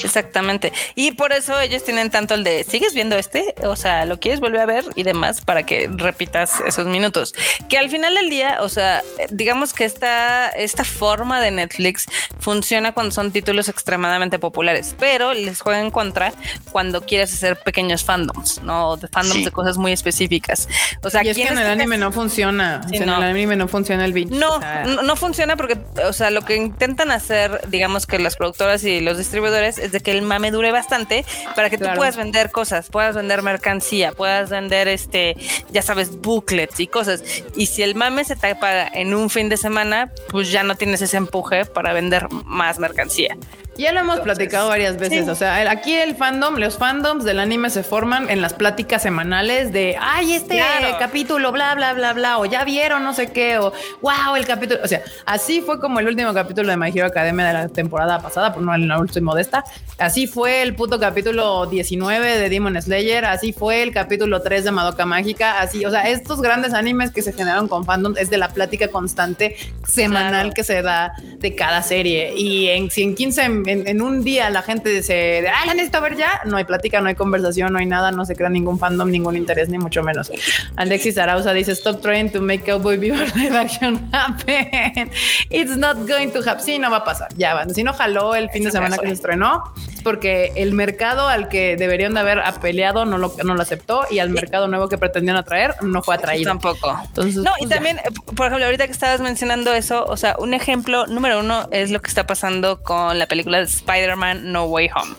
Exactamente. 0.03 0.71
Y 0.95 1.11
por 1.11 1.33
eso 1.33 1.59
ellos 1.59 1.83
tienen 1.83 2.09
tanto 2.09 2.33
el 2.33 2.43
de, 2.43 2.63
¿sigues 2.63 2.93
viendo 2.93 3.17
este? 3.17 3.55
O 3.63 3.75
sea, 3.75 4.05
¿lo 4.05 4.19
quieres 4.19 4.39
volver 4.39 4.61
a 4.61 4.65
ver? 4.65 4.85
Y 4.95 5.03
demás 5.03 5.41
para 5.41 5.63
que 5.63 5.89
repitas 5.91 6.61
esos 6.65 6.85
minutos. 6.85 7.33
Que 7.69 7.77
al 7.77 7.89
final 7.89 8.15
del 8.15 8.29
día, 8.29 8.57
o 8.61 8.69
sea, 8.69 9.03
digamos 9.29 9.73
que 9.73 9.85
esta, 9.85 10.49
esta 10.49 10.83
forma 10.83 11.41
de 11.41 11.51
Netflix 11.51 12.05
funciona 12.39 12.93
cuando 12.93 13.11
son 13.11 13.31
títulos 13.31 13.69
extremadamente 13.69 14.39
populares, 14.39 14.95
pero 14.99 15.33
les 15.33 15.61
juega 15.61 15.79
en 15.79 15.91
contra 15.91 16.33
cuando 16.71 17.01
quieres 17.05 17.33
hacer 17.33 17.59
pequeños 17.59 18.03
fandoms, 18.03 18.26
¿no? 18.63 18.97
De 18.97 19.07
fandoms 19.07 19.37
Sí. 19.39 19.45
de 19.45 19.51
cosas 19.51 19.77
muy 19.77 19.91
específicas. 19.91 20.67
O 21.03 21.09
sea, 21.09 21.23
y 21.23 21.29
es 21.29 21.37
que 21.37 21.43
¿quién 21.43 21.53
en 21.57 21.63
el 21.63 21.69
anime 21.71 21.97
no 21.97 22.11
funciona. 22.11 22.81
O 22.85 22.89
Sí, 22.89 22.97
sea, 22.97 23.05
no. 23.05 23.17
En 23.17 23.23
el 23.23 23.29
anime 23.29 23.55
no 23.55 23.67
funciona 23.67 24.05
el 24.05 24.13
binge. 24.13 24.35
No, 24.35 24.55
O 24.55 24.59
sea, 24.59 24.83
no, 24.85 25.01
no 25.03 25.15
funciona 25.15 25.55
porque, 25.57 25.77
o 26.07 26.13
sea, 26.13 26.29
lo 26.31 26.41
que 26.43 26.55
intentan 26.55 27.11
hacer, 27.11 27.61
digamos 27.69 28.07
que 28.07 28.19
las 28.19 28.35
productoras 28.35 28.83
y 28.83 29.01
los 29.01 29.17
distribuidores, 29.17 29.77
es 29.77 29.91
de 29.91 29.99
que 29.99 30.11
el 30.11 30.21
mame 30.21 30.51
dure 30.51 30.71
bastante 30.71 31.25
para 31.55 31.69
que 31.69 31.77
Claro. 31.77 31.93
tú 31.93 31.97
puedas 31.99 32.17
vender 32.17 32.51
cosas, 32.51 32.89
puedas 32.89 33.15
vender 33.15 33.41
mercancía, 33.41 34.11
puedas 34.11 34.49
vender, 34.49 34.87
este, 34.87 35.35
ya 35.71 35.81
sabes, 35.81 36.19
booklets 36.21 36.79
y 36.79 36.87
cosas. 36.87 37.23
Y 37.55 37.67
si 37.67 37.83
el 37.83 37.95
mame 37.95 38.23
se 38.23 38.35
te 38.35 38.47
apaga 38.51 38.87
en 38.93 39.13
un 39.13 39.29
fin 39.29 39.49
de 39.49 39.57
semana, 39.57 40.11
pues 40.29 40.51
ya 40.51 40.63
no 40.63 40.75
tienes 40.75 41.01
ese 41.01 41.17
empuje 41.17 41.65
para 41.65 41.93
vender 41.93 42.27
más 42.45 42.79
mercancía. 42.79 43.35
Ya 43.77 43.91
lo 43.91 43.99
hemos 43.99 44.19
platicado 44.21 44.69
varias 44.69 44.97
veces. 44.97 45.25
sí. 45.25 45.29
O 45.29 45.35
sea, 45.35 45.61
el- 45.61 45.67
aquí 45.67 45.93
el 45.93 46.15
fandom, 46.15 46.55
los 46.57 46.77
fandoms 46.77 47.23
del 47.23 47.39
anime 47.39 47.69
se 47.69 47.83
forman 47.83 48.29
en 48.29 48.41
las 48.41 48.53
pláticas 48.53 49.01
semanales 49.03 49.71
de 49.71 49.95
ay, 49.99 50.33
este 50.33 50.55
Claro. 50.57 50.95
capítulo, 50.99 51.51
bla, 51.51 51.75
bla, 51.75 51.93
bla, 51.93 52.13
bla, 52.13 52.39
o 52.39 52.45
ya 52.45 52.63
vieron 52.63 53.03
no 53.03 53.13
sé 53.13 53.31
qué, 53.31 53.57
o 53.59 53.71
wow, 54.01 54.35
el 54.35 54.45
capítulo. 54.47 54.79
O 54.83 54.87
sea, 54.87 55.01
así 55.25 55.61
fue 55.61 55.79
como 55.79 55.99
el 55.99 56.07
último 56.07 56.33
capítulo 56.33 56.69
de 56.69 56.77
My 56.77 56.89
Hero 56.89 57.07
Academia 57.07 57.45
de 57.47 57.53
la 57.53 57.67
temporada 57.69 58.19
pasada, 58.21 58.53
pues 58.53 58.65
no 58.65 58.73
en 58.73 58.87
la 58.87 58.99
última 58.99 59.33
de 59.35 59.41
esta. 59.41 59.63
Así 59.97 60.27
fue 60.27 60.61
el 60.61 60.75
puto 60.75 60.99
capítulo 60.99 61.65
19 61.67 62.37
de 62.39 62.49
Demon 62.49 62.81
Slayer, 62.81 63.25
así 63.25 63.53
fue 63.53 63.83
el 63.83 63.91
capítulo 63.93 64.41
3 64.41 64.63
de 64.63 64.71
Madoka 64.71 65.05
Mágica, 65.05 65.59
así, 65.59 65.85
o 65.85 65.91
sea, 65.91 66.07
estos 66.09 66.41
grandes 66.41 66.73
animes 66.73 67.11
que 67.11 67.21
se 67.21 67.33
generaron 67.33 67.67
con 67.67 67.85
fandom 67.85 68.15
es 68.17 68.29
de 68.29 68.37
la 68.37 68.49
plática 68.49 68.87
constante 68.89 69.55
semanal 69.87 70.27
Claro. 70.41 70.53
que 70.53 70.63
se 70.63 70.81
da 70.81 71.13
de 71.39 71.55
cada 71.55 71.81
serie. 71.81 72.33
Y 72.35 72.67
en, 72.69 72.89
si 72.91 73.03
en 73.03 73.15
15, 73.15 73.49
en, 73.69 73.87
en 73.87 74.01
un 74.01 74.23
día 74.23 74.49
la 74.49 74.61
gente 74.61 74.89
dice, 74.89 75.45
ah, 75.47 75.65
la 75.65 75.73
necesito 75.73 76.01
ver 76.01 76.15
ya, 76.15 76.41
no 76.45 76.57
hay 76.57 76.63
plática, 76.63 77.01
no 77.01 77.09
hay 77.09 77.15
conversación, 77.15 77.73
no 77.73 77.79
hay 77.79 77.85
nada, 77.85 78.11
no 78.11 78.25
se 78.25 78.35
crea 78.35 78.49
ningún 78.49 78.79
fandom, 78.79 79.09
ningún 79.09 79.35
interés, 79.35 79.69
ni 79.69 79.77
mucho 79.77 80.03
menos. 80.03 80.31
Alexis 80.75 81.17
Arauza 81.17 81.53
dice, 81.53 81.71
stop 81.73 82.01
trying 82.01 82.29
to 82.31 82.41
make 82.41 82.63
Cowboy 82.63 82.97
Bebop 82.97 83.35
live 83.35 83.55
action 83.55 84.09
happen. 84.13 85.09
It's 85.49 85.75
not 85.77 86.07
going 86.07 86.29
to 86.31 86.39
happen. 86.39 86.63
Sí, 86.63 86.79
no 86.79 86.89
va 86.89 86.97
a 86.97 87.03
pasar. 87.03 87.29
Ya 87.37 87.53
van. 87.53 87.73
Si 87.73 87.83
no 87.83 87.93
jaló 87.93 88.35
el 88.35 88.49
fin 88.49 88.63
de 88.63 88.69
Eso 88.69 88.77
semana 88.77 88.97
que 88.97 89.07
se 89.07 89.13
estrenó, 89.13 89.73
es 89.93 90.01
porque 90.01 90.51
el 90.55 90.73
mercado 90.73 91.27
al 91.27 91.49
que 91.49 91.75
deberían 91.75 92.13
de 92.13 92.19
haber 92.19 92.39
apeleado 92.39 93.05
no 93.05 93.17
lo, 93.17 93.33
no 93.43 93.55
lo 93.55 93.61
aceptó 93.61 94.05
y 94.09 94.19
al 94.19 94.29
mercado 94.29 94.67
nuevo 94.67 94.89
que 94.89 94.97
pretendían 94.97 95.37
atraer 95.37 95.75
no 95.81 96.01
fue 96.01 96.15
atraído. 96.15 96.49
Tampoco. 96.49 96.99
Entonces, 97.05 97.35
No, 97.35 97.51
y 97.59 97.65
pues, 97.65 97.69
también, 97.69 97.99
por 98.35 98.47
ejemplo, 98.47 98.65
ahorita 98.65 98.85
que 98.85 98.91
estabas 98.91 99.21
mencionando 99.21 99.73
eso, 99.73 100.05
o 100.05 100.17
sea, 100.17 100.35
un 100.39 100.53
ejemplo 100.53 101.07
número 101.07 101.39
uno 101.39 101.67
es 101.71 101.91
lo 101.91 102.01
que 102.01 102.07
está 102.07 102.25
pasando 102.25 102.81
con 102.81 103.19
la 103.19 103.27
película 103.27 103.56
de 103.57 103.65
Spider-Man 103.65 104.51
No 104.51 104.65
Way 104.65 104.89
Home, 104.95 105.15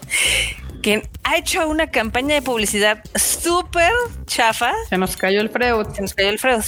que 0.83 1.09
ha 1.25 1.37
hecho 1.37 1.69
una 1.69 1.91
campaña 1.91 2.35
de 2.35 2.43
publicidad 2.43 3.03
súper 3.15 3.93
chafa. 4.27 4.73
se 4.89 4.99
nos 4.99 5.17
cayó 5.17 5.41
el 5.41 5.51
Freud. 5.51 5.87
Se 5.95 6.03
nos 6.03 6.15
cayó 6.15 6.31
el 6.31 6.39
Freud. 6.39 6.63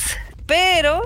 pero 0.46 1.02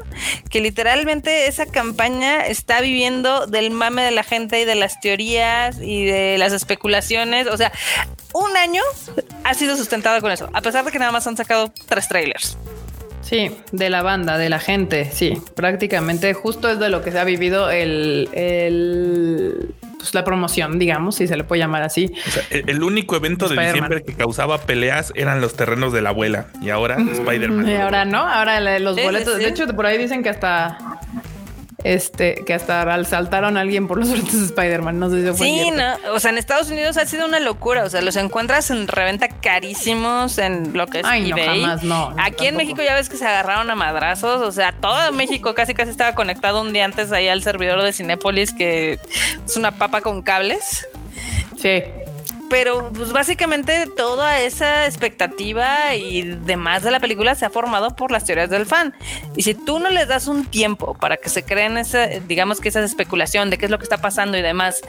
que 0.49 0.63
literalmente 0.63 1.49
esa 1.49 1.67
campaña 1.67 2.47
está 2.47 2.81
viviendo 2.81 3.47
del 3.47 3.71
mame 3.71 4.03
de 4.03 4.11
la 4.11 4.23
gente 4.23 4.63
y 4.63 4.65
de 4.65 4.75
las 4.75 5.01
teorías 5.01 5.77
y 5.83 6.07
de 6.07 6.39
las 6.39 6.55
especulaciones. 6.55 7.47
O 7.49 7.57
sea, 7.59 7.71
un 8.33 8.57
año 8.57 8.83
ha 9.45 9.53
sido 9.53 9.77
sustentado 9.77 10.21
con 10.23 10.33
eso, 10.33 10.49
a 10.55 10.63
pesar 10.63 10.83
de 10.85 10.91
que 10.91 10.99
nada 10.99 11.13
más 11.13 11.27
han 11.27 11.37
sacado 11.37 11.71
tres 11.87 12.09
trailers. 12.09 12.57
Sí, 13.21 13.51
de 13.71 13.91
la 13.91 14.03
banda, 14.03 14.39
de 14.39 14.49
la 14.49 14.61
gente, 14.61 15.11
sí, 15.13 15.41
prácticamente 15.55 16.33
justo 16.35 16.71
es 16.71 16.79
de 16.79 16.89
lo 16.89 17.03
que 17.03 17.11
se 17.13 17.19
ha 17.19 17.25
vivido 17.25 17.71
el, 17.71 18.29
el 18.33 19.75
pues, 20.05 20.15
la 20.15 20.25
promoción, 20.25 20.79
digamos, 20.79 21.17
si 21.17 21.27
se 21.27 21.37
le 21.37 21.45
puede 21.45 21.61
llamar 21.61 21.83
así. 21.83 22.13
el, 22.51 22.83
único 22.83 23.17
evento 23.17 23.49
de 23.49 23.61
diciembre 23.61 24.03
que 24.03 24.15
causaba 24.15 24.59
peleas 24.59 25.13
eran 25.15 25.41
los 25.41 25.57
terrenos 25.57 25.93
de 25.93 26.03
la 26.03 26.11
abuela 26.11 26.47
y 26.61 26.71
ahora 26.71 26.97
Spider-Man. 26.99 27.69
Y 27.69 27.75
ahora 27.75 28.05
no, 28.05 28.19
ahora 28.19 28.79
los 28.79 28.97
boletos, 28.97 29.39
de 29.39 29.49
hecho 29.49 29.67
por 29.75 29.87
ahí 29.87 29.99
dicen 29.99 30.23
que 30.23 30.29
hasta 30.29 30.79
este, 31.85 32.43
que 32.47 32.55
hasta 32.55 33.05
saltaron 33.05 33.57
a 33.57 33.61
alguien 33.61 33.87
por 33.87 33.99
los 33.99 34.09
boletos 34.11 34.33
de 34.33 34.47
Spider-Man. 34.47 34.99
No 34.99 35.11
sé 35.11 35.23
si 35.23 35.37
fue 35.37 35.47
Sí, 35.47 35.71
no. 35.71 36.15
O 36.15 36.19
sea, 36.19 36.31
en 36.31 36.39
Estados 36.39 36.71
Unidos 36.71 36.97
ha 36.97 37.07
sido 37.07 37.27
una 37.27 37.39
locura. 37.39 37.85
O 37.85 37.91
sea, 37.91 38.01
los 38.01 38.17
encuentras 38.17 38.71
en 38.71 38.89
reventa 38.89 39.29
carísimos 39.29 40.39
en 40.39 40.77
lo 40.77 40.87
que 40.87 41.01
es 41.01 41.07
Ay, 41.07 41.31
eBay. 41.31 41.61
No, 41.61 41.67
jamás, 41.67 41.83
no, 41.85 42.15
Aquí 42.19 42.47
en 42.47 42.57
México 42.57 42.83
ya 42.83 42.95
ves 42.95 43.09
que 43.09 43.17
se 43.17 43.27
agarraron 43.27 43.71
a 43.71 43.75
madrazos. 43.75 44.41
O 44.41 44.51
sea, 44.51 44.73
todo 44.73 45.13
México 45.13 45.55
casi 45.55 45.75
casi 45.75 45.91
estaba 45.91 46.15
conectado 46.15 46.63
un 46.63 46.73
día 46.73 46.87
antes 46.87 47.13
ahí 47.13 47.29
al 47.29 47.43
servidor 47.43 47.83
de 47.83 47.93
Cinépolis, 47.93 48.53
que 48.53 48.99
es 49.47 49.57
una 49.57 49.73
papa 49.73 50.01
con 50.01 50.23
cables. 50.23 50.89
Sí 51.57 51.83
pero 52.51 52.91
pues 52.93 53.13
básicamente 53.13 53.87
toda 53.97 54.41
esa 54.41 54.87
expectativa 54.87 55.95
y 55.95 56.23
demás 56.23 56.83
de 56.83 56.91
la 56.91 57.01
película 57.01 57.35
se 57.35 57.45
ha 57.45 57.51
formado 57.51 57.97
por 57.97 58.11
las 58.11 58.25
teorías 58.25 58.51
del 58.51 58.67
fan. 58.67 58.95
Y 59.37 59.43
si 59.43 59.55
tú 59.55 59.79
no 59.79 59.91
les 59.91 60.09
das 60.09 60.27
un 60.27 60.47
tiempo 60.47 60.95
para 60.95 61.17
que 61.17 61.29
se 61.29 61.43
creen 61.43 61.79
esa, 61.79 62.07
digamos 62.07 62.61
que 62.61 62.69
esa 62.69 62.83
especulación 62.83 63.51
de 63.51 63.59
qué 63.59 63.67
es 63.67 63.71
lo 63.71 63.79
que 63.79 63.85
está 63.85 63.99
pasando 63.99 64.39
y 64.39 64.43
demás, 64.43 64.81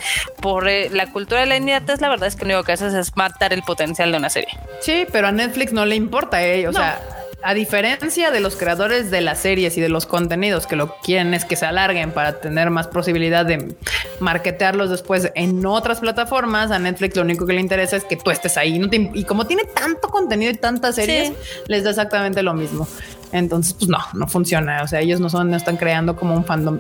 por 0.41 0.67
eh, 0.67 0.89
la 0.89 1.11
cultura 1.11 1.41
de 1.41 1.47
la 1.47 1.57
inmediatez, 1.57 2.01
la 2.01 2.09
verdad 2.09 2.27
es 2.27 2.35
que 2.35 2.45
lo 2.45 2.53
único 2.53 2.63
que 2.63 2.73
haces 2.73 2.93
es 2.93 3.15
matar 3.15 3.53
el 3.53 3.63
potencial 3.63 4.11
de 4.11 4.17
una 4.17 4.29
serie. 4.29 4.57
Sí, 4.81 5.05
pero 5.11 5.27
a 5.27 5.31
Netflix 5.31 5.73
no 5.73 5.85
le 5.85 5.95
importa, 5.95 6.45
¿eh? 6.45 6.67
O 6.67 6.73
sea 6.73 6.99
a 7.45 7.53
diferencia 7.53 8.31
de 8.31 8.39
los 8.39 8.55
creadores 8.55 9.11
de 9.11 9.21
las 9.21 9.37
series 9.39 9.77
y 9.77 9.81
de 9.81 9.87
los 9.87 10.07
contenidos 10.07 10.65
que 10.65 10.75
lo 10.75 10.97
quieren 10.97 11.35
es 11.35 11.45
que 11.45 11.55
se 11.55 11.67
alarguen 11.67 12.11
para 12.11 12.39
tener 12.41 12.71
más 12.71 12.87
posibilidad 12.87 13.45
de 13.45 13.75
marketearlos 14.19 14.89
después 14.89 15.31
en 15.35 15.63
otras 15.63 15.99
plataformas, 15.99 16.71
a 16.71 16.79
Netflix 16.79 17.15
lo 17.15 17.21
único 17.21 17.45
que 17.45 17.53
le 17.53 17.61
interesa 17.61 17.97
es 17.97 18.03
que 18.03 18.17
tú 18.17 18.31
estés 18.31 18.57
ahí. 18.57 18.81
y 19.13 19.23
como 19.25 19.45
tiene 19.45 19.63
tanto 19.65 20.09
contenido 20.09 20.51
y 20.51 20.55
tantas 20.55 20.95
series, 20.95 21.33
les 21.67 21.83
da 21.83 21.91
exactamente 21.91 22.41
lo 22.41 22.55
mismo. 22.55 22.87
Entonces, 23.31 23.73
pues 23.73 23.89
no, 23.89 23.99
no 24.13 24.27
funciona. 24.27 24.81
O 24.81 24.87
sea, 24.87 25.01
ellos 25.01 25.19
no 25.19 25.29
son, 25.29 25.51
no 25.51 25.57
están 25.57 25.77
creando 25.77 26.15
como 26.15 26.33
un 26.35 26.45
fandom. 26.45 26.79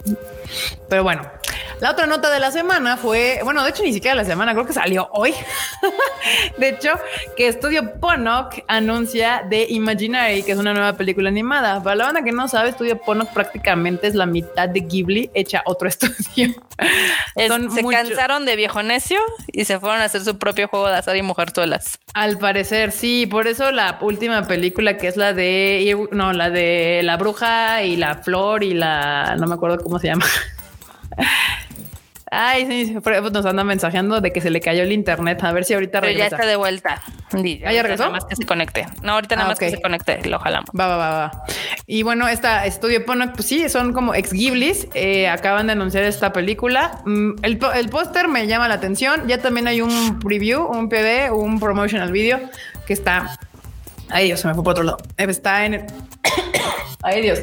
Pero 0.89 1.03
bueno, 1.03 1.23
la 1.81 1.91
otra 1.91 2.05
nota 2.05 2.31
de 2.31 2.39
la 2.39 2.51
semana 2.51 2.97
fue, 2.97 3.39
bueno, 3.43 3.63
de 3.63 3.69
hecho 3.69 3.83
ni 3.83 3.93
siquiera 3.93 4.15
la 4.15 4.25
semana, 4.25 4.53
creo 4.53 4.65
que 4.65 4.73
salió 4.73 5.09
hoy. 5.11 5.33
de 6.57 6.69
hecho, 6.69 6.91
que 7.35 7.47
Estudio 7.47 7.99
Ponok 7.99 8.63
anuncia 8.67 9.45
The 9.49 9.67
Imaginary, 9.69 10.43
que 10.43 10.53
es 10.53 10.57
una 10.57 10.73
nueva 10.73 10.93
película 10.93 11.29
animada. 11.29 11.83
Para 11.83 11.95
la 11.95 12.05
banda 12.05 12.23
que 12.23 12.31
no 12.31 12.47
sabe, 12.47 12.69
Estudio 12.69 12.97
Ponok 12.99 13.31
prácticamente 13.33 14.07
es 14.07 14.15
la 14.15 14.25
mitad 14.25 14.69
de 14.69 14.81
Ghibli 14.81 15.29
hecha 15.33 15.63
otro 15.65 15.87
estudio. 15.89 16.53
se 17.35 17.83
cansaron 17.89 18.45
de 18.45 18.55
viejo 18.55 18.81
necio 18.81 19.19
y 19.47 19.65
se 19.65 19.79
fueron 19.79 20.01
a 20.01 20.05
hacer 20.05 20.23
su 20.23 20.37
propio 20.37 20.67
juego 20.67 20.87
de 20.87 20.95
azar 20.95 21.15
y 21.15 21.21
mujerzuelas. 21.21 21.99
Al 22.13 22.37
parecer, 22.37 22.91
sí. 22.91 23.25
Por 23.25 23.47
eso 23.47 23.71
la 23.71 23.97
última 24.01 24.47
película 24.47 24.97
que 24.97 25.07
es 25.07 25.17
la 25.17 25.33
de, 25.33 26.07
no, 26.11 26.33
la 26.33 26.49
de 26.49 27.01
la 27.03 27.17
bruja 27.17 27.83
y 27.83 27.97
la 27.97 28.15
flor 28.15 28.63
y 28.63 28.73
la, 28.73 29.35
no 29.37 29.47
me 29.47 29.55
acuerdo 29.55 29.83
cómo 29.83 29.99
se 29.99 30.07
llama. 30.07 30.25
Ay, 32.37 32.65
sí, 32.67 32.97
pues 33.01 33.31
nos 33.31 33.45
anda 33.45 33.63
mensajeando 33.63 34.19
de 34.19 34.33
que 34.33 34.41
se 34.41 34.49
le 34.49 34.59
cayó 34.59 34.83
el 34.83 34.91
internet. 34.91 35.41
A 35.43 35.53
ver 35.53 35.63
si 35.63 35.73
ahorita 35.73 36.01
Pero 36.01 36.17
ya 36.17 36.25
está 36.25 36.45
de 36.45 36.55
vuelta. 36.55 37.01
¿Ah, 37.31 37.71
ya 37.71 37.81
regresó? 37.81 38.03
Nada 38.03 38.11
más 38.11 38.25
que 38.25 38.35
se 38.35 38.45
conecte. 38.45 38.85
No, 39.01 39.13
ahorita 39.13 39.35
nada 39.35 39.47
ah, 39.47 39.51
más 39.51 39.59
que 39.59 39.69
se 39.69 39.81
conecte. 39.81 40.27
Lo 40.27 40.39
jalamos. 40.39 40.69
Va, 40.77 40.87
va, 40.87 40.97
va, 40.97 41.09
va. 41.11 41.43
Y 41.87 42.03
bueno, 42.03 42.27
esta 42.27 42.65
estudio 42.65 43.05
Ponok, 43.05 43.35
pues 43.35 43.47
sí, 43.47 43.69
son 43.69 43.93
como 43.93 44.13
ex 44.13 44.33
Ghiblis. 44.33 44.87
Eh, 44.93 45.27
acaban 45.27 45.67
de 45.67 45.73
anunciar 45.73 46.03
esta 46.03 46.33
película. 46.33 46.99
Mm, 47.05 47.31
el, 47.43 47.59
el 47.75 47.89
póster 47.89 48.27
me 48.27 48.47
llama 48.47 48.67
la 48.67 48.75
atención. 48.75 49.27
Ya 49.27 49.39
también 49.39 49.67
hay 49.67 49.81
un 49.81 50.19
preview, 50.19 50.65
un 50.65 50.89
PD, 50.89 51.31
un 51.31 51.59
promotional 51.59 52.11
video 52.11 52.39
que 52.85 52.93
está. 52.93 53.39
Ay, 54.09 54.27
Dios, 54.27 54.39
se 54.39 54.47
me 54.47 54.53
fue 54.53 54.63
por 54.63 54.71
otro 54.71 54.83
lado. 54.83 54.97
Está 55.17 55.65
en 55.65 55.85
Ay, 57.03 57.21
Dios. 57.21 57.39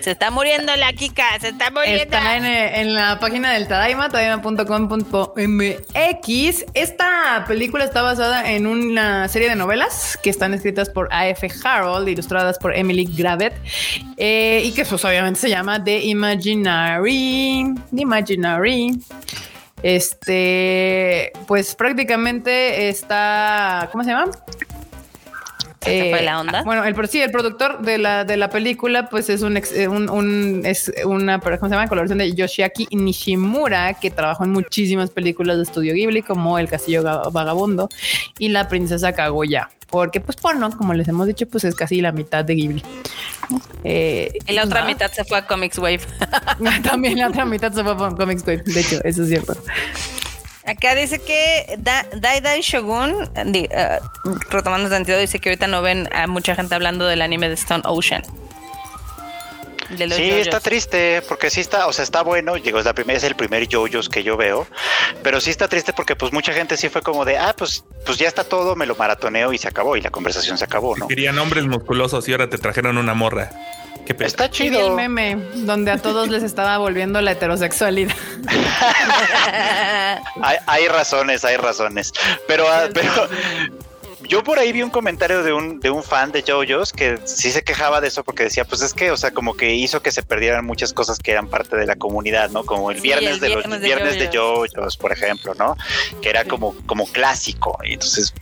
Se 0.00 0.10
está 0.10 0.30
muriendo 0.30 0.76
la 0.76 0.92
Kika, 0.92 1.38
se 1.40 1.48
está 1.48 1.70
muriendo. 1.70 2.02
Está 2.02 2.36
en, 2.36 2.94
la 2.94 3.18
página 3.18 3.52
del 3.52 3.66
Tadaima, 3.66 4.10
tadaima.com.mx. 4.10 6.66
Esta 6.74 7.44
película 7.48 7.84
está 7.84 8.02
basada 8.02 8.50
en 8.50 8.66
una 8.66 9.26
serie 9.28 9.48
de 9.48 9.56
novelas 9.56 10.18
que 10.22 10.28
están 10.28 10.52
escritas 10.52 10.90
por 10.90 11.08
A.F. 11.12 11.48
Harold, 11.64 12.08
ilustradas 12.08 12.58
por 12.58 12.76
Emily 12.76 13.06
Gravett, 13.06 13.54
eh, 14.18 14.60
y 14.64 14.72
que 14.72 14.84
pues 14.84 15.02
obviamente 15.02 15.40
se 15.40 15.48
llama 15.48 15.82
The 15.82 16.04
Imaginary. 16.04 17.72
The 17.94 18.02
Imaginary. 18.02 19.00
Este, 19.82 21.32
pues 21.46 21.74
prácticamente 21.74 22.90
está, 22.90 23.88
¿cómo 23.90 24.04
se 24.04 24.10
llama? 24.10 24.30
¿Se 25.82 26.10
fue 26.10 26.22
la 26.22 26.32
eh, 26.32 26.36
onda? 26.36 26.62
Bueno, 26.62 26.84
el, 26.84 27.08
sí, 27.08 27.22
el 27.22 27.30
productor 27.30 27.80
de 27.80 27.96
la, 27.96 28.24
de 28.24 28.36
la 28.36 28.50
película, 28.50 29.08
pues 29.08 29.30
es 29.30 29.40
un, 29.40 29.56
eh, 29.56 29.88
un, 29.88 30.62
es 30.64 30.92
una, 31.04 31.40
¿cómo 31.40 31.56
se 31.56 31.68
llama? 31.68 31.88
Colaboración 31.88 32.18
de 32.18 32.34
Yoshiaki 32.34 32.88
Nishimura, 32.90 33.94
que 33.94 34.10
trabajó 34.10 34.44
en 34.44 34.50
muchísimas 34.50 35.10
películas 35.10 35.56
de 35.56 35.62
estudio 35.62 35.94
Ghibli, 35.94 36.22
como 36.22 36.58
El 36.58 36.68
Castillo 36.68 37.02
Vagabundo 37.02 37.88
y 38.38 38.48
La 38.48 38.68
Princesa 38.68 39.12
Kaguya. 39.12 39.70
Porque, 39.88 40.20
pues, 40.20 40.36
porno, 40.36 40.70
como 40.76 40.94
les 40.94 41.08
hemos 41.08 41.26
dicho, 41.26 41.48
pues 41.48 41.64
es 41.64 41.74
casi 41.74 42.00
la 42.00 42.12
mitad 42.12 42.44
de 42.44 42.54
Ghibli. 42.54 42.82
Eh, 43.82 44.32
y 44.46 44.52
la 44.52 44.64
otra 44.64 44.84
mitad 44.84 45.10
se 45.10 45.24
fue 45.24 45.38
a 45.38 45.46
Comics 45.46 45.78
Wave. 45.78 46.00
También 46.84 47.18
la 47.18 47.28
otra 47.28 47.44
mitad 47.44 47.72
se 47.72 47.82
fue 47.82 47.92
a 47.92 47.96
Comics 47.96 48.42
Wave. 48.46 48.62
De 48.66 48.80
hecho, 48.80 49.00
eso 49.02 49.22
es 49.22 49.28
cierto. 49.28 49.54
Acá 50.66 50.94
dice 50.94 51.18
que 51.18 51.78
Dai 51.78 52.40
Dai 52.40 52.60
Shogun, 52.60 53.14
uh, 53.14 54.38
retomando 54.50 54.88
el 54.88 54.92
sentido, 54.92 55.18
dice 55.18 55.38
que 55.38 55.50
ahorita 55.50 55.66
no 55.66 55.82
ven 55.82 56.08
a 56.12 56.26
mucha 56.26 56.54
gente 56.54 56.74
hablando 56.74 57.06
del 57.06 57.22
anime 57.22 57.48
de 57.48 57.54
Stone 57.54 57.82
Ocean. 57.86 58.22
sí, 59.88 60.30
está 60.30 60.60
triste, 60.60 61.22
porque 61.28 61.50
sí 61.50 61.60
está, 61.60 61.86
o 61.86 61.92
sea, 61.92 62.04
está 62.04 62.22
bueno, 62.22 62.56
llegó 62.56 62.78
es 62.78 62.84
la 62.84 62.92
primera, 62.92 63.16
es 63.16 63.24
el 63.24 63.34
primer 63.34 63.66
JoJo's 63.68 64.08
que 64.08 64.22
yo 64.22 64.36
veo, 64.36 64.66
pero 65.22 65.40
sí 65.40 65.50
está 65.50 65.66
triste 65.66 65.92
porque 65.92 66.14
pues 66.14 66.32
mucha 66.32 66.52
gente 66.52 66.76
sí 66.76 66.88
fue 66.88 67.02
como 67.02 67.24
de, 67.24 67.38
ah, 67.38 67.54
pues, 67.56 67.84
pues 68.04 68.18
ya 68.18 68.28
está 68.28 68.44
todo, 68.44 68.76
me 68.76 68.86
lo 68.86 68.94
maratoneo 68.96 69.52
y 69.52 69.58
se 69.58 69.66
acabó, 69.66 69.96
y 69.96 70.02
la 70.02 70.10
conversación 70.10 70.58
se 70.58 70.64
acabó, 70.64 70.96
¿no? 70.96 71.08
Querían 71.08 71.38
hombres 71.38 71.64
musculosos 71.64 72.28
y 72.28 72.32
ahora 72.32 72.48
te 72.48 72.58
trajeron 72.58 72.98
una 72.98 73.14
morra. 73.14 73.50
Está 74.18 74.50
chido. 74.50 74.88
el 74.88 74.94
meme 74.94 75.36
donde 75.54 75.90
a 75.90 75.98
todos 75.98 76.28
les 76.28 76.42
estaba 76.42 76.78
volviendo 76.78 77.20
la 77.20 77.32
heterosexualidad. 77.32 78.14
hay, 80.66 80.88
razones, 80.88 81.44
hay 81.44 81.56
razones. 81.56 82.12
Pero, 82.46 82.68
ah, 82.68 82.88
pero 82.92 83.28
yo 84.28 84.44
por 84.44 84.58
ahí 84.58 84.72
vi 84.72 84.82
un 84.82 84.90
comentario 84.90 85.42
de 85.42 85.52
un, 85.52 85.80
de 85.80 85.90
un 85.90 86.02
fan 86.02 86.32
de 86.32 86.42
JoJo's 86.42 86.92
que 86.92 87.18
sí 87.24 87.50
se 87.50 87.62
quejaba 87.62 88.00
de 88.00 88.08
eso 88.08 88.24
porque 88.24 88.44
decía, 88.44 88.64
pues 88.64 88.82
es 88.82 88.94
que, 88.94 89.10
o 89.10 89.16
sea, 89.16 89.30
como 89.30 89.54
que 89.54 89.74
hizo 89.74 90.02
que 90.02 90.12
se 90.12 90.22
perdieran 90.22 90.64
muchas 90.64 90.92
cosas 90.92 91.18
que 91.18 91.32
eran 91.32 91.48
parte 91.48 91.76
de 91.76 91.86
la 91.86 91.96
comunidad, 91.96 92.50
¿no? 92.50 92.64
Como 92.64 92.90
el 92.90 93.00
viernes, 93.00 93.40
de 93.40 93.48
los 93.48 93.80
viernes 93.80 94.18
de 94.18 94.28
JoJo's, 94.28 94.96
por 94.96 95.12
ejemplo, 95.12 95.54
¿no? 95.54 95.76
Que 96.20 96.30
era 96.30 96.44
como, 96.44 96.74
como 96.86 97.06
clásico. 97.06 97.78
Y 97.84 97.94
entonces, 97.94 98.34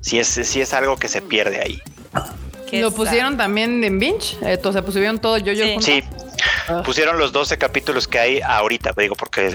sí 0.00 0.18
es, 0.18 0.28
sí 0.28 0.60
es 0.60 0.74
algo 0.74 0.96
que 0.96 1.08
se 1.08 1.22
pierde 1.22 1.60
ahí. 1.60 1.80
¿Lo 2.72 2.90
pusieron 2.92 3.36
también 3.36 3.82
en 3.84 3.98
Binge? 3.98 4.36
Entonces 4.42 4.82
pusieron 4.82 5.18
todo 5.18 5.38
yo 5.38 5.52
yo. 5.52 5.64
Sí, 5.80 6.02
ah. 6.68 6.82
pusieron 6.84 7.18
los 7.18 7.32
12 7.32 7.58
capítulos 7.58 8.08
que 8.08 8.18
hay 8.18 8.40
ahorita, 8.40 8.92
digo, 8.96 9.14
porque 9.14 9.48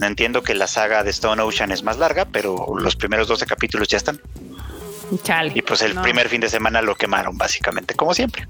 entiendo 0.00 0.42
que 0.42 0.54
la 0.54 0.66
saga 0.66 1.02
de 1.02 1.10
Stone 1.10 1.42
Ocean 1.42 1.72
es 1.72 1.82
más 1.82 1.98
larga, 1.98 2.24
pero 2.24 2.66
los 2.78 2.96
primeros 2.96 3.28
12 3.28 3.46
capítulos 3.46 3.88
ya 3.88 3.96
están. 3.96 4.20
Chale. 5.24 5.52
Y 5.54 5.62
pues 5.62 5.82
el 5.82 5.94
primer 6.00 6.28
fin 6.28 6.40
de 6.40 6.48
semana 6.48 6.82
lo 6.82 6.94
quemaron, 6.94 7.36
básicamente, 7.36 7.94
como 7.94 8.14
siempre. 8.14 8.46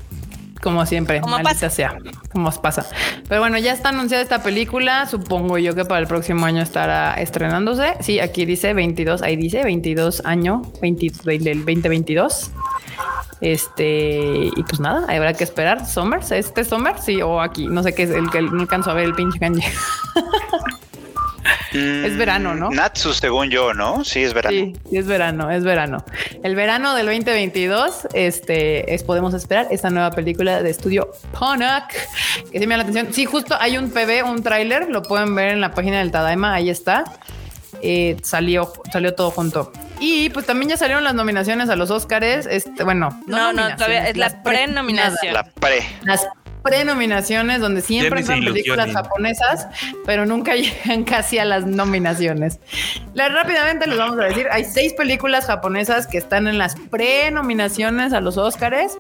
Como 0.63 0.85
siempre, 0.85 1.21
como 1.21 1.39
pasa. 1.43 1.71
sea, 1.71 1.97
como 2.33 2.51
pasa. 2.51 2.87
Pero 3.29 3.41
bueno, 3.41 3.57
ya 3.59 3.73
está 3.73 3.89
anunciada 3.89 4.23
esta 4.23 4.43
película. 4.43 5.07
Supongo 5.07 5.57
yo 5.59 5.75
que 5.75 5.85
para 5.85 6.01
el 6.01 6.07
próximo 6.07 6.45
año 6.45 6.63
estará 6.63 7.15
estrenándose. 7.15 7.95
Sí, 8.01 8.21
aquí 8.21 8.45
dice 8.45 8.75
22, 8.75 9.23
ahí 9.23 9.37
dice 9.37 9.65
22 9.65 10.23
año, 10.25 10.63
20, 10.83 11.13
del 11.39 11.65
2022. 11.65 12.51
Este, 13.41 14.51
y 14.55 14.63
pues 14.65 14.81
nada, 14.81 15.07
habrá 15.09 15.33
que 15.33 15.45
esperar. 15.45 15.87
Summers, 15.87 16.31
este 16.33 16.65
Summer, 16.65 16.99
sí, 16.99 17.23
o 17.23 17.41
aquí, 17.41 17.67
no 17.67 17.83
sé 17.83 17.95
qué 17.95 18.03
es 18.03 18.11
el 18.11 18.31
que 18.31 18.43
no 18.43 18.61
alcanzo 18.61 18.91
a 18.91 18.95
ver 18.95 19.05
el 19.05 19.15
pinche 19.15 19.39
kanji. 19.39 19.63
Es 21.73 22.17
verano, 22.17 22.55
¿no? 22.55 22.71
Natsu, 22.71 23.13
según 23.13 23.51
yo, 23.51 23.73
¿no? 23.75 24.05
Sí, 24.05 24.23
es 24.23 24.35
verano. 24.35 24.57
Sí, 24.57 24.73
sí, 24.91 24.97
es 24.97 25.07
verano, 25.07 25.51
es 25.51 25.65
verano. 25.65 26.05
El 26.43 26.55
verano 26.55 26.95
del 26.95 27.07
2022, 27.07 28.09
este, 28.13 28.95
es 28.95 29.03
podemos 29.05 29.35
esperar 29.35 29.69
esta 29.71 29.91
nueva 29.91 30.11
película 30.11 30.63
de 30.63 30.71
estudio 30.71 31.13
Ponak, 31.39 31.95
que 32.51 32.59
se 32.59 32.67
me 32.67 32.75
da 32.75 32.79
la 32.79 32.83
atención. 32.83 33.13
Sí, 33.13 33.25
justo 33.25 33.57
hay 33.59 33.79
un 33.79 33.91
PB, 33.91 34.25
un 34.25 34.43
tráiler, 34.43 34.89
lo 34.89 35.03
pueden 35.03 35.35
ver 35.35 35.49
en 35.51 35.61
la 35.61 35.73
página 35.73 35.99
del 35.99 36.11
Tadaima, 36.11 36.55
ahí 36.55 36.71
está. 36.71 37.05
Eh, 37.83 38.17
salió, 38.23 38.73
salió 38.93 39.15
todo 39.15 39.31
junto. 39.31 39.73
Y 40.01 40.31
pues 40.31 40.47
también 40.47 40.71
ya 40.71 40.77
salieron 40.77 41.05
las 41.05 41.15
nominaciones 41.15 41.69
a 41.69 41.77
los 41.77 41.91
Oscars. 41.91 42.47
Este, 42.47 42.85
bueno, 42.85 43.11
No, 43.27 43.37
no, 43.37 43.45
nominaciones, 43.53 43.77
todavía 43.77 44.09
es 44.09 44.17
la 44.17 44.43
prenominación. 44.43 45.35
La 45.35 45.45
pre. 45.45 45.83
las 46.03 46.27
prenominaciones 46.63 47.61
donde 47.61 47.81
siempre 47.81 48.21
entran 48.21 48.41
películas 48.41 48.93
japonesas, 48.93 49.67
pero 50.07 50.27
nunca 50.27 50.55
llegan 50.57 51.05
casi 51.05 51.39
a 51.39 51.45
las 51.45 51.67
nominaciones. 51.67 52.59
La- 53.15 53.29
rápidamente 53.29 53.87
les 53.87 53.99
vamos 53.99 54.19
a 54.19 54.25
decir, 54.25 54.47
hay 54.51 54.65
seis 54.65 54.93
películas 54.95 55.47
japonesas 55.47 56.07
que 56.07 56.19
están 56.19 56.47
en 56.49 56.59
las 56.59 56.77
prenominaciones 56.91 58.13
a 58.13 58.21
los 58.21 58.37
Oscars. 58.37 58.97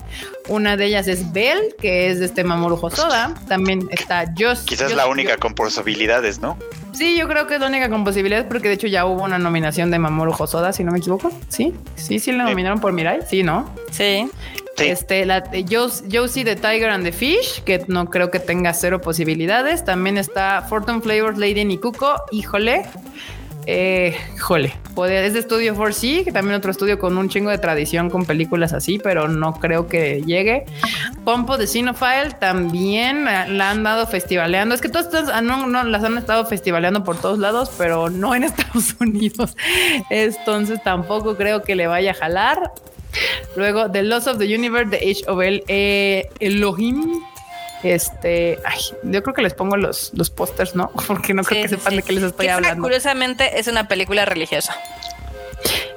Una 0.48 0.76
de 0.76 0.86
ellas 0.86 1.08
es 1.08 1.32
Bell, 1.32 1.58
que 1.80 2.10
es 2.10 2.18
de 2.20 2.26
este 2.26 2.44
Mamoru 2.44 2.78
Hosoda. 2.80 3.34
También 3.48 3.88
está 3.90 4.24
Just. 4.38 4.66
Quizás 4.68 4.88
Just- 4.88 4.96
la 4.96 5.06
única 5.06 5.36
con 5.36 5.54
posibilidades, 5.54 6.40
¿no? 6.40 6.56
Sí, 6.92 7.16
yo 7.16 7.28
creo 7.28 7.46
que 7.46 7.54
es 7.54 7.60
la 7.60 7.68
única 7.68 7.88
con 7.88 8.02
posibilidades 8.04 8.46
porque 8.48 8.68
de 8.68 8.74
hecho 8.74 8.86
ya 8.88 9.06
hubo 9.06 9.22
una 9.22 9.38
nominación 9.38 9.90
de 9.90 9.98
Mamoru 9.98 10.34
Hosoda, 10.36 10.72
si 10.72 10.82
no 10.84 10.90
me 10.92 10.98
equivoco. 10.98 11.30
Sí, 11.48 11.72
sí, 11.94 12.18
sí 12.18 12.32
la 12.32 12.44
nominaron 12.44 12.80
por 12.80 12.92
Mirai. 12.92 13.20
Sí, 13.28 13.42
¿no? 13.44 13.72
Sí. 13.90 14.28
Sí. 14.80 14.88
Este, 14.88 15.24
la 15.26 15.42
de 16.44 16.56
Tiger 16.56 16.90
and 16.90 17.04
the 17.04 17.12
Fish, 17.12 17.62
que 17.64 17.84
no 17.88 18.10
creo 18.10 18.30
que 18.30 18.40
tenga 18.40 18.72
cero 18.74 19.00
posibilidades. 19.00 19.84
También 19.84 20.18
está 20.18 20.62
Fortune 20.68 21.00
Flavors 21.00 21.38
Lady 21.38 21.64
Nikuko. 21.64 22.14
Híjole. 22.32 22.82
Eh. 23.66 24.16
Puede- 24.94 25.26
es 25.26 25.34
de 25.34 25.42
Studio 25.42 25.74
4C, 25.76 26.24
que 26.24 26.32
también 26.32 26.56
otro 26.56 26.70
estudio 26.70 26.98
con 26.98 27.16
un 27.18 27.28
chingo 27.28 27.50
de 27.50 27.58
tradición 27.58 28.08
con 28.10 28.24
películas 28.24 28.72
así, 28.72 28.98
pero 28.98 29.28
no 29.28 29.52
creo 29.60 29.86
que 29.86 30.22
llegue. 30.22 30.64
Pompo 31.24 31.58
de 31.58 31.66
Cinephile 31.66 32.32
también 32.40 33.28
eh, 33.28 33.48
la 33.48 33.70
han 33.70 33.82
dado 33.82 34.06
festivaleando. 34.06 34.74
Es 34.74 34.80
que 34.80 34.88
todas 34.88 35.06
estas 35.06 35.42
no, 35.42 35.84
las 35.84 36.02
han 36.02 36.16
estado 36.16 36.46
festivaleando 36.46 37.04
por 37.04 37.20
todos 37.20 37.38
lados, 37.38 37.70
pero 37.76 38.08
no 38.10 38.34
en 38.34 38.44
Estados 38.44 38.96
Unidos. 38.98 39.54
Entonces 40.08 40.82
tampoco 40.82 41.36
creo 41.36 41.62
que 41.62 41.74
le 41.76 41.86
vaya 41.86 42.12
a 42.12 42.14
jalar. 42.14 42.72
Luego, 43.56 43.90
The 43.90 44.02
Loss 44.02 44.26
of 44.28 44.38
the 44.38 44.44
Universe, 44.54 44.90
The 44.90 44.96
Age 45.10 45.24
of 45.26 45.40
El 45.40 45.64
eh, 45.68 46.28
Elohim. 46.40 47.20
Este, 47.82 48.58
ay, 48.64 48.78
yo 49.04 49.22
creo 49.22 49.34
que 49.34 49.40
les 49.42 49.54
pongo 49.54 49.76
los, 49.76 50.10
los 50.14 50.28
pósters, 50.30 50.74
¿no? 50.76 50.90
Porque 51.06 51.32
no 51.34 51.42
creo 51.42 51.62
Sí, 51.62 51.62
que 51.62 51.68
sepan 51.76 51.90
sí. 51.92 51.96
de 51.96 52.02
qué 52.02 52.12
les 52.12 52.24
estoy 52.24 52.46
Que 52.46 52.52
hablando. 52.52 52.82
Curiosamente 52.82 53.58
es 53.58 53.66
una 53.68 53.88
película 53.88 54.24
religiosa. 54.26 54.76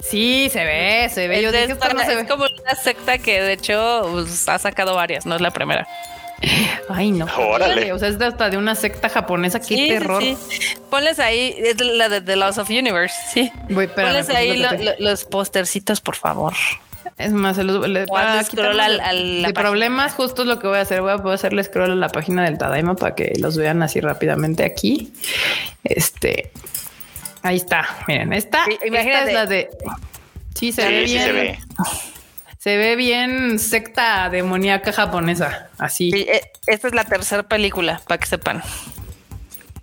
Sí, 0.01 0.49
se 0.51 0.63
ve, 0.63 1.09
se 1.13 1.27
ve. 1.27 1.41
Yo 1.41 1.47
es, 1.49 1.53
de 1.53 1.61
dije, 1.61 1.73
esta- 1.73 1.93
no 1.93 1.99
se 2.03 2.11
es 2.11 2.17
ve. 2.17 2.27
como 2.27 2.43
una 2.45 2.75
secta 2.75 3.17
que 3.17 3.41
de 3.41 3.53
hecho 3.53 4.07
pues, 4.11 4.47
ha 4.47 4.59
sacado 4.59 4.95
varias, 4.95 5.25
no 5.25 5.35
es 5.35 5.41
la 5.41 5.51
primera. 5.51 5.87
Ay, 6.89 7.11
no. 7.11 7.25
Órale. 7.37 7.93
O 7.93 7.99
sea, 7.99 8.09
es 8.09 8.19
de 8.19 8.25
hasta 8.25 8.49
de 8.49 8.57
una 8.57 8.75
secta 8.75 9.07
japonesa. 9.09 9.59
Qué 9.59 9.65
Sí, 9.75 9.87
terror. 9.89 10.21
sí. 10.21 10.37
Ponles 10.89 11.19
ahí, 11.19 11.55
es 11.57 11.79
la 11.81 12.09
de 12.09 12.21
The 12.21 12.35
Lost 12.35 12.59
of 12.59 12.69
Universe, 12.69 13.15
sí. 13.33 13.51
Voy, 13.69 13.85
espérame, 13.85 14.11
Ponles 14.11 14.29
ahí 14.29 14.57
lo 14.57 14.71
lo- 14.73 14.93
los 14.99 15.23
postercitos, 15.25 16.01
por 16.01 16.15
favor. 16.15 16.53
Es 17.17 17.31
más, 17.31 17.55
se 17.55 17.63
los, 17.63 17.87
le, 17.87 18.05
O 18.09 18.17
hazle 18.17 18.31
para 18.31 18.43
scroll 18.43 18.79
al- 18.79 18.97
de- 18.97 19.03
a 19.03 19.13
la 19.13 19.47
de 19.49 19.53
problemas, 19.53 20.13
justo 20.13 20.41
es 20.41 20.47
lo 20.47 20.59
que 20.59 20.67
voy 20.67 20.77
a 20.77 20.81
hacer. 20.81 21.01
Voy 21.01 21.11
a 21.11 21.17
poder 21.17 21.35
hacerle 21.35 21.63
scroll 21.63 21.91
a 21.91 21.95
la 21.95 22.09
página 22.09 22.43
del 22.43 22.57
Tadaima 22.57 22.95
para 22.95 23.13
que 23.15 23.33
los 23.39 23.55
vean 23.57 23.83
así 23.83 23.99
rápidamente 24.01 24.63
aquí. 24.65 25.13
Este, 25.83 26.51
ahí 27.43 27.57
está. 27.57 27.87
Miren, 28.07 28.33
esta, 28.33 28.65
Sí, 28.65 28.77
esta 28.81 29.23
es 29.23 29.33
la 29.33 29.45
de. 29.45 29.69
Sí, 30.55 30.71
se 30.71 30.87
ve 30.87 31.07
Sí, 31.07 31.13
bien. 31.13 31.23
se 31.25 31.31
ve. 31.31 31.59
Se 32.57 32.77
ve 32.77 32.95
bien 32.95 33.59
secta 33.59 34.29
demoníaca 34.29 34.91
japonesa. 34.93 35.67
Así. 35.77 36.11
Sí, 36.11 36.21
eh, 36.29 36.41
esta 36.65 36.87
es 36.87 36.95
la 36.95 37.03
tercera 37.03 37.43
película, 37.43 38.01
para 38.07 38.17
que 38.19 38.25
sepan. 38.25 38.63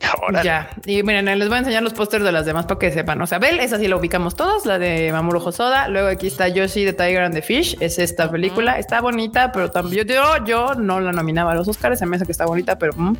Órale. 0.22 0.44
Ya. 0.44 0.70
Y 0.86 1.02
miren, 1.02 1.26
les 1.38 1.48
voy 1.48 1.56
a 1.56 1.58
enseñar 1.58 1.82
los 1.82 1.92
pósters 1.92 2.24
de 2.24 2.32
las 2.32 2.46
demás 2.46 2.66
para 2.66 2.78
que 2.78 2.90
sepan. 2.90 3.20
O 3.20 3.26
sea, 3.26 3.38
Bell, 3.38 3.60
esa 3.60 3.78
sí 3.78 3.88
la 3.88 3.96
ubicamos 3.96 4.34
todos, 4.36 4.66
la 4.66 4.78
de 4.78 5.12
Mamoru 5.12 5.40
Hosoda. 5.40 5.88
Luego 5.88 6.08
aquí 6.08 6.26
está 6.26 6.48
Yoshi 6.48 6.84
the 6.84 6.92
Tiger 6.92 7.22
and 7.22 7.34
the 7.34 7.42
Fish. 7.42 7.76
Es 7.80 7.98
esta 7.98 8.30
película. 8.30 8.78
Está 8.78 9.00
bonita, 9.00 9.52
pero 9.52 9.70
también 9.70 10.06
yo, 10.06 10.44
yo 10.44 10.74
no 10.74 11.00
la 11.00 11.12
nominaba 11.12 11.52
a 11.52 11.54
los 11.54 11.68
Oscars. 11.68 11.98
Se 11.98 12.06
me 12.06 12.16
hace 12.16 12.26
que 12.26 12.32
está 12.32 12.46
bonita, 12.46 12.78
pero. 12.78 12.92
mm. 12.96 13.16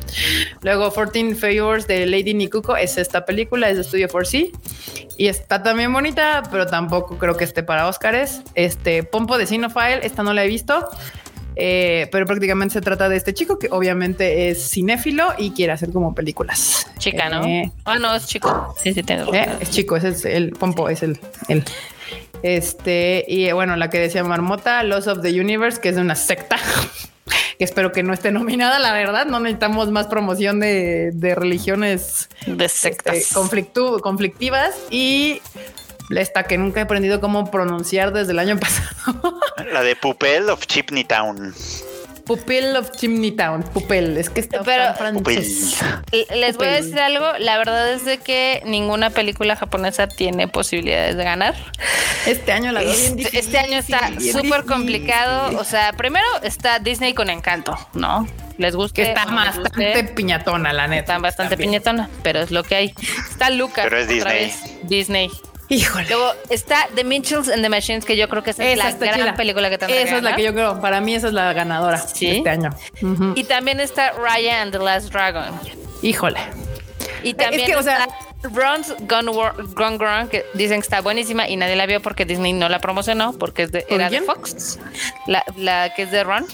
Luego 0.61 0.91
14 0.91 1.35
Favors 1.35 1.87
de 1.87 2.05
Lady 2.05 2.33
Nikuko. 2.33 2.75
Es 2.75 2.97
esta 2.97 3.25
película, 3.25 3.69
es 3.69 3.77
de 3.77 3.83
Studio 3.83 4.07
4C. 4.07 4.51
Y 5.17 5.27
está 5.27 5.61
también 5.61 5.93
bonita, 5.93 6.43
pero 6.49 6.65
tampoco 6.65 7.17
creo 7.17 7.37
que 7.37 7.43
esté 7.43 7.63
para 7.63 7.87
Oscars. 7.87 8.41
Este 8.55 9.03
Pompo 9.03 9.37
de 9.37 9.45
Cinephile, 9.45 9.99
esta 10.03 10.23
no 10.23 10.33
la 10.33 10.43
he 10.43 10.47
visto. 10.47 10.87
Eh, 11.55 12.07
pero 12.11 12.25
prácticamente 12.25 12.73
se 12.73 12.81
trata 12.81 13.09
de 13.09 13.17
este 13.17 13.33
chico 13.33 13.59
que 13.59 13.67
obviamente 13.71 14.49
es 14.49 14.69
cinéfilo 14.71 15.33
y 15.37 15.51
quiere 15.51 15.73
hacer 15.73 15.91
como 15.91 16.15
películas. 16.15 16.87
Chica, 16.97 17.29
¿no? 17.29 17.45
Eh, 17.45 17.71
Ah, 17.85 17.99
no, 17.99 18.15
es 18.15 18.25
chico. 18.27 18.73
Sí, 18.81 18.93
sí, 18.93 19.03
tienes 19.03 19.27
eh, 19.33 19.47
es 19.59 19.69
chico, 19.69 19.95
ese 19.97 20.09
es 20.09 20.25
el 20.25 20.51
pompo, 20.51 20.87
es 20.89 21.03
el, 21.03 21.19
el. 21.49 21.63
Este, 22.43 23.23
y 23.27 23.51
bueno, 23.51 23.75
la 23.75 23.89
que 23.89 23.99
decía 23.99 24.23
Marmota, 24.23 24.83
Loss 24.83 25.07
of 25.07 25.21
the 25.21 25.39
Universe, 25.39 25.79
que 25.79 25.89
es 25.89 25.95
de 25.95 26.01
una 26.01 26.15
secta. 26.15 26.57
Que 27.57 27.65
espero 27.65 27.91
que 27.91 28.01
no 28.01 28.11
esté 28.11 28.31
nominada, 28.31 28.79
la 28.79 28.91
verdad. 28.91 29.27
No 29.27 29.39
necesitamos 29.39 29.91
más 29.91 30.07
promoción 30.07 30.59
de, 30.59 31.11
de 31.13 31.35
religiones 31.35 32.27
De 32.47 32.65
este, 32.65 32.79
sectas. 32.89 33.15
conflictu- 33.35 34.01
conflictivas. 34.01 34.71
Y 34.89 35.39
esta 36.17 36.43
que 36.43 36.57
nunca 36.57 36.79
he 36.79 36.83
aprendido 36.83 37.19
cómo 37.21 37.49
pronunciar 37.51 38.11
desde 38.13 38.31
el 38.33 38.39
año 38.39 38.57
pasado. 38.59 39.39
La 39.71 39.81
de 39.83 39.95
Pupel 39.95 40.49
of 40.49 40.65
Chipney 40.65 41.03
Town. 41.03 41.53
Pupil 42.25 42.75
of 42.77 42.91
Chimney 42.91 43.31
Town. 43.31 43.63
Pupil, 43.63 44.15
es 44.15 44.29
que 44.29 44.39
está 44.41 44.61
Pero- 44.61 44.93
tan 44.95 45.23
francés. 45.25 45.77
Les 46.33 46.55
voy 46.55 46.67
a 46.67 46.71
decir 46.73 46.99
algo, 46.99 47.25
la 47.39 47.57
verdad 47.57 47.91
es 47.91 48.05
de 48.05 48.19
que 48.19 48.61
ninguna 48.65 49.09
película 49.09 49.55
japonesa 49.55 50.07
tiene 50.07 50.47
posibilidades 50.47 51.17
de 51.17 51.23
ganar. 51.23 51.55
Este 52.27 52.51
año 52.53 52.71
la 52.71 52.81
veo 52.81 52.93
bien 52.95 53.19
Este, 53.19 53.39
este 53.39 53.57
año 53.57 53.77
está 53.79 54.11
difícil, 54.11 54.33
súper 54.33 54.63
complicado. 54.65 55.39
difícil. 55.49 55.59
O 55.59 55.63
sea, 55.65 55.93
primero 55.93 56.25
está 56.43 56.77
Disney 56.79 57.13
con 57.13 57.29
Encanto, 57.29 57.75
¿no? 57.93 58.27
Les 58.57 58.75
guste. 58.75 59.01
que 59.01 59.09
está 59.09 59.25
no 59.25 59.35
bastante 59.35 59.85
guste, 59.87 60.03
piñatona, 60.13 60.71
la 60.73 60.87
neta. 60.87 61.13
Está 61.13 61.17
bastante 61.17 61.55
También. 61.55 61.71
piñetona, 61.71 62.09
pero 62.21 62.39
es 62.41 62.51
lo 62.51 62.63
que 62.63 62.75
hay. 62.75 62.93
Está 63.31 63.49
Lucas. 63.49 63.83
Pero 63.89 63.97
es 63.97 64.03
otra 64.05 64.31
Disney. 64.33 64.45
vez, 64.45 64.87
Disney. 64.87 65.31
Híjole. 65.71 66.05
Luego 66.09 66.33
está 66.49 66.87
The 66.95 67.05
Mitchells 67.05 67.47
and 67.47 67.63
the 67.63 67.69
Machines, 67.69 68.03
que 68.03 68.17
yo 68.17 68.27
creo 68.27 68.43
que 68.43 68.49
esa 68.49 68.63
es 68.65 68.77
Esa 68.77 68.89
la 68.99 69.17
gran 69.17 69.35
película 69.35 69.69
que 69.69 69.77
tendrá 69.77 69.97
Esa 69.97 70.17
es 70.17 70.23
la 70.23 70.35
que 70.35 70.43
yo 70.43 70.53
creo. 70.53 70.81
Para 70.81 70.99
mí 70.99 71.15
esa 71.15 71.27
es 71.27 71.33
la 71.33 71.53
ganadora 71.53 71.97
¿Sí? 71.97 72.25
de 72.27 72.37
este 72.39 72.49
año. 72.49 72.69
Y 73.35 73.45
también 73.45 73.79
está 73.79 74.11
Raya 74.11 74.61
and 74.61 74.73
the 74.73 74.79
Last 74.79 75.13
Dragon. 75.13 75.45
Híjole. 76.01 76.39
Y 77.23 77.33
también 77.35 77.67
que, 77.67 77.75
o 77.77 77.83
sea- 77.83 78.03
está 78.03 78.49
Gone, 78.49 78.83
Gone 79.05 79.97
Wrong, 79.97 80.27
que 80.27 80.43
dicen 80.55 80.81
que 80.81 80.85
está 80.85 80.99
buenísima 81.01 81.47
y 81.47 81.55
nadie 81.55 81.75
la 81.75 81.85
vio 81.85 82.01
porque 82.01 82.25
Disney 82.25 82.53
no 82.53 82.67
la 82.67 82.79
promocionó 82.79 83.33
porque 83.33 83.63
es 83.63 83.71
de, 83.71 83.83
¿Con 83.83 84.01
era 84.01 84.09
de? 84.09 84.21
Fox. 84.21 84.79
La, 85.27 85.43
la 85.55 85.93
que 85.95 86.03
es 86.03 86.11
de 86.11 86.23
Ron. 86.23 86.45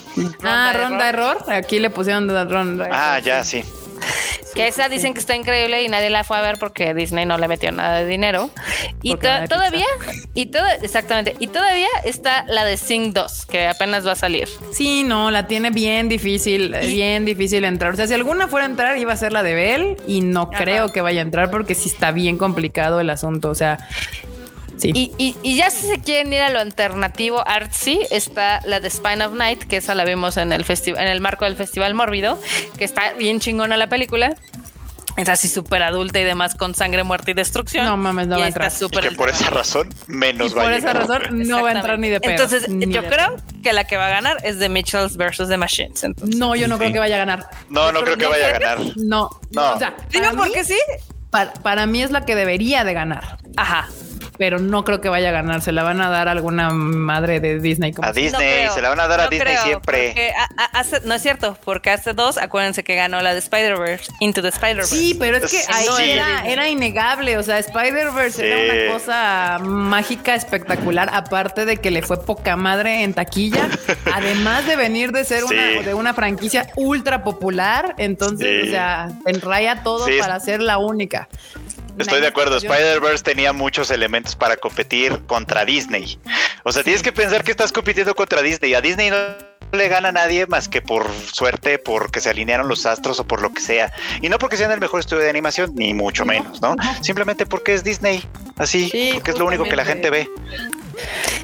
Ah, 0.44 0.74
ronda 0.76 1.10
error. 1.10 1.44
Aquí 1.48 1.80
le 1.80 1.90
pusieron 1.90 2.28
de 2.28 2.44
ronda. 2.46 2.88
Ah, 2.92 3.20
ya, 3.20 3.44
sí. 3.44 3.64
Que 4.56 4.68
esa 4.68 4.90
dicen 4.90 5.14
que 5.14 5.20
está 5.20 5.36
increíble 5.36 5.84
y 5.84 5.88
nadie 5.88 6.10
la 6.10 6.24
fue 6.24 6.36
a 6.36 6.42
ver 6.42 6.58
porque 6.58 6.96
Disney 6.96 7.26
no 7.28 7.38
le 7.38 7.48
metió 7.48 7.72
nada 7.72 8.00
de 8.00 8.08
dinero. 8.08 8.50
Y 9.04 9.12
to- 9.16 9.28
todavía, 9.48 9.86
y 10.34 10.48
todo, 10.48 10.66
exactamente, 10.82 11.36
y 11.38 11.46
todavía 11.48 11.88
está 12.04 12.44
la 12.48 12.66
de 12.66 12.78
Sing 12.78 13.14
2, 13.14 13.46
que 13.46 13.68
apenas 13.68 14.08
va 14.08 14.14
a 14.14 14.16
salir. 14.16 14.48
Sí, 14.72 15.04
no, 15.04 15.30
la 15.30 15.46
tiene 15.46 15.70
bien 15.70 16.10
difícil, 16.10 16.76
bien 16.82 17.24
difícil 17.24 17.66
entrar. 17.66 17.94
O 17.94 17.96
sea, 17.98 18.08
si 18.08 18.16
alguna 18.16 18.48
fuera 18.48 18.66
a 18.66 18.70
entrar, 18.70 18.98
iba 18.98 19.14
a 19.14 19.18
ser 19.18 19.32
la 19.32 19.44
de 19.44 19.54
Bell 19.54 19.98
y 20.08 20.22
no 20.22 20.50
Ajá. 20.52 20.64
creo 20.64 20.88
que 20.92 21.02
vaya 21.02 21.20
a 21.22 21.24
entrar 21.24 21.52
porque 21.52 21.76
sí 21.76 21.90
está 21.90 22.12
bien 22.12 22.40
complicado 22.40 23.00
el 23.00 23.12
asunto. 23.12 23.50
O 23.50 23.56
sea, 23.56 23.78
sí. 24.78 24.92
Y, 24.94 25.12
y- 25.18 25.36
y 25.44 25.56
ya 25.56 25.70
si 25.70 25.88
se 25.88 26.00
quieren 26.00 26.32
ir 26.34 26.42
a 26.42 26.50
lo 26.50 26.60
alternativo 26.60 27.46
artsy, 27.48 28.02
está 28.12 28.62
la 28.66 28.80
de 28.80 28.90
Spine 28.90 29.26
of 29.26 29.34
Night, 29.34 29.64
que 29.64 29.78
esa 29.78 29.96
la 29.96 30.06
vimos 30.06 30.38
en 30.38 30.52
el 30.54 30.64
festival, 30.66 31.02
en 31.04 31.10
el 31.10 31.22
marco 31.22 31.46
del 31.46 31.56
Festival 31.56 31.94
Mórbido, 31.94 32.40
que 32.78 32.86
está 32.86 33.14
bien 33.14 33.40
chingona 33.40 33.78
la 33.78 33.88
película. 33.88 34.36
Es 35.16 35.30
así 35.30 35.48
súper 35.48 35.82
adulta 35.82 36.20
y 36.20 36.24
demás 36.24 36.54
con 36.54 36.76
sangre, 36.76 37.04
muerte 37.04 37.32
y 37.32 37.34
destrucción. 37.34 37.86
No 37.86 37.98
mames, 37.98 38.28
no 38.28 38.36
Y 38.38 38.40
va 38.42 38.46
a 38.46 38.48
entrar. 38.50 38.72
Y 38.72 38.76
súper 38.76 39.10
que 39.10 39.16
por 39.16 39.30
esa 39.30 39.50
razón 39.50 39.90
menos 40.06 40.52
Y 40.52 40.54
va 40.54 40.62
por 40.62 40.72
a 40.72 40.78
esa 40.78 40.94
razón 40.94 41.22
no 41.48 41.64
va 41.64 41.70
a 41.70 41.72
entrar 41.72 41.98
ni 41.98 42.08
de 42.10 42.20
pedo. 42.20 42.34
Entonces, 42.34 42.66
yo 42.70 43.04
creo 43.04 43.36
que 43.64 43.74
la 43.74 43.86
que 43.86 43.98
va 43.98 44.06
a 44.06 44.10
ganar 44.10 44.38
es 44.44 44.60
The 44.60 44.70
Mitchells 44.70 45.18
versus 45.18 45.50
The 45.50 45.58
Machines. 45.58 46.04
Entonces, 46.04 46.36
No, 46.38 46.56
yo 46.56 46.68
no 46.68 46.78
creo 46.78 46.90
Sí. 46.90 46.94
que 46.94 47.00
vaya 47.00 47.16
a 47.16 47.18
ganar. 47.18 47.50
No, 47.68 47.92
no 47.92 48.02
creo 48.04 48.16
que 48.16 48.28
vaya 48.28 48.48
a 48.48 48.60
ganar. 48.60 48.78
No, 48.96 49.32
No. 49.50 49.74
O 49.74 49.80
sea, 49.80 49.96
Digo 50.12 50.28
porque 50.38 50.64
sí. 50.64 50.78
Para, 51.32 51.52
para 51.52 51.88
mí 51.88 52.04
es 52.04 52.12
la 52.12 52.24
que 52.24 52.36
debería 52.36 52.84
de 52.84 52.94
ganar. 52.94 53.40
Ajá. 53.56 53.88
Pero 54.38 54.60
no 54.60 54.84
creo 54.84 55.02
que 55.02 55.10
vaya 55.10 55.30
a 55.30 55.32
ganar. 55.32 55.62
Se 55.62 55.72
la 55.72 55.84
van 55.84 56.02
a 56.02 56.10
dar 56.10 56.28
a 56.28 56.32
alguna 56.32 56.70
madre 56.70 57.40
de 57.40 57.60
Disney. 57.60 57.94
a 58.02 58.12
Disney, 58.12 58.68
se 58.74 58.82
la 58.82 58.90
van 58.90 59.00
a 59.00 59.08
dar 59.08 59.22
a 59.22 59.28
Disney 59.28 59.58
siempre. 59.64 60.34
no 61.04 61.14
es 61.16 61.22
cierto, 61.22 61.58
porque 61.64 61.90
hace 61.90 62.14
dos, 62.14 62.38
acuérdense 62.38 62.84
que 62.84 62.96
ganó 62.96 63.22
la 63.22 63.34
de 63.34 63.40
Spider-Verse, 63.40 64.12
Into 64.20 64.42
the 64.42 64.50
Spider-Verse. 64.50 64.96
Sí, 64.96 65.16
pero 65.20 65.38
es 65.38 65.52
que 65.52 65.62
ahí 65.70 66.20
era, 66.46 66.68
innegable. 66.70 67.38
O 67.38 67.44
sea, 67.44 67.60
Spider-Verse 67.60 68.48
era 68.48 68.74
una 68.74 68.94
cosa 68.94 69.58
mágica, 69.60 70.36
espectacular, 70.36 71.10
aparte 71.12 71.66
de 71.66 71.78
que 71.78 71.92
le 71.92 72.02
fue 72.02 72.24
poca 72.24 72.56
madre 72.56 73.04
en 73.04 73.14
taquilla, 73.14 73.68
además 74.14 74.66
de 74.66 74.76
venir 74.76 75.12
de 75.12 75.24
ser 75.24 75.44
una, 75.44 75.82
de 75.82 75.94
una 75.94 76.14
franquicia 76.14 76.68
ultra 76.76 77.24
popular. 77.24 77.96
Entonces, 77.98 78.68
o 78.68 78.72
sea, 78.72 79.10
enraya 79.26 79.84
todo 79.84 80.06
para 80.20 80.40
ser 80.40 80.62
la 80.62 80.78
única. 80.78 81.28
Estoy 81.98 82.22
de 82.22 82.28
acuerdo, 82.28 82.58
Spider-Verse 82.58 83.24
tenía 83.24 83.54
muchos 83.54 83.90
elementos 83.92 84.36
para 84.36 84.58
competir 84.58 85.20
contra 85.26 85.66
Disney. 85.66 86.20
O 86.64 86.72
sea, 86.72 86.84
tienes 86.84 87.02
que 87.02 87.12
pensar 87.12 87.44
que 87.44 87.52
estás 87.52 87.72
compitiendo 87.72 88.16
contra 88.16 88.42
Disney. 88.42 88.74
A 88.74 88.82
Disney 88.82 89.10
no 89.10 89.18
le 89.72 89.88
gana 89.90 90.10
a 90.10 90.12
nadie 90.12 90.46
más 90.48 90.70
que 90.70 90.82
por 90.82 91.10
suerte, 91.32 91.78
porque 91.80 92.20
se 92.22 92.30
alinearon 92.30 92.68
los 92.68 92.86
astros 92.86 93.20
o 93.20 93.28
por 93.28 93.42
lo 93.42 93.52
que 93.54 93.62
sea. 93.62 93.92
Y 94.22 94.30
no 94.30 94.40
porque 94.40 94.58
sean 94.58 94.72
el 94.72 94.80
mejor 94.80 95.00
estudio 95.00 95.24
de 95.24 95.30
animación, 95.30 95.74
ni 95.76 95.94
mucho 95.94 96.26
menos, 96.26 96.62
¿no? 96.62 96.76
Simplemente 97.02 97.46
porque 97.46 97.74
es 97.74 97.84
Disney, 97.84 98.24
así, 98.58 99.12
porque 99.14 99.32
es 99.32 99.40
lo 99.40 99.46
único 99.46 99.64
que 99.66 99.76
la 99.76 99.86
gente 99.86 100.10
ve. 100.10 100.30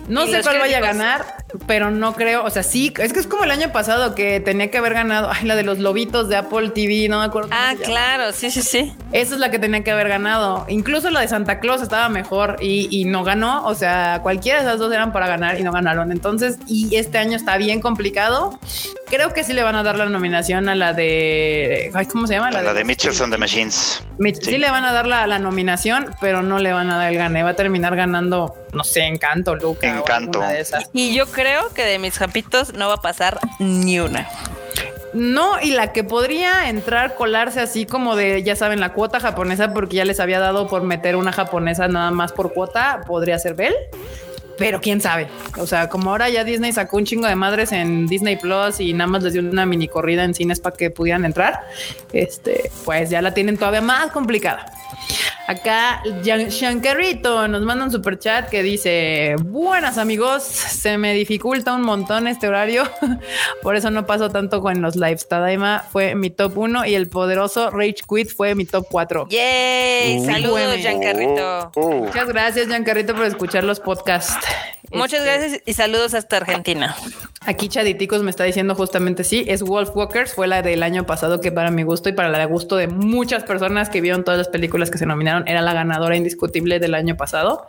No 0.08 0.28
sé 0.28 0.42
cuál 0.42 0.60
vaya 0.60 0.78
a 0.78 0.82
ganar, 0.82 1.43
pero 1.68 1.92
no 1.92 2.14
creo. 2.14 2.44
O 2.44 2.50
sea, 2.50 2.64
sí, 2.64 2.94
es 2.98 3.14
que 3.14 3.20
es 3.20 3.28
como 3.28 3.44
el 3.44 3.52
año 3.52 3.72
pasado 3.72 4.16
que 4.16 4.40
tenía 4.40 4.72
que 4.72 4.78
haber 4.78 4.94
ganado. 4.94 5.30
Ay, 5.32 5.46
la 5.46 5.56
de 5.56 5.64
los 5.64 5.80
lobitos 5.80 6.30
de 6.30 6.36
Apple 6.36 6.70
TV, 6.70 7.08
no 7.10 7.20
me 7.20 7.26
acuerdo. 7.26 7.50
Ah, 7.52 7.76
claro, 7.82 8.32
sí, 8.34 8.52
sí, 8.52 8.62
sí. 8.62 8.94
Esa 9.12 9.36
es 9.36 9.40
la 9.40 9.52
que 9.52 9.60
tenía 9.60 9.84
que 9.84 9.92
haber 9.92 10.10
ganado. 10.10 10.66
Incluso 10.68 11.10
la 11.10 11.22
de 11.22 11.28
Santa 11.28 11.60
Claus 11.60 11.82
estaba 11.82 12.10
mejor 12.10 12.58
y, 12.62 13.06
no 13.06 13.24
ganó. 13.24 13.66
O 13.66 13.76
sea, 13.76 14.20
cualquiera 14.24 14.60
de 14.60 14.66
esas 14.66 14.80
dos 14.80 14.92
eran 14.92 15.12
para 15.12 15.28
ganar 15.28 15.60
y 15.60 15.64
no 15.64 15.72
ganaron. 15.72 16.12
Entonces, 16.12 16.58
y 16.68 16.96
este 16.96 17.18
año 17.18 17.36
está 17.36 17.58
bien 17.58 17.82
complicado. 17.82 18.60
Creo 19.10 19.34
que 19.34 19.44
sí 19.44 19.54
le 19.54 19.62
van 19.62 19.76
a 19.76 19.84
dar 19.84 19.98
la 19.98 20.06
nominación 20.06 20.70
a 20.70 20.76
la 20.76 20.94
de. 20.94 21.92
Ay, 21.94 22.06
¿Cómo 22.08 22.26
se 22.26 22.34
llama? 22.34 22.50
La, 22.50 22.64
de, 22.64 22.74
de 22.74 22.84
Mitchells 22.84 23.22
and 23.22 23.32
the 23.32 23.38
Machines. 23.38 24.04
sí. 24.42 24.58
le 24.58 24.72
van 24.72 24.86
a 24.86 24.94
dar 24.94 25.06
la, 25.06 25.28
la 25.28 25.38
nominación, 25.38 26.16
pero 26.20 26.42
no 26.42 26.58
le 26.58 26.74
van 26.74 26.90
a 26.90 26.98
dar 26.98 27.12
el 27.12 27.18
gane. 27.18 27.44
Va 27.44 27.52
a 27.52 27.56
terminar 27.56 27.96
ganando, 27.96 28.56
no 28.74 28.84
sé, 28.84 29.02
Encanto, 29.02 29.56
Luca. 29.56 29.88
Encanto. 29.88 30.42
Y 30.94 31.14
yo 31.14 31.28
creo 31.28 31.43
que 31.76 31.84
de 31.84 32.00
mis 32.00 32.18
japitos 32.18 32.74
no 32.74 32.88
va 32.88 32.96
a 32.96 33.02
pasar 33.02 33.40
ni 33.60 34.00
una. 34.00 34.28
No, 35.14 35.62
y 35.62 35.72
la 35.72 35.92
que 35.92 36.04
podría 36.04 36.70
entrar, 36.70 37.16
colarse 37.16 37.60
así 37.60 37.86
como 37.86 38.16
de, 38.16 38.42
ya 38.44 38.56
saben, 38.56 38.80
la 38.80 38.94
cuota 38.94 39.20
japonesa, 39.20 39.74
porque 39.74 39.98
ya 39.98 40.06
les 40.06 40.20
había 40.20 40.40
dado 40.40 40.68
por 40.68 40.84
meter 40.84 41.16
una 41.16 41.32
japonesa 41.32 41.88
nada 41.88 42.10
más 42.12 42.32
por 42.32 42.54
cuota, 42.54 43.02
podría 43.06 43.38
ser 43.38 43.54
Bell. 43.54 43.76
Pero 44.58 44.82
quién 44.82 45.02
sabe. 45.02 45.28
O 45.58 45.66
sea, 45.68 45.90
como 45.90 46.12
ahora 46.12 46.30
ya 46.30 46.44
Disney 46.44 46.72
sacó 46.72 46.98
un 46.98 47.06
chingo 47.06 47.28
de 47.28 47.36
madres 47.36 47.72
en 47.72 48.06
Disney 48.06 48.38
Plus 48.38 48.80
y 48.80 48.94
nada 48.94 49.08
más 49.08 49.24
les 49.24 49.34
dio 49.34 49.42
una 49.42 49.66
mini 49.66 49.88
corrida 49.88 50.24
en 50.24 50.36
cines 50.36 50.60
para 50.60 50.76
que 50.76 50.92
pudieran 50.92 51.26
entrar, 51.26 51.62
este, 52.12 52.72
pues 52.86 53.10
ya 53.10 53.22
la 53.22 53.34
tienen 53.34 53.58
todavía 53.58 53.82
más 53.82 54.12
complicada. 54.12 54.66
Acá 55.46 56.02
Shankarito 56.24 57.48
nos 57.50 57.64
manda 57.64 57.84
un 57.84 57.92
super 57.92 58.18
chat 58.18 58.50
que 58.50 58.64
dice: 58.64 59.36
Buenas 59.44 59.98
amigos, 59.98 60.44
se 60.44 60.98
me 60.98 61.14
dificulta 61.14 61.74
un 61.74 61.82
montón 61.82 62.28
este 62.28 62.48
horario, 62.48 62.90
por 63.62 63.76
eso 63.76 63.92
no 63.92 64.06
paso 64.06 64.30
tanto 64.30 64.62
con 64.62 64.82
los 64.82 64.96
lives. 64.96 65.28
Tadaima 65.28 65.86
fue 65.92 66.16
mi 66.16 66.30
top 66.30 66.58
1 66.58 66.86
y 66.86 66.96
el 66.96 67.10
poderoso 67.10 67.72
Rage 67.72 67.98
Quit 68.08 68.30
fue 68.34 68.56
mi 68.56 68.66
top 68.66 68.88
4. 68.90 69.28
¡Yay! 69.30 70.26
Saludos, 70.26 70.78
Giancarrito. 70.78 71.72
Muchas 71.76 72.28
gracias, 72.28 72.68
Giancarrito, 72.68 73.14
por 73.14 73.26
escuchar 73.26 73.66
los 73.66 73.80
podcasts. 73.82 74.48
Muchas 74.94 75.22
este, 75.22 75.26
gracias 75.26 75.62
y 75.66 75.74
saludos 75.74 76.14
hasta 76.14 76.38
Argentina. 76.38 76.96
Aquí 77.46 77.68
Chaditicos 77.68 78.24
me 78.24 78.30
está 78.30 78.46
diciendo 78.46 78.74
justamente 78.76 79.24
sí, 79.24 79.44
es 79.48 79.64
Wolf 79.64 79.90
Walkers, 79.96 80.34
fue 80.34 80.48
la 80.48 80.62
del 80.62 80.82
año 80.82 81.06
pasado 81.06 81.42
que 81.42 81.52
para 81.52 81.72
mi 81.72 81.84
gusto 81.84 82.10
y 82.10 82.14
para 82.14 82.30
la 82.30 82.38
de 82.40 82.46
gusto 82.46 82.78
de 82.78 82.88
muchas 82.88 83.44
personas 83.44 83.90
que 83.90 84.00
vieron 84.02 84.24
todas 84.24 84.38
las 84.38 84.48
películas 84.48 84.90
que 84.90 84.98
se 84.98 85.06
nominaron, 85.06 85.48
era 85.48 85.62
la 85.62 85.74
ganadora 85.74 86.16
indiscutible 86.16 86.80
del 86.80 86.94
año 86.94 87.18
pasado. 87.18 87.68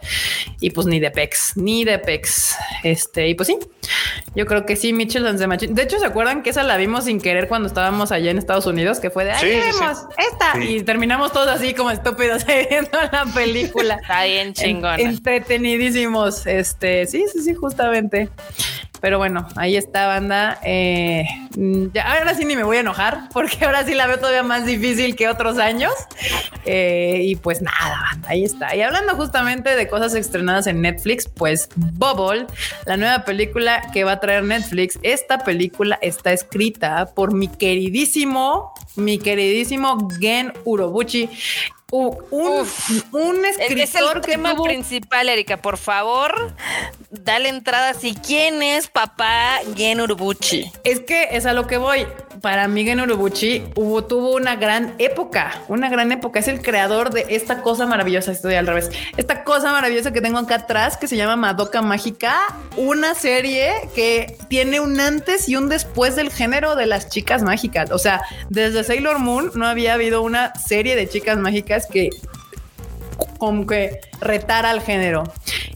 Y 0.61 0.71
pues 0.71 0.87
ni 0.87 1.01
de 1.01 1.11
Pex, 1.11 1.57
ni 1.57 1.85
de 1.85 1.99
Pex. 1.99 2.57
Este, 2.85 3.29
y 3.29 3.35
pues 3.35 3.49
sí, 3.49 3.59
yo 4.35 4.47
creo 4.47 4.67
que 4.67 4.77
sí, 4.77 4.93
Mitchell 4.93 5.27
and 5.27 5.39
the 5.39 5.47
Machine. 5.47 5.75
De 5.75 5.83
hecho, 5.83 5.99
¿se 5.99 6.07
acuerdan 6.07 6.43
que 6.43 6.51
esa 6.51 6.63
la 6.63 6.77
vimos 6.77 7.05
sin 7.05 7.21
querer 7.21 7.49
cuando 7.49 7.69
estábamos 7.69 8.13
allá 8.13 8.31
en 8.31 8.39
Estados 8.39 8.67
Unidos? 8.67 9.01
Que 9.01 9.11
fue 9.11 9.25
de, 9.25 9.33
ahí 9.33 9.61
vemos 9.61 10.07
esta. 10.19 10.63
Y 10.63 10.83
terminamos 10.83 11.33
todos 11.33 11.49
así 11.49 11.75
como 11.75 11.91
estúpidos 11.91 12.45
viendo 12.71 12.99
la 13.13 13.27
película. 13.35 13.99
Está 14.01 14.25
bien 14.25 14.53
chingón. 14.53 15.01
Entretenidísimos. 15.01 16.47
Este, 16.47 17.07
sí, 17.15 17.25
sí, 17.33 17.43
sí, 17.43 17.55
justamente. 17.55 18.29
Pero 19.01 19.19
bueno, 19.19 19.47
ahí 19.55 19.77
está, 19.77 20.07
banda. 20.07 20.59
Eh, 20.65 21.25
ya, 21.93 22.11
ahora 22.11 22.35
sí 22.35 22.45
ni 22.45 22.57
me 22.57 22.65
voy 22.65 22.79
a 22.79 22.81
enojar, 22.81 23.29
porque 23.33 23.65
ahora 23.65 23.85
sí 23.85 23.95
la 23.95 24.07
veo 24.07 24.19
todavía 24.19 24.43
más 24.43 24.67
difícil 24.67 25.15
que 25.15 25.29
otros 25.29 25.59
años. 25.59 25.93
Eh, 26.65 27.21
y 27.23 27.37
pues 27.37 27.63
nada, 27.63 28.01
banda, 28.11 28.29
ahí 28.31 28.45
está. 28.45 28.75
Y 28.75 28.83
hablando 28.83 29.15
justamente 29.15 29.77
de 29.77 29.87
cosas 29.87 30.15
estrenadas 30.15 30.67
en 30.67 30.81
Netflix, 30.81 31.29
pues 31.29 31.69
Bubble, 31.77 32.47
la 32.87 32.97
nueva 32.97 33.25
película 33.25 33.83
que 33.93 34.03
va 34.03 34.13
a 34.13 34.21
traer 34.21 34.43
Netflix, 34.43 34.99
esta 35.03 35.39
película 35.39 35.99
está 36.03 36.33
escrita 36.33 37.13
por 37.15 37.35
mi 37.35 37.47
queridísimo, 37.47 38.73
mi 38.97 39.19
queridísimo 39.19 40.09
Gen 40.19 40.53
Urobuchi, 40.65 41.29
un, 41.95 42.67
un, 43.13 43.45
escritor 43.45 43.79
es 43.79 43.95
el 43.95 44.21
tema 44.23 44.61
principal, 44.61 45.29
Erika. 45.29 45.59
Por 45.59 45.77
favor, 45.77 46.55
dale 47.23 47.49
entrada 47.49 47.95
si 47.95 48.15
quién 48.15 48.63
es 48.63 48.89
papá 48.89 49.59
Gen 49.77 50.01
Urubuchi. 50.01 50.71
Es 50.85 51.01
que 51.01 51.29
es 51.33 51.47
a 51.47 51.53
lo 51.53 51.67
que 51.67 51.77
voy. 51.77 52.07
Para 52.41 52.69
mí 52.69 52.85
Gen 52.85 53.01
Urubuchi 53.01 53.65
hubo, 53.75 54.05
tuvo 54.05 54.35
una 54.35 54.57
gran 54.57 54.95
época, 54.99 55.63
una 55.69 55.89
gran 55.89 56.13
época. 56.13 56.41
Es 56.41 56.49
el 56.49 56.61
creador 56.61 57.11
de 57.11 57.27
esta 57.31 57.63
cosa 57.63 57.87
maravillosa. 57.87 58.33
Estoy 58.33 58.55
al 58.55 58.67
revés. 58.67 58.91
Esta 59.17 59.45
cosa 59.45 59.73
maravillosa 59.73 60.13
que 60.13 60.21
tengo 60.21 60.39
acá 60.39 60.57
atrás 60.57 60.97
que 60.97 61.09
se 61.09 61.17
llama 61.17 61.37
Madoka 61.37 61.83
Mágica, 61.83 62.41
una 62.77 63.15
serie 63.15 63.73
que 63.95 64.37
tiene 64.49 64.81
un 64.81 65.01
antes 65.01 65.49
y 65.49 65.57
un 65.57 65.69
después 65.69 66.17
del 66.17 66.31
género 66.31 66.77
de 66.77 66.87
las 66.87 67.09
chicas 67.09 67.43
mágicas. 67.43 67.91
O 67.91 67.99
sea, 67.99 68.23
desde 68.51 68.85
Sailor 68.85 69.19
Moon 69.19 69.53
no 69.55 69.67
había 69.67 69.95
habido 69.95 70.23
una 70.23 70.55
serie 70.55 70.97
de 70.97 71.09
chicas 71.09 71.39
mágicas 71.39 71.87
que 71.87 72.11
como 73.39 73.67
que 73.67 74.01
retar 74.21 74.67
al 74.67 74.81
género. 74.81 75.25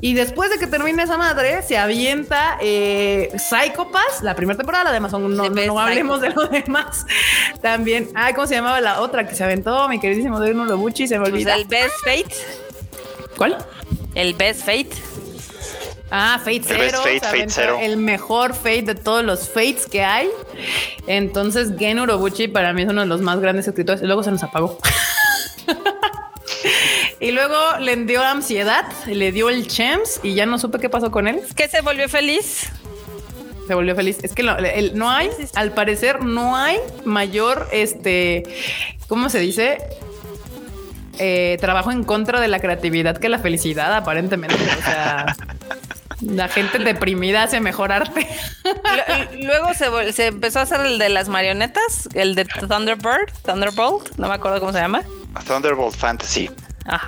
Y 0.01 0.15
después 0.15 0.51
de 0.51 0.59
que 0.59 0.67
termine 0.67 1.03
esa 1.03 1.17
madre, 1.17 1.63
se 1.63 1.77
avienta 1.77 2.57
eh, 2.61 3.31
Psychopass, 3.37 4.23
la 4.23 4.35
primera 4.35 4.57
temporada, 4.57 4.91
además 4.91 5.13
no, 5.13 5.29
no, 5.29 5.81
hablemos 5.81 6.21
de 6.21 6.31
lo 6.31 6.47
demás. 6.47 7.05
También, 7.61 8.09
ay, 8.15 8.35
¿cómo 8.35 8.47
se 8.47 8.55
llamaba 8.55 8.81
la 8.81 9.01
otra 9.01 9.27
que 9.27 9.35
se 9.35 9.43
aventó? 9.43 9.89
Mi 9.89 9.99
queridísimo 9.99 10.41
Dino 10.41 10.65
Lobuchi, 10.65 11.09
se 11.09 11.19
me 11.19 11.23
pues 11.23 11.33
olvida. 11.33 11.57
el 11.57 11.65
Best 11.65 11.95
Fate. 12.05 12.35
¿Cuál? 13.37 13.59
El 14.15 14.35
Best 14.35 14.61
Fate. 14.61 14.91
Ah, 16.11 16.41
Fate 16.43 16.63
Zero. 17.49 17.79
El 17.81 17.97
mejor 17.99 18.55
Fate 18.55 18.83
de 18.83 18.95
todos 18.95 19.25
los 19.25 19.49
Fates 19.49 19.87
que 19.87 20.03
hay. 20.03 20.29
Entonces, 21.07 21.73
Gen 21.79 21.99
Urobuchi 21.99 22.49
para 22.49 22.73
mí 22.73 22.83
es 22.83 22.89
uno 22.89 23.03
de 23.03 23.07
los 23.07 23.21
más 23.21 23.41
grandes 23.41 23.69
escritores. 23.69 24.03
Y 24.03 24.07
luego 24.07 24.23
se 24.23 24.31
nos 24.31 24.43
apagó. 24.43 24.79
y 27.21 27.33
luego 27.33 27.57
le 27.81 27.97
dio 27.97 28.23
ansiedad, 28.23 28.85
le 29.07 29.33
dio 29.33 29.49
el 29.49 29.67
champs 29.67 30.21
y 30.23 30.35
ya 30.35 30.47
no 30.47 30.59
supe 30.59 30.79
qué 30.79 30.89
pasó 30.89 31.11
con 31.11 31.27
él. 31.27 31.41
¿Que 31.57 31.69
se 31.69 31.81
volvió 31.81 32.09
feliz? 32.09 32.71
Se 33.67 33.75
volvió 33.75 33.95
feliz. 33.95 34.19
Es 34.23 34.35
que 34.35 34.43
no 34.43 35.11
hay, 35.11 35.31
al 35.55 35.73
parecer, 35.73 36.23
no 36.23 36.57
hay 36.57 36.79
mayor, 37.05 37.69
este, 37.73 38.45
¿cómo 39.09 39.29
se 39.29 39.41
dice? 39.41 39.79
Eh, 41.19 41.59
trabajo 41.61 41.91
en 41.91 42.05
contra 42.05 42.41
de 42.41 42.47
la 42.47 42.61
creatividad 42.61 43.19
que 43.19 43.29
la 43.29 43.41
felicidad, 43.41 43.93
aparentemente. 43.95 44.55
O 44.55 44.83
sea, 44.83 45.37
la 46.21 46.49
gente 46.49 46.79
deprimida 46.79 47.43
hace 47.43 47.61
mejor 47.61 47.91
arte. 47.91 48.29
Luego 49.43 49.75
se, 49.75 50.13
se, 50.13 50.27
empezó 50.29 50.61
a 50.61 50.63
hacer 50.63 50.81
el 50.83 50.99
de 50.99 51.09
las 51.09 51.29
marionetas, 51.29 52.09
el 52.15 52.37
de 52.37 52.45
Thunderbird, 52.45 53.33
Thunderbolt, 53.45 54.17
no 54.17 54.29
me 54.29 54.35
acuerdo 54.35 54.61
cómo 54.61 54.73
se 54.73 54.79
llama. 54.79 55.03
Thunderbolt 55.47 55.97
Fantasy. 55.97 56.49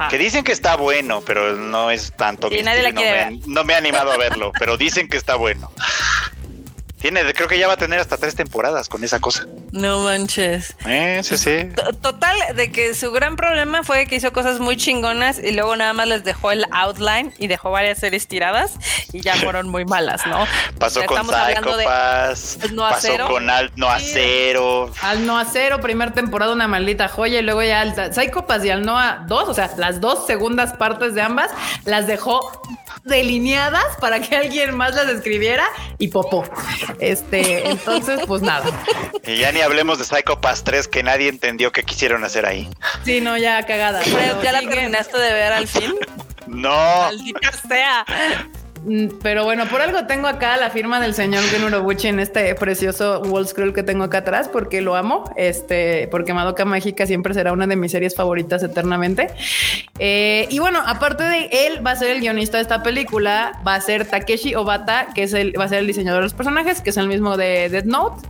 Que 0.09 0.19
dicen 0.19 0.45
que 0.45 0.53
está 0.53 0.77
bueno, 0.77 1.23
pero 1.25 1.57
no 1.57 1.91
es 1.91 2.13
tanto. 2.17 2.49
Nadie 2.51 2.93
no, 2.93 3.01
me, 3.01 3.41
no 3.47 3.65
me 3.65 3.75
animado 3.75 4.13
a 4.13 4.17
verlo, 4.19 4.53
pero 4.59 4.77
dicen 4.77 5.09
que 5.09 5.17
está 5.17 5.37
bueno. 5.37 5.71
Tiene, 7.01 7.33
creo 7.33 7.49
que 7.49 7.59
ya 7.59 7.67
va 7.67 7.75
a 7.75 7.79
tener 7.79 7.99
hasta 7.99 8.19
tres 8.19 8.35
temporadas 8.35 8.89
con 8.89 9.03
esa 9.05 9.21
cosa. 9.21 9.47
No 9.73 10.01
manches. 10.01 10.75
Eh, 10.87 11.21
sí, 11.23 11.37
sí. 11.37 11.69
Total, 12.03 12.37
de 12.55 12.73
que 12.73 12.95
su 12.95 13.13
gran 13.13 13.37
problema 13.37 13.83
fue 13.83 14.07
que 14.07 14.17
hizo 14.17 14.33
cosas 14.33 14.59
muy 14.59 14.77
chingonas 14.77 15.39
y 15.39 15.53
luego 15.53 15.77
nada 15.77 15.93
más 15.93 16.09
les 16.09 16.25
dejó 16.25 16.51
el 16.51 16.65
outline 16.73 17.33
y 17.39 17.47
dejó 17.47 17.71
varias 17.71 17.99
series 17.99 18.27
tiradas 18.27 18.73
y 19.13 19.21
ya 19.21 19.35
fueron 19.37 19.69
muy 19.69 19.85
malas, 19.85 20.27
¿no? 20.27 20.45
Pasó 20.79 21.05
con 21.07 21.25
Psychopass, 21.27 22.59
no 22.73 22.83
pasó 22.83 23.27
con 23.29 23.49
Al 23.49 23.71
No 23.77 23.89
Acero. 23.89 24.93
Al 25.03 25.25
No 25.27 25.39
Acero, 25.39 25.81
primera 25.81 26.13
temporada, 26.13 26.53
una 26.53 26.67
maldita 26.67 27.09
joya 27.09 27.39
y 27.39 27.43
luego 27.43 27.63
ya 27.63 27.81
al 27.81 28.13
Psychopass 28.13 28.65
y 28.65 28.71
al 28.71 28.83
Noah 28.83 29.25
2, 29.29 29.49
o 29.49 29.55
sea, 29.55 29.71
las 29.77 30.01
dos 30.01 30.27
segundas 30.27 30.73
partes 30.75 31.15
de 31.15 31.23
ambas 31.23 31.51
las 31.85 32.07
dejó 32.07 32.51
delineadas 33.05 33.85
para 34.01 34.21
que 34.21 34.37
alguien 34.37 34.77
más 34.77 34.95
las 34.95 35.09
escribiera 35.09 35.65
y 35.99 36.09
popó. 36.09 36.45
Este, 36.99 37.69
entonces, 37.69 38.21
pues 38.27 38.43
nada. 38.43 38.67
Y 39.25 39.39
ya 39.39 39.53
ni 39.53 39.60
hablemos 39.61 39.99
de 39.99 40.05
Psycho 40.05 40.41
Pass 40.41 40.65
3 40.65 40.89
que 40.89 41.03
nadie 41.03 41.29
entendió 41.29 41.73
qué 41.73 41.83
quisieron 41.83 42.25
hacer 42.25 42.47
ahí. 42.47 42.69
Sí, 43.05 43.21
no, 43.21 43.37
ya 43.37 43.65
cagada. 43.67 44.03
¿Ya 44.43 44.53
la 44.53 44.61
terminaste 44.61 45.19
de 45.19 45.33
ver 45.33 45.53
al 45.53 45.69
fin? 45.69 45.95
No. 46.47 46.69
Maldita 46.71 47.53
sea. 47.69 48.07
Mm, 48.85 49.19
pero 49.23 49.45
bueno, 49.45 49.67
por 49.69 49.81
algo 49.81 50.07
tengo 50.07 50.27
acá 50.27 50.57
la 50.57 50.71
firma 50.71 51.01
del 51.01 51.15
señor 51.15 51.43
Genurobuchi 51.45 52.09
en 52.09 52.21
este 52.21 52.55
precioso 52.55 53.21
wall 53.21 53.47
scroll 53.47 53.75
que 53.75 53.83
tengo 53.83 54.05
acá 54.05 54.19
atrás, 54.19 54.49
porque 54.49 54.81
lo 54.81 54.97
amo. 54.97 55.31
Este, 55.37 56.09
porque 56.11 56.33
Madoka 56.33 56.65
Mágica 56.65 57.07
siempre 57.07 57.35
será 57.35 57.53
una 57.53 57.67
de 57.67 57.77
mis 57.77 57.93
series 57.93 58.15
favoritas 58.15 58.63
eternamente. 58.63 59.29
Eh, 59.99 60.47
y 60.51 60.59
bueno, 60.59 60.83
aparte 60.87 61.25
de 61.25 61.51
él, 61.67 61.87
va 61.87 61.93
a 61.93 61.97
ser 61.97 62.11
el 62.11 62.21
guionista 62.21 62.57
de 62.57 62.63
esta 62.63 62.83
película, 62.83 63.61
va 63.67 63.75
a 63.75 63.81
ser 63.81 64.07
Takeshi 64.07 64.55
Obata, 64.55 65.09
que 65.15 65.25
es 65.25 65.35
el, 65.35 65.59
va 65.59 65.65
a 65.65 65.69
ser 65.69 65.81
el 65.81 65.87
diseñador 65.87 66.21
de 66.21 66.25
los 66.25 66.35
personajes, 66.35 66.81
que 66.81 66.91
es 66.91 66.97
el 66.97 67.07
mismo 67.09 67.37
de 67.37 67.69
Dead 67.69 67.85
Note. 67.85 68.27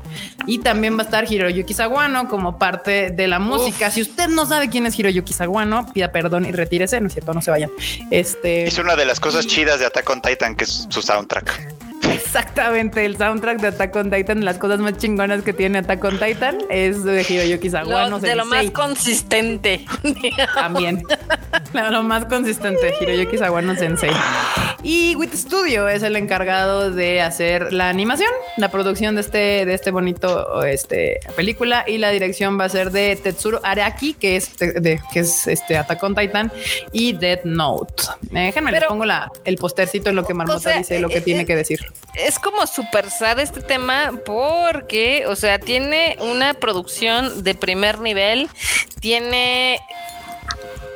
Y 0.46 0.58
también 0.58 0.96
va 0.96 1.02
a 1.02 1.04
estar 1.04 1.30
Hiroyuki 1.30 1.74
Sawano 1.74 2.28
como 2.28 2.58
parte 2.58 3.10
de 3.10 3.28
la 3.28 3.38
música. 3.38 3.90
Si 3.90 4.02
usted 4.02 4.28
no 4.28 4.46
sabe 4.46 4.68
quién 4.68 4.84
es 4.86 4.98
Hiroyuki 4.98 5.32
Sawano, 5.32 5.86
pida 5.92 6.10
perdón 6.10 6.44
y 6.46 6.50
retírese, 6.50 7.00
no 7.00 7.06
es 7.06 7.12
cierto, 7.12 7.32
no 7.34 7.42
se 7.42 7.52
vayan. 7.52 7.70
Este 8.10 8.66
es 8.66 8.78
una 8.78 8.96
de 8.96 9.04
las 9.04 9.20
cosas 9.20 9.46
chidas 9.46 9.78
de 9.78 9.86
Attack 9.86 10.10
on 10.10 10.20
Titan 10.20 10.39
que 10.56 10.64
es 10.64 10.86
su 10.88 11.02
soundtrack. 11.02 11.89
Exactamente, 12.30 13.04
el 13.04 13.16
soundtrack 13.16 13.60
de 13.60 13.66
Attack 13.66 13.96
on 13.96 14.08
Titan, 14.08 14.44
las 14.44 14.56
cosas 14.56 14.78
más 14.78 14.96
chingonas 14.96 15.42
que 15.42 15.52
tiene 15.52 15.78
Attack 15.78 16.04
on 16.04 16.16
Titan 16.16 16.58
es 16.70 17.02
de 17.02 17.26
Hiroyuki 17.28 17.68
Sawano. 17.70 18.20
de 18.20 18.36
lo 18.36 18.46
más 18.46 18.70
consistente. 18.70 19.84
También. 20.54 21.02
lo 21.90 22.04
más 22.04 22.26
consistente, 22.26 22.94
Hiroyuki 23.00 23.36
Sawano 23.36 23.74
Sensei. 23.74 24.12
Y 24.84 25.16
Wit 25.16 25.34
Studio 25.34 25.88
es 25.88 26.04
el 26.04 26.14
encargado 26.14 26.92
de 26.92 27.20
hacer 27.20 27.72
la 27.72 27.88
animación, 27.88 28.30
la 28.56 28.70
producción 28.70 29.16
de 29.16 29.22
este, 29.22 29.66
de 29.66 29.74
este 29.74 29.90
bonito 29.90 30.62
este, 30.62 31.18
película 31.34 31.84
y 31.84 31.98
la 31.98 32.10
dirección 32.10 32.60
va 32.60 32.66
a 32.66 32.68
ser 32.68 32.92
de 32.92 33.16
Tetsuro 33.16 33.60
Araki, 33.64 34.14
que 34.14 34.36
es, 34.36 34.56
de, 34.56 35.00
que 35.12 35.18
es 35.18 35.48
este 35.48 35.76
Attack 35.76 36.00
on 36.04 36.14
Titan 36.14 36.52
y 36.92 37.12
Dead 37.12 37.40
Note. 37.42 38.04
Eh, 38.32 38.38
déjenme 38.38 38.70
les 38.70 38.84
pongo 38.84 39.04
la, 39.04 39.32
el 39.44 39.56
postercito 39.56 40.10
en 40.10 40.16
lo 40.16 40.24
que 40.24 40.32
Marmota 40.32 40.78
dice 40.78 41.00
lo 41.00 41.08
que 41.08 41.18
eh, 41.18 41.22
tiene 41.22 41.42
eh, 41.42 41.46
que 41.46 41.56
decir 41.56 41.80
es 42.26 42.38
como 42.38 42.66
super 42.66 43.10
sad 43.10 43.38
este 43.40 43.60
tema 43.60 44.12
porque, 44.24 45.26
o 45.26 45.36
sea, 45.36 45.58
tiene 45.58 46.16
una 46.20 46.54
producción 46.54 47.42
de 47.42 47.54
primer 47.54 48.00
nivel, 48.00 48.48
tiene 49.00 49.80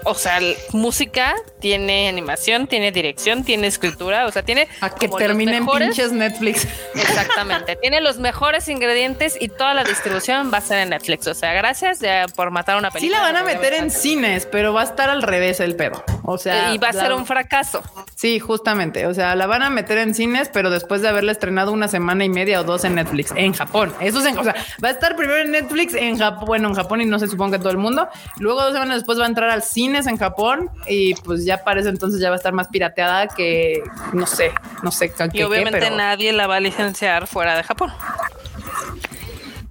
o 0.04 0.14
sea, 0.14 0.38
música, 0.72 1.34
tiene 1.60 2.08
animación, 2.08 2.66
tiene 2.66 2.92
dirección, 2.92 3.44
tiene 3.44 3.66
escritura, 3.66 4.26
o 4.26 4.32
sea, 4.32 4.42
tiene. 4.42 4.68
A 4.80 4.90
que 4.90 5.08
terminen 5.08 5.66
pinches 5.66 6.12
Netflix. 6.12 6.66
Exactamente. 6.94 7.76
tiene 7.76 8.00
los 8.00 8.18
mejores 8.18 8.68
ingredientes 8.68 9.36
y 9.40 9.48
toda 9.48 9.74
la 9.74 9.84
distribución 9.84 10.50
va 10.52 10.58
a 10.58 10.60
ser 10.60 10.80
en 10.80 10.90
Netflix. 10.90 11.26
O 11.26 11.34
sea, 11.34 11.52
gracias 11.52 12.00
por 12.36 12.50
matar 12.50 12.76
una 12.76 12.90
película. 12.90 13.18
Sí, 13.18 13.22
la 13.22 13.32
van 13.32 13.36
a 13.36 13.44
meter 13.44 13.74
en 13.74 13.90
cines, 13.90 14.46
pero 14.46 14.72
va 14.72 14.82
a 14.82 14.84
estar 14.84 15.10
al 15.10 15.22
revés 15.22 15.60
el 15.60 15.76
pedo. 15.76 16.04
O 16.22 16.38
sea. 16.38 16.72
Y 16.74 16.78
va 16.78 16.88
a 16.88 16.92
ser 16.92 17.12
un 17.12 17.26
fracaso. 17.26 17.82
Sí, 18.14 18.38
justamente. 18.38 19.06
O 19.06 19.14
sea, 19.14 19.34
la 19.34 19.46
van 19.46 19.62
a 19.62 19.70
meter 19.70 19.98
en 19.98 20.14
cines, 20.14 20.50
pero 20.52 20.70
después 20.70 21.02
de 21.02 21.08
haberla 21.08 21.32
estrenado 21.32 21.72
una 21.72 21.88
semana 21.88 22.24
y 22.24 22.28
media 22.28 22.60
o 22.60 22.64
dos 22.64 22.84
en 22.84 22.94
Netflix, 22.94 23.32
en 23.36 23.52
Japón. 23.52 23.92
Eso 24.00 24.20
es 24.20 24.26
en. 24.26 24.38
O 24.38 24.44
sea, 24.44 24.54
va 24.82 24.88
a 24.88 24.92
estar 24.92 25.16
primero 25.16 25.40
en 25.40 25.50
Netflix, 25.50 25.94
en 25.94 26.18
Japón, 26.18 26.44
bueno, 26.46 26.68
en 26.68 26.74
Japón 26.74 27.00
y 27.00 27.06
no 27.06 27.18
se 27.18 27.28
suponga 27.28 27.58
que 27.58 27.62
todo 27.62 27.72
el 27.72 27.78
mundo. 27.78 28.08
Luego, 28.38 28.62
dos 28.62 28.72
semanas 28.72 28.96
después 28.96 29.18
va 29.18 29.24
a 29.24 29.28
entrar 29.28 29.50
al 29.50 29.62
cine 29.62 29.93
en 29.94 30.16
Japón 30.16 30.70
y 30.86 31.14
pues 31.14 31.44
ya 31.44 31.62
parece 31.64 31.88
entonces 31.88 32.20
ya 32.20 32.28
va 32.28 32.34
a 32.34 32.38
estar 32.38 32.52
más 32.52 32.68
pirateada 32.68 33.28
que 33.28 33.82
no 34.12 34.26
sé, 34.26 34.52
no 34.82 34.90
sé. 34.90 35.12
Y 35.32 35.42
obviamente 35.42 35.90
nadie 35.90 36.32
la 36.32 36.46
va 36.46 36.56
a 36.56 36.60
licenciar 36.60 37.26
fuera 37.26 37.56
de 37.56 37.62
Japón. 37.62 37.92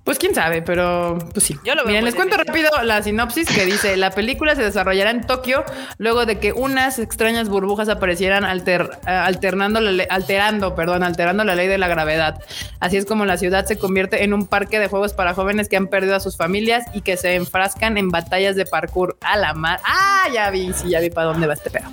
Pues 0.04 0.20
quién 0.20 0.36
sabe, 0.36 0.62
pero 0.62 1.18
pues 1.32 1.46
sí. 1.46 1.58
Yo 1.64 1.76
lo 1.76 1.86
Miren, 1.86 2.04
les 2.04 2.14
cuento 2.14 2.36
rápido 2.36 2.70
la 2.84 3.02
sinopsis 3.02 3.48
que 3.48 3.66
dice: 3.66 3.96
La 3.96 4.12
película 4.12 4.54
se 4.54 4.62
desarrollará 4.62 5.12
en 5.12 5.26
Tokio 5.26 5.64
luego 5.98 6.26
de 6.26 6.40
que 6.40 6.52
unas 6.52 7.00
extrañas 7.00 7.48
burbujas 7.48 7.88
aparecieran 7.88 8.44
alter, 8.44 9.00
eh, 9.08 9.12
alternando 9.12 9.80
la 9.80 10.04
alterando, 10.10 10.76
perdón, 10.76 11.04
alterando 11.04 11.46
la 11.46 11.56
ley 11.56 11.70
de 11.70 11.78
la 11.78 11.88
gravedad. 11.88 12.42
Así 12.82 12.98
es 12.98 13.06
como 13.06 13.26
la 13.26 13.38
ciudad 13.38 13.66
se 13.66 13.78
convierte 13.78 14.26
en 14.26 14.34
un 14.34 14.46
parque 14.46 14.78
de 14.78 14.90
juegos 14.90 15.14
para 15.14 15.34
jóvenes 15.34 15.70
que 15.70 15.78
han 15.78 15.88
perdido 15.88 16.16
a 16.16 16.20
sus 16.20 16.36
familias 16.36 16.86
y 16.94 17.02
que 17.02 17.16
se 17.16 17.36
enfrascan 17.36 17.98
en 17.98 18.10
batallas 18.10 18.58
de 18.58 18.66
parkour 18.66 19.16
a 19.22 19.38
la 19.38 19.54
mar. 19.54 19.80
Ah, 19.86 20.28
ya 20.34 20.50
vi, 20.50 20.74
sí, 20.74 20.90
ya 20.90 21.00
vi 21.00 21.12
para 21.12 21.28
dónde 21.28 21.48
va 21.48 21.54
este 21.54 21.70
pedo. 21.70 21.88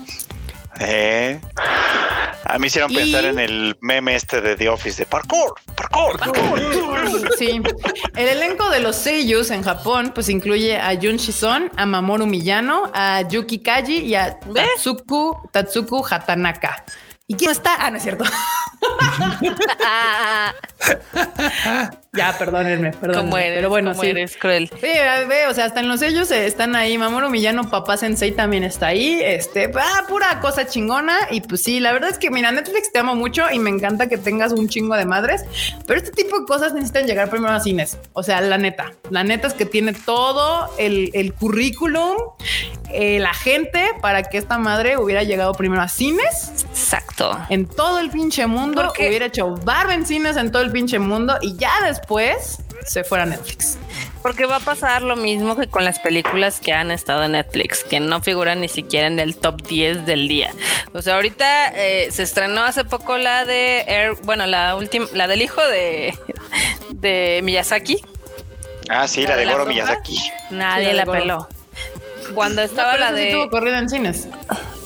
Eh. 0.81 1.41
A 2.45 2.59
mí 2.59 2.67
hicieron 2.67 2.93
pensar 2.93 3.25
en 3.27 3.39
el 3.39 3.77
meme 3.81 4.17
este 4.17 4.41
de 4.41 4.57
The 4.57 4.69
Office 4.71 5.03
de 5.03 5.07
parkour, 5.07 5.55
parkour, 5.77 6.19
parkour. 6.19 6.59
Sí. 7.39 7.63
El 8.17 8.29
elenco 8.29 8.69
de 8.71 8.81
los 8.81 8.97
sellos 8.97 9.51
en 9.51 9.63
Japón 9.63 10.11
pues 10.15 10.29
incluye 10.29 10.77
a 10.79 10.97
Jun 11.01 11.17
Shison, 11.17 11.71
a 11.77 11.87
Mamoru 11.87 12.27
Miyano, 12.27 12.91
a 12.93 13.23
Yuki 13.29 13.61
Kaji 13.61 13.99
y 13.99 14.15
a 14.17 14.41
Tatsuku, 14.41 15.49
Tatsuku 15.53 16.05
Hatanaka. 16.11 16.85
¿Y 17.29 17.35
quién 17.37 17.53
está? 17.53 17.77
Ah, 17.79 17.91
no 17.93 17.99
es 17.99 18.03
cierto. 18.03 18.25
ya, 22.13 22.37
perdónenme, 22.37 22.91
perdónenme. 23.01 23.47
Eres, 23.47 23.57
pero 23.59 23.69
bueno, 23.69 23.95
sí. 23.95 24.09
eres 24.09 24.37
cruel. 24.37 24.69
Sí, 24.69 24.89
ve, 25.29 25.47
o 25.49 25.55
sea, 25.55 25.67
hasta 25.67 25.79
en 25.79 25.89
los 25.89 26.01
sellos 26.01 26.31
están 26.33 26.75
ahí. 26.75 26.99
Mamoru 26.99 27.31
Millano, 27.31 27.71
Papá 27.71 27.97
Sensei 27.97 28.33
también 28.33 28.65
está 28.65 28.89
ahí. 28.89 29.21
Este, 29.23 29.71
ah, 29.79 30.05
pura 30.09 30.41
cosa 30.41 30.67
chingona. 30.67 31.17
Y 31.31 31.41
pues 31.43 31.63
sí, 31.63 31.79
la 31.79 31.93
verdad 31.93 32.11
es 32.11 32.19
que, 32.19 32.31
mira, 32.31 32.51
Netflix 32.51 32.91
te 32.93 32.99
amo 32.99 33.15
mucho 33.15 33.45
y 33.53 33.61
me 33.61 33.71
encanta 33.71 34.09
que 34.09 34.19
tengas 34.19 34.53
un 34.53 34.69
chingo 34.69 34.97
de 34.97 35.05
madres. 35.05 35.45
Pero 35.87 36.01
este 36.01 36.11
tipo 36.11 36.41
de 36.41 36.47
cosas 36.47 36.75
necesitan 36.75 37.07
llegar 37.07 37.31
primero 37.31 37.53
a 37.53 37.61
cines. 37.61 37.97
O 38.13 38.25
sea, 38.25 38.41
la 38.41 38.59
neta. 38.59 38.93
La 39.11 39.23
neta 39.23 39.47
es 39.47 39.55
que 39.55 39.65
tiene 39.65 39.93
todo 39.93 40.69
el, 40.79 41.11
el 41.15 41.33
currículum, 41.33 42.17
eh, 42.93 43.21
la 43.21 43.35
gente 43.35 43.87
para 44.03 44.25
que 44.25 44.37
esta 44.37 44.59
madre 44.59 44.97
hubiera 44.97 45.23
llegado 45.23 45.53
primero 45.53 45.81
a 45.81 45.89
cines. 45.89 46.65
Exacto. 46.71 47.39
En 47.51 47.67
todo 47.67 48.01
el 48.01 48.11
pinche 48.11 48.49
mundo. 48.49 48.83
Porque 48.83 49.09
hubiera 49.09 49.27
hecho 49.27 49.55
barba 49.65 49.95
en 49.95 50.05
cines 50.05 50.37
en 50.37 50.51
todo 50.51 50.63
el 50.63 50.73
pinche 50.73 50.99
mundo 50.99 51.39
y 51.41 51.57
ya 51.57 51.71
después 51.87 52.00
se 52.87 53.05
fuera 53.05 53.25
a 53.25 53.27
Netflix. 53.27 53.79
Porque 54.23 54.47
va 54.47 54.57
a 54.57 54.61
pasar 54.61 55.03
lo 55.03 55.17
mismo 55.17 55.57
que 55.57 55.69
con 55.69 55.85
las 55.85 55.99
películas 55.99 56.61
que 56.61 56.73
han 56.73 56.91
estado 56.91 57.25
en 57.25 57.33
Netflix, 57.33 57.85
que 57.85 58.01
no 58.01 58.21
figuran 58.21 58.61
ni 58.61 58.69
siquiera 58.69 59.07
en 59.07 59.19
el 59.19 59.37
top 59.37 59.63
10 59.63 60.07
del 60.07 60.29
día. 60.29 60.53
O 60.93 61.01
sea, 61.03 61.15
ahorita 61.15 61.69
eh, 61.75 62.09
se 62.11 62.23
estrenó 62.23 62.63
hace 62.63 62.85
poco 62.85 63.17
la 63.17 63.45
de 63.45 63.85
Air, 63.87 64.15
bueno, 64.25 64.47
la 64.47 64.77
última, 64.77 65.07
la 65.15 65.27
del 65.27 65.43
hijo 65.43 65.61
de, 65.63 66.19
de 66.91 67.41
Miyazaki. 67.43 68.03
Ah, 68.89 69.07
sí, 69.07 69.27
la, 69.27 69.37
de, 69.37 69.47
Goro 69.47 69.67
Miyazaki. 69.67 70.19
Nadie 70.51 70.93
la, 70.93 71.07
peló. 71.07 71.49
Cuando 72.35 72.63
estaba 72.63 72.97
la 72.97 73.13
de. 73.13 73.29
Estuvo 73.29 73.51
corrida 73.51 73.79
en 73.79 73.89
cines. 73.89 74.29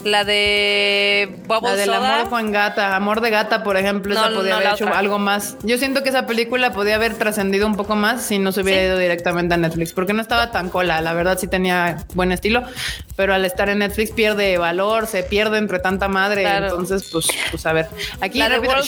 La 0.05 0.23
de 0.23 1.35
Bubble 1.47 1.71
La 1.71 1.77
del 1.77 1.93
amor 1.95 2.29
con 2.29 2.53
gata, 2.53 2.95
amor 2.95 3.23
de 3.23 3.31
gata, 3.31 3.63
por 3.63 3.79
ejemplo, 3.79 4.13
esa 4.13 4.29
podía 4.31 4.57
haber 4.57 4.75
hecho 4.75 4.93
algo 4.93 5.19
más. 5.19 5.57
Yo 5.63 5.79
siento 5.79 6.03
que 6.03 6.11
esa 6.11 6.27
película 6.27 6.73
podía 6.73 6.97
haber 6.97 7.15
trascendido 7.15 7.67
un 7.67 7.75
poco 7.75 7.97
más 7.97 8.23
si 8.23 8.39
no 8.39 8.53
se 8.53 8.61
hubiera 8.61 8.85
ido 8.85 8.99
directamente 8.99 9.55
a 9.55 9.57
Netflix, 9.57 9.95
porque 9.95 10.13
no 10.13 10.21
estaba 10.21 10.51
tan 10.51 10.69
cola. 10.69 11.01
La 11.01 11.15
verdad 11.15 11.39
sí 11.39 11.47
tenía 11.47 12.05
buen 12.13 12.33
estilo, 12.33 12.65
pero 13.17 13.33
al 13.33 13.47
estar 13.47 13.71
en 13.71 13.79
Netflix 13.79 14.11
pierde 14.11 14.59
valor, 14.59 15.07
se 15.07 15.23
pierde 15.23 15.57
entre 15.57 15.79
tanta 15.79 16.09
madre. 16.09 16.45
Entonces, 16.45 17.09
pues, 17.11 17.27
pues 17.51 17.65
a 17.65 17.73
ver. 17.73 17.89
Aquí 18.21 18.39
la 18.39 18.51
de 18.51 18.59
World 18.59 18.87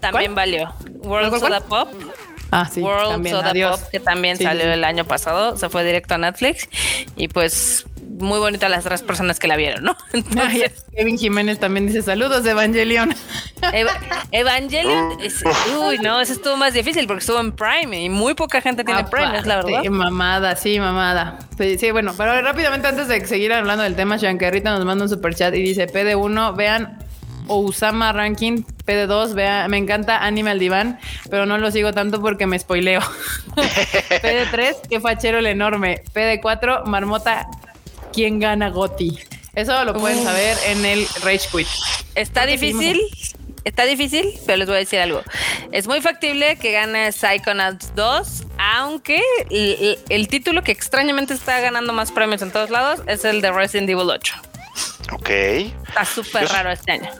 también 0.00 0.34
valió. 0.34 0.72
World 1.04 1.38
Soda 1.38 1.60
Pop 1.60 1.88
Ah, 2.52 2.68
sí, 2.70 2.82
World 2.82 3.12
también. 3.12 3.34
Soda 3.34 3.52
Pop, 3.52 3.80
que 3.90 3.98
también 3.98 4.36
salió 4.36 4.70
el 4.70 4.84
año 4.84 5.06
pasado, 5.06 5.56
se 5.56 5.70
fue 5.70 5.84
directo 5.84 6.14
a 6.14 6.18
Netflix 6.18 6.68
y 7.16 7.28
pues 7.28 7.86
muy 8.18 8.38
bonita 8.38 8.68
las 8.68 8.84
tres 8.84 9.00
personas 9.02 9.38
que 9.38 9.48
la 9.48 9.56
vieron, 9.56 9.84
¿no? 9.84 9.96
Kevin 10.94 11.16
Jiménez 11.18 11.58
también 11.58 11.86
dice 11.86 12.02
saludos, 12.02 12.44
Evangelion. 12.44 13.14
Evangelion, 14.32 15.18
uy, 15.78 15.98
no, 15.98 16.20
eso 16.20 16.34
estuvo 16.34 16.58
más 16.58 16.74
difícil 16.74 17.06
porque 17.06 17.20
estuvo 17.20 17.40
en 17.40 17.52
Prime 17.52 18.04
y 18.04 18.10
muy 18.10 18.34
poca 18.34 18.60
gente 18.60 18.84
tiene 18.84 19.04
Prime, 19.04 19.38
es 19.38 19.46
la 19.46 19.56
verdad. 19.56 19.80
Sí, 19.82 19.88
mamada, 19.88 20.56
sí, 20.56 20.78
mamada. 20.78 21.38
Sí, 21.56 21.90
bueno, 21.90 22.12
pero 22.18 22.40
rápidamente 22.42 22.86
antes 22.86 23.08
de 23.08 23.26
seguir 23.26 23.52
hablando 23.54 23.82
del 23.82 23.96
tema, 23.96 24.18
Shankarita 24.18 24.70
nos 24.72 24.84
manda 24.84 25.04
un 25.04 25.10
super 25.10 25.34
chat 25.34 25.54
y 25.54 25.62
dice, 25.62 25.86
PD1, 25.86 26.54
vean 26.54 26.98
Osama 27.48 28.12
Ranking 28.12 28.64
PD2, 28.86 29.34
vea, 29.34 29.68
me 29.68 29.76
encanta 29.76 30.24
Animal 30.24 30.58
Diván, 30.58 30.98
pero 31.30 31.46
no 31.46 31.58
lo 31.58 31.70
sigo 31.70 31.92
tanto 31.92 32.20
porque 32.20 32.46
me 32.46 32.58
spoileo. 32.58 33.00
PD3, 33.56 34.88
qué 34.88 35.00
fachero 35.00 35.38
el 35.38 35.46
enorme. 35.46 36.02
PD4, 36.14 36.84
Marmota, 36.84 37.46
¿quién 38.12 38.38
gana 38.38 38.70
Goti? 38.70 39.18
Eso 39.54 39.84
lo 39.84 39.94
pueden 39.94 40.22
saber 40.24 40.56
en 40.66 40.84
el 40.84 41.06
Rage 41.22 41.48
Quit. 41.50 41.68
Está 42.14 42.46
difícil, 42.46 43.00
está 43.64 43.84
difícil, 43.84 44.26
pero 44.46 44.58
les 44.58 44.66
voy 44.66 44.76
a 44.76 44.78
decir 44.80 44.98
algo. 44.98 45.22
Es 45.72 45.86
muy 45.86 46.00
factible 46.00 46.56
que 46.56 46.72
gane 46.72 47.12
Psychonauts 47.12 47.94
2, 47.94 48.44
aunque 48.58 49.20
el, 49.50 49.98
el 50.08 50.28
título 50.28 50.62
que 50.62 50.72
extrañamente 50.72 51.34
está 51.34 51.60
ganando 51.60 51.92
más 51.92 52.12
premios 52.12 52.40
en 52.40 52.50
todos 52.50 52.70
lados 52.70 53.00
es 53.06 53.24
el 53.26 53.42
de 53.42 53.52
Resident 53.52 53.90
Evil 53.90 54.08
8. 54.08 54.34
Ok. 55.12 55.28
Está 55.28 56.04
súper 56.04 56.48
raro 56.48 56.70
este 56.70 56.92
año. 56.92 57.10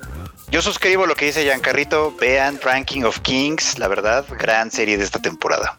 Yo 0.53 0.61
suscribo 0.61 1.07
lo 1.07 1.15
que 1.15 1.25
dice 1.25 1.45
Giancarrito. 1.45 2.15
Vean 2.21 2.61
Ranking 2.63 3.05
of 3.05 3.21
Kings, 3.21 3.79
la 3.79 3.89
verdad, 3.89 4.27
gran 4.39 4.71
serie 4.71 4.99
de 4.99 5.05
esta 5.05 5.19
temporada. 5.19 5.79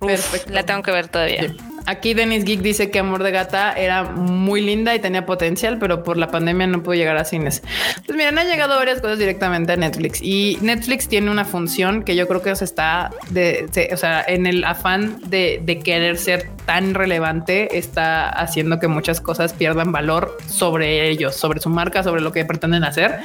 Perfecto. 0.00 0.50
La 0.50 0.64
tengo 0.64 0.82
que 0.82 0.92
ver 0.92 1.08
todavía. 1.08 1.42
Sí. 1.42 1.56
Aquí 1.86 2.14
Dennis 2.14 2.44
Geek 2.44 2.60
dice 2.60 2.90
que 2.90 2.98
Amor 3.00 3.22
de 3.22 3.30
Gata 3.30 3.72
era 3.72 4.04
muy 4.04 4.60
linda 4.60 4.94
y 4.94 5.00
tenía 5.00 5.26
potencial, 5.26 5.78
pero 5.78 6.02
por 6.04 6.16
la 6.16 6.28
pandemia 6.28 6.66
no 6.66 6.82
pudo 6.82 6.94
llegar 6.94 7.16
a 7.16 7.24
cines. 7.24 7.62
Pues 8.06 8.16
miren, 8.16 8.38
han 8.38 8.46
llegado 8.46 8.76
varias 8.76 9.00
cosas 9.00 9.18
directamente 9.18 9.72
a 9.72 9.76
Netflix 9.76 10.20
y 10.22 10.58
Netflix 10.60 11.08
tiene 11.08 11.30
una 11.30 11.44
función 11.44 12.02
que 12.04 12.14
yo 12.14 12.28
creo 12.28 12.42
que 12.42 12.54
se 12.54 12.64
está 12.64 13.10
de, 13.30 13.68
se, 13.72 13.92
o 13.92 13.96
sea, 13.96 14.24
en 14.26 14.46
el 14.46 14.64
afán 14.64 15.18
de, 15.28 15.60
de, 15.62 15.78
querer 15.80 16.18
ser 16.18 16.50
tan 16.66 16.94
relevante, 16.94 17.76
está 17.76 18.28
haciendo 18.28 18.78
que 18.78 18.86
muchas 18.86 19.20
cosas 19.20 19.52
pierdan 19.52 19.90
valor 19.90 20.36
sobre 20.46 21.08
ellos, 21.08 21.34
sobre 21.34 21.60
su 21.60 21.68
marca, 21.68 22.02
sobre 22.02 22.20
lo 22.20 22.32
que 22.32 22.44
pretenden 22.44 22.84
hacer. 22.84 23.18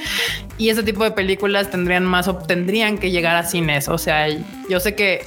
Y 0.57 0.69
ese 0.69 0.81
tipo 0.81 1.03
de 1.03 1.11
películas 1.11 1.69
tendrían 1.69 2.05
más, 2.05 2.29
tendrían 2.47 2.97
que 2.97 3.11
llegar 3.11 3.35
a 3.35 3.43
cines. 3.43 3.87
O 3.87 3.97
sea, 3.97 4.27
yo 4.69 4.79
sé 4.79 4.95
que 4.95 5.21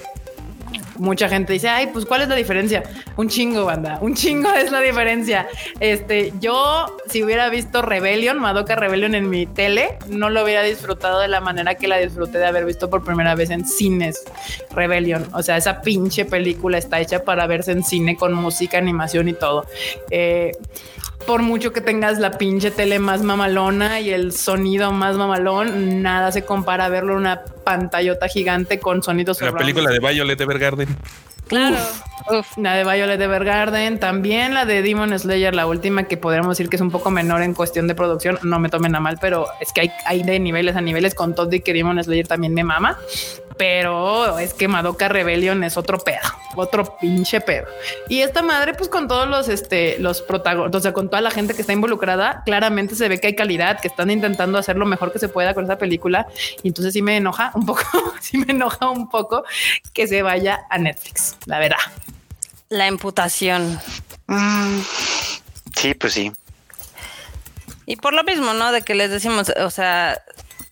mucha 1.01 1.29
gente 1.29 1.53
dice, 1.53 1.69
ay, 1.69 1.89
pues 1.89 2.07
¿cuál 2.07 2.23
es 2.23 2.29
la 2.29 2.37
diferencia? 2.37 2.83
Un 3.17 3.29
chingo, 3.29 3.65
banda, 3.65 3.99
un 4.01 4.15
chingo 4.15 4.51
es 4.53 4.71
la 4.71 4.81
diferencia. 4.81 5.49
Este, 5.81 6.33
yo 6.41 6.99
si 7.09 7.25
hubiera 7.25 7.49
visto 7.49 7.83
Rebellion, 7.83 8.39
Madoka 8.39 8.77
Rebellion 8.77 9.15
en 9.15 9.29
mi 9.29 9.47
tele, 9.47 9.99
no 10.09 10.31
lo 10.31 10.45
hubiera 10.45 10.63
disfrutado 10.63 11.21
de 11.21 11.29
la 11.29 11.41
manera 11.41 11.75
que 11.75 11.89
la 11.89 11.99
disfruté 11.99 12.39
de 12.39 12.47
haber 12.47 12.65
visto 12.65 12.91
por 12.91 13.03
primera 13.03 13.35
vez 13.35 13.51
en 13.51 13.65
cines 13.65 14.23
Rebellion. 14.71 15.27
O 15.33 15.43
sea, 15.43 15.57
esa 15.57 15.81
pinche 15.81 16.25
película 16.25 16.79
está 16.79 17.01
hecha 17.01 17.25
para 17.25 17.47
verse 17.47 17.73
en 17.73 17.83
cine 17.83 18.17
con 18.17 18.35
música, 18.35 18.79
animación 18.79 19.29
y 19.29 19.33
todo. 19.33 19.67
Eh, 20.11 20.53
por 21.27 21.43
mucho 21.43 21.73
que 21.73 21.81
tengas 21.81 22.19
la 22.19 22.33
pinche 22.33 22.71
tele 22.71 22.99
más 22.99 23.23
mamalona 23.23 24.01
y 24.01 24.11
el 24.11 24.33
sonido 24.33 24.93
más 24.93 25.17
mamalón, 25.17 26.03
nada 26.03 26.33
se 26.33 26.45
compara 26.45 26.87
a 26.87 26.89
verlo 26.89 27.13
en 27.13 27.19
una 27.19 27.43
pantallota 27.65 28.29
gigante 28.29 28.81
con 28.81 29.03
sonidos. 29.03 29.41
La 29.41 29.53
película 29.53 29.91
de 29.91 29.99
Violet 30.01 30.41
Evergarden. 30.41 30.89
Claro. 31.47 31.77
Uf, 31.77 32.39
uf, 32.39 32.59
la 32.59 32.75
de 32.75 32.85
Violet 32.85 33.21
Evergarden, 33.21 33.99
también 33.99 34.55
la 34.55 34.65
de 34.65 34.83
Demon 34.83 35.19
Slayer, 35.19 35.55
la 35.55 35.67
última 35.67 36.05
que 36.05 36.17
podríamos 36.17 36.57
decir 36.57 36.71
que 36.71 36.77
es 36.77 36.83
un 36.83 36.91
poco 36.91 37.11
menor 37.11 37.43
en 37.43 37.55
cuestión 37.55 37.89
de 37.89 37.95
producción. 37.95 38.39
No 38.43 38.61
me 38.61 38.69
tomen 38.69 38.95
a 38.95 39.01
mal, 39.01 39.19
pero 39.21 39.47
es 39.61 39.73
que 39.73 39.83
hay, 39.83 39.91
hay 40.07 40.23
de 40.23 40.39
niveles 40.39 40.77
a 40.77 40.81
niveles 40.81 41.15
con 41.15 41.35
todo 41.35 41.53
y 41.53 41.61
que 41.61 41.73
Demon 41.73 42.03
Slayer 42.03 42.29
también 42.29 42.55
me 42.55 42.65
mama 42.65 42.99
pero 43.61 44.39
es 44.39 44.55
que 44.55 44.69
Madoka 44.69 45.11
Rebellion 45.11 45.63
es 45.65 45.77
otro 45.77 45.99
pedo, 45.99 46.23
otro 46.57 46.97
pinche 46.97 47.43
pedo. 47.43 47.67
Y 48.09 48.21
esta 48.23 48.41
madre, 48.41 48.73
pues 48.73 48.89
con 48.89 49.07
todos 49.07 49.29
los, 49.29 49.51
este, 49.51 49.99
los 49.99 50.23
protagonistas, 50.23 50.79
o 50.79 50.83
sea, 50.83 50.93
con 50.95 51.11
toda 51.11 51.21
la 51.21 51.31
gente 51.31 51.53
que 51.53 51.61
está 51.61 51.75
involucrada, 51.75 52.43
claramente 52.47 52.95
se 52.95 53.07
ve 53.11 53.21
que 53.21 53.27
hay 53.27 53.37
calidad, 53.37 53.79
que 53.79 53.89
están 53.89 54.11
intentando 54.11 54.57
hacer 54.57 54.79
lo 54.79 54.87
mejor 54.87 55.13
que 55.13 55.19
se 55.19 55.29
pueda 55.29 55.53
con 55.53 55.65
esa 55.65 55.77
película. 55.77 56.27
Y 56.63 56.69
entonces 56.69 56.95
sí 56.95 57.03
me 57.03 57.19
enoja 57.19 57.53
un 57.55 57.67
poco, 57.67 57.83
sí 58.23 58.39
me 58.39 58.51
enoja 58.55 58.89
un 58.89 59.11
poco 59.11 59.45
que 59.93 60.09
se 60.09 60.23
vaya 60.23 60.61
a 60.71 60.79
Netflix, 60.79 61.37
la 61.45 61.59
verdad. 61.59 61.77
La 62.71 62.87
imputación. 62.87 63.79
Mm, 64.27 64.81
sí, 65.77 65.93
pues 65.93 66.15
sí. 66.15 66.33
Y 67.85 67.97
por 67.97 68.15
lo 68.15 68.25
mismo, 68.25 68.55
¿no? 68.55 68.73
De 68.73 68.81
que 68.81 68.95
les 68.95 69.11
decimos, 69.11 69.53
o 69.55 69.69
sea, 69.69 70.19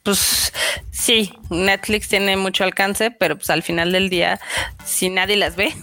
pues 0.03 0.53
sí, 0.91 1.33
Netflix 1.51 2.09
tiene 2.09 2.37
mucho 2.37 2.65
alcance, 2.65 3.11
pero 3.11 3.37
pues 3.37 3.51
al 3.51 3.63
final 3.63 3.93
del 3.93 4.09
día, 4.11 4.41
si 4.85 5.11
nadie 5.11 5.37
las 5.37 5.57
ve. 5.57 5.73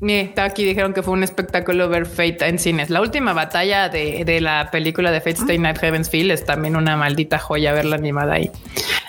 Mira, 0.00 0.44
aquí 0.44 0.64
dijeron 0.64 0.94
que 0.94 1.02
fue 1.02 1.12
un 1.12 1.22
espectáculo 1.22 1.90
ver 1.90 2.06
Fate 2.06 2.46
en 2.46 2.58
cines. 2.58 2.88
La 2.88 3.02
última 3.02 3.34
batalla 3.34 3.90
de, 3.90 4.24
de 4.24 4.40
la 4.40 4.70
película 4.70 5.10
de 5.10 5.20
Fate 5.20 5.40
Stay 5.42 5.58
Night 5.58 5.76
Heaven's 5.78 6.08
Feel 6.08 6.30
es 6.30 6.46
también 6.46 6.74
una 6.74 6.96
maldita 6.96 7.38
joya 7.38 7.74
verla 7.74 7.96
animada 7.96 8.34
ahí. 8.34 8.50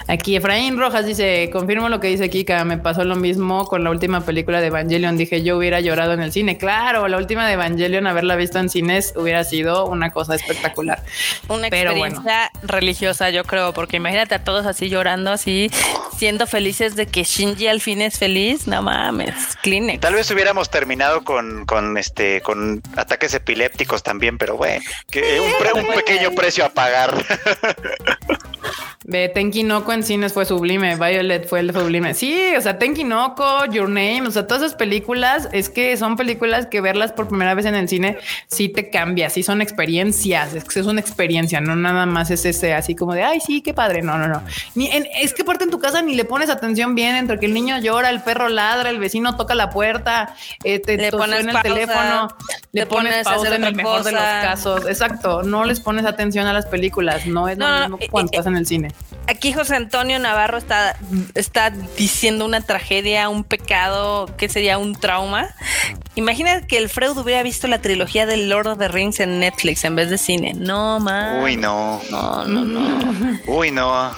Aquí 0.07 0.35
Efraín 0.35 0.77
Rojas 0.77 1.05
dice, 1.05 1.49
confirmo 1.51 1.89
lo 1.89 1.99
que 1.99 2.07
dice 2.07 2.29
Kika, 2.29 2.63
me 2.65 2.77
pasó 2.77 3.03
lo 3.03 3.15
mismo 3.15 3.65
con 3.67 3.83
la 3.83 3.89
última 3.89 4.21
película 4.21 4.61
de 4.61 4.67
Evangelion, 4.67 5.17
dije 5.17 5.43
yo 5.43 5.57
hubiera 5.57 5.79
llorado 5.79 6.13
en 6.13 6.21
el 6.21 6.31
cine, 6.31 6.57
claro, 6.57 7.07
la 7.07 7.17
última 7.17 7.47
de 7.47 7.53
Evangelion, 7.53 8.07
haberla 8.07 8.35
visto 8.35 8.59
en 8.59 8.69
cines 8.69 9.13
hubiera 9.15 9.43
sido 9.43 9.85
una 9.87 10.11
cosa 10.11 10.35
espectacular. 10.35 11.03
Una 11.47 11.69
Pero 11.69 11.91
experiencia 11.91 12.51
bueno. 12.53 12.73
religiosa, 12.73 13.29
yo 13.29 13.43
creo, 13.43 13.73
porque 13.73 13.97
imagínate 13.97 14.35
a 14.35 14.43
todos 14.43 14.65
así 14.65 14.89
llorando, 14.89 15.31
así, 15.31 15.71
siendo 16.17 16.47
felices 16.47 16.95
de 16.95 17.07
que 17.07 17.23
Shinji 17.23 17.67
al 17.67 17.81
fin 17.81 18.01
es 18.01 18.17
feliz, 18.17 18.67
no 18.67 18.81
mames, 18.81 19.57
Kleenex. 19.61 20.01
Tal 20.01 20.13
vez 20.15 20.29
hubiéramos 20.31 20.69
terminado 20.69 21.23
con, 21.23 21.65
con 21.65 21.97
este, 21.97 22.41
con 22.41 22.81
ataques 22.95 23.33
epilépticos 23.33 24.03
también, 24.03 24.37
pero 24.37 24.57
bueno, 24.57 24.83
que 25.09 25.39
un, 25.39 25.51
pre, 25.59 25.73
un 25.73 25.87
pequeño 25.93 26.31
precio 26.31 26.65
a 26.65 26.69
pagar. 26.69 27.13
De 29.03 29.29
Tenki 29.29 29.63
En 29.91 30.03
cines 30.03 30.34
fue 30.34 30.45
sublime, 30.45 30.95
Violet 30.95 31.47
fue 31.47 31.59
el 31.59 31.73
sublime. 31.73 32.13
Sí, 32.13 32.53
o 32.57 32.61
sea, 32.61 32.77
Tenki 32.77 33.03
Noko, 33.03 33.65
Your 33.65 33.89
Name, 33.89 34.23
o 34.27 34.31
sea, 34.31 34.47
todas 34.47 34.63
esas 34.63 34.76
películas 34.76 35.49
es 35.51 35.69
que 35.69 35.97
son 35.97 36.15
películas 36.15 36.68
que 36.68 36.81
verlas 36.81 37.11
por 37.11 37.27
primera 37.27 37.53
vez 37.53 37.65
en 37.65 37.76
el 37.76 37.88
cine 37.89 38.18
sí 38.47 38.69
te 38.69 38.89
cambia, 38.89 39.30
sí 39.30 39.43
son 39.43 39.61
experiencias, 39.61 40.53
es 40.53 40.63
que 40.63 40.80
es 40.80 40.85
una 40.85 41.01
experiencia, 41.01 41.61
no 41.61 41.76
nada 41.76 42.05
más 42.05 42.31
es 42.31 42.45
ese 42.45 42.73
así 42.73 42.95
como 42.95 43.13
de 43.13 43.23
ay, 43.23 43.39
sí, 43.39 43.61
qué 43.61 43.73
padre. 43.73 44.01
No, 44.01 44.18
no, 44.18 44.27
no. 44.27 44.41
Ni 44.76 44.89
en, 44.91 45.07
es 45.19 45.34
que 45.34 45.41
aparte 45.41 45.65
en 45.65 45.72
tu 45.72 45.80
casa 45.80 46.01
ni 46.01 46.15
le 46.15 46.26
pones 46.26 46.49
atención 46.49 46.95
bien 46.95 47.15
entre 47.15 47.39
que 47.39 47.45
el 47.45 47.53
niño 47.53 47.80
llora, 47.80 48.09
el 48.09 48.22
perro 48.22 48.49
ladra, 48.49 48.89
el 48.89 48.99
vecino 48.99 49.35
toca 49.35 49.55
la 49.55 49.69
puerta, 49.69 50.35
eh, 50.63 50.80
te 50.80 50.97
le 50.97 51.11
pones 51.11 51.41
en 51.41 51.49
el 51.49 51.53
pausa, 51.53 51.63
teléfono, 51.63 52.27
le 52.72 52.85
pones, 52.85 53.11
pones 53.11 53.23
pausa 53.26 53.55
en 53.55 53.63
el 53.63 53.76
mejor 53.76 53.99
cosa. 53.99 54.09
de 54.09 54.15
los 54.15 54.22
casos. 54.22 54.85
Exacto, 54.88 55.43
no 55.43 55.65
les 55.65 55.80
pones 55.80 56.05
atención 56.05 56.47
a 56.47 56.53
las 56.53 56.65
películas, 56.65 57.26
no 57.26 57.47
es 57.47 57.57
No, 57.57 57.69
lo 57.69 57.80
mismo 57.81 57.97
eh, 57.99 58.07
cuando 58.09 58.31
eh, 58.31 58.35
estás 58.35 58.47
en 58.47 58.57
el 58.57 58.65
cine. 58.65 58.91
Aquí 59.27 59.53
José 59.53 59.76
Antonio 59.76 60.19
Navarro 60.19 60.57
está, 60.57 60.98
está 61.35 61.69
diciendo 61.69 62.43
una 62.45 62.61
tragedia, 62.61 63.30
un 63.30 63.43
pecado, 63.43 64.26
que 64.38 64.49
sería 64.49 64.77
un 64.77 64.93
trauma. 64.99 65.49
Imagina 66.15 66.61
que 66.68 66.77
el 66.77 66.89
Freud 66.89 67.18
hubiera 67.18 67.41
visto 67.41 67.68
la 67.68 67.80
trilogía 67.81 68.26
del 68.26 68.49
Lord 68.49 68.68
of 68.68 68.80
the 68.80 68.89
Rings 68.89 69.19
en 69.22 69.39
Netflix 69.39 69.85
en 69.85 69.95
vez 69.95 70.10
de 70.10 70.18
cine. 70.18 70.53
No, 70.56 70.99
man. 70.99 71.41
Uy, 71.43 71.56
no. 71.56 72.02
No, 72.10 72.45
no, 72.45 72.65
no. 72.65 73.39
Uy, 73.48 73.72
no. 73.72 74.11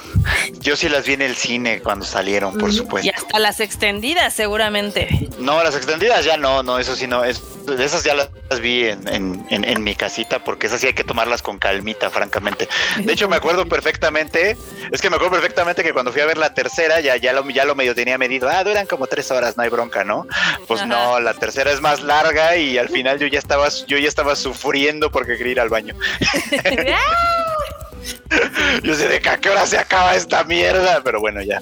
Yo 0.60 0.76
sí 0.76 0.90
las 0.90 1.06
vi 1.06 1.14
en 1.14 1.22
el 1.22 1.36
cine 1.36 1.82
cuando 1.82 2.06
salieron, 2.06 2.58
por 2.58 2.70
Y 2.72 2.74
supuesto. 2.74 3.12
hasta 3.16 3.38
las 3.40 3.60
extendidas, 3.60 4.34
seguramente. 4.34 5.30
No, 5.38 5.62
las 5.64 5.76
extendidas 5.76 6.26
ya 6.26 6.38
no, 6.38 6.64
no, 6.64 6.80
eso 6.80 6.96
sí 6.96 7.06
no. 7.08 7.24
Es, 7.24 7.44
esas 7.78 8.04
ya 8.04 8.16
las 8.16 8.30
vi 8.62 8.86
en, 8.88 9.08
en, 9.10 9.46
en, 9.50 9.64
en 9.66 9.84
mi 9.84 9.96
casita 9.96 10.44
porque 10.44 10.68
esas 10.68 10.82
sí 10.82 10.88
hay 10.88 10.94
que 10.94 11.04
tomarlas 11.04 11.42
con 11.42 11.60
calmita, 11.60 12.10
francamente. 12.10 12.68
De 13.04 13.14
hecho, 13.14 13.28
me 13.30 13.36
acuerdo 13.36 13.68
perfectamente, 13.68 14.58
es 14.94 15.02
que 15.02 15.10
me 15.10 15.16
acuerdo 15.16 15.32
perfectamente 15.34 15.82
que 15.84 15.92
cuando 15.92 16.12
fui 16.12 16.22
a 16.22 16.28
ver 16.28 16.38
la 16.38 16.54
tercera 16.54 17.00
ya, 17.00 17.18
ya, 17.18 17.34
lo, 17.34 17.50
ya 17.50 17.66
lo 17.66 17.74
medio 17.74 17.96
tenía 17.96 18.20
medido. 18.20 18.48
Ah, 18.48 18.64
duran 18.64 18.86
como 18.86 19.08
tres 19.08 19.32
horas, 19.32 19.58
no 19.58 19.64
hay 19.64 19.70
bronca, 19.70 20.04
¿no? 20.04 20.28
Pues 20.68 20.82
Ajá. 20.82 20.88
no, 20.88 21.20
la 21.20 21.34
tercera 21.34 21.72
es 21.72 21.82
más 21.82 22.02
larga 22.02 22.56
y 22.58 22.78
al 22.78 22.90
final 22.90 23.18
yo 23.18 23.26
ya 23.26 23.40
estaba, 23.40 23.70
yo 23.88 23.98
ya 23.98 24.08
estaba 24.08 24.36
sufriendo 24.36 25.10
porque 25.12 25.36
quería 25.36 25.54
ir 25.54 25.60
al 25.60 25.70
baño. 25.70 25.96
Yo 28.84 28.96
sé 28.96 29.08
de 29.08 29.22
que 29.22 29.30
a 29.30 29.38
qué 29.38 29.50
hora 29.50 29.66
se 29.66 29.78
acaba 29.78 30.16
esta 30.16 30.44
mierda, 30.44 31.02
pero 31.04 31.20
bueno, 31.22 31.42
ya. 31.42 31.62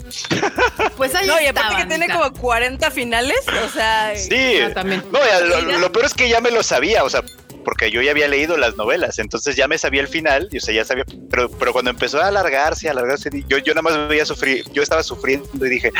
Pues 0.97 1.13
ahí 1.13 1.27
No, 1.27 1.39
y 1.39 1.45
aparte 1.45 1.75
que 1.75 1.85
tiene 1.85 2.09
como 2.09 2.31
40 2.33 2.89
finales, 2.91 3.39
o 3.63 3.69
sea, 3.69 4.13
Sí. 4.15 4.59
Ah, 4.61 4.73
también. 4.73 5.03
No, 5.11 5.19
ya, 5.19 5.41
lo, 5.41 5.77
lo 5.77 5.91
peor 5.91 6.05
es 6.05 6.13
que 6.13 6.29
ya 6.29 6.41
me 6.41 6.49
lo 6.49 6.63
sabía, 6.63 7.03
o 7.03 7.09
sea, 7.09 7.21
porque 7.63 7.91
yo 7.91 8.01
ya 8.01 8.11
había 8.11 8.27
leído 8.27 8.57
las 8.57 8.75
novelas, 8.77 9.19
entonces 9.19 9.55
ya 9.55 9.67
me 9.67 9.77
sabía 9.77 10.01
el 10.01 10.07
final, 10.07 10.47
y 10.51 10.57
o 10.57 10.61
sea, 10.61 10.73
ya 10.73 10.85
sabía, 10.85 11.05
pero, 11.29 11.49
pero 11.51 11.73
cuando 11.73 11.91
empezó 11.91 12.21
a 12.21 12.27
alargarse, 12.27 12.87
a 12.87 12.91
alargarse, 12.91 13.29
yo, 13.47 13.57
yo 13.57 13.73
nada 13.73 13.81
más 13.83 14.07
veía 14.09 14.25
sufrir, 14.25 14.63
yo 14.73 14.81
estaba 14.83 15.03
sufriendo 15.03 15.65
y 15.65 15.69
dije, 15.69 15.91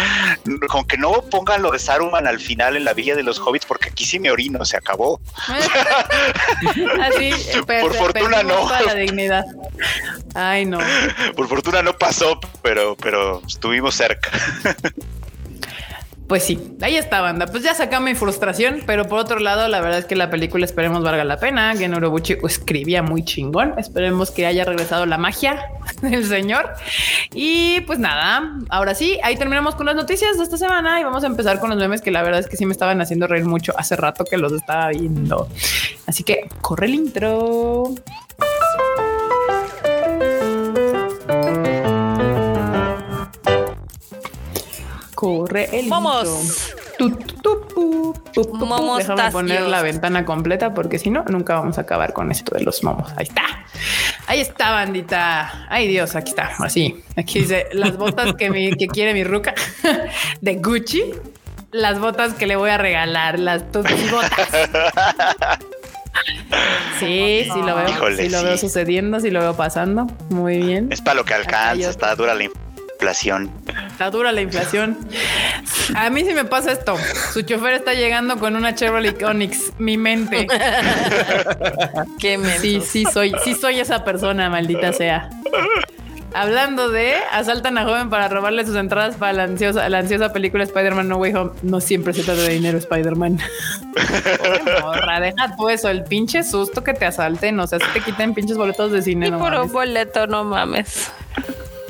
con 0.69 0.85
que 0.85 0.97
no 0.97 1.21
pongan 1.29 1.61
lo 1.61 1.71
de 1.71 1.79
Saruman 1.79 2.27
al 2.27 2.39
final 2.39 2.75
en 2.75 2.83
la 2.83 2.93
Villa 2.93 3.15
de 3.15 3.23
los 3.23 3.39
Hobbits, 3.39 3.65
porque 3.65 3.89
aquí 3.89 4.05
sí 4.05 4.19
me 4.19 4.31
orino, 4.31 4.63
se 4.65 4.77
acabó. 4.77 5.19
Así, 7.01 7.31
per- 7.67 7.81
Por 7.81 7.95
fortuna 7.95 8.43
no. 8.43 8.69
la 8.85 8.95
dignidad. 8.95 9.43
Ay, 10.33 10.65
no. 10.65 10.79
Por 11.35 11.47
fortuna 11.47 11.81
no 11.81 11.97
pasó, 11.97 12.39
pero, 12.61 12.95
pero 12.95 13.41
estuvimos 13.47 13.95
cerca. 13.95 14.31
Pues 16.31 16.45
sí, 16.45 16.77
ahí 16.79 16.95
está, 16.95 17.19
banda. 17.19 17.45
Pues 17.45 17.61
ya 17.61 17.75
saca 17.75 17.99
mi 17.99 18.15
frustración, 18.15 18.83
pero 18.85 19.05
por 19.05 19.19
otro 19.19 19.39
lado, 19.39 19.67
la 19.67 19.81
verdad 19.81 19.99
es 19.99 20.05
que 20.05 20.15
la 20.15 20.29
película 20.29 20.63
esperemos 20.63 21.03
valga 21.03 21.25
la 21.25 21.35
pena. 21.35 21.75
Que 21.75 21.89
Norobuchi 21.89 22.37
escribía 22.47 23.03
muy 23.03 23.25
chingón. 23.25 23.77
Esperemos 23.77 24.31
que 24.31 24.45
haya 24.45 24.63
regresado 24.63 25.05
la 25.05 25.17
magia 25.17 25.65
del 26.01 26.25
señor. 26.25 26.69
Y 27.33 27.81
pues 27.81 27.99
nada, 27.99 28.49
ahora 28.69 28.95
sí, 28.95 29.19
ahí 29.23 29.35
terminamos 29.35 29.75
con 29.75 29.87
las 29.87 29.95
noticias 29.97 30.37
de 30.37 30.45
esta 30.45 30.55
semana 30.55 31.01
y 31.01 31.03
vamos 31.03 31.25
a 31.25 31.27
empezar 31.27 31.59
con 31.59 31.69
los 31.69 31.77
memes 31.77 32.01
que 32.01 32.11
la 32.11 32.23
verdad 32.23 32.39
es 32.39 32.47
que 32.47 32.55
sí 32.55 32.65
me 32.65 32.71
estaban 32.71 33.01
haciendo 33.01 33.27
reír 33.27 33.43
mucho 33.43 33.73
hace 33.77 33.97
rato 33.97 34.23
que 34.23 34.37
los 34.37 34.53
estaba 34.53 34.87
viendo. 34.87 35.49
Así 36.07 36.23
que 36.23 36.47
corre 36.61 36.85
el 36.85 36.93
intro. 36.93 37.93
Corre 45.21 45.69
el 45.71 45.87
Vamos. 45.87 46.73
Momos 48.53 48.97
Déjame 48.97 49.31
poner 49.31 49.61
la 49.61 49.83
ventana 49.83 50.25
completa 50.25 50.73
porque 50.73 50.97
si 50.97 51.11
no, 51.11 51.23
nunca 51.25 51.59
vamos 51.59 51.77
a 51.77 51.81
acabar 51.81 52.11
con 52.11 52.31
esto 52.31 52.55
de 52.55 52.63
los 52.63 52.83
momos. 52.83 53.11
Ahí 53.15 53.27
está. 53.27 53.43
Ahí 54.25 54.39
está, 54.39 54.71
bandita. 54.71 55.67
Ay, 55.69 55.87
Dios, 55.87 56.15
aquí 56.15 56.31
está. 56.31 56.55
Así. 56.57 57.03
Aquí 57.15 57.41
dice 57.41 57.67
las 57.73 57.97
botas 57.97 58.33
que, 58.33 58.49
mi, 58.49 58.71
que 58.71 58.87
quiere 58.87 59.13
mi 59.13 59.23
ruca 59.23 59.53
de 60.41 60.55
Gucci. 60.55 61.13
Las 61.71 61.99
botas 61.99 62.33
que 62.33 62.47
le 62.47 62.55
voy 62.55 62.71
a 62.71 62.79
regalar, 62.79 63.37
las 63.37 63.71
tus 63.71 63.85
botas. 64.09 64.49
Sí, 66.99 67.45
sí 67.45 67.59
lo 67.65 67.75
veo. 67.75 67.89
Híjole, 67.89 68.17
sí 68.17 68.29
lo 68.29 68.39
sí. 68.39 68.45
veo 68.45 68.57
sucediendo, 68.57 69.19
sí 69.19 69.29
lo 69.29 69.39
veo 69.39 69.55
pasando. 69.55 70.07
Muy 70.29 70.57
bien. 70.57 70.91
Es 70.91 71.01
para 71.01 71.15
lo 71.15 71.25
que 71.25 71.33
alcanza, 71.33 71.89
está 71.89 72.13
dura 72.15 72.35
la 72.35 72.43
inflación. 72.43 73.49
Está 73.91 74.09
dura 74.09 74.31
la 74.31 74.41
inflación. 74.41 74.97
A 75.95 76.09
mí 76.09 76.23
sí 76.25 76.33
me 76.33 76.45
pasa 76.45 76.71
esto. 76.71 76.95
Su 77.33 77.41
chofer 77.43 77.73
está 77.73 77.93
llegando 77.93 78.37
con 78.37 78.55
una 78.55 78.73
Chevrolet 78.73 79.21
Onix. 79.23 79.73
Mi 79.77 79.97
mente. 79.97 80.47
Qué 82.19 82.37
mensos. 82.37 82.61
Sí, 82.61 82.81
sí 82.81 83.05
soy, 83.05 83.33
sí 83.43 83.53
soy 83.53 83.79
esa 83.79 84.03
persona, 84.03 84.49
maldita 84.49 84.93
sea. 84.93 85.29
Hablando 86.33 86.89
de 86.89 87.15
asaltan 87.31 87.77
a 87.77 87.83
joven 87.83 88.09
para 88.09 88.29
robarle 88.29 88.65
sus 88.65 88.77
entradas 88.77 89.17
para 89.17 89.33
la 89.33 89.43
ansiosa, 89.43 89.87
la 89.89 89.99
ansiosa 89.99 90.31
película 90.31 90.63
Spider-Man 90.63 91.09
No 91.09 91.17
Way 91.17 91.33
Home. 91.35 91.51
No 91.61 91.81
siempre 91.81 92.13
se 92.13 92.23
trata 92.23 92.41
de 92.43 92.53
dinero, 92.53 92.77
Spider-Man. 92.77 93.37
Morra, 94.81 95.19
deja 95.19 95.55
tú 95.57 95.67
eso, 95.67 95.89
el 95.89 96.03
pinche 96.05 96.43
susto 96.43 96.83
que 96.83 96.93
te 96.93 97.05
asalten. 97.05 97.59
O 97.59 97.67
sea, 97.67 97.79
si 97.79 97.85
te 97.93 97.99
quiten 97.99 98.33
pinches 98.33 98.55
boletos 98.55 98.93
de 98.93 99.01
cine. 99.01 99.27
Y 99.27 99.31
no 99.31 99.39
por 99.39 99.51
mames. 99.51 99.67
un 99.67 99.73
boleto, 99.73 100.27
no 100.27 100.45
mames. 100.45 101.11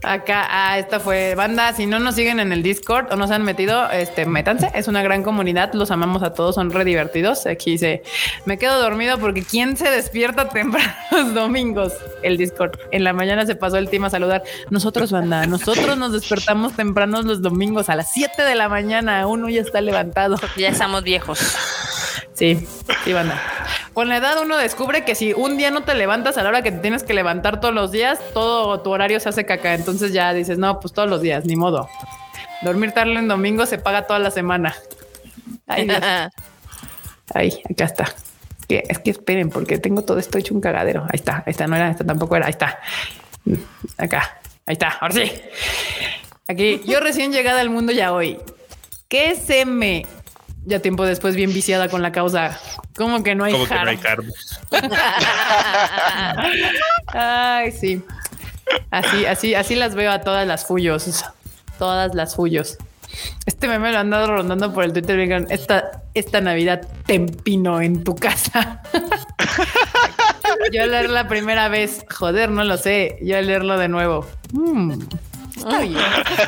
Acá, 0.04 0.48
ah, 0.50 0.80
esta 0.80 1.00
fue 1.00 1.36
banda. 1.36 1.74
Si 1.74 1.86
no 1.86 2.00
nos 2.00 2.16
siguen 2.16 2.40
en 2.40 2.52
el 2.52 2.64
Discord 2.64 3.12
o 3.12 3.16
no 3.16 3.28
se 3.28 3.36
han 3.36 3.44
metido, 3.44 3.90
este, 3.92 4.26
métanse. 4.26 4.72
Es 4.74 4.88
una 4.88 5.04
gran 5.04 5.22
comunidad. 5.22 5.74
Los 5.74 5.92
amamos 5.92 6.24
a 6.24 6.34
todos. 6.34 6.56
Son 6.56 6.72
re 6.72 6.84
divertidos. 6.84 7.46
Aquí 7.46 7.72
dice: 7.72 8.02
Me 8.46 8.58
quedo 8.58 8.82
dormido 8.82 9.20
porque 9.20 9.44
¿quién 9.44 9.78
se 9.78 9.92
despierta 9.92 10.50
temprano 10.50 10.92
los 11.12 11.34
domingos? 11.36 11.94
El 12.24 12.38
Discord. 12.38 12.80
En 12.92 13.04
la 13.04 13.14
mañana 13.14 13.46
se 13.46 13.56
pasó 13.56 13.78
el 13.78 13.90
team 13.90 14.06
a 14.06 14.10
saludar. 14.10 14.44
Nosotros, 14.72 15.12
banda, 15.12 15.46
nosotros 15.46 15.96
nos 15.98 16.14
despertamos 16.14 16.76
tempranos 16.76 17.26
los 17.26 17.42
domingos 17.42 17.90
a 17.90 17.96
las 17.96 18.12
7 18.12 18.42
de 18.42 18.56
la 18.56 18.70
mañana. 18.70 19.28
Uno 19.28 19.50
ya 19.50 19.62
está 19.62 19.82
levantado. 19.82 20.38
Ya 20.58 20.70
estamos 20.70 21.04
viejos. 21.04 21.56
Sí, 22.42 22.58
sí, 23.06 23.14
banda. 23.14 23.40
Con 23.94 24.10
la 24.10 24.18
edad 24.18 24.42
uno 24.42 24.58
descubre 24.58 25.06
que 25.06 25.14
si 25.14 25.32
un 25.32 25.58
día 25.58 25.70
no 25.70 25.84
te 25.84 25.94
levantas 25.94 26.40
a 26.40 26.42
la 26.42 26.50
hora 26.50 26.64
que 26.64 26.72
te 26.72 26.80
tienes 26.80 27.04
que 27.04 27.14
levantar 27.14 27.60
todos 27.60 27.72
los 27.72 27.92
días, 27.92 28.20
todo 28.34 28.82
tu 28.82 28.90
horario 28.90 29.20
se 29.20 29.30
hace 29.30 29.46
caca. 29.46 29.76
Entonces 29.76 30.12
ya 30.12 30.34
dices, 30.34 30.58
no, 30.58 30.80
pues 30.80 30.92
todos 30.92 31.08
los 31.08 31.22
días, 31.22 31.46
ni 31.46 31.56
modo. 31.56 31.88
Dormir 32.64 32.94
tarde 32.94 33.14
en 33.14 33.28
domingo 33.28 33.68
se 33.68 33.78
paga 33.78 34.08
toda 34.08 34.18
la 34.18 34.32
semana. 34.32 34.74
Ay, 35.68 35.86
Dios. 35.86 36.00
Ahí, 37.36 37.62
acá 37.70 37.86
está. 37.86 38.12
Que, 38.68 38.86
es 38.90 38.98
que 38.98 39.12
esperen, 39.12 39.52
porque 39.52 39.78
tengo 39.78 40.02
todo 40.04 40.18
esto 40.18 40.40
hecho 40.40 40.56
un 40.56 40.62
cagadero. 40.62 41.04
Ahí 41.04 41.20
está, 41.20 41.44
ahí 41.46 41.52
está, 41.52 41.68
no 41.68 41.76
era, 41.76 41.92
esta 41.92 42.04
tampoco 42.04 42.38
era, 42.38 42.48
ahí 42.48 42.52
está. 42.54 42.80
Acá, 44.00 44.42
ahí 44.66 44.74
está, 44.74 44.98
ahora 45.00 45.14
sí. 45.14 45.32
Aquí, 46.48 46.82
yo 46.88 47.02
recién 47.02 47.32
llegada 47.32 47.62
al 47.62 47.70
mundo 47.70 47.92
ya 47.92 48.12
hoy. 48.12 48.40
¿Qué 49.08 49.36
se 49.36 49.66
me? 49.66 50.08
Ya 50.64 50.80
tiempo 50.80 51.06
después, 51.06 51.36
bien 51.36 51.54
viciada 51.54 51.90
con 51.90 52.02
la 52.02 52.12
causa. 52.12 52.60
¿Cómo 52.96 53.24
que 53.24 53.34
no 53.34 53.46
hay 53.46 53.54
Como 53.54 53.66
que 53.66 53.74
no 53.74 53.90
hay. 53.90 54.00
Ay, 57.08 57.72
sí. 57.72 58.02
Así, 58.92 59.26
así, 59.26 59.56
así 59.56 59.76
las 59.76 59.96
veo 59.96 60.12
a 60.12 60.22
todas 60.22 60.48
las 60.48 60.66
fullos. 60.66 61.26
Todas 61.80 62.14
las 62.14 62.36
fullos. 62.36 62.78
Este 63.46 63.68
meme 63.68 63.92
lo 63.92 64.00
han 64.00 64.10
dado 64.10 64.28
rondando 64.28 64.74
por 64.74 64.84
el 64.84 64.94
Twitter. 64.94 65.18
Vengan, 65.18 65.48
esta, 65.50 66.04
esta 66.14 66.42
Navidad 66.42 66.88
te 67.06 67.16
empino 67.16 67.82
en 67.82 68.04
tu 68.04 68.16
casa. 68.16 68.82
Yo 70.72 70.86
leer 70.86 71.10
la 71.10 71.28
primera 71.28 71.70
vez, 71.70 72.06
joder, 72.10 72.52
no 72.52 72.64
lo 72.64 72.78
sé. 72.78 73.18
Yo 73.22 73.42
leerlo 73.42 73.78
de 73.78 73.88
nuevo. 73.88 74.28
Mm, 74.54 75.02
está 75.58 75.80
bien. 75.80 75.98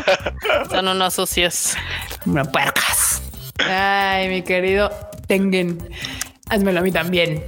Son 0.69 0.87
unos 0.87 1.15
sucios. 1.15 1.73
Una 2.25 2.45
puercas. 2.45 3.22
Ay, 3.59 4.29
mi 4.29 4.41
querido 4.41 4.91
Tengen. 5.27 5.77
Házmelo 6.49 6.79
a 6.79 6.83
mí 6.83 6.91
también. 6.91 7.43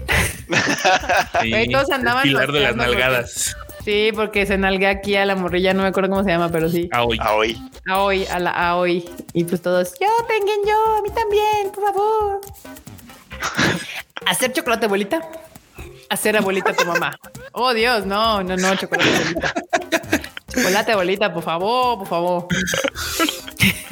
Sí, 1.42 1.70
todos 1.72 1.90
andaban 1.92 2.24
el 2.28 2.34
pilar 2.34 2.52
de 2.52 2.60
las 2.62 2.74
porque- 2.74 2.86
nalgadas. 2.86 3.56
Sí, 3.84 4.10
porque 4.16 4.48
se 4.48 4.58
nalgué 4.58 4.88
aquí 4.88 5.16
a 5.16 5.26
la 5.26 5.36
morrilla, 5.36 5.74
no 5.76 5.84
me 5.84 5.90
acuerdo 5.90 6.10
cómo 6.10 6.24
se 6.24 6.32
llama, 6.32 6.50
pero 6.50 6.70
sí. 6.70 6.90
A 6.92 7.04
hoy. 7.04 7.20
A 7.22 7.34
hoy. 7.34 7.56
A 7.88 8.00
hoy, 8.02 8.26
a 8.26 8.40
la 8.40 8.50
a 8.50 8.78
hoy. 8.78 9.08
Y 9.34 9.44
pues 9.44 9.62
todos, 9.62 9.94
yo 10.00 10.08
Tengen, 10.28 10.60
yo, 10.66 10.96
a 10.98 11.02
mí 11.04 11.10
también, 11.14 11.72
por 11.72 11.84
favor. 11.84 12.42
Hacer 14.26 14.54
chocolate, 14.54 14.86
abuelita. 14.88 15.22
Hacer 16.10 16.36
abuelita 16.38 16.74
tu 16.74 16.84
mamá. 16.86 17.16
Oh, 17.52 17.74
Dios, 17.76 18.06
no, 18.08 18.42
no, 18.42 18.58
no, 18.58 18.76
chocolate, 18.76 19.08
abuelita. 19.10 19.54
Chocolate, 20.56 20.92
abuelita, 20.94 21.34
por 21.34 21.44
favor, 21.44 22.00
por 22.00 22.08
favor. 22.08 22.48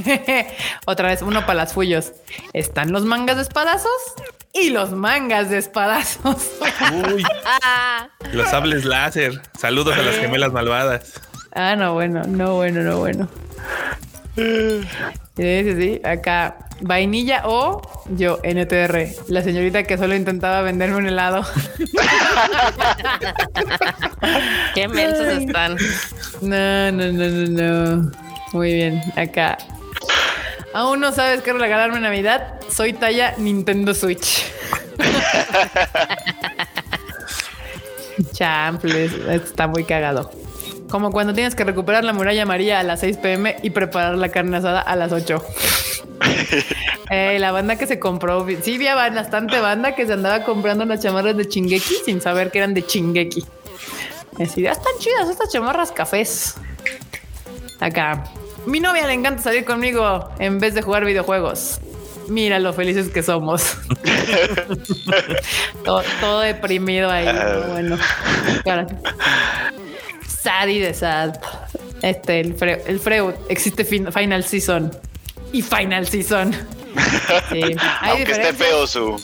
Otra 0.85 1.09
vez, 1.09 1.21
uno 1.21 1.41
para 1.41 1.55
las 1.55 1.73
fullos. 1.73 2.13
Están 2.53 2.91
los 2.91 3.05
mangas 3.05 3.35
de 3.37 3.43
espadazos 3.43 3.91
y 4.53 4.69
los 4.69 4.91
mangas 4.91 5.49
de 5.49 5.57
espadazos. 5.57 6.51
Uy, 7.11 7.23
los 8.33 8.49
sables 8.49 8.85
láser. 8.85 9.41
Saludos 9.57 9.97
a 9.97 10.01
las 10.01 10.15
gemelas 10.15 10.51
malvadas. 10.51 11.13
Ah, 11.53 11.75
no, 11.75 11.93
bueno, 11.93 12.23
no, 12.25 12.55
bueno, 12.55 12.81
no, 12.81 12.99
bueno. 12.99 13.27
Sí, 14.35 14.83
sí, 15.35 15.75
sí. 15.75 16.01
Acá, 16.03 16.57
vainilla 16.81 17.43
o 17.45 17.81
yo, 18.09 18.39
NTR, 18.43 19.07
la 19.27 19.41
señorita 19.41 19.83
que 19.83 19.97
solo 19.97 20.15
intentaba 20.15 20.61
venderme 20.61 20.97
un 20.97 21.07
helado. 21.07 21.43
Qué 24.75 24.87
mensos 24.87 25.27
están. 25.27 25.77
No, 26.41 26.91
no, 26.91 27.11
no, 27.11 27.29
no, 27.29 27.47
no. 27.47 28.11
Muy 28.53 28.73
bien, 28.73 29.01
acá. 29.15 29.57
¿Aún 30.73 30.99
no 30.99 31.11
sabes 31.11 31.41
qué 31.41 31.53
regalarme 31.53 31.97
en 31.97 32.03
Navidad? 32.03 32.55
Soy 32.69 32.93
talla 32.93 33.35
Nintendo 33.37 33.93
Switch. 33.93 34.45
Champles, 38.33 39.11
está 39.29 39.67
muy 39.67 39.83
cagado. 39.83 40.31
Como 40.93 41.11
cuando 41.11 41.33
tienes 41.33 41.55
que 41.55 41.63
recuperar 41.63 42.03
la 42.03 42.13
muralla 42.13 42.45
María 42.45 42.79
a 42.79 42.83
las 42.83 42.99
6 42.99 43.17
pm 43.17 43.55
y 43.63 43.71
preparar 43.71 44.15
la 44.15 44.29
carne 44.29 44.57
asada 44.57 44.79
a 44.79 44.95
las 44.95 45.11
8. 45.11 45.43
Eh, 47.09 47.37
la 47.39 47.51
banda 47.51 47.75
que 47.75 47.85
se 47.85 47.99
compró, 47.99 48.45
sí, 48.61 48.75
había 48.75 48.95
bastante 48.95 49.59
banda 49.59 49.93
que 49.93 50.05
se 50.07 50.13
andaba 50.13 50.43
comprando 50.43 50.85
las 50.85 51.01
chamarras 51.01 51.35
de 51.35 51.47
Chingeki 51.47 51.95
sin 52.05 52.21
saber 52.21 52.49
que 52.49 52.59
eran 52.59 52.73
de 52.73 52.83
Chingeki. 52.85 53.43
Así, 54.39 54.65
"Ah, 54.65 54.71
están 54.71 54.93
chidas 54.99 55.29
estas 55.29 55.51
chamarras 55.51 55.91
cafés. 55.91 56.55
Acá. 57.79 58.23
Mi 58.65 58.79
novia 58.79 59.05
le 59.05 59.13
encanta 59.13 59.43
salir 59.43 59.65
conmigo 59.65 60.29
en 60.39 60.59
vez 60.59 60.73
de 60.75 60.81
jugar 60.81 61.05
videojuegos. 61.05 61.81
Mira 62.29 62.57
lo 62.59 62.71
felices 62.73 63.09
que 63.09 63.21
somos. 63.21 63.77
todo, 65.83 66.03
todo 66.19 66.39
deprimido 66.39 67.11
ahí. 67.11 67.25
pero 67.25 67.67
Bueno, 67.73 67.97
Cara. 68.63 68.87
Sad 70.43 70.67
y 70.67 70.79
de 70.79 70.93
sad. 70.93 71.35
Este, 72.01 72.39
el, 72.41 72.55
Fre- 72.57 72.81
el 72.85 72.99
Freud. 72.99 73.33
Existe 73.49 73.85
fin- 73.85 74.11
Final 74.11 74.43
Season. 74.43 74.91
Y 75.51 75.61
Final 75.61 76.05
Season. 76.07 76.51
Sí. 77.51 77.61
Aunque 78.01 78.31
esté 78.31 78.53
feo 78.53 78.85
su. 78.87 79.23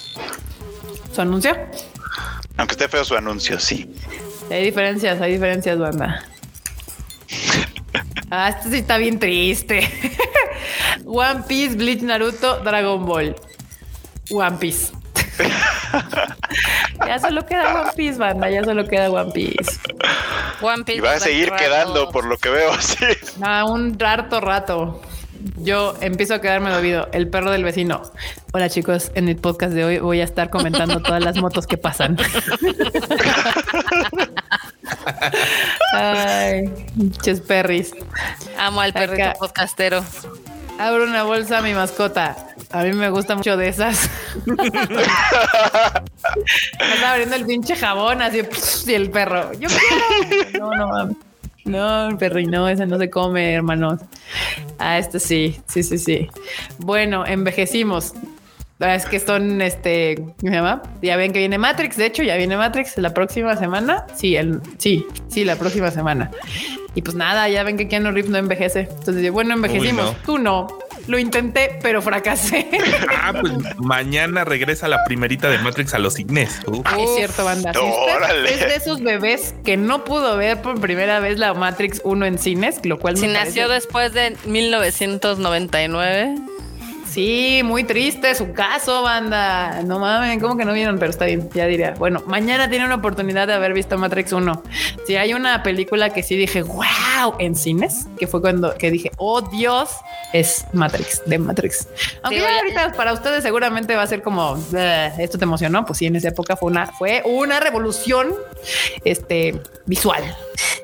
¿Su 1.14 1.22
anuncio? 1.22 1.56
Aunque 2.58 2.74
esté 2.74 2.88
feo 2.88 3.04
su 3.06 3.16
anuncio, 3.16 3.60
sí. 3.60 3.94
Hay 4.52 4.64
diferencias, 4.66 5.22
hay 5.22 5.34
diferencias, 5.34 5.78
banda. 5.78 6.24
Ah, 8.32 8.50
este 8.50 8.70
sí 8.70 8.78
está 8.78 8.98
bien 9.00 9.18
triste. 9.18 9.90
One 11.06 11.42
Piece, 11.48 11.76
Bleach, 11.76 12.02
Naruto, 12.04 12.60
Dragon 12.60 13.04
Ball. 13.04 13.36
One 14.30 14.58
Piece. 14.58 14.92
Ya 17.08 17.20
solo 17.20 17.46
queda 17.46 17.82
One 17.82 17.92
Piece, 17.96 18.18
banda. 18.18 18.50
Ya 18.50 18.64
solo 18.64 18.86
queda 18.88 19.10
One 19.12 19.32
Piece. 19.32 19.80
One 20.62 20.84
Piece 20.84 20.98
Y 20.98 21.02
va 21.02 21.14
a 21.14 21.20
seguir 21.20 21.50
da 21.50 21.58
quedando 21.58 22.00
rato. 22.06 22.12
por 22.12 22.26
lo 22.26 22.38
que 22.38 22.50
veo, 22.50 22.72
sí. 22.82 23.06
Ah, 23.42 23.66
un 23.66 23.98
harto 24.04 24.40
rato. 24.42 25.02
yo 25.58 25.96
empiezo 26.02 26.34
a 26.36 26.42
quedarme 26.42 26.70
dormido. 26.70 27.08
El 27.14 27.30
perro 27.30 27.52
del 27.52 27.64
vecino. 27.64 28.02
Hola 28.52 28.70
chicos, 28.70 29.12
en 29.16 29.30
el 29.30 29.36
podcast 29.38 29.74
de 29.74 29.86
hoy 29.86 30.00
voy 30.00 30.22
a 30.22 30.24
estar 30.24 30.50
comentando 30.50 31.02
todas 31.02 31.24
las 31.24 31.38
motos 31.38 31.68
que 31.68 31.78
pasan. 31.78 32.18
Ay, 35.94 36.66
ches 37.22 37.42
perris. 37.42 37.92
Amo 38.58 38.82
al 38.82 38.94
perrito 38.94 39.24
Acá. 39.30 39.40
podcastero. 39.40 40.04
Abro 40.80 41.04
una 41.04 41.24
bolsa 41.24 41.60
a 41.60 41.62
mi 41.62 41.74
mascota. 41.74 42.36
A 42.72 42.84
mí 42.84 42.94
me 42.94 43.10
gusta 43.10 43.36
mucho 43.36 43.58
de 43.58 43.68
esas. 43.68 44.10
Está 46.94 47.12
abriendo 47.12 47.36
el 47.36 47.46
pinche 47.46 47.76
jabón 47.76 48.22
así 48.22 48.42
y 48.88 48.94
el 48.94 49.10
perro. 49.10 49.52
Yo 49.54 49.70
quiero. 49.70 50.60
No, 50.60 50.76
no 50.76 50.88
mames. 50.88 51.18
No, 51.66 52.18
perro, 52.18 52.40
y 52.40 52.46
no, 52.46 52.68
ese 52.68 52.86
no 52.86 52.98
se 52.98 53.10
come, 53.10 53.54
hermanos. 53.54 54.00
Ah, 54.80 54.98
este 54.98 55.20
sí, 55.20 55.60
sí, 55.68 55.84
sí, 55.84 55.98
sí. 55.98 56.28
Bueno, 56.80 57.26
envejecimos. 57.26 58.14
Ah, 58.80 58.96
Es 58.96 59.06
que 59.06 59.20
son 59.20 59.62
este, 59.62 60.16
¿cómo 60.16 60.34
se 60.42 60.50
llama? 60.52 60.82
Ya 61.02 61.16
ven 61.18 61.34
que 61.34 61.40
viene 61.40 61.58
Matrix. 61.58 61.98
De 61.98 62.06
hecho, 62.06 62.24
ya 62.24 62.38
viene 62.38 62.56
Matrix 62.56 62.98
la 62.98 63.14
próxima 63.14 63.56
semana. 63.58 64.06
Sí, 64.16 64.36
el, 64.36 64.62
sí, 64.78 65.06
sí, 65.28 65.44
la 65.44 65.58
próxima 65.58 65.92
semana. 65.92 66.32
Y 66.96 67.02
pues 67.02 67.16
nada, 67.16 67.48
ya 67.50 67.62
ven 67.64 67.78
que 67.78 67.88
Keanu 67.88 68.12
Reeves 68.12 68.32
no 68.32 68.38
envejece. 68.38 68.88
Entonces, 68.90 69.32
bueno, 69.32 69.54
envejecimos. 69.54 70.06
Uy, 70.06 70.12
no. 70.12 70.26
Tú 70.26 70.38
no. 70.38 70.68
Lo 71.10 71.18
intenté, 71.20 71.78
pero 71.82 72.02
fracasé. 72.02 72.68
Ah, 73.22 73.34
pues 73.40 73.54
mañana 73.78 74.44
regresa 74.46 74.88
la 74.88 75.04
primerita 75.04 75.50
de 75.50 75.58
Matrix 75.60 75.94
a 75.94 76.00
los 76.00 76.14
cines. 76.14 76.60
Uf. 76.68 76.86
es 76.98 77.16
cierto, 77.18 77.44
banda. 77.46 77.74
Si 77.74 77.80
usted 77.80 78.46
es 78.46 78.60
de 78.60 78.76
esos 78.76 79.02
bebés 79.02 79.54
que 79.64 79.76
no 79.78 80.04
pudo 80.04 80.38
ver 80.38 80.62
por 80.62 80.80
primera 80.80 81.20
vez 81.20 81.38
la 81.38 81.54
Matrix 81.54 82.02
1 82.04 82.26
en 82.26 82.40
cines, 82.40 82.80
lo 82.86 82.98
cual 82.98 83.18
Si 83.18 83.28
me 83.28 83.34
nació 83.34 83.68
parece- 83.68 83.74
después 83.86 84.14
de 84.14 84.36
1999. 84.46 86.36
Sí, 87.12 87.62
muy 87.64 87.84
triste 87.84 88.36
su 88.36 88.54
caso, 88.54 89.02
banda. 89.02 89.82
No 89.84 89.98
mames, 90.00 90.40
¿cómo 90.42 90.56
que 90.58 90.66
no 90.66 90.74
vieron? 90.74 91.00
Pero 91.00 91.10
está 91.10 91.26
bien, 91.26 91.50
ya 91.54 91.66
diría. 91.66 91.96
Bueno, 91.98 92.22
mañana 92.28 92.70
tiene 92.70 92.86
una 92.86 92.96
oportunidad 92.96 93.48
de 93.48 93.54
haber 93.54 93.74
visto 93.74 93.98
Matrix 93.98 94.32
1. 94.32 94.64
Si 95.08 95.16
hay 95.16 95.34
una 95.34 95.64
película 95.64 96.12
que 96.12 96.22
sí 96.22 96.36
dije, 96.36 96.62
wow, 96.62 97.36
en 97.40 97.56
cines, 97.56 98.06
que 98.20 98.28
fue 98.28 98.42
cuando 98.42 98.76
que 98.76 98.92
dije, 98.92 99.12
oh 99.18 99.42
Dios, 99.42 99.90
es 100.34 100.66
Matrix, 100.74 101.24
de 101.26 101.40
Matrix. 101.40 101.88
Aunque 102.22 102.42
ya 102.42 102.58
ahorita 102.60 102.92
para 102.94 103.14
ustedes 103.14 103.42
seguramente 103.44 103.96
va 103.96 104.04
a 104.04 104.08
ser 104.08 104.22
como, 104.22 104.56
"Bleh, 104.70 105.12
esto 105.18 105.38
te 105.40 105.46
emocionó. 105.46 105.86
Pues 105.86 105.98
sí, 106.00 106.06
en 106.06 106.16
esa 106.16 106.28
época 106.28 106.56
fue 106.56 106.70
una, 106.70 106.88
fue 106.88 107.24
una 107.26 107.60
revolución 107.60 108.36
este, 109.04 109.60
visual. 109.86 110.24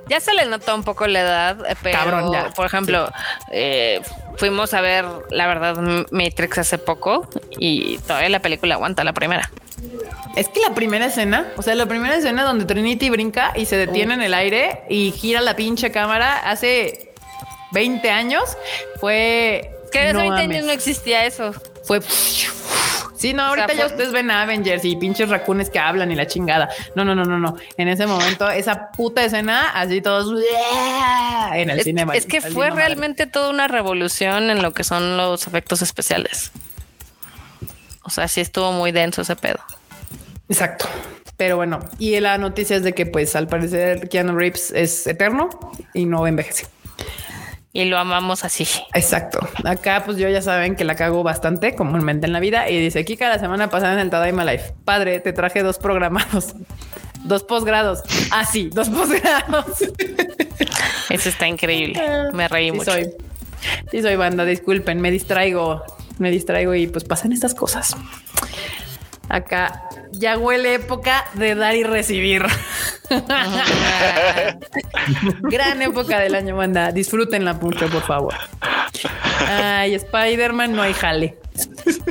Ya 0.07 0.19
se 0.19 0.33
le 0.33 0.45
nota 0.45 0.73
un 0.73 0.83
poco 0.83 1.07
la 1.07 1.21
edad, 1.21 1.57
eh, 1.69 1.75
pero 1.81 1.97
Cabrón, 1.97 2.31
ya. 2.31 2.49
por 2.55 2.65
ejemplo, 2.65 3.11
eh, 3.51 4.01
fuimos 4.37 4.73
a 4.73 4.81
ver, 4.81 5.05
la 5.29 5.47
verdad, 5.47 5.77
Matrix 6.11 6.57
hace 6.57 6.77
poco 6.77 7.27
y 7.57 7.97
todavía 7.99 8.29
la 8.29 8.41
película 8.41 8.75
aguanta 8.75 9.03
la 9.03 9.13
primera. 9.13 9.51
Es 10.35 10.49
que 10.49 10.59
la 10.59 10.73
primera 10.73 11.05
escena, 11.05 11.47
o 11.55 11.61
sea, 11.61 11.75
la 11.75 11.85
primera 11.85 12.15
escena 12.15 12.43
donde 12.43 12.65
Trinity 12.65 13.09
brinca 13.09 13.53
y 13.55 13.65
se 13.65 13.77
detiene 13.77 14.15
en 14.15 14.21
el 14.21 14.33
aire 14.33 14.81
y 14.89 15.11
gira 15.11 15.41
la 15.41 15.55
pinche 15.55 15.91
cámara 15.91 16.49
hace 16.49 17.13
20 17.71 18.09
años, 18.09 18.43
fue... 18.99 19.71
Que 19.91 19.99
hace 19.99 20.13
no 20.13 20.19
20 20.19 20.35
mames, 20.35 20.49
años 20.49 20.65
no 20.65 20.71
existía 20.73 21.25
eso. 21.25 21.53
Fue... 21.83 22.01
Sí, 23.17 23.33
no, 23.33 23.43
ahorita 23.43 23.67
sea, 23.67 23.75
ya 23.77 23.83
fue- 23.85 23.91
ustedes 23.93 24.11
ven 24.11 24.29
a 24.31 24.41
Avengers 24.43 24.83
y 24.85 24.95
pinches 24.95 25.29
racunes 25.29 25.69
que 25.69 25.79
hablan 25.79 26.11
y 26.11 26.15
la 26.15 26.27
chingada. 26.27 26.69
No, 26.95 27.05
no, 27.05 27.15
no, 27.15 27.23
no, 27.25 27.39
no. 27.39 27.55
En 27.77 27.87
ese 27.87 28.05
momento, 28.07 28.49
esa 28.49 28.91
puta 28.91 29.23
escena, 29.23 29.69
así 29.71 30.01
todos 30.01 30.41
en 31.53 31.69
el 31.69 31.79
Es, 31.79 31.83
cine. 31.85 32.05
es 32.13 32.25
que 32.25 32.41
fue 32.41 32.69
realmente 32.71 33.27
toda 33.27 33.49
una 33.49 33.67
revolución 33.67 34.49
en 34.49 34.61
lo 34.61 34.73
que 34.73 34.83
son 34.83 35.17
los 35.17 35.47
efectos 35.47 35.81
especiales. 35.81 36.51
O 38.03 38.09
sea, 38.09 38.27
sí 38.27 38.41
estuvo 38.41 38.71
muy 38.71 38.91
denso 38.91 39.21
ese 39.23 39.35
pedo. 39.35 39.59
Exacto. 40.49 40.87
Pero 41.37 41.57
bueno, 41.57 41.79
y 41.99 42.19
la 42.19 42.37
noticia 42.37 42.77
es 42.77 42.83
de 42.83 42.93
que 42.93 43.05
pues 43.05 43.35
al 43.35 43.47
parecer 43.47 44.07
Keanu 44.09 44.37
Reeves 44.37 44.71
es 44.71 45.05
eterno 45.07 45.49
y 45.93 46.05
no 46.05 46.27
envejece. 46.27 46.67
Y 47.75 47.83
lo 47.83 47.97
amamos 47.97 48.45
así. 48.45 48.65
Exacto. 48.93 49.37
Acá, 49.65 50.03
pues 50.05 50.15
yo 50.17 50.29
ya 50.29 50.41
saben 50.41 50.77
que 50.77 50.85
la 50.85 50.95
cago 50.95 51.23
bastante 51.23 51.75
comúnmente 51.75 52.25
en 52.25 52.31
la 52.31 52.39
vida 52.39 52.69
y 52.69 52.79
dice 52.79 53.03
Kika 53.03 53.27
la 53.27 53.37
semana 53.37 53.69
pasada 53.69 53.91
en 53.93 53.99
el 53.99 54.09
Tadaima 54.09 54.45
Life. 54.45 54.73
Padre, 54.85 55.19
te 55.19 55.33
traje 55.33 55.61
dos 55.61 55.77
programados, 55.77 56.55
dos 57.25 57.43
posgrados. 57.43 57.99
Ah, 58.31 58.45
sí, 58.45 58.69
dos 58.71 58.87
posgrados. 58.87 59.65
Eso 61.09 61.27
está 61.27 61.49
increíble. 61.49 62.01
Me 62.31 62.47
reí 62.47 62.71
Sí 62.71 62.77
mucho. 62.77 62.91
soy. 62.93 63.09
Sí 63.91 64.01
soy 64.01 64.15
banda, 64.15 64.45
disculpen, 64.45 65.01
me 65.01 65.11
distraigo, 65.11 65.83
me 66.17 66.31
distraigo 66.31 66.75
y 66.75 66.87
pues 66.87 67.03
pasan 67.03 67.33
estas 67.33 67.53
cosas. 67.53 67.93
Acá 69.29 69.89
ya 70.11 70.37
huele 70.37 70.75
época 70.75 71.25
de 71.33 71.55
dar 71.55 71.75
y 71.75 71.83
recibir. 71.83 72.45
Gran 75.41 75.81
época 75.81 76.19
del 76.19 76.35
año, 76.35 76.55
banda. 76.55 76.91
Disfrútenla 76.91 77.53
mucho, 77.53 77.89
por 77.89 78.03
favor. 78.03 78.35
Ay, 79.47 79.95
Spider-Man 79.95 80.75
no 80.75 80.81
hay 80.81 80.93
jale. 80.93 81.37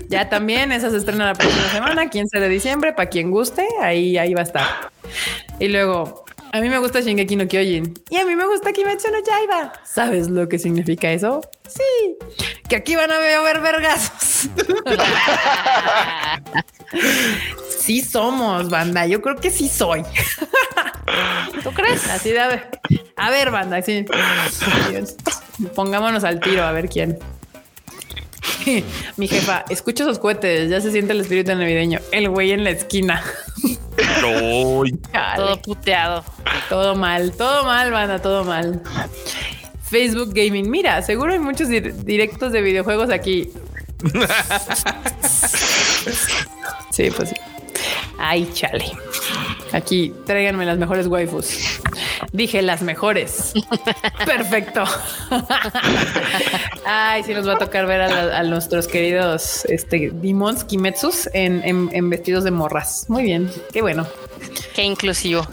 Ya 0.08 0.28
también, 0.28 0.72
esa 0.72 0.90
se 0.90 0.96
estrena 0.98 1.26
la 1.26 1.34
próxima 1.34 1.68
semana, 1.68 2.10
15 2.10 2.40
de 2.40 2.48
diciembre, 2.48 2.92
para 2.92 3.08
quien 3.08 3.30
guste, 3.30 3.66
ahí, 3.80 4.18
ahí 4.18 4.34
va 4.34 4.40
a 4.40 4.44
estar. 4.44 4.66
Y 5.58 5.68
luego, 5.68 6.24
a 6.52 6.60
mí 6.60 6.68
me 6.68 6.78
gusta 6.78 7.00
Shingeki 7.00 7.36
no 7.36 7.48
Kyojin 7.48 7.94
y 8.10 8.16
a 8.16 8.24
mí 8.24 8.36
me 8.36 8.46
gusta 8.46 8.72
Kimetsu 8.72 9.08
no 9.10 9.18
Yaiba. 9.24 9.72
¿Sabes 9.84 10.30
lo 10.30 10.48
que 10.48 10.60
significa 10.60 11.10
eso? 11.10 11.40
Sí, 11.66 12.16
que 12.68 12.76
aquí 12.76 12.94
van 12.94 13.10
a 13.10 13.18
ver 13.18 13.60
vergazos. 13.60 14.48
sí 17.80 18.00
somos, 18.02 18.68
banda. 18.70 19.06
Yo 19.06 19.20
creo 19.22 19.36
que 19.36 19.50
sí 19.50 19.68
soy. 19.68 20.02
¿Tú 21.62 21.70
crees? 21.72 22.08
Así 22.08 22.30
de 22.30 22.40
a 22.40 22.48
ver. 22.48 22.80
A 23.16 23.30
ver, 23.30 23.50
banda, 23.50 23.80
sí. 23.82 24.04
Dios. 24.90 25.14
Pongámonos 25.74 26.24
al 26.24 26.40
tiro 26.40 26.64
a 26.64 26.72
ver 26.72 26.88
quién. 26.88 27.18
Mi 29.16 29.28
jefa, 29.28 29.64
escucho 29.68 30.04
esos 30.04 30.18
cohetes, 30.18 30.70
ya 30.70 30.80
se 30.80 30.90
siente 30.90 31.12
el 31.12 31.20
espíritu 31.20 31.54
navideño. 31.54 32.00
El 32.12 32.28
güey 32.30 32.52
en 32.52 32.64
la 32.64 32.70
esquina. 32.70 33.22
Todo 34.20 35.60
puteado. 35.62 36.24
Todo 36.68 36.94
mal, 36.96 37.32
todo 37.32 37.64
mal, 37.64 37.90
banda, 37.92 38.20
todo 38.20 38.42
mal. 38.44 38.82
Facebook 39.82 40.32
Gaming. 40.34 40.68
Mira, 40.70 41.00
seguro 41.02 41.32
hay 41.32 41.38
muchos 41.38 41.68
dir- 41.68 41.92
directos 41.92 42.52
de 42.52 42.60
videojuegos 42.62 43.10
aquí. 43.10 43.50
Sí, 46.94 47.10
pues 47.10 47.30
sí. 47.30 47.34
Ay, 48.18 48.48
chale. 48.54 48.84
Aquí, 49.72 50.14
tráiganme 50.26 50.64
las 50.64 50.78
mejores 50.78 51.08
waifus. 51.08 51.80
Dije 52.32 52.62
las 52.62 52.82
mejores. 52.82 53.52
Perfecto. 54.24 54.84
Ay, 56.86 57.24
sí 57.24 57.34
nos 57.34 57.48
va 57.48 57.54
a 57.54 57.58
tocar 57.58 57.86
ver 57.86 58.00
a, 58.02 58.08
la- 58.08 58.38
a 58.38 58.42
nuestros 58.44 58.86
queridos 58.86 59.64
este, 59.64 60.10
demons 60.14 60.62
Kimetsus 60.64 61.28
en, 61.32 61.62
en- 61.64 61.90
en 61.92 62.10
vestidos 62.10 62.44
de 62.44 62.52
morras. 62.52 63.06
Muy 63.08 63.24
bien, 63.24 63.50
qué 63.72 63.82
bueno. 63.82 64.06
Qué 64.74 64.82
inclusivo. 64.84 65.44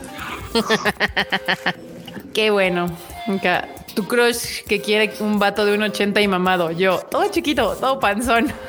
Qué 2.34 2.52
bueno. 2.52 2.96
Nunca. 3.28 3.68
Tu 3.96 4.08
crush 4.08 4.64
que 4.68 4.82
quiere 4.82 5.14
un 5.20 5.40
vato 5.40 5.66
de 5.66 5.74
un 5.76 5.84
80 5.84 6.22
y 6.22 6.28
mamado. 6.28 6.72
Yo, 6.72 7.00
todo 7.10 7.30
chiquito, 7.30 7.76
todo 7.80 8.00
panzón. 8.00 8.52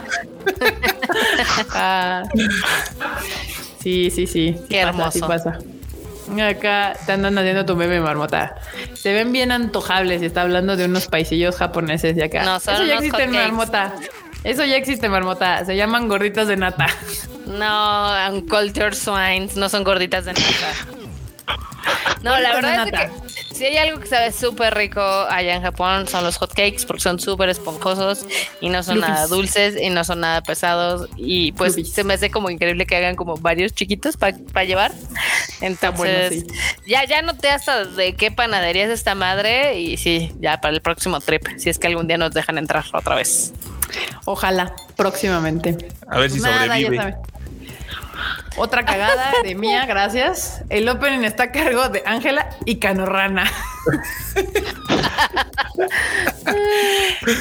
Ah. 1.75 2.23
Sí, 3.81 4.11
sí, 4.11 4.27
sí. 4.27 4.57
Qué 4.69 4.83
pasa, 4.85 5.11
sí 5.11 5.19
hermoso. 5.19 5.29
pasa. 5.29 5.59
Acá 6.49 6.95
te 7.05 7.13
andan 7.13 7.37
haciendo 7.39 7.65
tu 7.67 7.77
meme 7.77 8.01
marmota. 8.01 8.55
Se 8.95 9.13
ven 9.13 9.33
bien 9.33 9.53
antojables 9.53 10.23
y 10.23 10.27
está 10.27 10.43
hablando 10.43 10.77
de 10.77 10.87
unos 10.87 11.07
paisillos 11.07 11.57
japoneses 11.57 12.17
de 12.17 12.25
acá. 12.25 12.45
No, 12.45 12.61
son 12.61 12.75
Eso 12.75 12.85
ya 12.85 12.95
existe 12.95 13.23
en 13.23 13.33
marmota. 13.33 13.95
Eso 14.45 14.65
ya 14.65 14.77
existe 14.77 15.09
marmota. 15.09 15.65
Se 15.65 15.77
llaman 15.77 16.09
gorditas 16.09 16.49
de 16.49 16.57
nata. 16.57 16.87
No, 17.47 18.33
Uncultured 18.33 18.95
Swines 18.95 19.57
no 19.57 19.69
son 19.69 19.85
gorditas 19.85 20.25
de 20.25 20.33
nata. 20.33 20.73
No, 22.23 22.39
la 22.39 22.55
verdad 22.55 22.87
es 22.87 22.93
que 22.93 23.11
si 23.55 23.65
hay 23.65 23.77
algo 23.77 24.01
que 24.01 24.07
sabe 24.07 24.33
súper 24.33 24.75
rico 24.75 25.01
allá 25.01 25.55
en 25.55 25.63
Japón 25.63 26.09
son 26.09 26.25
los 26.25 26.37
hotcakes 26.39 26.85
porque 26.87 27.03
son 27.03 27.21
súper 27.21 27.49
esponjosos 27.49 28.27
y 28.61 28.69
no 28.69 28.83
son 28.83 29.01
nada 29.01 29.27
dulces 29.27 29.81
y 29.81 29.91
no 29.91 30.05
son 30.05 30.21
nada 30.21 30.43
pesados 30.43 31.09
y 31.17 31.53
pues 31.53 31.77
se 31.91 32.05
me 32.05 32.15
hace 32.15 32.31
como 32.31 32.51
increíble 32.51 32.87
que 32.87 32.97
hagan 32.97 33.17
como 33.17 33.37
varios 33.37 33.73
chiquitos 33.73 34.17
para 34.17 34.65
llevar. 34.65 34.93
Entonces 35.61 35.99
bueno, 35.99 36.29
sí. 36.31 36.47
ya 36.87 37.05
ya 37.05 37.23
noté 37.23 37.51
hasta 37.51 37.85
de 37.85 38.15
qué 38.15 38.31
panadería 38.31 38.85
es 38.85 38.91
esta 38.91 39.15
madre 39.15 39.79
y 39.79 39.97
sí, 39.97 40.33
ya 40.41 40.61
para 40.61 40.75
el 40.75 40.81
próximo 40.81 41.21
trip, 41.21 41.47
si 41.57 41.71
es 41.71 41.79
que 41.79 41.87
algún 41.87 42.07
día 42.07 42.19
nos 42.19 42.33
dejan 42.33 42.59
entrar 42.59 42.85
otra 42.93 43.15
vez. 43.15 43.53
Ojalá, 44.25 44.75
próximamente. 44.97 45.77
A 46.09 46.19
ver 46.19 46.31
si 46.31 46.41
Nada, 46.41 46.79
ya 46.79 46.85
sobrevive. 46.85 47.17
Otra 48.57 48.85
cagada 48.85 49.33
de 49.43 49.55
mía, 49.57 49.87
gracias. 49.87 50.63
El 50.69 50.89
opening 50.89 51.25
está 51.25 51.45
a 51.45 51.53
cargo 51.53 51.89
de 51.89 52.03
Ángela 52.07 52.51
y 52.65 52.77
Canorrana. 52.77 53.51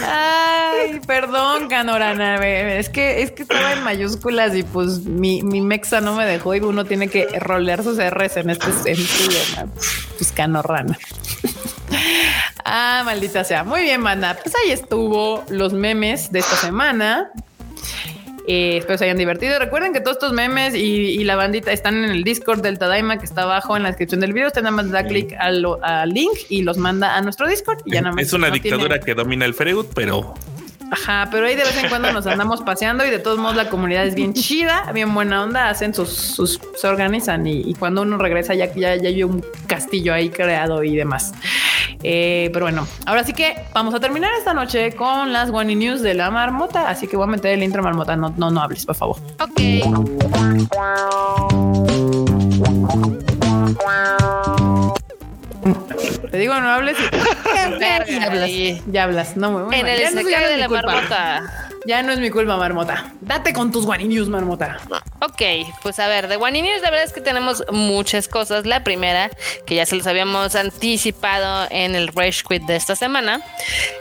Ay, 0.06 1.00
perdón, 1.06 1.68
Canorana. 1.68 2.36
Es 2.46 2.90
que, 2.90 3.22
es 3.22 3.32
que 3.32 3.44
estaba 3.44 3.74
en 3.74 3.84
mayúsculas 3.84 4.56
y 4.56 4.64
pues 4.64 5.02
mi, 5.02 5.44
mi 5.44 5.62
mexa 5.62 6.02
no 6.02 6.16
me 6.16 6.26
dejó 6.26 6.56
y 6.56 6.60
uno 6.60 6.86
tiene 6.86 7.08
que 7.10 7.28
rolear 7.40 7.84
sus 7.84 7.98
R's 7.98 8.38
en 8.38 8.50
este, 8.50 8.72
sentido. 8.72 9.40
Pues 10.18 10.32
Canorana. 10.32 10.98
Ah, 12.64 13.02
maldita 13.04 13.44
sea. 13.44 13.64
Muy 13.64 13.82
bien, 13.82 14.04
banda. 14.04 14.38
Pues 14.42 14.56
ahí 14.56 14.72
estuvo 14.72 15.44
los 15.50 15.74
memes 15.74 16.32
de 16.32 16.40
esta 16.40 16.56
semana. 16.56 17.32
Eh, 18.48 18.78
espero 18.78 18.98
se 18.98 19.06
hayan 19.06 19.18
divertido. 19.18 19.58
Recuerden 19.60 19.94
que 19.94 20.02
todos 20.02 20.18
estos 20.18 20.34
memes 20.34 20.74
y, 20.76 21.24
la 21.24 21.36
bandita 21.36 21.72
están 21.72 22.04
en 22.04 22.10
el 22.10 22.24
Discord 22.24 22.62
del 22.62 22.80
Tadaima 22.80 23.18
que 23.18 23.26
está 23.26 23.44
abajo 23.44 23.78
en 23.78 23.84
la 23.84 23.90
descripción 23.90 24.22
del 24.22 24.34
video. 24.34 24.48
Usted 24.48 24.62
nada 24.62 24.76
más 24.76 24.90
da 24.90 25.06
clic 25.06 25.34
al, 25.40 25.62
link 26.08 26.38
y 26.50 26.64
los 26.64 26.78
manda 26.78 27.16
a 27.16 27.22
nuestro 27.22 27.48
Discord. 27.48 27.80
Y 27.86 27.94
ya 27.94 28.02
nada 28.02 28.16
más 28.16 28.26
es 28.26 28.34
una 28.34 28.50
dictadura 28.50 29.00
que 29.00 29.14
domina 29.14 29.46
el 29.46 29.54
Freud, 29.54 29.86
pero 29.94 30.34
Ajá, 30.92 31.30
pero 31.32 31.46
ahí 31.46 31.56
de 31.56 31.64
vez 31.64 31.82
en 31.82 31.88
cuando 31.88 32.12
nos 32.12 32.28
andamos 32.28 32.62
paseando 32.66 33.06
y 33.06 33.10
de 33.10 33.20
todos 33.20 33.40
modos 33.40 33.56
la 33.56 33.70
comunidad 33.70 34.06
es 34.06 34.14
bien 34.14 34.34
chida, 34.34 34.92
bien 34.94 35.14
buena 35.14 35.42
onda, 35.42 35.70
hacen 35.70 35.94
sus, 35.94 36.10
sus 36.10 36.60
se 36.76 36.88
organizan 36.88 37.48
y, 37.48 37.74
cuando 37.76 38.02
uno 38.02 38.18
regresa 38.18 38.54
ya, 38.56 38.74
ya, 38.74 38.98
ya 38.98 39.08
hay 39.08 39.24
un 39.24 39.44
castillo 39.68 40.14
ahí 40.14 40.30
creado 40.30 40.84
y 40.84 40.98
demás. 40.98 41.34
Eh, 42.04 42.50
pero 42.54 42.66
bueno, 42.66 42.88
ahora 43.06 43.24
sí 43.24 43.34
que 43.34 43.56
vamos 43.74 43.94
a 43.94 44.00
terminar 44.00 44.32
esta 44.38 44.54
noche 44.54 44.96
con 44.96 45.34
las 45.34 45.50
One 45.50 45.76
News 45.76 46.02
de 46.02 46.14
la 46.14 46.32
marmota, 46.32 46.90
así 46.90 47.08
que 47.08 47.18
voy 47.18 47.26
a 47.26 47.32
meter 47.32 47.54
el 47.54 47.64
intro 47.64 47.84
marmota, 47.84 48.16
no, 48.16 48.34
no, 48.38 48.50
no 48.52 48.62
hables, 48.62 48.86
por 48.86 48.96
favor. 48.96 49.18
Ok. 49.40 49.60
Te 56.32 56.38
digo, 56.38 56.54
no 56.60 56.70
hables 56.70 56.98
y 57.00 57.80
ya, 57.80 58.26
hablas. 58.26 58.50
Ya 58.88 59.04
hablas. 59.04 59.38
No, 59.38 59.52
muy, 59.52 59.76
en 59.76 59.88
el 59.88 60.00
de 60.00 60.58
la 60.58 60.70
marmota. 60.70 61.70
Ya 61.86 62.04
no 62.04 62.12
es 62.12 62.20
mi 62.20 62.30
culpa, 62.30 62.58
marmota. 62.58 63.12
Date 63.22 63.54
con 63.54 63.72
tus 63.72 63.88
News, 63.88 64.30
marmota. 64.30 64.80
Ok, 65.22 65.42
pues 65.82 66.00
a 66.00 66.08
ver, 66.08 66.28
de 66.28 66.38
News 66.38 66.82
la 66.82 66.92
verdad 66.92 67.06
es 67.06 67.14
que 67.14 67.22
tenemos 67.22 67.64
muchas 67.72 68.28
cosas. 68.28 68.66
La 68.66 68.84
primera, 68.84 69.32
que 69.66 69.76
ya 69.76 69.86
se 69.86 69.96
los 69.96 70.06
habíamos 70.06 70.56
anticipado 70.56 71.68
en 71.72 71.96
el 71.96 72.10
Rage 72.10 72.44
Quit 72.48 72.64
de 72.64 72.76
esta 72.76 72.96
semana, 72.96 73.42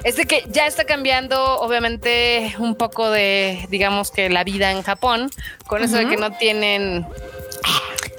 es 0.05 0.17
de 0.17 0.27
que 0.27 0.45
ya 0.49 0.67
está 0.67 0.85
cambiando, 0.85 1.59
obviamente, 1.61 2.55
un 2.59 2.75
poco 2.75 3.11
de, 3.11 3.67
digamos 3.71 4.11
que 4.11 4.29
la 4.29 4.45
vida 4.45 4.71
en 4.73 4.83
Japón, 4.83 5.31
con 5.67 5.83
eso 5.83 5.97
de 5.97 6.07
que 6.07 6.17
no 6.17 6.33
tienen 6.33 7.07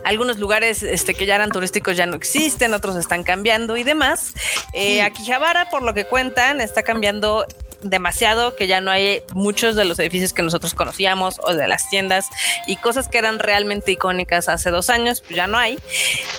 algunos 0.04 0.40
lugares 0.40 0.84
este, 0.84 1.14
que 1.14 1.26
ya 1.26 1.36
eran 1.36 1.52
turísticos 1.52 1.98
ya 1.98 2.06
no 2.06 2.16
existen, 2.16 2.74
otros 2.74 2.96
están 2.96 3.24
cambiando 3.24 3.78
y 3.78 3.84
demás. 3.84 4.34
Eh, 4.74 5.02
Akihabara, 5.02 5.70
por 5.70 5.84
lo 5.84 5.94
que 5.94 6.06
cuentan, 6.06 6.62
está 6.62 6.84
cambiando 6.84 7.46
demasiado 7.84 8.56
que 8.56 8.68
ya 8.68 8.82
no 8.82 8.92
hay 8.92 9.24
muchos 9.34 9.76
de 9.76 9.86
los 9.86 10.00
edificios 10.00 10.34
que 10.34 10.44
nosotros 10.44 10.74
conocíamos 10.74 11.40
o 11.44 11.54
de 11.54 11.68
las 11.68 11.90
tiendas 11.90 12.28
y 12.68 12.76
cosas 12.78 13.08
que 13.08 13.18
eran 13.18 13.40
realmente 13.40 13.92
icónicas 13.92 14.50
hace 14.50 14.70
dos 14.70 14.90
años, 14.90 15.22
pues 15.22 15.36
ya 15.36 15.48
no 15.48 15.58
hay. 15.58 15.80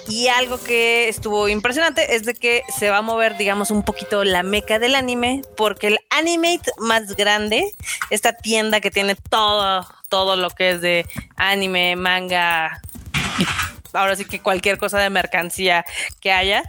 Y 0.09 0.29
algo 0.29 0.63
que 0.63 1.09
estuvo 1.09 1.49
impresionante 1.49 2.15
es 2.15 2.25
de 2.25 2.35
que 2.35 2.63
se 2.77 2.91
va 2.91 2.99
a 2.99 3.03
mover, 3.03 3.37
digamos, 3.37 3.71
un 3.71 3.83
poquito 3.83 4.25
la 4.25 4.43
meca 4.43 4.79
del 4.79 4.95
anime, 4.95 5.43
porque 5.57 5.89
el 5.89 5.99
Animate 6.11 6.71
más 6.79 7.17
grande, 7.17 7.75
esta 8.11 8.35
tienda 8.35 8.81
que 8.81 8.91
tiene 8.91 9.17
todo, 9.17 9.87
todo 10.09 10.37
lo 10.37 10.51
que 10.51 10.73
es 10.73 10.81
de 10.81 11.07
anime, 11.37 11.97
manga, 11.97 12.81
ahora 13.93 14.17
sí 14.17 14.25
que 14.25 14.41
cualquier 14.41 14.79
cosa 14.79 14.99
de 14.99 15.11
mercancía 15.11 15.85
que 16.21 16.33
haya, 16.33 16.63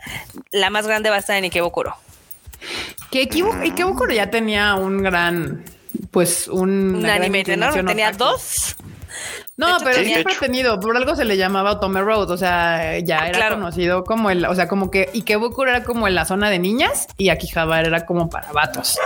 la 0.52 0.70
más 0.70 0.88
grande 0.88 1.10
va 1.10 1.18
a 1.18 1.20
estar 1.20 1.38
en 1.38 1.46
Ikebukuro. 1.46 1.96
Que 3.12 3.22
Ikebukuro 3.22 4.14
ya 4.14 4.30
tenía 4.30 4.76
un 4.76 5.04
gran, 5.04 5.64
pues 6.12 6.48
un... 6.48 6.96
Un 6.96 7.06
anime 7.06 7.44
enorme, 7.46 7.84
tenía 7.84 8.12
dos. 8.12 8.76
No, 9.56 9.78
pero 9.84 10.04
siempre 10.04 10.34
ha 10.34 10.40
tenido, 10.40 10.80
por 10.80 10.98
algo 10.98 11.16
se 11.16 11.26
le 11.26 11.38
llamaba 11.38 11.74
Otome 11.74 12.02
Road, 12.02 12.32
o 12.32 12.38
sea, 12.38 12.98
ya 13.00 13.28
era 13.28 13.50
conocido 13.50 14.04
como 14.04 14.32
el, 14.32 14.46
o 14.46 14.56
sea, 14.56 14.68
como 14.68 14.90
que 14.90 15.10
Ikebukuro 15.14 15.70
era 15.70 15.84
como 15.84 16.08
en 16.08 16.16
la 16.16 16.26
zona 16.26 16.50
de 16.50 16.58
niñas 16.58 17.08
y 17.18 17.30
Akihabara 17.30 17.88
era 17.88 18.06
como 18.06 18.30
para 18.30 18.52
vatos. 18.52 18.98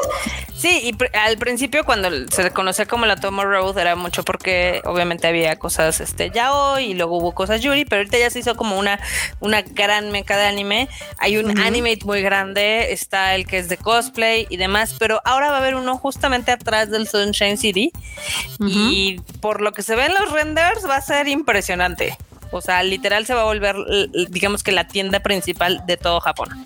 Sí, 0.57 0.91
y 0.91 1.17
al 1.17 1.37
principio 1.37 1.85
cuando 1.85 2.09
se 2.29 2.49
conocía 2.49 2.87
como 2.87 3.05
la 3.05 3.13
Otome 3.13 3.43
Road 3.43 3.77
era 3.77 3.95
mucho 3.95 4.23
porque 4.23 4.81
obviamente 4.85 5.27
había 5.27 5.57
cosas 5.59 6.01
este 6.01 6.31
yaoi 6.31 6.85
y 6.85 6.93
luego 6.95 7.17
hubo 7.17 7.33
cosas 7.33 7.61
yuri, 7.61 7.85
pero 7.85 7.99
ahorita 7.99 8.17
ya 8.17 8.31
se 8.31 8.39
hizo 8.39 8.55
como 8.55 8.79
una, 8.79 8.99
una 9.39 9.61
gran 9.61 10.11
meca 10.11 10.35
de 10.35 10.45
anime. 10.45 10.89
Hay 11.19 11.37
un 11.37 11.59
animate 11.59 11.99
muy 12.05 12.23
grande, 12.23 12.91
está 12.91 13.35
el 13.35 13.45
que 13.45 13.59
es 13.59 13.69
de 13.69 13.77
cosplay 13.77 14.47
y 14.49 14.57
demás, 14.57 14.95
pero 14.97 15.21
ahora 15.25 15.49
va 15.49 15.57
a 15.57 15.59
haber 15.59 15.75
uno 15.75 15.97
justamente 15.99 16.51
atrás 16.51 16.89
del 16.89 17.07
Sunshine 17.07 17.57
City 17.57 17.91
y 18.59 19.21
por 19.41 19.61
lo 19.61 19.73
que 19.73 19.83
se 19.83 19.95
ve 19.95 20.07
en 20.07 20.15
los 20.15 20.31
renders 20.31 20.89
va 20.89 20.95
a 20.95 21.01
ser 21.01 21.27
impresionante. 21.27 22.17
O 22.51 22.61
sea, 22.61 22.81
literal 22.81 23.27
se 23.27 23.35
va 23.35 23.41
a 23.41 23.45
volver, 23.45 23.75
digamos 24.29 24.63
que 24.63 24.71
la 24.71 24.87
tienda 24.87 25.19
principal 25.19 25.83
de 25.85 25.97
todo 25.97 26.19
Japón. 26.19 26.65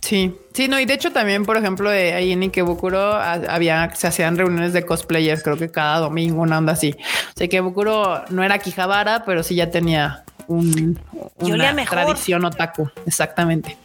Sí, 0.00 0.34
sí, 0.54 0.66
no, 0.68 0.80
y 0.80 0.86
de 0.86 0.94
hecho 0.94 1.12
también, 1.12 1.44
por 1.44 1.56
ejemplo, 1.56 1.90
ahí 1.90 2.32
en 2.32 2.42
Ikebukuro 2.42 3.14
había, 3.14 3.94
se 3.94 4.06
hacían 4.06 4.36
reuniones 4.36 4.72
de 4.72 4.84
cosplayers, 4.86 5.42
creo 5.42 5.56
que 5.56 5.70
cada 5.70 5.98
domingo, 5.98 6.42
una 6.42 6.58
onda 6.58 6.72
así. 6.72 6.94
O 6.98 7.36
sea, 7.36 7.44
Ikebukuro 7.44 8.24
no 8.30 8.42
era 8.42 8.58
Kijabara, 8.58 9.24
pero 9.24 9.42
sí 9.42 9.54
ya 9.54 9.70
tenía 9.70 10.24
un, 10.46 10.98
una 11.38 11.84
tradición 11.84 12.44
otaku, 12.44 12.90
exactamente. 13.06 13.76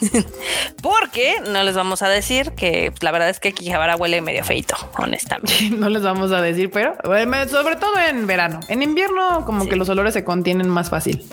Porque 0.82 1.40
no 1.50 1.62
les 1.62 1.74
vamos 1.74 2.02
a 2.02 2.08
decir 2.08 2.52
que 2.52 2.92
la 3.00 3.10
verdad 3.10 3.28
es 3.28 3.40
que 3.40 3.52
Quijabara 3.52 3.96
huele 3.96 4.20
medio 4.20 4.44
feito, 4.44 4.76
honestamente. 4.96 5.70
no 5.76 5.88
les 5.88 6.02
vamos 6.02 6.32
a 6.32 6.40
decir, 6.40 6.70
pero 6.70 6.94
sobre 7.48 7.76
todo 7.76 7.98
en 7.98 8.26
verano. 8.26 8.60
En 8.68 8.82
invierno, 8.82 9.44
como 9.44 9.68
que 9.68 9.76
los 9.76 9.88
olores 9.88 10.14
se 10.14 10.24
contienen 10.24 10.68
más 10.68 10.90
fácil. 10.90 11.24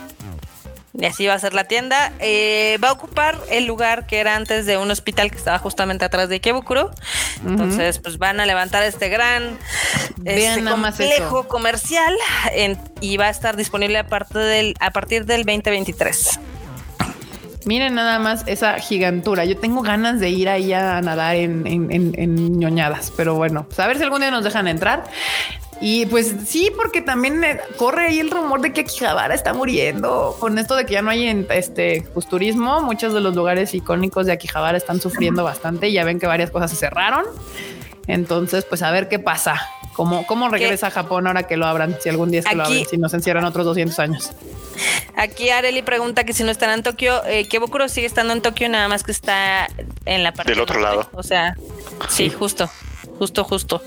Y 0.97 1.05
así 1.05 1.27
va 1.27 1.34
a 1.34 1.39
ser 1.39 1.53
la 1.53 1.65
tienda. 1.65 2.13
Eh, 2.19 2.77
va 2.84 2.89
a 2.89 2.91
ocupar 2.93 3.38
el 3.49 3.65
lugar 3.65 4.07
que 4.07 4.19
era 4.19 4.35
antes 4.35 4.65
de 4.65 4.77
un 4.77 4.89
hospital 4.91 5.30
que 5.30 5.38
estaba 5.38 5.59
justamente 5.59 6.05
atrás 6.05 6.30
de 6.30 6.35
Ikebukuro. 6.35 6.91
Entonces, 7.45 7.99
pues 7.99 8.17
van 8.17 8.39
a 8.39 8.45
levantar 8.45 8.84
este 8.84 9.09
gran 9.09 9.57
este 10.23 10.63
complejo 10.63 11.47
comercial 11.47 12.15
y 13.01 13.17
va 13.17 13.26
a 13.26 13.30
estar 13.30 13.55
disponible 13.57 13.97
a 13.97 14.07
partir 14.07 14.41
del, 14.41 14.73
a 14.80 14.91
partir 14.91 15.26
del 15.26 15.43
2023. 15.43 16.39
Miren 17.65 17.95
nada 17.95 18.19
más 18.19 18.43
esa 18.45 18.77
gigantura. 18.80 19.43
Yo 19.43 19.57
tengo 19.57 19.81
ganas 19.81 20.19
de 20.19 20.30
ir 20.30 20.49
ahí 20.49 20.72
a 20.72 21.01
nadar 21.01 21.35
en, 21.35 21.65
en, 21.65 22.59
ñoñadas, 22.59 23.11
pero 23.17 23.34
bueno, 23.34 23.65
pues 23.67 23.80
a 23.80 23.88
ver 23.88 23.97
si 23.97 24.03
algún 24.03 24.22
día 24.22 24.30
nos 24.30 24.43
dejan 24.43 24.67
entrar. 24.67 25.03
Y 25.81 26.06
pues 26.06 26.34
sí, 26.47 26.72
porque 26.76 27.02
también 27.02 27.43
eh, 27.43 27.60
corre 27.77 28.07
ahí 28.07 28.19
el 28.19 28.31
rumor 28.31 28.61
de 28.61 28.72
que 28.72 28.81
Akihabara 28.81 29.35
está 29.35 29.53
muriendo 29.53 30.35
con 30.39 30.57
esto 30.57 30.76
de 30.76 30.85
que 30.85 30.93
ya 30.93 31.02
no 31.02 31.10
hay 31.10 31.45
este 31.49 32.07
pues, 32.14 32.27
turismo. 32.27 32.81
Muchos 32.81 33.14
de 33.14 33.19
los 33.19 33.35
lugares 33.35 33.73
icónicos 33.73 34.26
de 34.26 34.31
Akihabara 34.31 34.77
están 34.77 35.02
sufriendo 35.02 35.43
bastante. 35.43 35.91
Ya 35.91 36.03
ven 36.03 36.19
que 36.19 36.27
varias 36.27 36.49
cosas 36.49 36.72
se 36.72 36.77
cerraron. 36.77 37.26
Entonces, 38.07 38.65
pues 38.65 38.84
a 38.84 38.91
ver 38.91 39.10
qué 39.10 39.19
pasa. 39.19 39.61
¿Cómo, 39.93 40.27
cómo 40.27 40.49
regresa 40.49 40.88
a 40.88 40.91
Japón 40.91 41.26
ahora 41.26 41.43
que 41.43 41.56
lo 41.56 41.65
abran? 41.65 41.97
Si 42.02 42.10
algún 42.10 42.30
día 42.30 42.41
es 42.41 42.45
que 42.45 42.56
lo 42.56 42.65
abren, 42.65 42.85
si 42.85 42.97
nos 42.97 43.14
encierran 43.14 43.45
otros 43.45 43.65
200 43.65 43.97
años. 43.99 44.31
Aquí 45.15 45.49
Areli 45.49 45.81
pregunta 45.81 46.26
que 46.26 46.34
si 46.34 46.43
no 46.43 46.52
están 46.52 46.72
en 46.72 46.84
Tokio, 46.84 47.23
eh, 47.26 47.47
que 47.47 47.60
Bokuro 47.60 47.88
sigue 47.88 48.06
estando 48.06 48.34
en 48.34 48.41
Tokio, 48.41 48.68
nada 48.68 48.89
más 48.89 49.03
que 49.03 49.14
está 49.14 49.69
en 50.06 50.23
la 50.23 50.34
parte 50.34 50.52
del 50.52 50.60
otro 50.60 50.81
lado. 50.81 51.10
O 51.14 51.23
sea, 51.23 51.56
sí, 52.10 52.30
justo 52.30 52.69
justo, 53.17 53.43
justo. 53.43 53.81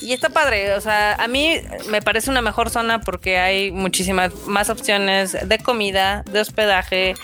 Y 0.00 0.12
está 0.12 0.28
padre, 0.30 0.74
o 0.74 0.80
sea, 0.80 1.14
a 1.14 1.28
mí 1.28 1.56
me 1.88 2.02
parece 2.02 2.30
una 2.30 2.42
mejor 2.42 2.70
zona 2.70 3.00
porque 3.00 3.38
hay 3.38 3.70
muchísimas 3.70 4.34
más 4.46 4.70
opciones 4.70 5.36
de 5.48 5.58
comida, 5.58 6.22
de 6.30 6.40
hospedaje, 6.40 7.14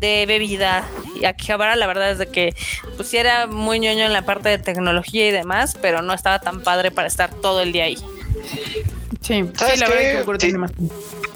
de 0.00 0.26
bebida. 0.26 0.84
Y 1.20 1.24
aquí 1.24 1.52
ahora 1.52 1.76
la 1.76 1.86
verdad 1.86 2.10
es 2.10 2.18
de 2.18 2.26
que 2.26 2.54
pues 2.96 3.12
era 3.14 3.46
muy 3.46 3.78
ñoño 3.78 4.04
en 4.04 4.12
la 4.12 4.22
parte 4.22 4.48
de 4.48 4.58
tecnología 4.58 5.28
y 5.28 5.32
demás, 5.32 5.76
pero 5.80 6.02
no 6.02 6.12
estaba 6.12 6.40
tan 6.40 6.60
padre 6.62 6.90
para 6.90 7.08
estar 7.08 7.32
todo 7.34 7.60
el 7.62 7.72
día 7.72 7.84
ahí. 7.84 7.98
Sí, 9.26 9.44
sí 9.54 9.78
la 9.78 9.88
verdad 9.88 10.24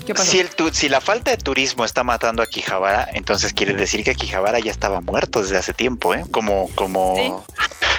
que 0.06 0.14
si, 0.16 0.38
el 0.38 0.48
si 0.72 0.88
la 0.88 1.00
falta 1.00 1.32
de 1.32 1.36
turismo 1.36 1.84
está 1.84 2.04
matando 2.04 2.42
a 2.42 2.46
Quijabara, 2.46 3.08
entonces 3.12 3.52
quiere 3.52 3.74
decir 3.74 4.04
que 4.04 4.14
Quijabara 4.14 4.60
ya 4.60 4.70
estaba 4.70 5.00
muerto 5.00 5.42
desde 5.42 5.56
hace 5.56 5.72
tiempo, 5.72 6.14
¿eh? 6.14 6.24
Como, 6.30 6.68
como, 6.74 7.44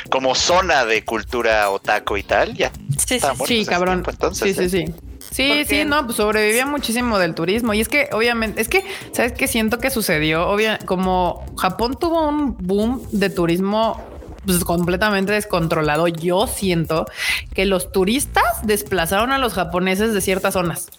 como 0.10 0.36
zona 0.36 0.86
de 0.86 1.04
cultura 1.04 1.70
otaku 1.70 2.18
y 2.18 2.24
tal, 2.24 2.56
ya. 2.56 2.72
Sí, 3.06 3.20
sí, 3.20 3.28
sí 3.46 3.66
cabrón. 3.66 4.04
entonces, 4.08 4.56
sí, 4.56 4.70
sí, 4.70 4.78
¿eh? 4.78 4.88
sí. 4.88 4.94
Sí, 5.32 5.64
sí, 5.66 5.86
no, 5.86 6.04
pues 6.06 6.18
sobrevivía 6.18 6.66
muchísimo 6.66 7.18
del 7.18 7.36
turismo. 7.36 7.74
Y 7.74 7.80
es 7.80 7.88
que, 7.88 8.10
obviamente, 8.12 8.62
es 8.62 8.68
que, 8.68 8.84
¿sabes 9.14 9.32
qué 9.32 9.48
siento 9.48 9.78
que 9.80 9.90
sucedió? 9.90 10.50
Obviamente, 10.50 10.86
como 10.86 11.46
Japón 11.58 11.98
tuvo 11.98 12.28
un 12.28 12.58
boom 12.58 13.02
de 13.12 13.30
turismo 13.30 13.98
pues, 14.46 14.64
completamente 14.64 15.34
descontrolado, 15.34 16.08
yo 16.08 16.48
siento 16.48 17.06
que 17.54 17.66
los 17.66 17.92
turistas 17.92 18.44
desplazaron 18.64 19.32
a 19.32 19.38
los 19.38 19.54
japoneses 19.54 20.14
de 20.14 20.22
ciertas 20.22 20.54
zonas. 20.54 20.90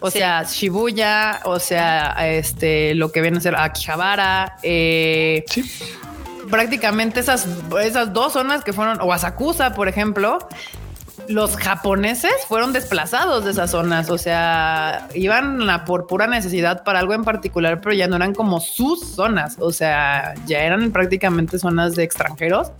O 0.00 0.10
sea, 0.10 0.42
Shibuya, 0.42 1.40
o 1.44 1.60
sea, 1.60 2.16
este, 2.28 2.94
lo 2.96 3.12
que 3.12 3.20
viene 3.20 3.38
a 3.38 3.40
ser 3.40 3.54
Akihabara, 3.54 4.56
eh, 4.64 5.44
prácticamente 6.50 7.20
esas, 7.20 7.46
esas 7.80 8.12
dos 8.12 8.32
zonas 8.32 8.64
que 8.64 8.72
fueron, 8.72 9.00
o 9.00 9.12
Asakusa, 9.12 9.74
por 9.74 9.86
ejemplo, 9.86 10.38
los 11.28 11.56
japoneses 11.56 12.32
fueron 12.48 12.72
desplazados 12.72 13.44
de 13.44 13.52
esas 13.52 13.70
zonas, 13.70 14.10
o 14.10 14.18
sea, 14.18 15.08
iban 15.14 15.68
a 15.68 15.84
por 15.84 16.06
pura 16.06 16.26
necesidad 16.26 16.84
para 16.84 16.98
algo 16.98 17.14
en 17.14 17.24
particular, 17.24 17.80
pero 17.80 17.94
ya 17.94 18.06
no 18.06 18.16
eran 18.16 18.34
como 18.34 18.60
sus 18.60 19.00
zonas, 19.14 19.56
o 19.58 19.72
sea, 19.72 20.34
ya 20.46 20.60
eran 20.60 20.90
prácticamente 20.90 21.58
zonas 21.58 21.94
de 21.94 22.04
extranjeros. 22.04 22.72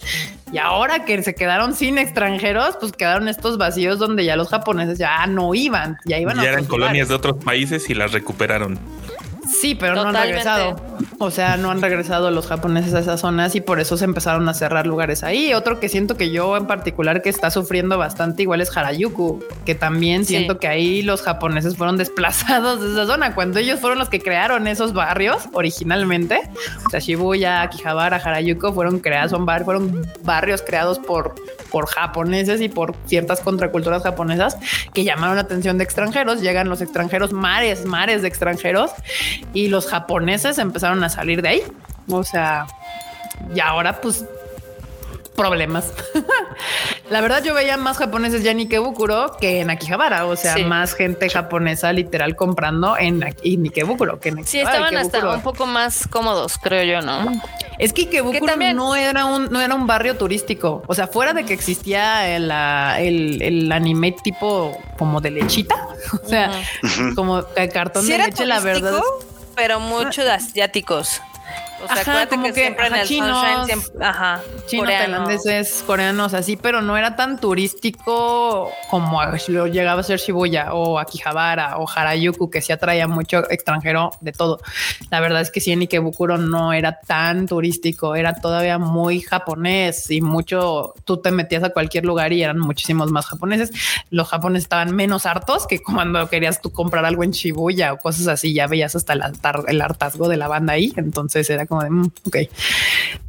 Y 0.53 0.59
ahora 0.59 1.05
que 1.05 1.23
se 1.23 1.35
quedaron 1.35 1.75
sin 1.75 1.97
extranjeros, 1.97 2.77
pues 2.79 2.93
quedaron 2.93 3.29
estos 3.29 3.57
vacíos 3.57 3.99
donde 3.99 4.25
ya 4.25 4.37
los 4.37 4.49
japoneses 4.49 4.99
ya 4.99 5.27
no 5.27 5.55
iban, 5.55 5.99
ya 6.05 6.19
iban. 6.19 6.37
Ya 6.37 6.51
eran 6.51 6.67
colonias 6.67 7.09
de 7.09 7.15
otros 7.15 7.43
países 7.43 7.89
y 7.89 7.95
las 7.95 8.13
recuperaron. 8.13 8.79
Sí, 9.47 9.75
pero 9.75 9.95
no 9.95 10.09
han 10.09 10.15
regresado. 10.15 10.77
O 11.19 11.31
sea, 11.31 11.57
no 11.57 11.71
han 11.71 11.81
regresado 11.81 12.31
los 12.31 12.47
japoneses 12.47 12.95
a 12.95 13.01
esas 13.01 13.21
zonas 13.21 13.55
y 13.55 13.61
por 13.61 13.81
eso 13.81 13.97
se 13.97 14.05
empezaron 14.05 14.49
a 14.49 14.55
cerrar 14.55 14.87
lugares 14.87 15.23
ahí. 15.23 15.55
Otro 15.55 15.79
que 15.79 15.89
siento 15.89 16.17
que 16.17 16.31
yo 16.31 16.57
en 16.57 16.67
particular 16.67 17.23
que 17.23 17.29
está 17.29 17.51
sufriendo 17.51 17.99
bastante 17.99 18.43
igual 18.43 18.61
es 18.61 18.77
Harajuku, 18.77 19.43
que 19.65 19.75
también 19.75 20.25
siento 20.25 20.59
que 20.59 20.69
ahí 20.69 21.03
los 21.03 21.23
japoneses 21.23 21.77
fueron 21.77 21.97
desplazados 21.97 22.81
de 22.81 22.93
esa 22.93 23.07
zona 23.07 23.35
cuando 23.35 23.59
ellos 23.59 23.81
fueron 23.81 23.99
los 23.99 24.09
que 24.09 24.21
crearon 24.21 24.67
esos 24.67 24.93
barrios 24.93 25.49
originalmente. 25.53 26.41
O 26.87 26.91
sea, 26.91 27.01
Shibuya, 27.01 27.63
Akihabara, 27.63 28.17
Harajuku 28.17 28.73
fueron 28.73 28.99
creados, 28.99 29.31
son 29.31 29.47
bar, 29.47 29.65
fueron 29.65 30.07
barrios 30.25 30.63
creados 30.63 30.99
por, 30.99 31.35
por 31.73 31.87
japoneses 31.87 32.61
y 32.61 32.69
por 32.69 32.95
ciertas 33.07 33.41
contraculturas 33.41 34.03
japonesas 34.03 34.59
que 34.93 35.05
llamaron 35.05 35.37
la 35.37 35.43
atención 35.43 35.79
de 35.79 35.85
extranjeros. 35.85 36.41
Llegan 36.43 36.69
los 36.69 36.83
extranjeros, 36.83 37.33
mares, 37.33 37.85
mares 37.87 38.23
de 38.23 38.29
extranjeros 38.29 38.93
y 39.55 39.69
los 39.69 39.87
japoneses 39.87 40.59
empezaron 40.59 41.03
a 41.03 41.09
salir 41.09 41.43
de 41.43 41.49
ahí. 41.49 41.63
O 42.09 42.23
sea, 42.23 42.67
y 43.55 43.61
ahora 43.61 44.01
pues 44.01 44.25
problemas. 45.35 45.93
la 47.11 47.21
verdad 47.21 47.43
yo 47.43 47.55
veía 47.55 47.77
más 47.77 47.99
japoneses 47.99 48.43
ya 48.43 48.51
en 48.51 48.59
Ikebukuro 48.59 49.37
que 49.41 49.61
en 49.61 49.71
Akihabara, 49.71 50.27
o 50.27 50.37
sea, 50.37 50.57
más 50.59 50.95
gente 50.95 51.29
japonesa 51.29 51.93
literal 51.93 52.37
comprando 52.37 52.97
en, 52.97 53.23
Ikebukuro 53.23 54.21
que 54.21 54.31
en 54.31 54.41
Akihabara. 54.41 54.51
Sí, 54.51 54.59
estaban 54.61 54.97
hasta 54.97 55.35
un 55.35 55.43
poco 55.43 55.67
más 55.67 56.07
cómodos, 56.09 56.59
creo 56.59 56.85
yo, 56.85 57.07
¿no? 57.07 57.41
Es 57.79 57.93
que 57.93 58.03
Ikebukuro 58.03 58.57
no 58.75 58.95
era 58.95 59.25
un 59.25 59.51
no 59.51 59.61
era 59.61 59.75
un 59.75 59.87
barrio 59.87 60.17
turístico, 60.17 60.83
o 60.87 60.95
sea, 60.95 61.07
fuera 61.07 61.33
de 61.33 61.45
que 61.45 61.55
existía 61.55 62.37
el, 62.37 62.51
el, 62.51 63.73
anime 63.73 64.13
tipo 64.13 64.79
como 64.99 65.21
de 65.21 65.31
lechita, 65.31 65.89
o 66.25 66.29
sea, 66.29 66.53
como 67.15 67.45
el 67.57 67.69
cartón 67.71 68.07
de 68.07 68.19
leche, 68.19 68.47
la 68.47 68.61
verdad. 68.61 69.01
Pero 69.55 69.81
muchos 69.81 70.27
asiáticos. 70.27 71.21
O 71.85 72.05
sea, 72.05 72.29
como 72.29 72.45
que, 72.45 72.53
siempre 72.53 72.87
en 72.87 72.95
el 72.95 73.07
chinos, 73.07 73.69
ajá, 74.01 74.41
chinos, 74.67 74.89
tailandeses, 74.89 75.83
coreanos, 75.87 76.35
así, 76.35 76.57
pero 76.57 76.81
no 76.83 76.97
era 76.97 77.17
tan 77.17 77.39
turístico 77.39 78.71
como 78.91 79.21
lo 79.49 79.67
llegaba 79.67 80.01
a 80.01 80.05
ser 80.05 80.19
Shibuya 80.19 80.75
o 80.75 80.99
Akihabara 80.99 81.79
o 81.79 81.87
Harajuku, 81.89 82.51
que 82.51 82.61
sí 82.61 82.73
atraía 82.73 83.09
mucho 83.09 83.51
extranjero 83.51 84.11
de 84.21 84.33
todo. 84.33 84.61
La 85.11 85.21
verdad 85.21 85.41
es 85.41 85.51
que 85.51 85.61
sí, 85.61 85.73
en 85.73 85.81
Ikebukuro 85.81 86.39
no 86.39 86.73
era 86.73 87.01
tan 87.01 87.47
turístico, 87.47 88.15
era 88.15 88.35
todavía 88.35 88.79
muy 88.79 89.21
japonés 89.21 90.11
y 90.11 90.21
mucho, 90.21 90.95
tú 91.05 91.17
te 91.19 91.31
metías 91.31 91.65
a 91.65 91.71
cualquier 91.71 92.05
lugar 92.05 92.33
y 92.33 92.43
eran 92.43 92.59
muchísimos 92.59 93.11
más 93.11 93.27
japoneses. 93.27 93.71
Los 94.11 94.29
japoneses 94.29 94.65
estaban 94.65 94.95
menos 94.95 95.27
hartos 95.27 95.67
que 95.67 95.83
cuando 95.83 96.29
querías 96.29 96.61
tú 96.61 96.71
comprar 96.71 97.05
algo 97.05 97.25
en 97.25 97.33
Shibuya 97.33 97.93
o 97.93 97.99
cosas 97.99 98.29
así, 98.29 98.55
ya 98.55 98.67
veías 98.67 98.95
hasta 98.95 99.15
el, 99.15 99.23
el 99.67 99.81
hartazgo 99.81 100.29
de 100.29 100.37
la 100.37 100.49
banda 100.49 100.75
ahí, 100.75 100.93
entonces 100.97 101.49
era 101.51 101.67
como 101.73 101.83
de, 101.85 101.91
mm, 101.91 102.13
ok. 102.27 102.37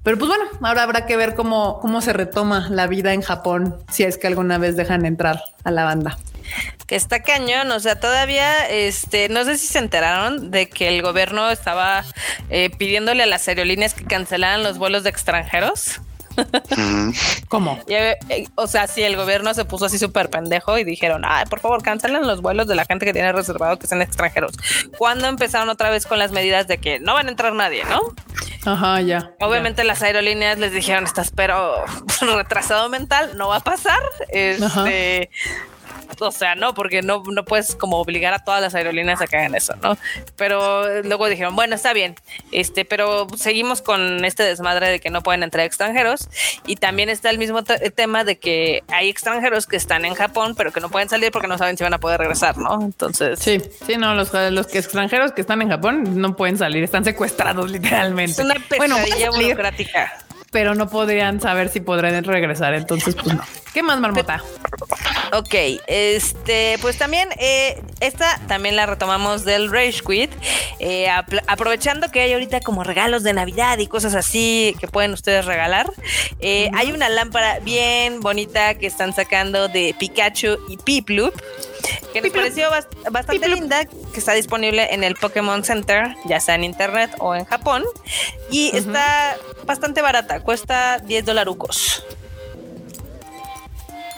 Pero 0.04 0.18
pues 0.18 0.28
bueno, 0.28 0.44
ahora 0.62 0.84
habrá 0.84 1.06
que 1.06 1.16
ver 1.16 1.34
cómo, 1.34 1.80
cómo 1.80 2.02
se 2.02 2.12
retoma 2.12 2.68
la 2.70 2.88
vida 2.88 3.14
en 3.14 3.22
Japón, 3.22 3.78
si 3.90 4.04
es 4.04 4.18
que 4.18 4.28
alguna 4.28 4.58
vez 4.58 4.76
dejan 4.76 5.06
entrar 5.06 5.42
a 5.64 5.72
la 5.72 5.86
banda. 5.86 6.18
Que 6.86 6.98
está 6.98 7.24
cañón, 7.24 7.72
o 7.72 7.80
sea, 7.80 8.02
todavía, 8.02 8.68
este, 8.68 9.30
no 9.30 9.46
sé 9.46 9.58
si 9.58 9.68
se 9.68 9.80
enteraron 9.80 10.52
de 10.52 10.68
que 10.68 10.90
el 10.90 11.02
gobierno 11.02 11.50
estaba 11.50 12.04
eh, 12.50 12.70
pidiéndole 12.78 13.24
a 13.24 13.28
las 13.28 13.48
aerolíneas 13.48 13.94
que 13.94 14.04
cancelaran 14.04 14.62
los 14.62 14.78
vuelos 14.78 15.04
de 15.04 15.10
extranjeros. 15.10 16.02
¿Cómo? 17.48 17.80
Eh, 17.88 18.18
o 18.56 18.68
sea, 18.68 18.88
si 18.88 19.04
el 19.04 19.16
gobierno 19.16 19.54
se 19.54 19.66
puso 19.66 19.86
así 19.86 19.98
súper 19.98 20.30
pendejo 20.30 20.78
y 20.78 20.84
dijeron, 20.84 21.24
ay, 21.26 21.46
por 21.46 21.60
favor, 21.60 21.84
cancelen 21.84 22.26
los 22.28 22.42
vuelos 22.42 22.68
de 22.68 22.76
la 22.76 22.86
gente 22.86 23.06
que 23.06 23.14
tiene 23.14 23.32
reservado 23.32 23.78
que 23.78 23.88
sean 23.88 24.02
extranjeros. 24.02 24.54
Cuando 24.98 25.28
empezaron 25.28 25.70
otra 25.70 25.90
vez 25.90 26.06
con 26.06 26.20
las 26.20 26.32
medidas 26.32 26.68
de 26.68 26.78
que 26.78 27.00
no 27.00 27.14
van 27.14 27.28
a 27.28 27.32
entrar 27.32 27.54
nadie, 27.54 27.84
¿no? 27.86 28.02
Ajá, 28.66 29.02
ya. 29.02 29.32
Obviamente 29.42 29.84
las 29.84 30.02
aerolíneas 30.02 30.58
les 30.58 30.72
dijeron, 30.72 31.04
estás 31.04 31.32
pero 31.32 31.84
retrasado 32.22 32.90
mental, 32.90 33.32
no 33.36 33.50
va 33.50 33.58
a 33.58 33.62
pasar. 33.62 34.00
Este, 34.30 35.30
o 36.20 36.32
sea, 36.32 36.56
no, 36.56 36.74
porque 36.74 37.02
no, 37.02 37.24
no 37.26 37.46
puedes 37.46 37.76
como 37.76 38.00
obligar 38.00 38.34
a 38.34 38.44
todas 38.44 38.62
las 38.62 38.76
aerolíneas 38.76 39.22
a 39.22 39.28
que 39.28 39.38
hagan 39.38 39.56
eso, 39.56 39.74
¿no? 39.82 39.98
Pero 40.38 41.02
luego 41.04 41.28
dijeron, 41.28 41.56
bueno, 41.56 41.76
está 41.76 41.94
bien, 41.94 42.16
este, 42.52 42.86
pero 42.86 43.28
seguimos 43.36 43.82
con 43.82 44.24
este 44.26 44.44
desmadre 44.44 44.90
de 44.90 45.00
que 45.00 45.10
no 45.10 45.22
pueden 45.24 45.44
entrar 45.44 45.66
extranjeros 45.66 46.30
y 46.66 46.76
también 46.76 47.10
está 47.10 47.30
el 47.30 47.38
mismo 47.38 47.64
tema 47.64 48.24
de 48.24 48.38
que 48.38 48.84
hay 48.88 49.10
extranjeros 49.10 49.68
que 49.68 49.78
están 49.78 50.06
en 50.06 50.16
Japón, 50.16 50.56
pero 50.56 50.72
que 50.72 50.80
no 50.80 50.90
pueden 50.90 51.10
salir 51.10 51.32
porque 51.32 51.48
no 51.48 51.58
saben 51.58 51.78
si 51.78 51.84
van 51.84 51.94
a 51.94 52.00
poder 52.00 52.20
regresar, 52.20 52.58
¿no? 52.58 52.82
Entonces. 52.82 53.40
Sí, 53.40 53.62
sí, 53.86 53.98
no, 53.98 54.14
los, 54.16 54.34
los 54.34 54.68
que 54.68 54.80
extranjeros 54.80 55.32
que 55.32 55.42
están 55.42 55.62
en 55.62 55.70
Japón 55.70 56.22
no 56.22 56.36
pueden 56.36 56.58
salir, 56.58 56.84
están 56.84 57.04
secuestrados 57.04 57.72
literalmente. 57.72 58.34
Es 58.34 58.40
una 58.40 58.56
pesadilla 58.56 59.30
bueno, 59.30 59.44
burocrática 59.44 60.14
pero 60.54 60.76
no 60.76 60.88
podrían 60.88 61.42
saber 61.42 61.68
si 61.68 61.82
podrán 61.82 62.24
regresar. 62.24 62.76
Entonces, 62.76 63.16
pues 63.16 63.36
no. 63.36 63.44
¿Qué 63.74 63.82
más, 63.82 64.00
Marmota? 64.00 64.44
Ok, 65.34 65.56
este, 65.88 66.78
pues 66.80 66.98
también 67.00 67.28
eh, 67.40 67.82
esta 68.02 68.40
también 68.48 68.76
la 68.76 68.86
retomamos 68.86 69.46
del 69.46 69.72
Rage 69.72 70.02
Quit, 70.06 70.32
eh, 70.80 71.10
aprovechando 71.48 72.12
que 72.12 72.22
hay 72.22 72.34
ahorita 72.34 72.62
como 72.62 72.84
regalos 72.84 73.24
de 73.24 73.34
Navidad 73.34 73.80
y 73.80 73.88
cosas 73.88 74.14
así 74.14 74.76
que 74.80 74.88
pueden 74.88 75.12
ustedes 75.12 75.46
regalar. 75.46 75.92
Eh, 76.40 76.70
hay 76.76 76.92
una 76.92 77.10
lámpara 77.10 77.60
bien 77.60 78.20
bonita 78.20 78.76
que 78.76 78.86
están 78.86 79.14
sacando 79.14 79.68
de 79.68 79.96
Pikachu 79.98 80.60
y 80.70 80.78
Piplup 80.78 81.34
que 82.14 82.22
nos 82.22 82.32
pareció 82.32 82.70
bastante 83.10 83.48
linda, 83.50 83.86
que 83.86 84.20
está 84.20 84.34
disponible 84.34 84.94
en 84.94 85.04
el 85.04 85.16
Pokémon 85.16 85.64
Center, 85.64 86.16
ya 86.26 86.40
sea 86.40 86.56
en 86.56 86.64
internet 86.64 87.12
o 87.20 87.34
en 87.36 87.46
Japón, 87.46 87.84
y 88.52 88.76
está 88.76 89.36
bastante 89.66 90.02
barata, 90.02 90.42
cuesta 90.42 91.00
10 91.00 91.26
dolarucos. 91.26 92.06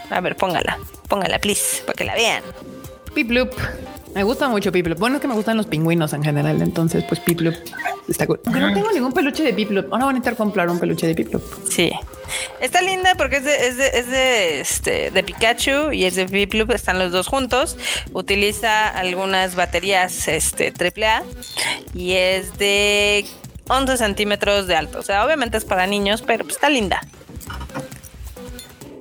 A 0.10 0.22
ver, 0.22 0.36
póngala, 0.36 0.78
póngala, 1.08 1.40
please, 1.40 1.82
para 1.86 1.96
que 1.96 2.04
la 2.06 2.16
vean. 2.16 2.44
Piplup. 3.14 3.54
Me 4.14 4.24
gusta 4.24 4.48
mucho 4.48 4.72
Piplup. 4.72 4.98
Bueno, 4.98 5.18
es 5.18 5.22
que 5.22 5.28
me 5.28 5.34
gustan 5.34 5.58
los 5.58 5.66
pingüinos 5.66 6.14
en 6.14 6.24
general, 6.24 6.62
entonces 6.62 7.04
pues 7.04 7.20
Piplup 7.20 7.54
está 8.08 8.26
cool. 8.26 8.40
no 8.46 8.74
tengo 8.74 8.92
ningún 8.92 9.12
peluche 9.12 9.44
de 9.44 9.54
Piplup. 9.54 9.92
Ahora 9.92 10.06
van 10.06 10.16
a 10.16 10.18
intentar 10.18 10.38
comprar 10.38 10.70
un 10.70 10.80
peluche 10.80 11.08
de 11.08 11.16
Piplup. 11.16 11.44
Sí. 11.70 11.92
Está 12.62 12.82
linda 12.82 13.16
porque 13.16 13.38
es 13.38 13.44
de, 13.44 13.68
es 13.68 13.78
de, 13.78 13.88
es 13.88 14.10
de, 14.10 14.60
este, 14.62 15.12
de 15.12 15.24
Pikachu 15.24 15.92
y 15.92 16.06
es 16.06 16.16
de 16.16 16.28
Piplup, 16.28 16.72
están 16.72 16.98
los 16.98 17.12
dos 17.12 17.28
juntos. 17.28 17.78
Utiliza 18.14 18.88
algunas 18.88 19.56
baterías 19.56 20.28
este, 20.28 20.72
AAA 20.72 21.24
y 21.94 22.14
es 22.14 22.58
de 22.58 23.26
11 23.68 23.98
centímetros 23.98 24.68
de 24.68 24.76
alto. 24.76 25.00
O 25.00 25.04
sea, 25.04 25.26
obviamente 25.26 25.58
es 25.58 25.66
para 25.66 25.88
niños, 25.88 26.22
pero 26.22 26.44
pues, 26.44 26.56
está 26.56 26.70
linda. 26.70 27.02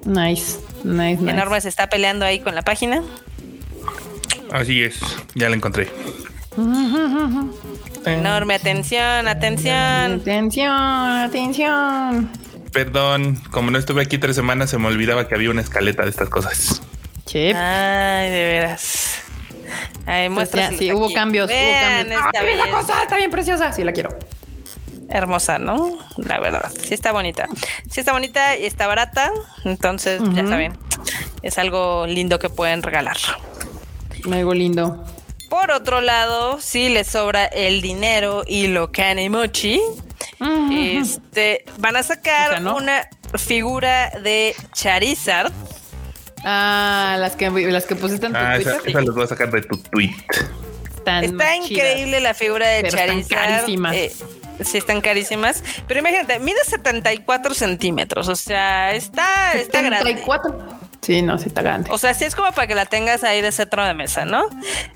Nice, 0.06 0.58
nice, 0.84 1.20
nice. 1.22 1.30
Enorme 1.30 1.60
se 1.60 1.68
está 1.68 1.88
peleando 1.88 2.24
ahí 2.24 2.40
con 2.40 2.54
la 2.54 2.62
página. 2.62 3.02
Así 4.52 4.82
es, 4.82 5.00
ya 5.34 5.48
la 5.48 5.56
encontré. 5.56 5.88
Enorme, 8.06 8.54
atención, 8.54 9.26
atención. 9.28 10.20
Atención, 10.20 10.70
atención. 10.70 12.30
Perdón, 12.72 13.36
como 13.50 13.70
no 13.70 13.78
estuve 13.78 14.02
aquí 14.02 14.18
tres 14.18 14.36
semanas, 14.36 14.70
se 14.70 14.78
me 14.78 14.88
olvidaba 14.88 15.26
que 15.26 15.34
había 15.34 15.50
una 15.50 15.62
escaleta 15.62 16.02
de 16.02 16.10
estas 16.10 16.28
cosas. 16.28 16.82
Chip. 17.24 17.56
Ay, 17.56 18.30
de 18.30 18.44
veras. 18.44 19.22
Ay, 20.06 20.28
pues 20.28 20.50
sí, 20.78 20.92
hubo 20.92 21.10
cambios. 21.12 21.48
Vean 21.48 22.08
hubo 22.08 22.30
cambios. 22.32 22.58
Esta 22.58 22.70
cosa 22.70 23.02
está 23.02 23.16
bien 23.16 23.30
preciosa. 23.30 23.72
Sí, 23.72 23.82
la 23.84 23.92
quiero. 23.92 24.10
Hermosa, 25.08 25.58
¿no? 25.58 25.98
La 26.16 26.40
verdad. 26.40 26.70
Sí 26.82 26.94
está 26.94 27.12
bonita. 27.12 27.48
Sí 27.90 28.00
está 28.00 28.12
bonita 28.12 28.56
y 28.56 28.64
está 28.66 28.86
barata. 28.86 29.30
Entonces, 29.64 30.20
ya 30.34 30.46
saben, 30.46 30.76
es 31.42 31.58
algo 31.58 32.06
lindo 32.06 32.38
que 32.38 32.48
pueden 32.48 32.82
regalar. 32.82 33.16
Algo 34.30 34.54
lindo. 34.54 35.04
Por 35.50 35.70
otro 35.70 36.00
lado, 36.00 36.60
si 36.60 36.88
les 36.88 37.06
sobra 37.06 37.44
el 37.44 37.80
dinero 37.80 38.42
y 38.46 38.68
lo 38.68 38.90
mochi 39.30 39.80
este, 40.72 41.64
van 41.78 41.96
a 41.96 42.02
sacar 42.02 42.62
una 42.62 43.08
figura 43.38 44.10
de 44.22 44.54
Charizard. 44.72 45.52
Ah, 46.44 47.16
las 47.18 47.36
que, 47.36 47.50
las 47.50 47.86
que 47.86 47.96
pusiste 47.96 48.26
en 48.26 48.32
tu 48.32 48.38
ah, 48.38 48.56
Esa, 48.56 48.76
esa 48.84 49.00
las 49.00 49.14
voy 49.14 49.24
a 49.24 49.26
sacar 49.26 49.50
de 49.50 49.62
tu 49.62 49.78
tweet. 49.78 50.14
Está 51.22 51.56
increíble 51.56 52.20
la 52.20 52.34
figura 52.34 52.68
de 52.68 52.88
Charizard. 52.88 53.68
Eh, 53.94 54.12
sí 54.60 54.78
están 54.78 55.00
carísimas. 55.00 55.62
Pero 55.86 56.00
imagínate, 56.00 56.38
mide 56.38 56.62
74 56.64 57.54
centímetros, 57.54 58.28
o 58.28 58.36
sea, 58.36 58.94
está, 58.94 59.52
está 59.54 59.82
grande. 59.82 60.10
74. 60.10 60.84
Sí, 61.04 61.20
no, 61.20 61.36
sí 61.38 61.48
está 61.48 61.60
grande. 61.60 61.90
O 61.92 61.98
sea, 61.98 62.14
sí 62.14 62.24
es 62.24 62.34
como 62.34 62.50
para 62.52 62.66
que 62.66 62.74
la 62.74 62.86
tengas 62.86 63.24
ahí 63.24 63.42
de 63.42 63.52
centro 63.52 63.84
de 63.84 63.92
mesa, 63.92 64.24
¿no? 64.24 64.46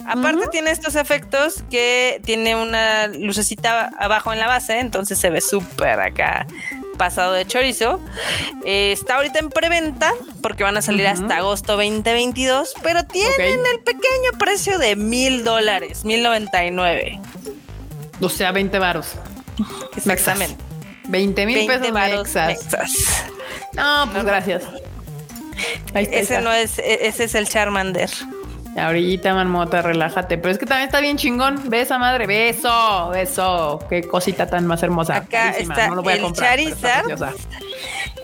Aparte 0.07 0.47
tiene 0.51 0.71
estos 0.71 0.95
efectos 0.95 1.63
que 1.71 2.23
tiene 2.25 2.57
una 2.57 3.09
lucecita 3.09 3.91
abajo 3.99 4.33
en 4.33 4.39
la 4.39 4.47
base, 4.47 4.79
entonces 4.79 5.19
se 5.19 5.29
ve 5.29 5.43
súper 5.43 6.01
acá 6.01 6.47
pasado 6.97 7.33
de 7.35 7.47
chorizo. 7.47 8.01
Eh, 8.65 8.93
está 8.93 9.17
ahorita 9.17 9.39
en 9.39 9.51
preventa 9.51 10.13
porque 10.43 10.65
van 10.65 10.77
a 10.79 10.83
salir 10.83 11.07
hasta 11.07 11.37
agosto 11.37 11.77
2022, 11.77 12.75
pero 12.83 13.05
tienen 13.05 13.61
el 13.73 13.81
pequeño 13.81 14.39
precio 14.39 14.79
de 14.79 14.97
mil 14.97 15.45
dólares, 15.45 16.05
mil 16.05 16.23
noventa 16.23 16.65
y 16.65 16.71
nueve. 16.71 17.21
O 18.21 18.29
sea, 18.29 18.51
20 18.51 18.79
varos. 18.79 19.15
Exactamente. 19.97 20.57
20 21.09 21.47
mil 21.47 21.67
pesos 21.67 21.93
varos 21.93 22.35
mexas. 22.35 23.25
No, 23.73 24.09
pues 24.13 24.25
gracias. 24.25 24.63
Ahí 25.95 26.05
está, 26.05 26.17
ese 26.19 26.41
no 26.41 26.53
es, 26.53 26.79
e, 26.79 27.07
ese 27.07 27.25
es 27.25 27.35
el 27.35 27.49
Charmander. 27.49 28.11
Ahorita, 28.79 29.35
marmota, 29.35 29.83
relájate. 29.83 30.39
Pero 30.39 30.53
es 30.53 30.59
que 30.59 30.67
también 30.67 30.87
está 30.87 31.01
bien 31.01 31.17
chingón. 31.17 31.69
Ve 31.69 31.81
esa 31.83 31.99
madre. 31.99 32.27
Beso, 32.27 33.11
beso. 33.11 33.85
Qué 33.89 34.03
cosita 34.03 34.47
tan 34.47 34.67
más 34.67 34.83
hermosa. 34.83 35.17
Acá 35.17 35.51
está 35.51 35.89
no 35.89 36.09
el 36.09 36.33
Charizard. 36.33 37.07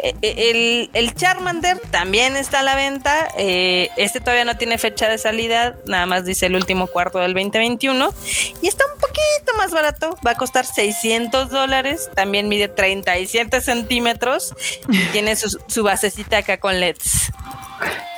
Eh, 0.02 0.14
eh, 0.20 0.90
el, 0.93 1.14
Charmander 1.14 1.78
también 1.90 2.36
está 2.36 2.60
a 2.60 2.62
la 2.62 2.74
venta. 2.74 3.28
Eh, 3.39 3.89
este 3.97 4.20
todavía 4.20 4.44
no 4.44 4.59
tiene 4.59 4.76
fecha 4.76 5.09
de 5.09 5.16
salida. 5.16 5.76
Nada 5.86 6.05
más 6.05 6.26
dice 6.26 6.44
el 6.47 6.56
último 6.56 6.89
cuarto 6.89 7.20
del 7.20 7.32
2021. 7.32 8.12
Y 8.60 8.66
está 8.66 8.85
un 8.93 9.01
poquito 9.01 9.56
más 9.56 9.70
barato. 9.70 10.18
Va 10.26 10.32
a 10.32 10.35
costar 10.35 10.66
600 10.66 11.48
dólares. 11.48 12.10
También 12.14 12.48
mide 12.48 12.68
37 12.68 13.62
centímetros. 13.62 14.55
Y 14.90 14.98
tiene 15.06 15.36
su, 15.36 15.59
su 15.68 15.82
basecita 15.82 16.39
acá 16.39 16.59
con 16.59 16.81
LEDs. 16.81 17.32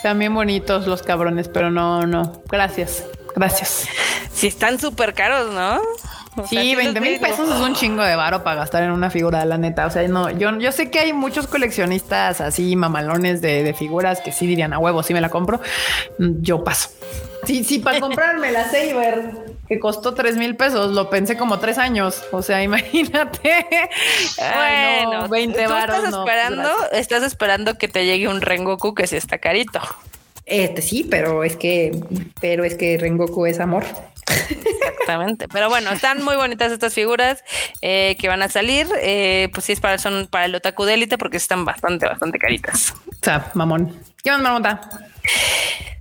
También 0.02 0.34
bonitos 0.34 0.86
los 0.86 1.02
cabrones, 1.02 1.48
pero 1.48 1.70
no, 1.70 2.06
no. 2.06 2.42
Gracias, 2.48 3.04
gracias. 3.34 3.88
Sí, 4.32 4.48
están 4.48 4.78
súper 4.78 5.14
caros, 5.14 5.52
¿no? 5.52 5.80
Sí, 6.48 6.74
20 6.74 7.00
mil 7.00 7.18
pesos 7.20 7.48
es 7.48 7.60
un 7.60 7.74
chingo 7.74 8.02
de 8.02 8.16
varo 8.16 8.42
para 8.42 8.56
gastar 8.56 8.82
en 8.82 8.90
una 8.90 9.10
figura, 9.10 9.44
la 9.44 9.58
neta. 9.58 9.86
O 9.86 9.90
sea, 9.90 10.06
no, 10.08 10.30
yo, 10.30 10.58
yo 10.58 10.72
sé 10.72 10.90
que 10.90 11.00
hay 11.00 11.12
muchos 11.12 11.46
coleccionistas 11.46 12.40
así 12.40 12.76
mamalones 12.76 13.40
de, 13.40 13.74
figuras 13.76 14.20
que 14.20 14.32
sí 14.32 14.46
dirían 14.46 14.72
a 14.72 14.78
huevo, 14.78 15.02
sí 15.02 15.14
me 15.14 15.20
la 15.20 15.28
compro. 15.28 15.60
Yo 16.18 16.64
paso. 16.64 16.90
Sí, 17.44 17.62
sí, 17.64 17.78
para 17.78 18.00
comprarme 18.00 18.50
la 18.50 18.64
Saber 18.64 19.56
que 19.68 19.78
costó 19.78 20.14
3 20.14 20.36
mil 20.36 20.56
pesos, 20.56 20.92
lo 20.92 21.10
pensé 21.10 21.36
como 21.36 21.58
tres 21.58 21.78
años. 21.78 22.24
O 22.32 22.42
sea, 22.42 22.62
imagínate. 22.62 23.66
Bueno, 24.38 25.28
20 25.28 25.66
varos. 25.66 25.96
Estás 25.96 26.14
esperando, 26.14 26.70
estás 26.92 27.22
esperando 27.22 27.78
que 27.78 27.88
te 27.88 28.04
llegue 28.04 28.28
un 28.28 28.40
Rengoku 28.40 28.94
que 28.94 29.06
sí 29.06 29.16
está 29.16 29.38
carito. 29.38 29.80
Este 30.44 30.80
sí, 30.80 31.04
pero 31.08 31.42
es 31.42 31.56
que, 31.56 31.98
pero 32.40 32.64
es 32.64 32.76
que 32.76 32.96
Rengoku 32.98 33.46
es 33.46 33.58
amor. 33.58 33.84
Exactamente. 34.36 35.48
Pero 35.48 35.68
bueno, 35.68 35.90
están 35.90 36.22
muy 36.22 36.36
bonitas 36.36 36.72
estas 36.72 36.94
figuras 36.94 37.42
eh, 37.82 38.16
que 38.18 38.28
van 38.28 38.42
a 38.42 38.48
salir. 38.48 38.86
Eh, 39.00 39.48
pues 39.52 39.66
sí, 39.66 39.72
es 39.72 39.80
para, 39.80 39.98
son 39.98 40.26
para 40.26 40.46
el 40.46 40.54
otaku 40.54 40.84
de 40.84 41.16
porque 41.18 41.36
están 41.36 41.64
bastante, 41.64 42.06
bastante 42.06 42.38
caritas. 42.38 42.94
O 43.08 43.24
sea, 43.24 43.50
mamón. 43.54 43.96
¿Qué 44.22 44.30
más, 44.30 44.40
mamota? 44.40 44.80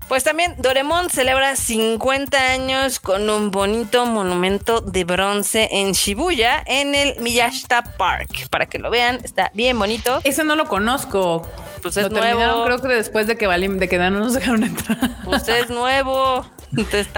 Pues 0.08 0.24
también 0.24 0.54
Doremon 0.60 1.10
celebra 1.10 1.56
50 1.56 2.38
años 2.38 3.00
con 3.00 3.28
un 3.28 3.50
bonito 3.50 4.06
monumento 4.06 4.82
de 4.82 5.04
bronce 5.04 5.68
en 5.72 5.94
Shibuya, 5.94 6.64
en 6.68 6.94
el 6.94 7.20
Miyashita 7.22 7.82
Park. 7.98 8.48
Para 8.52 8.68
que 8.68 8.78
lo 8.78 8.92
vean, 8.92 9.20
está 9.24 9.50
bien 9.56 9.80
bonito. 9.80 10.22
Ese 10.24 10.44
no 10.44 10.56
lo 10.56 10.66
conozco. 10.66 11.50
Pues 11.82 11.98
es 11.98 12.12
nuevo. 12.12 12.66
Creo 12.66 12.82
que 12.82 12.88
después 12.90 13.26
de 13.26 13.36
que 13.36 13.48
Valim, 13.48 13.80
de 13.80 13.90
que 13.90 13.98
no 13.98 14.12
nos 14.12 14.36
dejaron 14.36 14.64
entrar. 14.64 14.98
Pues 15.24 15.48
es 15.48 15.72
nuevo. 15.72 16.46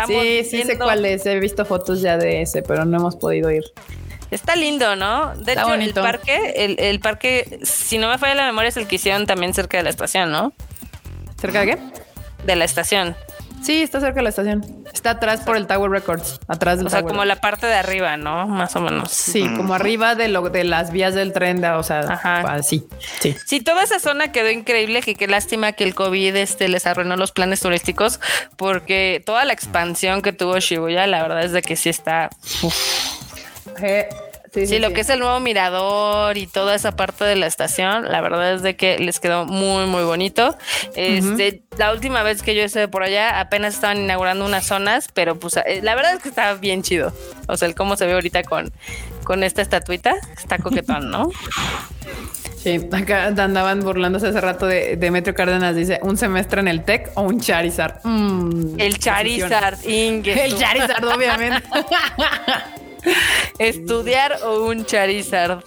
sí, 0.08 0.44
sí 0.46 0.64
sé 0.64 0.78
cuál 0.78 1.04
es. 1.04 1.26
He 1.26 1.38
visto 1.40 1.66
fotos 1.66 2.02
ya 2.02 2.18
de 2.18 2.42
ese, 2.42 2.62
pero 2.62 2.86
no 2.86 2.98
hemos 2.98 3.18
podido 3.18 3.52
ir. 3.52 3.64
Está 4.32 4.56
lindo, 4.56 4.96
¿no? 4.96 5.36
De 5.36 5.54
hecho, 5.54 5.74
el 5.74 5.94
parque, 5.94 6.54
el, 6.56 6.80
el, 6.80 7.00
parque, 7.00 7.60
si 7.64 7.98
no 7.98 8.10
me 8.10 8.18
falla 8.18 8.36
la 8.36 8.46
memoria, 8.46 8.70
es 8.70 8.78
el 8.78 8.88
que 8.88 8.96
hicieron 8.96 9.26
también 9.26 9.54
cerca 9.54 9.78
de 9.78 9.84
la 9.84 9.90
estación, 9.90 10.32
¿no? 10.32 10.54
¿Cerca 11.40 11.62
de 11.62 11.68
qué? 11.68 11.78
De 12.46 12.56
la 12.56 12.66
estación. 12.66 13.16
Sí, 13.62 13.82
está 13.82 14.00
cerca 14.00 14.16
de 14.16 14.22
la 14.22 14.30
estación. 14.30 14.64
Está 14.94 15.12
atrás 15.12 15.42
por 15.42 15.58
el 15.58 15.68
Tower 15.68 15.90
Records, 15.90 16.40
atrás 16.48 16.78
del 16.78 16.88
O 16.88 16.90
sea, 16.90 17.04
como 17.04 17.26
la 17.26 17.38
parte 17.38 17.66
de 17.66 17.74
arriba, 17.74 18.16
¿no? 18.16 18.48
Más 18.48 18.76
o 18.76 18.82
menos. 18.82 19.12
Sí, 19.12 19.42
como 19.56 19.74
arriba 19.74 20.16
de 20.16 20.28
lo 20.28 20.50
de 20.50 20.64
las 20.64 20.92
vías 20.92 21.16
del 21.16 21.34
tren, 21.34 21.64
o 21.66 21.84
sea, 21.84 22.00
así. 22.00 22.88
Sí. 23.20 23.36
Sí, 23.46 23.60
toda 23.62 23.84
esa 23.84 24.00
zona 24.00 24.32
quedó 24.32 24.50
increíble, 24.50 25.02
que 25.02 25.16
qué 25.16 25.28
lástima 25.28 25.74
que 25.74 25.84
el 25.84 25.96
COVID 25.96 26.36
este 26.36 26.70
les 26.70 26.86
arruinó 26.86 27.18
los 27.18 27.32
planes 27.32 27.60
turísticos, 27.60 28.20
porque 28.56 29.22
toda 29.26 29.44
la 29.44 29.54
expansión 29.54 30.22
que 30.22 30.34
tuvo 30.34 30.60
Shibuya, 30.60 31.08
la 31.08 31.24
verdad 31.24 31.44
es 31.44 31.52
de 31.52 31.62
que 31.62 31.76
sí 31.76 31.90
está 31.90 32.30
Sí, 34.66 34.80
lo 34.80 34.94
que 34.94 35.02
es 35.02 35.10
el 35.10 35.20
nuevo 35.20 35.40
mirador 35.40 36.38
y 36.38 36.48
toda 36.48 36.74
esa 36.76 36.96
parte 36.96 37.26
de 37.26 37.36
la 37.36 37.48
estación, 37.48 38.10
la 38.10 38.22
verdad 38.22 38.54
es 38.54 38.62
de 38.62 38.76
que 38.76 38.98
les 38.98 39.20
quedó 39.20 39.46
muy, 39.46 39.86
muy 39.86 40.04
bonito. 40.04 40.58
Este, 40.96 41.62
la 41.78 41.92
última 41.92 42.24
vez 42.24 42.42
que 42.42 42.56
yo 42.56 42.64
estuve 42.64 42.88
por 42.88 43.04
allá, 43.04 43.40
apenas 43.40 43.76
estaban 43.76 43.98
inaugurando 43.98 44.46
unas 44.46 44.66
zonas, 44.66 45.10
pero 45.14 45.38
pues 45.38 45.58
eh, 45.58 45.82
la 45.84 45.96
verdad 45.96 46.14
es 46.16 46.24
que 46.24 46.30
estaba 46.30 46.56
bien 46.56 46.82
chido. 46.82 47.14
O 47.48 47.58
sea, 47.58 47.68
el 47.68 47.76
cómo 47.76 47.96
se 47.96 48.06
ve 48.06 48.14
ahorita 48.14 48.44
con, 48.44 48.72
con 49.24 49.44
esta 49.44 49.62
estatuita, 49.62 50.16
está 50.36 50.58
coquetón, 50.58 51.12
¿no? 51.12 51.30
Sí, 52.58 52.82
acá 52.92 53.28
andaban 53.28 53.82
burlándose 53.82 54.28
hace 54.28 54.42
rato 54.42 54.66
de, 54.66 54.98
de 54.98 55.12
Metro 55.12 55.34
Cárdenas. 55.34 55.76
Dice 55.76 56.00
un 56.02 56.18
semestre 56.18 56.60
en 56.60 56.68
el 56.68 56.84
TEC 56.84 57.12
o 57.14 57.22
un 57.22 57.40
Charizard. 57.40 58.04
Mm, 58.04 58.80
el 58.80 58.98
Charizard, 58.98 59.78
Inge. 59.88 60.34
El 60.46 60.58
Charizard, 60.58 61.06
obviamente. 61.06 61.64
Estudiar 63.60 64.40
o 64.44 64.66
un 64.66 64.86
Charizard. 64.86 65.64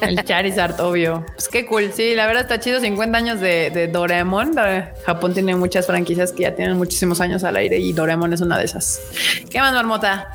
El 0.00 0.24
Charizard, 0.24 0.80
obvio. 0.80 1.24
Pues 1.34 1.48
qué 1.48 1.66
cool. 1.66 1.92
Sí, 1.94 2.14
la 2.14 2.26
verdad 2.26 2.42
está 2.42 2.60
chido. 2.60 2.80
50 2.80 3.16
años 3.16 3.40
de, 3.40 3.70
de 3.70 3.88
Doraemon. 3.88 4.54
Japón 5.04 5.34
tiene 5.34 5.54
muchas 5.56 5.86
franquicias 5.86 6.32
que 6.32 6.42
ya 6.42 6.54
tienen 6.54 6.76
muchísimos 6.76 7.20
años 7.20 7.44
al 7.44 7.56
aire 7.56 7.78
y 7.78 7.92
Doraemon 7.92 8.32
es 8.32 8.40
una 8.40 8.58
de 8.58 8.64
esas. 8.64 9.00
¿Qué 9.50 9.60
más, 9.60 9.72
Marmota? 9.72 10.32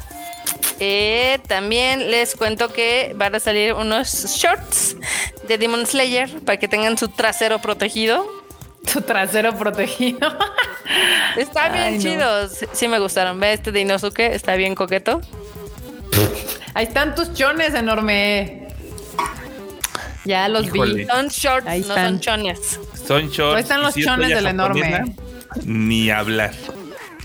Eh, 0.79 1.39
también 1.47 2.11
les 2.11 2.35
cuento 2.35 2.71
que 2.73 3.13
van 3.15 3.35
a 3.35 3.39
salir 3.39 3.73
unos 3.73 4.25
shorts 4.37 4.97
de 5.47 5.57
Demon 5.57 5.85
Slayer 5.85 6.29
para 6.41 6.57
que 6.57 6.67
tengan 6.67 6.97
su 6.97 7.09
trasero 7.09 7.59
protegido. 7.59 8.25
Su 8.85 9.01
trasero 9.01 9.55
protegido. 9.57 10.27
Está 11.37 11.69
bien 11.69 12.01
chidos. 12.01 12.59
Sí, 12.73 12.87
me 12.87 12.99
gustaron. 12.99 13.39
Ve 13.39 13.53
este 13.53 13.71
de 13.71 13.81
Inosuke, 13.81 14.33
está 14.33 14.55
bien 14.55 14.75
coqueto. 14.75 15.21
Ahí 16.73 16.85
están 16.85 17.15
tus 17.15 17.33
chones, 17.33 17.73
enorme. 17.73 18.67
Ya 20.25 20.47
los 20.47 20.71
vi. 20.71 21.05
Son 21.05 21.27
shorts, 21.27 21.87
no 21.87 21.95
son 21.95 22.19
chones. 22.19 22.79
Son 23.07 23.29
shorts. 23.29 23.55
Ahí 23.55 23.61
están 23.61 23.81
los 23.81 23.95
chones 23.95 24.29
del 24.29 24.47
enorme. 24.47 25.15
Ni 25.65 26.09
hablar. 26.09 26.53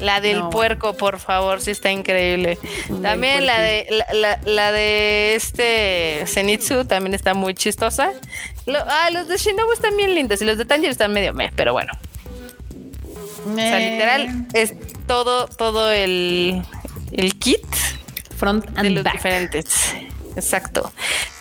La 0.00 0.20
del 0.20 0.48
puerco, 0.50 0.94
por 0.94 1.18
favor, 1.18 1.60
sí 1.60 1.72
está 1.72 1.90
increíble. 1.90 2.58
también 3.02 3.46
la 3.46 3.60
de 3.60 4.04
la, 4.44 4.72
de 4.72 5.34
este 5.34 6.24
Zenitsu 6.26 6.84
también 6.84 7.14
está 7.14 7.34
muy 7.34 7.54
chistosa. 7.54 8.12
ah, 8.68 9.10
los 9.12 9.26
de 9.26 9.36
Shinobu 9.36 9.72
están 9.72 9.96
bien 9.96 10.14
lindos 10.14 10.40
y 10.40 10.44
los 10.44 10.56
de 10.56 10.64
Tanjiro 10.64 10.92
están 10.92 11.12
medio 11.12 11.34
meh, 11.34 11.50
pero 11.56 11.72
bueno. 11.72 11.92
O 13.50 13.54
sea, 13.56 13.78
literal 13.78 14.46
es 14.52 14.74
todo 15.06 15.48
todo 15.48 15.90
el 15.90 16.62
el 17.12 17.38
kit 17.38 17.64
front 18.38 18.66
and 18.78 18.90
los 18.90 19.04
diferentes. 19.04 19.94
Exacto. 20.36 20.92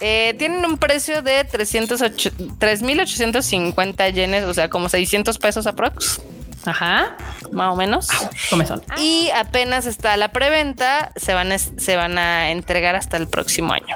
Eh, 0.02 0.36
tienen 0.38 0.65
un 0.65 0.78
precio 0.78 1.22
de 1.22 1.48
3.850 1.48 4.14
yenes, 4.14 4.44
o 4.45 4.53
sea, 4.53 4.69
como 4.69 4.88
600 4.90 5.38
pesos 5.38 5.68
aprox. 5.68 6.22
Ajá. 6.65 7.15
Más 7.52 7.74
o 7.74 7.76
menos. 7.76 8.07
Y 8.98 9.30
apenas 9.36 9.86
está 9.86 10.18
la 10.18 10.34
preventa, 10.34 11.11
se 11.15 11.34
van, 11.34 11.52
a, 11.52 11.57
se 11.60 11.95
van 11.95 12.18
a 12.18 12.49
entregar 12.52 12.95
hasta 12.95 13.18
el 13.18 13.28
próximo 13.28 13.74
año. 13.74 13.95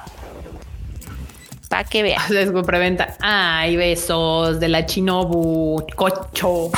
Para 1.67 1.83
que 1.83 2.03
vean. 2.03 2.21
Les 2.29 2.51
preventa. 2.65 3.17
Ay, 3.19 3.75
besos 3.75 4.59
de 4.59 4.69
la 4.69 4.85
Chinobu, 4.85 5.83
cocho. 5.95 6.69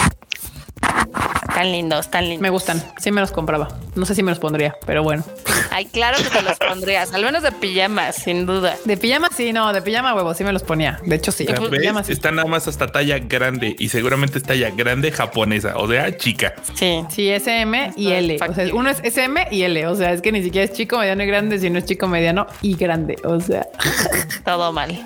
Tan 1.54 1.72
lindos, 1.72 2.10
tan 2.10 2.24
lindos. 2.24 2.42
Me 2.42 2.50
gustan. 2.50 2.82
Sí 2.98 3.12
me 3.12 3.22
los 3.22 3.32
compraba. 3.32 3.68
No 3.96 4.06
sé 4.06 4.16
si 4.16 4.24
me 4.24 4.32
los 4.32 4.40
pondría, 4.40 4.76
pero 4.88 5.04
bueno. 5.04 5.24
Ay, 5.72 5.86
claro 5.86 6.18
que 6.18 6.30
te 6.30 6.42
los 6.42 6.58
pondrías, 6.58 7.14
al 7.14 7.24
menos 7.24 7.44
de 7.44 7.52
pijamas, 7.52 8.16
sin 8.16 8.46
duda. 8.48 8.76
De 8.86 8.98
pijama 8.98 9.30
sí, 9.36 9.54
no, 9.54 9.72
de 9.72 9.82
pijama 9.82 10.16
huevo, 10.16 10.34
sí 10.34 10.44
me 10.44 10.52
los 10.52 10.64
ponía. 10.64 11.00
De 11.06 11.16
hecho, 11.16 11.32
sí. 11.32 11.44
O 11.44 11.48
sea, 11.48 11.60
de 11.60 11.70
¿ves? 11.70 11.80
pijama, 11.82 12.04
sí. 12.04 12.12
Está 12.12 12.32
nada 12.32 12.48
más 12.48 12.68
hasta 12.68 12.88
talla 12.88 13.20
grande 13.20 13.76
y 13.78 13.90
seguramente 13.90 14.40
es 14.40 14.44
talla 14.44 14.72
grande 14.72 15.12
japonesa, 15.12 15.78
o 15.78 15.88
sea, 15.88 16.16
chica. 16.18 16.54
Sí. 16.74 17.04
Sí, 17.10 17.30
SM 17.30 17.94
y 17.98 18.12
L. 18.12 18.38
O 18.50 18.54
sea, 18.54 18.66
uno 18.74 18.90
es 18.90 19.00
SM 19.04 19.48
y 19.52 19.62
L. 19.64 19.88
O 19.88 19.96
sea, 19.96 20.12
es 20.12 20.22
que 20.22 20.32
ni 20.32 20.42
siquiera 20.44 20.66
es 20.66 20.74
chico, 20.74 20.98
mediano 20.98 21.24
y 21.24 21.28
grande, 21.28 21.60
sino 21.60 21.78
es 21.78 21.86
chico, 21.86 22.08
mediano 22.08 22.48
y 22.64 22.76
grande. 22.76 23.16
O 23.24 23.40
sea, 23.40 23.68
Todo 24.46 24.72
mal. 24.74 25.06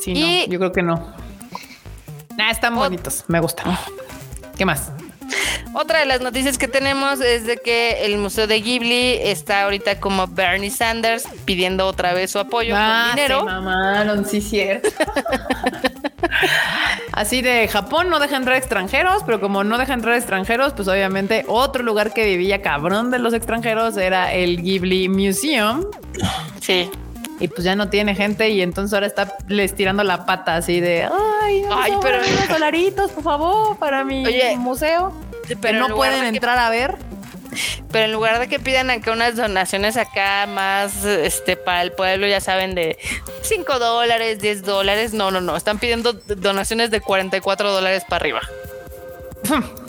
sí, 0.00 0.12
Y- 0.12 0.46
no, 0.46 0.52
yo 0.52 0.58
creo 0.58 0.72
que 0.72 0.82
no. 0.82 1.12
Ah, 2.40 2.50
están 2.50 2.74
bonitos. 2.74 3.24
Me 3.28 3.38
gusta. 3.40 3.62
¿Qué 4.56 4.64
más? 4.64 4.90
Otra 5.74 5.98
de 6.00 6.06
las 6.06 6.20
noticias 6.22 6.56
que 6.56 6.68
tenemos 6.68 7.20
es 7.20 7.44
de 7.46 7.58
que 7.58 8.06
el 8.06 8.16
Museo 8.16 8.46
de 8.46 8.60
Ghibli 8.62 9.18
está 9.22 9.64
ahorita 9.64 10.00
como 10.00 10.26
Bernie 10.28 10.70
Sanders 10.70 11.24
pidiendo 11.44 11.86
otra 11.86 12.14
vez 12.14 12.30
su 12.30 12.38
apoyo 12.38 12.74
Ah, 12.76 13.08
con 13.08 13.16
dinero. 13.16 13.40
se 13.40 13.44
mamaron, 13.44 14.24
sí, 14.24 14.40
cierto. 14.40 14.88
Así 17.12 17.40
de 17.42 17.66
Japón 17.68 18.10
no 18.10 18.18
deja 18.18 18.36
entrar 18.36 18.56
extranjeros, 18.56 19.22
pero 19.24 19.40
como 19.40 19.64
no 19.64 19.78
deja 19.78 19.94
entrar 19.94 20.14
extranjeros, 20.16 20.72
pues 20.74 20.86
obviamente 20.88 21.44
otro 21.48 21.82
lugar 21.82 22.12
que 22.12 22.24
vivía 22.24 22.62
cabrón 22.62 23.10
de 23.10 23.18
los 23.18 23.32
extranjeros 23.34 23.96
era 23.96 24.32
el 24.32 24.62
Ghibli 24.62 25.08
Museum. 25.08 25.84
Sí. 26.60 26.90
Y 27.38 27.48
pues 27.48 27.64
ya 27.64 27.76
no 27.76 27.88
tiene 27.90 28.14
gente 28.14 28.48
y 28.50 28.62
entonces 28.62 28.94
ahora 28.94 29.06
está 29.06 29.36
les 29.48 29.74
tirando 29.74 30.02
la 30.04 30.24
pata 30.24 30.56
así 30.56 30.80
de 30.80 31.04
ay, 31.04 31.62
no, 31.62 31.74
Ay, 31.78 31.92
ay 31.92 31.98
pero- 32.00 32.18
pero 32.22 32.34
unos 32.34 32.48
dolaritos, 32.58 33.10
por 33.12 33.22
favor, 33.24 33.76
para 33.78 34.04
mi 34.04 34.24
Oye, 34.26 34.56
museo. 34.56 35.12
pero 35.60 35.84
que 35.84 35.88
no 35.90 35.94
pueden 35.96 36.22
que- 36.22 36.28
entrar 36.28 36.58
a 36.58 36.70
ver. 36.70 36.96
Pero 37.90 38.04
en 38.06 38.12
lugar 38.12 38.38
de 38.38 38.48
que 38.48 38.58
pidan 38.58 38.90
acá 38.90 39.12
unas 39.12 39.36
donaciones 39.36 39.96
acá 39.96 40.46
más 40.46 41.04
este 41.04 41.56
para 41.56 41.80
el 41.82 41.92
pueblo, 41.92 42.26
ya 42.26 42.40
saben, 42.40 42.74
de 42.74 42.98
5 43.42 43.78
dólares, 43.78 44.40
10 44.40 44.62
dólares, 44.62 45.14
no, 45.14 45.30
no, 45.30 45.40
no, 45.40 45.56
están 45.56 45.78
pidiendo 45.78 46.12
donaciones 46.12 46.90
de 46.90 47.00
44 47.00 47.70
dólares 47.72 48.04
para 48.08 48.16
arriba. 48.22 48.40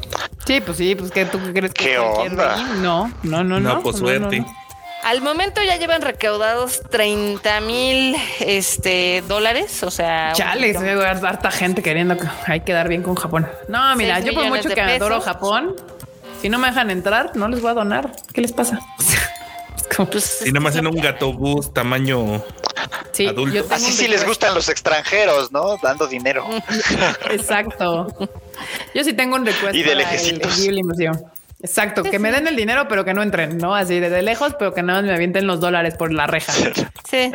Sí, 0.45 0.61
pues 0.61 0.78
sí, 0.78 0.95
pues 0.95 1.11
que 1.11 1.26
tú 1.26 1.40
crees 1.53 1.74
que 1.74 1.84
¿Qué 1.86 1.98
onda? 1.99 2.56
No, 2.76 3.11
no, 3.24 3.44
no, 3.44 3.60
no. 3.60 3.76
No, 3.76 3.82
pues 3.84 3.98
no, 3.98 4.07
suerte. 4.07 4.40
no, 4.40 4.45
no. 4.45 4.66
Al 5.07 5.21
momento 5.21 5.61
ya 5.63 5.77
llevan 5.77 6.01
recaudados 6.01 6.81
30 6.89 7.61
mil 7.61 8.15
este, 8.41 9.23
dólares, 9.25 9.81
o 9.84 9.89
sea... 9.89 10.34
Chale, 10.34 10.75
un- 10.77 10.84
se 10.84 10.95
ve 10.95 11.05
harta 11.05 11.49
gente 11.49 11.81
queriendo 11.81 12.17
que 12.17 12.27
hay 12.45 12.59
que 12.59 12.73
dar 12.73 12.89
bien 12.89 13.03
con 13.03 13.15
Japón. 13.15 13.47
No, 13.69 13.95
mira, 13.95 14.19
yo 14.19 14.34
por 14.34 14.45
mucho 14.47 14.67
que 14.69 14.81
adoro 14.81 15.15
pesos. 15.19 15.23
Japón, 15.23 15.75
si 16.41 16.49
no 16.49 16.59
me 16.59 16.67
dejan 16.67 16.91
entrar, 16.91 17.31
no 17.35 17.47
les 17.47 17.61
voy 17.61 17.71
a 17.71 17.75
donar. 17.75 18.11
¿Qué 18.34 18.41
les 18.41 18.51
pasa? 18.51 18.79
Pues, 19.95 20.43
Y 20.45 20.51
nada 20.51 20.59
más 20.59 20.75
en 20.75 20.85
un 20.85 20.95
gato 20.97 21.34
bus 21.34 21.73
tamaño. 21.73 22.43
sí, 23.13 23.25
adulto. 23.25 23.65
Así 23.73 23.91
sí 23.91 24.07
les 24.07 24.23
gustan 24.27 24.53
los 24.53 24.69
extranjeros, 24.69 25.51
¿no? 25.51 25.77
Dando 25.81 26.05
dinero. 26.05 26.45
Exacto. 27.31 28.05
Yo 28.93 29.03
sí 29.03 29.13
tengo 29.13 29.38
un 29.38 29.45
request 29.47 29.73
Y 29.73 29.79
de 29.79 29.84
para 29.85 29.91
el- 29.93 29.97
lejecitos. 29.99 30.59
el 30.59 30.84
Exacto, 31.61 32.03
que 32.03 32.19
me 32.19 32.31
den 32.31 32.47
el 32.47 32.55
dinero, 32.55 32.88
pero 32.88 33.03
que 33.03 33.15
no 33.15 33.23
entren, 33.23 33.57
¿no? 33.57 33.73
Así 33.73 33.99
de, 33.99 34.09
de 34.11 34.21
lejos, 34.21 34.55
pero 34.59 34.73
que 34.75 34.84
nada 34.84 35.01
más 35.01 35.07
me 35.09 35.15
avienten 35.15 35.47
los 35.47 35.59
dólares 35.59 35.95
por 35.95 36.13
la 36.13 36.27
reja. 36.27 36.53
Sí. 37.09 37.31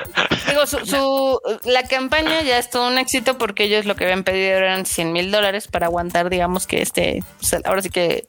Digo, 0.49 0.65
su, 0.67 0.79
su- 0.87 1.41
la 1.65 1.83
campaña 1.85 2.41
ya 2.43 2.59
es 2.59 2.71
todo 2.71 2.87
un 2.89 2.99
éxito 2.99 3.37
porque 3.37 3.65
ellos 3.65 3.85
lo 3.85 3.97
que 3.97 4.05
habían 4.05 4.23
pedido 4.23 4.57
eran 4.59 4.87
100 4.87 5.13
mil 5.13 5.31
dólares 5.33 5.67
para 5.67 5.87
aguantar, 5.87 6.31
digamos 6.31 6.67
que 6.69 6.83
este, 6.83 7.25
pues, 7.41 7.57
ahora 7.65 7.83
sí 7.83 7.91
que 7.91 8.27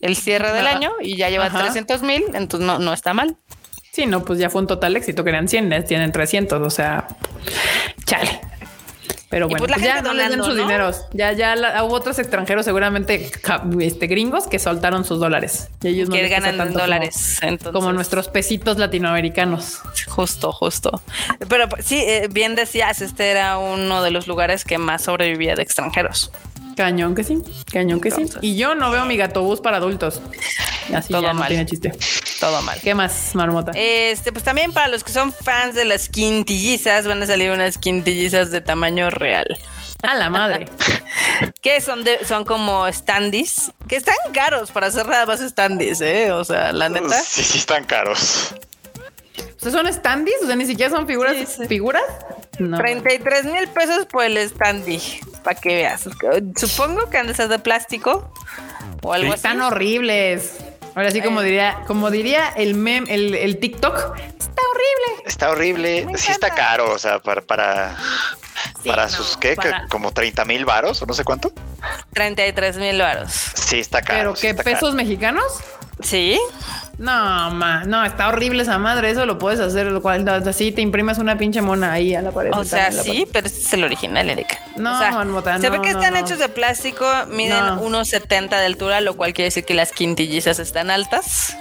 el 0.00 0.16
cierre 0.16 0.52
del 0.52 0.66
Ajá. 0.66 0.76
año 0.76 0.92
y 1.00 1.16
ya 1.16 1.28
lleva 1.28 1.46
Ajá. 1.46 1.60
300 1.64 2.02
mil, 2.02 2.24
entonces 2.34 2.66
no, 2.66 2.78
no 2.78 2.92
está 2.94 3.12
mal. 3.12 3.36
Sí, 3.92 4.06
no, 4.06 4.24
pues 4.24 4.38
ya 4.38 4.48
fue 4.50 4.60
un 4.62 4.66
total 4.66 4.96
éxito, 4.96 5.22
que 5.24 5.30
eran 5.30 5.48
100, 5.48 5.68
les 5.68 5.84
tienen 5.86 6.12
300, 6.12 6.60
o 6.62 6.70
sea, 6.70 7.06
chale. 8.04 8.40
Pero 9.36 9.48
Y 9.48 9.50
bueno, 9.50 9.66
pues 9.66 9.72
pues 9.74 9.84
ya 9.84 10.00
no 10.00 10.14
les 10.14 10.30
den 10.30 10.38
donando, 10.38 10.44
sus 10.46 10.54
¿no? 10.56 10.62
dineros. 10.62 11.02
Ya, 11.12 11.32
ya 11.32 11.54
la- 11.56 11.84
hubo 11.84 11.92
otros 11.94 12.18
extranjeros, 12.18 12.64
seguramente 12.64 13.30
este, 13.82 14.06
gringos, 14.06 14.46
que 14.46 14.58
soltaron 14.58 15.04
sus 15.04 15.20
dólares. 15.20 15.68
Y 15.82 15.88
ellos 15.88 16.08
no 16.08 16.14
que 16.14 16.22
pesa 16.22 16.36
ganan 16.36 16.56
tanto 16.56 16.72
como- 16.72 16.84
dólares. 16.84 17.38
entonces, 17.42 17.72
Como, 17.74 17.92
nuestros 17.92 18.28
pesitos 18.28 18.78
latinoamericanos. 18.78 19.80
Justo, 20.08 20.52
justo. 20.52 21.02
Pero 21.50 21.68
pues, 21.68 21.84
sí, 21.84 21.98
eh, 21.98 22.28
bien 22.30 22.54
decías, 22.54 23.02
este 23.02 23.30
era 23.30 23.58
uno 23.58 24.02
de 24.02 24.10
los 24.10 24.26
lugares 24.26 24.64
que 24.64 24.78
más 24.78 25.02
sobrevivía 25.02 25.54
de 25.54 25.62
extranjeros. 25.64 26.32
Cañón 26.76 27.14
que 27.14 27.24
sí, 27.24 27.38
cañón 27.72 28.00
que 28.00 28.08
Entonces. 28.08 28.38
sí. 28.40 28.46
Y 28.48 28.56
yo 28.56 28.74
no 28.74 28.90
veo 28.90 29.04
mi 29.06 29.16
gatobús 29.16 29.60
para 29.60 29.78
adultos. 29.78 30.20
Así 30.94 31.12
Todo 31.12 31.22
ya 31.22 31.32
no 31.32 31.40
mal. 31.40 31.48
tiene 31.48 31.66
chiste. 31.66 31.92
Todo 32.38 32.60
mal. 32.62 32.78
¿Qué 32.82 32.94
más, 32.94 33.30
Marmota? 33.34 33.72
Este, 33.74 34.30
pues 34.30 34.44
también 34.44 34.72
para 34.72 34.88
los 34.88 35.02
que 35.02 35.10
son 35.12 35.32
fans 35.32 35.74
de 35.74 35.84
las 35.86 36.08
quintillizas, 36.08 37.06
van 37.06 37.22
a 37.22 37.26
salir 37.26 37.50
unas 37.50 37.78
quintillizas 37.78 38.50
de 38.50 38.60
tamaño 38.60 39.10
real. 39.10 39.58
A 40.02 40.14
la 40.14 40.30
madre. 40.30 40.68
Que 41.62 41.80
son 41.80 42.04
de, 42.04 42.24
son 42.24 42.44
como 42.44 42.86
standees, 42.92 43.72
que 43.88 43.96
están 43.96 44.14
caros 44.32 44.70
para 44.70 44.86
hacer 44.86 45.06
nada 45.08 45.26
más 45.26 45.40
standees, 45.40 46.00
eh. 46.00 46.30
O 46.30 46.44
sea, 46.44 46.72
la 46.72 46.88
neta. 46.88 47.20
Sí, 47.20 47.42
sí 47.42 47.58
están 47.58 47.84
caros. 47.84 48.54
Sea, 49.70 49.82
¿Son 49.82 49.92
standees? 49.92 50.36
O 50.42 50.46
sea, 50.46 50.56
ni 50.56 50.66
siquiera 50.66 50.90
son 50.90 51.06
figuras. 51.06 51.34
Sí, 51.36 51.46
sí. 51.46 51.66
¿Figuras? 51.66 52.02
No. 52.58 52.78
33 52.78 53.44
mil 53.46 53.68
pesos 53.68 54.06
por 54.06 54.24
el 54.24 54.36
standee, 54.48 55.00
para 55.44 55.58
que 55.60 55.68
veas. 55.68 56.08
Supongo 56.56 57.08
que 57.10 57.18
han 57.18 57.26
de 57.26 57.34
ser 57.34 57.48
de 57.48 57.58
plástico 57.58 58.32
o 59.02 59.12
algo 59.12 59.26
Sí. 59.26 59.32
así. 59.32 59.36
Están 59.36 59.60
horribles. 59.60 60.52
Ahora 60.94 61.10
sí, 61.10 61.20
como 61.20 61.42
diría, 61.42 61.82
como 61.86 62.10
diría 62.10 62.48
el 62.56 62.74
mem, 62.74 63.04
el, 63.08 63.34
el 63.34 63.58
TikTok, 63.58 63.94
está 63.94 64.62
horrible. 64.72 65.22
Está 65.26 65.50
horrible. 65.50 66.06
Me 66.06 66.16
Sí 66.16 66.32
está 66.32 66.48
caro, 66.54 66.90
o 66.94 66.98
sea, 66.98 67.18
para, 67.18 67.42
para, 67.42 67.94
Sí, 68.82 68.88
para 68.88 69.02
no, 69.04 69.10
sus, 69.10 69.36
¿qué? 69.36 69.54
para- 69.56 69.86
Como 69.88 70.12
30 70.12 70.46
mil 70.46 70.64
varos 70.64 71.02
o 71.02 71.06
no 71.06 71.12
sé 71.12 71.22
cuánto. 71.24 71.52
33 72.14 72.78
mil 72.78 72.98
varos. 72.98 73.30
Sí 73.30 73.78
está 73.80 74.00
caro. 74.00 74.18
Pero 74.18 74.36
sí 74.36 74.46
qué 74.46 74.54
pesos 74.54 74.80
caro. 74.80 74.92
mexicanos? 74.94 75.44
Sí. 76.00 76.40
No, 76.98 77.50
ma, 77.50 77.84
no, 77.84 78.02
está 78.04 78.28
horrible 78.28 78.62
esa 78.62 78.78
madre. 78.78 79.10
Eso 79.10 79.26
lo 79.26 79.36
puedes 79.38 79.60
hacer, 79.60 79.86
lo 79.86 80.00
cual 80.00 80.26
así 80.48 80.72
te 80.72 80.80
imprimes 80.80 81.18
una 81.18 81.36
pinche 81.36 81.60
mona 81.60 81.92
ahí 81.92 82.14
a 82.14 82.22
la 82.22 82.30
pared. 82.30 82.52
O 82.54 82.64
sea, 82.64 82.90
sí, 82.90 83.28
pero 83.30 83.46
este 83.46 83.60
es 83.60 83.72
el 83.74 83.84
original, 83.84 84.30
Erika. 84.30 84.58
No, 84.76 84.94
O 84.96 84.98
sea, 84.98 85.10
Marmota, 85.10 85.58
se 85.60 85.66
no, 85.68 85.72
ve 85.72 85.82
que 85.82 85.92
no, 85.92 85.98
están 86.00 86.14
no. 86.14 86.20
hechos 86.20 86.38
de 86.38 86.48
plástico, 86.48 87.06
miden 87.28 87.58
No. 87.66 87.82
1,70 87.82 88.48
de 88.48 88.64
altura, 88.64 89.00
lo 89.02 89.14
cual 89.14 89.34
quiere 89.34 89.48
decir 89.48 89.64
que 89.64 89.74
las 89.74 89.92
quintillizas 89.92 90.58
están 90.58 90.90
altas. 90.90 91.54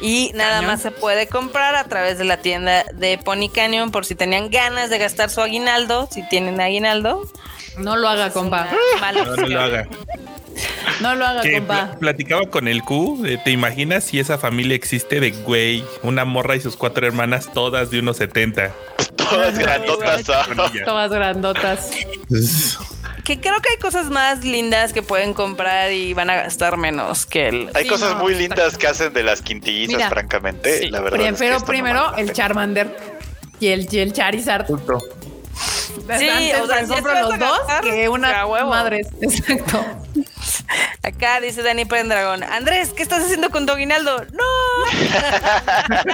Y 0.00 0.32
nada 0.34 0.54
Cañón. 0.56 0.66
más 0.66 0.82
se 0.82 0.90
puede 0.90 1.28
comprar 1.28 1.76
a 1.76 1.84
través 1.84 2.18
de 2.18 2.24
la 2.24 2.38
tienda 2.38 2.84
de 2.94 3.18
Pony 3.18 3.48
Canyon 3.54 3.92
por 3.92 4.04
si 4.04 4.16
tenían 4.16 4.50
ganas 4.50 4.90
de 4.90 4.98
gastar 4.98 5.30
su 5.30 5.40
aguinaldo, 5.40 6.08
si 6.10 6.28
tienen 6.28 6.60
aguinaldo. 6.60 7.22
No 7.78 7.94
lo 7.96 8.08
haga, 8.08 8.30
compa. 8.30 8.66
Mala 9.00 9.22
No, 9.24 9.36
lo 9.36 9.60
haga. 9.60 9.86
No 11.00 11.14
lo 11.14 11.26
haga, 11.26 11.42
Que 11.42 11.54
compa. 11.58 11.74
pla- 11.90 11.98
platicaba 11.98 12.46
con 12.46 12.68
el 12.68 12.82
Q. 12.82 13.24
eh, 13.26 13.38
¿Te 13.44 13.50
imaginas 13.50 14.04
si 14.04 14.18
esa 14.20 14.38
familia 14.38 14.76
existe 14.76 15.20
de 15.20 15.30
güey? 15.30 15.84
Una 16.02 16.24
morra 16.24 16.54
y 16.56 16.60
sus 16.60 16.76
cuatro 16.76 17.06
hermanas, 17.06 17.48
todas 17.52 17.90
de 17.90 17.98
unos 18.00 18.16
70. 18.18 18.72
Todas 19.16 19.58
grandotas. 19.58 20.28
ah. 20.30 20.46
Ella. 20.72 20.84
Todas 20.84 21.10
grandotas. 21.10 21.90
Que 23.24 23.40
creo 23.40 23.60
que 23.60 23.70
hay 23.70 23.76
cosas 23.78 24.10
más 24.10 24.44
lindas 24.44 24.92
que 24.92 25.02
pueden 25.02 25.32
comprar 25.32 25.92
y 25.92 26.12
van 26.12 26.28
a 26.30 26.34
gastar 26.34 26.76
menos 26.76 27.24
que 27.26 27.48
el. 27.48 27.70
Hay 27.74 27.84
Sí, 27.84 27.88
cosas 27.90 28.14
no, 28.16 28.22
muy 28.22 28.32
está- 28.32 28.42
lindas 28.42 28.76
que 28.78 28.86
hacen 28.88 29.12
de 29.12 29.22
las 29.22 29.42
quintillizas, 29.42 29.96
Mira, 29.96 30.08
francamente. 30.10 30.78
sí. 30.80 30.88
La 30.90 31.00
verdad. 31.00 31.18
Pri- 31.18 31.26
es 31.28 31.32
que 31.34 31.38
pero 31.38 31.58
no 31.60 31.64
primero 31.64 32.16
el. 32.16 32.32
Charmander 32.32 32.96
y 33.60 33.68
el, 33.68 33.86
y 33.90 33.98
el 33.98 34.12
Charizard. 34.12 34.66
Sí, 36.18 36.28
Antes 36.28 36.60
o 36.60 36.66
sea, 36.66 36.86
compro 36.86 37.14
los 37.14 37.38
dos 37.38 37.58
gastar, 37.58 37.84
que 37.84 38.08
una 38.08 38.46
madres. 38.64 39.08
Exacto. 39.20 39.84
Acá 41.02 41.40
dice 41.40 41.62
Dani 41.62 41.84
Pendragón. 41.84 42.42
Andrés, 42.44 42.92
¿qué 42.96 43.02
estás 43.02 43.24
haciendo 43.24 43.50
con 43.50 43.66
tu 43.66 43.72
aguinaldo? 43.72 44.24
¡No! 44.32 44.42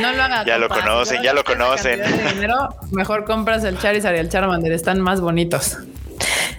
No 0.00 0.12
lo 0.12 0.22
hagas. 0.22 0.46
Ya 0.46 0.58
lo 0.58 0.68
compa. 0.68 0.84
conocen, 0.84 1.22
ya 1.22 1.32
lo 1.32 1.44
conocen. 1.44 2.00
dinero, 2.34 2.74
mejor 2.90 3.24
compras 3.24 3.64
el 3.64 3.78
Charizard 3.78 4.16
y 4.16 4.18
el 4.18 4.28
Charmander. 4.28 4.72
Están 4.72 5.00
más 5.00 5.20
bonitos. 5.20 5.78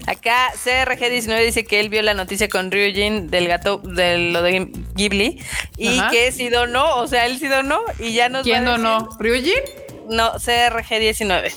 Acá 0.07 0.51
CRG19 0.63 1.45
dice 1.45 1.63
que 1.65 1.79
él 1.79 1.89
vio 1.89 2.01
la 2.01 2.13
noticia 2.13 2.49
con 2.49 2.71
Ryujin 2.71 3.29
del 3.29 3.47
gato 3.47 3.77
de 3.77 4.17
lo 4.17 4.41
de 4.41 4.67
Ghibli 4.95 5.41
y 5.77 5.99
Ajá. 5.99 6.09
que 6.09 6.31
sí 6.33 6.49
donó, 6.49 6.97
o 6.97 7.07
sea, 7.07 7.25
él 7.25 7.39
sí 7.39 7.47
donó 7.47 7.79
y 7.99 8.13
ya 8.13 8.27
nos 8.27 8.43
¿Quién 8.43 8.65
va 8.65 8.71
a 8.73 8.77
decir- 8.77 8.83
donó? 8.83 9.09
¿Ryujin? 9.19 9.53
No, 10.09 10.33
CRG19. 10.33 11.51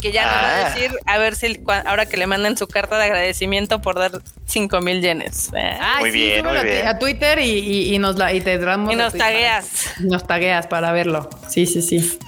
Que 0.00 0.10
ya 0.10 0.24
nos 0.24 0.32
va 0.34 0.40
a 0.48 0.66
Ah. 0.66 0.70
decir 0.70 0.90
a 1.06 1.18
ver 1.18 1.36
si 1.36 1.60
ahora 1.86 2.06
que 2.06 2.16
le 2.16 2.26
mandan 2.26 2.56
su 2.56 2.66
carta 2.66 2.96
de 2.98 3.04
agradecimiento 3.04 3.82
por 3.82 3.98
dar 3.98 4.10
5 4.46 4.80
mil 4.80 5.02
yenes. 5.02 5.50
Eh, 5.54 5.76
Ay, 5.80 6.00
Muy 6.00 6.12
sí, 6.12 6.16
bien, 6.18 6.46
muy 6.46 6.56
a, 6.56 6.62
bien. 6.62 6.86
a 6.88 6.98
Twitter 6.98 7.38
y, 7.40 7.50
y- 7.50 7.94
y 7.94 7.98
nos 7.98 8.16
la, 8.16 8.32
y 8.32 8.40
te 8.40 8.56
damos 8.58 8.92
y 8.92 8.96
nos 8.96 9.12
tagueas 9.12 9.86
y 10.00 10.04
Nos 10.04 10.26
tagueas 10.26 10.66
para 10.66 10.92
verlo. 10.92 11.28
Sí, 11.48 11.66
sí, 11.66 11.82
sí. 11.82 12.18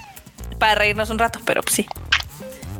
para 0.59 0.75
reírnos 0.75 1.09
un 1.09 1.19
rato, 1.19 1.39
pero 1.43 1.61
pues 1.63 1.75
sí. 1.75 1.85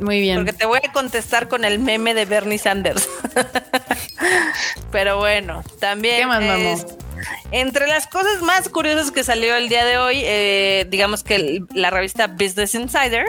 Muy 0.00 0.20
bien. 0.20 0.36
Porque 0.36 0.52
te 0.52 0.66
voy 0.66 0.80
a 0.86 0.92
contestar 0.92 1.48
con 1.48 1.64
el 1.64 1.78
meme 1.78 2.14
de 2.14 2.24
Bernie 2.26 2.58
Sanders. 2.58 3.08
Pero 4.92 5.18
bueno, 5.18 5.62
también. 5.80 6.20
¿Qué 6.20 6.26
más, 6.26 6.42
es- 6.42 6.86
Entre 7.50 7.86
las 7.86 8.06
cosas 8.06 8.42
más 8.42 8.68
curiosas 8.68 9.10
que 9.10 9.24
salió 9.24 9.56
el 9.56 9.68
día 9.68 9.84
de 9.84 9.98
hoy, 9.98 10.20
eh, 10.22 10.86
digamos 10.90 11.22
que 11.22 11.62
la 11.74 11.90
revista 11.90 12.26
Business 12.26 12.74
Insider 12.74 13.24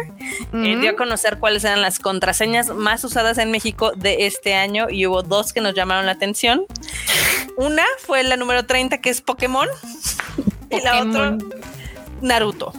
eh, 0.53 0.75
dio 0.79 0.91
a 0.91 0.95
conocer 0.95 1.37
cuáles 1.39 1.63
eran 1.63 1.81
las 1.81 1.99
contraseñas 1.99 2.69
más 2.69 3.03
usadas 3.03 3.37
en 3.37 3.49
México 3.51 3.91
de 3.95 4.27
este 4.27 4.55
año 4.55 4.89
y 4.89 5.05
hubo 5.07 5.23
dos 5.23 5.53
que 5.53 5.61
nos 5.61 5.73
llamaron 5.73 6.05
la 6.05 6.11
atención. 6.13 6.65
Una 7.57 7.83
fue 8.05 8.23
la 8.23 8.37
número 8.37 8.65
30, 8.65 8.99
que 8.99 9.09
es 9.09 9.21
Pokémon, 9.21 9.67
y 10.69 10.81
la 10.81 11.01
otra, 11.01 11.37
Naruto. 12.21 12.73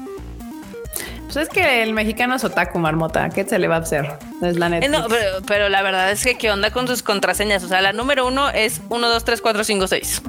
Pues 1.33 1.37
es 1.37 1.49
que 1.51 1.83
el 1.83 1.93
mexicano 1.93 2.35
es 2.37 2.45
otaku, 2.45 2.79
marmota. 2.79 3.29
¿Qué 3.29 3.45
se 3.45 3.59
le 3.59 3.69
va 3.69 3.77
a 3.77 3.81
hacer? 3.81 4.19
Es 4.43 4.57
la 4.57 4.69
neta. 4.71 4.87
Eh, 4.87 4.89
no, 4.89 5.07
pero, 5.09 5.43
pero 5.47 5.69
la 5.69 5.83
verdad 5.83 6.11
es 6.11 6.25
que 6.25 6.37
qué 6.39 6.51
onda 6.51 6.71
con 6.71 6.89
sus 6.89 7.03
contraseñas. 7.03 7.63
O 7.65 7.69
sea, 7.69 7.81
la 7.83 7.93
número 7.93 8.27
uno 8.27 8.49
es 8.49 8.81
1, 8.89 9.09
2, 9.09 9.25
3, 9.25 9.41
4, 9.43 9.65
5, 9.65 9.87
6. 9.89 10.23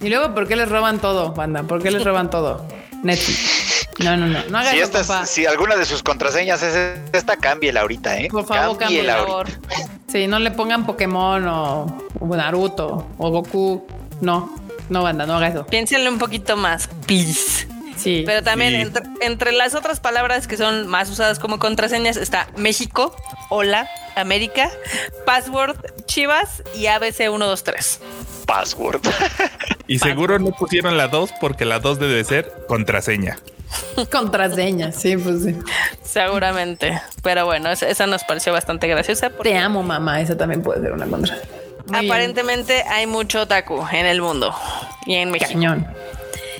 Y 0.00 0.08
luego, 0.08 0.34
¿por 0.34 0.48
qué 0.48 0.56
les 0.56 0.68
roban 0.68 0.98
todo, 0.98 1.32
banda? 1.32 1.62
¿Por 1.62 1.82
qué 1.82 1.90
les 1.90 2.02
roban 2.04 2.30
todo? 2.30 2.66
Netflix. 3.02 3.88
No, 3.98 4.16
no, 4.16 4.26
no. 4.26 4.38
No 4.48 4.58
hagas 4.58 4.70
Si, 4.72 4.76
eso, 4.78 4.86
esta 4.86 5.00
es- 5.00 5.06
papá. 5.06 5.26
si 5.26 5.44
alguna 5.46 5.76
de 5.76 5.84
sus 5.84 6.02
contraseñas 6.02 6.62
es 6.62 6.98
esta, 7.12 7.36
cámbiela 7.36 7.82
ahorita, 7.82 8.16
¿eh? 8.18 8.28
Por 8.30 8.46
favor, 8.46 8.78
Cámbiela 8.78 9.18
ahorita. 9.18 9.58
Sí, 10.08 10.26
no 10.26 10.38
le 10.38 10.50
pongan 10.50 10.86
Pokémon 10.86 11.46
o, 11.46 11.98
o 12.18 12.36
Naruto 12.36 13.06
o 13.18 13.30
Goku. 13.30 13.86
No, 14.22 14.54
no, 14.88 15.02
banda, 15.02 15.26
no 15.26 15.34
haga 15.36 15.48
eso. 15.48 15.66
Piénsenle 15.66 16.08
un 16.08 16.18
poquito 16.18 16.56
más, 16.56 16.88
please. 17.06 17.68
Sí. 18.02 18.22
Pero 18.26 18.42
también 18.42 18.70
Sí. 18.72 18.80
entre, 18.80 19.02
entre 19.20 19.52
las 19.52 19.74
otras 19.74 20.00
palabras 20.00 20.46
que 20.48 20.56
son 20.56 20.86
más 20.88 21.08
usadas 21.10 21.38
como 21.38 21.58
contraseñas 21.58 22.16
está 22.16 22.48
México, 22.56 23.14
Hola, 23.48 23.88
América, 24.16 24.70
Password, 25.26 25.76
Chivas 26.06 26.62
y 26.74 26.86
ABC 26.86 27.16
123. 27.28 28.00
Password. 28.46 29.00
Y 29.88 29.98
seguro 29.98 30.38
no 30.38 30.52
pusieron 30.52 30.96
la 30.96 31.08
2 31.08 31.32
porque 31.40 31.64
la 31.66 31.78
2 31.78 31.98
debe 31.98 32.24
ser 32.24 32.50
contraseña. 32.66 33.38
Contraseña, 34.10 34.92
sí, 34.92 35.16
pues 35.16 35.42
sí. 35.44 35.56
Seguramente. 36.02 37.00
Pero 37.22 37.44
bueno, 37.46 37.70
esa, 37.70 37.88
esa 37.88 38.06
nos 38.06 38.22
pareció 38.24 38.52
bastante 38.52 38.86
graciosa. 38.86 39.30
porque 39.30 39.50
Te 39.50 39.58
amo, 39.58 39.82
mamá. 39.82 40.20
Esa 40.20 40.36
también 40.36 40.62
puede 40.62 40.80
ser 40.82 40.92
una 40.92 41.06
contraseña. 41.06 41.48
Muy 41.86 42.00
bien. 42.00 42.10
aparentemente 42.12 42.82
hay 42.88 43.06
mucho 43.06 43.42
otaku 43.42 43.84
en 43.92 44.06
el 44.06 44.22
mundo 44.22 44.54
y 45.04 45.14
en 45.14 45.30
México. 45.30 45.50
Cañón. 45.52 45.86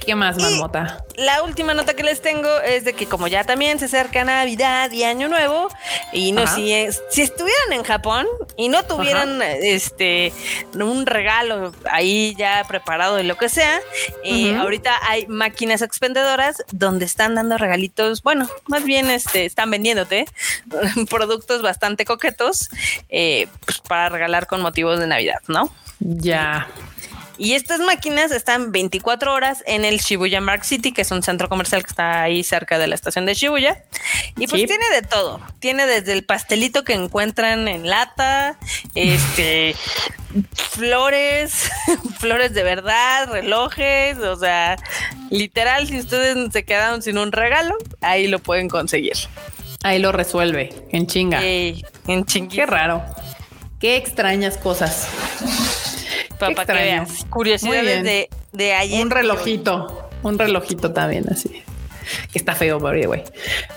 ¿Qué 0.05 0.17
más, 0.17 0.37
marmota? 0.37 1.05
La 1.17 1.43
última 1.45 1.75
nota 1.75 1.95
que 1.95 2.03
les 2.03 2.21
tengo 2.21 2.49
es 2.61 2.85
de 2.85 2.93
que 2.93 3.07
como 3.07 3.29
ya 3.29 3.45
también 3.45 3.79
se 3.79 3.85
acerca 3.85 4.25
Navidad 4.25 4.91
y 4.91 5.05
Año 5.05 5.29
Nuevo 5.29 5.69
y 6.13 6.33
no 6.33 6.43
Ajá. 6.43 6.55
si 6.57 6.73
es- 6.73 7.01
si 7.11 7.23
estuvieran 7.23 7.73
en 7.73 7.85
Japón 7.85 8.27
y 8.57 8.69
no 8.69 8.83
tuvieran 8.85 9.41
este 9.43 10.33
un 10.75 11.07
regalo 11.07 11.73
ahí 11.91 12.35
ya 12.37 12.65
preparado 12.67 13.21
y 13.21 13.23
lo 13.23 13.37
que 13.37 13.49
sea, 13.49 13.79
eh, 14.25 14.57
ahorita 14.57 14.93
hay 15.09 15.27
máquinas 15.29 15.83
expendedoras 15.83 16.65
donde 16.73 17.05
están 17.05 17.37
dando 17.37 17.57
regalitos, 17.57 18.23
bueno, 18.23 18.49
más 18.67 18.83
bien 18.85 19.09
este 19.11 19.45
están 19.45 19.71
vendiéndote 19.71 20.25
productos 21.11 21.63
bastante 21.63 22.05
coquetos 22.05 22.71
eh, 23.09 23.47
pues, 23.65 23.79
para 23.81 24.09
regalar 24.09 24.47
con 24.49 24.63
motivos 24.63 24.99
de 24.99 25.07
Navidad, 25.07 25.39
¿no? 25.47 25.73
Ya. 26.01 26.67
Y 27.39 27.55
estas 27.55 27.81
máquinas 27.81 28.31
están 28.31 28.73
24 28.73 29.33
horas 29.33 29.63
en 29.67 29.85
el 29.85 29.99
Shibuya 29.99 30.41
Mark 30.41 30.65
City, 30.65 30.93
que 30.93 31.03
es 31.03 31.11
un 31.11 31.23
centro 31.23 31.49
comercial 31.49 31.83
que 31.83 31.89
está 31.89 32.23
ahí 32.23 32.45
cerca 32.45 32.79
de 32.79 32.87
la 32.87 32.95
estación 32.95 33.27
de 33.27 33.35
Shibuya. 33.35 33.83
Y 34.37 34.47
pues 34.47 34.61
Sí. 34.63 34.67
tiene 34.67 34.85
de 34.95 35.03
todo. 35.03 35.41
Tiene 35.59 35.87
desde 35.87 36.13
el 36.13 36.25
pastelito 36.25 36.85
que 36.85 36.93
encuentran 36.93 37.67
en 37.69 37.89
lata, 37.89 38.59
este, 38.95 39.75
flores, 40.55 41.71
flores 42.19 42.55
de 42.55 42.63
verdad, 42.63 43.29
relojes, 43.31 44.19
o 44.19 44.37
sea, 44.37 44.77
literal, 45.31 45.89
si 45.89 45.99
ustedes 45.99 46.53
se 46.53 46.65
quedaron 46.65 47.03
sin 47.03 47.19
un 47.19 47.33
regalo, 47.33 47.77
ahí 48.01 48.27
lo 48.29 48.39
pueden 48.39 48.69
conseguir. 48.69 49.15
Ahí 49.83 49.99
lo 49.99 50.13
resuelve. 50.13 50.71
En 50.93 51.07
chinga. 51.07 51.43
Ey, 51.43 51.85
en 52.07 52.25
Qué 52.25 52.33
chinguito, 52.33 52.67
raro. 52.67 53.03
Qué 53.81 53.97
extrañas 53.97 54.59
cosas. 54.59 55.09
Para 56.51 56.67
que 56.67 56.73
veas. 56.73 57.25
Curiosidades 57.31 58.03
de, 58.05 58.29
de 58.53 58.75
ayer. 58.75 59.03
Un 59.03 59.11
relojito. 59.11 60.09
Un 60.23 60.39
relojito 60.39 60.93
también, 60.93 61.25
así. 61.31 61.63
Que 62.33 62.39
está 62.39 62.55
feo, 62.55 62.79
pero 62.81 63.09
güey. 63.09 63.23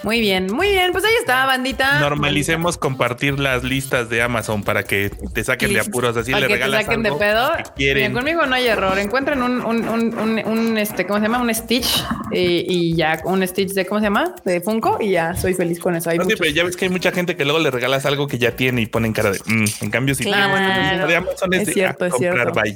Muy 0.04 0.20
bien, 0.20 0.48
muy 0.52 0.70
bien. 0.72 0.92
Pues 0.92 1.04
ahí 1.04 1.14
está, 1.20 1.46
bandita. 1.46 2.00
Normalicemos 2.00 2.78
compartir 2.78 3.40
las 3.40 3.64
listas 3.64 4.10
de 4.10 4.22
Amazon 4.22 4.64
para 4.64 4.84
que 4.84 5.10
te 5.34 5.44
saquen 5.44 5.74
de 5.74 5.80
apuros. 5.80 6.16
Así 6.18 6.32
le 6.32 6.38
que 6.42 6.48
te 6.48 6.54
regalas 6.54 6.86
saquen 6.86 7.06
algo 7.06 7.18
de 7.20 7.26
pedo. 7.26 7.52
Mira, 7.78 8.12
conmigo 8.12 8.46
no 8.46 8.56
hay 8.56 8.68
error. 8.68 8.98
Encuentren 9.00 9.42
un, 9.42 9.64
un, 9.66 9.88
un, 9.88 10.18
un, 10.18 10.40
un, 10.46 10.78
este, 10.78 11.06
¿cómo 11.06 11.20
se 11.20 11.26
llama? 11.26 11.40
Un 11.42 11.54
Stitch 11.54 12.04
y, 12.32 12.66
y 12.92 12.96
ya 12.96 13.20
un 13.26 13.46
Stitch 13.48 13.74
de, 13.74 13.86
¿cómo 13.86 14.00
se 14.00 14.06
llama? 14.06 14.36
De 14.44 14.62
Funko 14.62 14.98
y 15.02 15.12
ya 15.12 15.36
soy 15.36 15.54
feliz 15.54 15.80
con 15.80 15.96
eso. 15.96 16.10
Hay 16.10 16.18
No, 16.18 16.24
sí, 16.24 16.28
muchos. 16.28 16.40
pero 16.40 16.52
ya 16.54 16.64
ves 16.64 16.76
que 16.76 16.86
hay 16.86 16.92
mucha 16.92 17.12
gente 17.12 17.36
que 17.36 17.44
luego 17.46 17.60
le 17.60 17.72
regalas 17.72 18.06
algo 18.06 18.28
que 18.28 18.38
ya 18.38 18.56
tiene 18.56 18.82
y 18.82 18.86
ponen 18.86 19.14
cara 19.14 19.32
de. 19.32 19.40
"Mm". 19.46 19.66
En 19.82 19.90
cambio, 19.92 20.16
si 20.16 20.24
Claro. 20.24 20.54
tienes 20.56 20.94
una 20.96 21.08
de 21.08 21.16
Amazon 21.16 21.54
es, 21.54 21.62
Es 21.62 21.68
de, 21.68 21.74
cierto, 21.74 22.06
"Ah, 22.06 22.08
es 22.08 22.14
comprar, 22.14 22.54
cierto. 22.54 22.62
bye". 22.62 22.76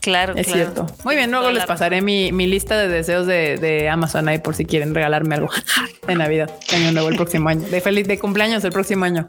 Claro, 0.00 0.34
Es 0.36 0.46
claro. 0.46 0.72
cierto. 0.72 0.86
Muy 1.04 1.16
bien, 1.16 1.30
luego 1.30 1.50
les 1.50 1.64
pasaré 1.66 2.00
mi, 2.00 2.32
mi 2.32 2.46
lista 2.46 2.76
de 2.78 2.88
deseos 2.88 3.26
de, 3.26 3.56
de 3.58 3.88
Amazon 3.88 4.28
ahí 4.28 4.38
por 4.38 4.54
si 4.54 4.64
quieren 4.64 4.94
regalarme 4.94 5.34
algo 5.34 5.50
de 6.06 6.14
Navidad, 6.14 6.50
año 6.74 6.92
nuevo 6.92 7.08
el 7.10 7.16
próximo 7.16 7.48
año, 7.48 7.68
de 7.68 7.80
feliz 7.80 8.06
de 8.08 8.18
cumpleaños 8.18 8.64
el 8.64 8.72
próximo 8.72 9.04
año. 9.04 9.28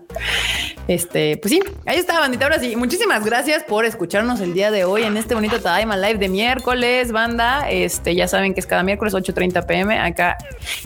Este, 0.88 1.38
pues 1.38 1.54
sí, 1.54 1.62
ahí 1.86 1.98
está, 2.00 2.20
bandita. 2.20 2.46
Ahora 2.46 2.60
sí, 2.60 2.76
muchísimas 2.76 3.24
gracias 3.24 3.64
por 3.64 3.86
escucharnos 3.86 4.40
el 4.42 4.54
día 4.54 4.72
de 4.72 4.84
hoy 4.84 5.04
en 5.04 5.16
este 5.16 5.36
bonito 5.36 5.60
Tadaima 5.62 5.96
Live 5.96 6.18
de 6.18 6.28
miércoles, 6.28 7.12
banda. 7.12 7.70
Este, 7.70 8.16
ya 8.16 8.28
saben 8.28 8.54
que 8.54 8.60
es 8.62 8.66
cada 8.66 8.84
miércoles 8.84 9.14
8:30 9.14 9.66
pm. 9.68 10.00
Acá 10.00 10.38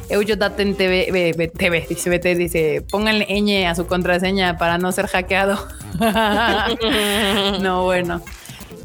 Euyotaten 0.10 0.76
TV, 0.76 1.10
B- 1.12 1.34
B- 1.38 1.48
TV, 1.48 1.86
dice 1.88 2.10
BT, 2.10 2.36
dice 2.38 2.84
pónganle 2.90 3.26
ñ 3.30 3.66
a 3.68 3.74
su 3.76 3.88
contraseña 3.88 4.58
para 4.58 4.78
no 4.78 4.92
ser 4.92 5.08
hackeado. 5.08 5.66
no, 7.62 7.84
bueno. 7.84 8.22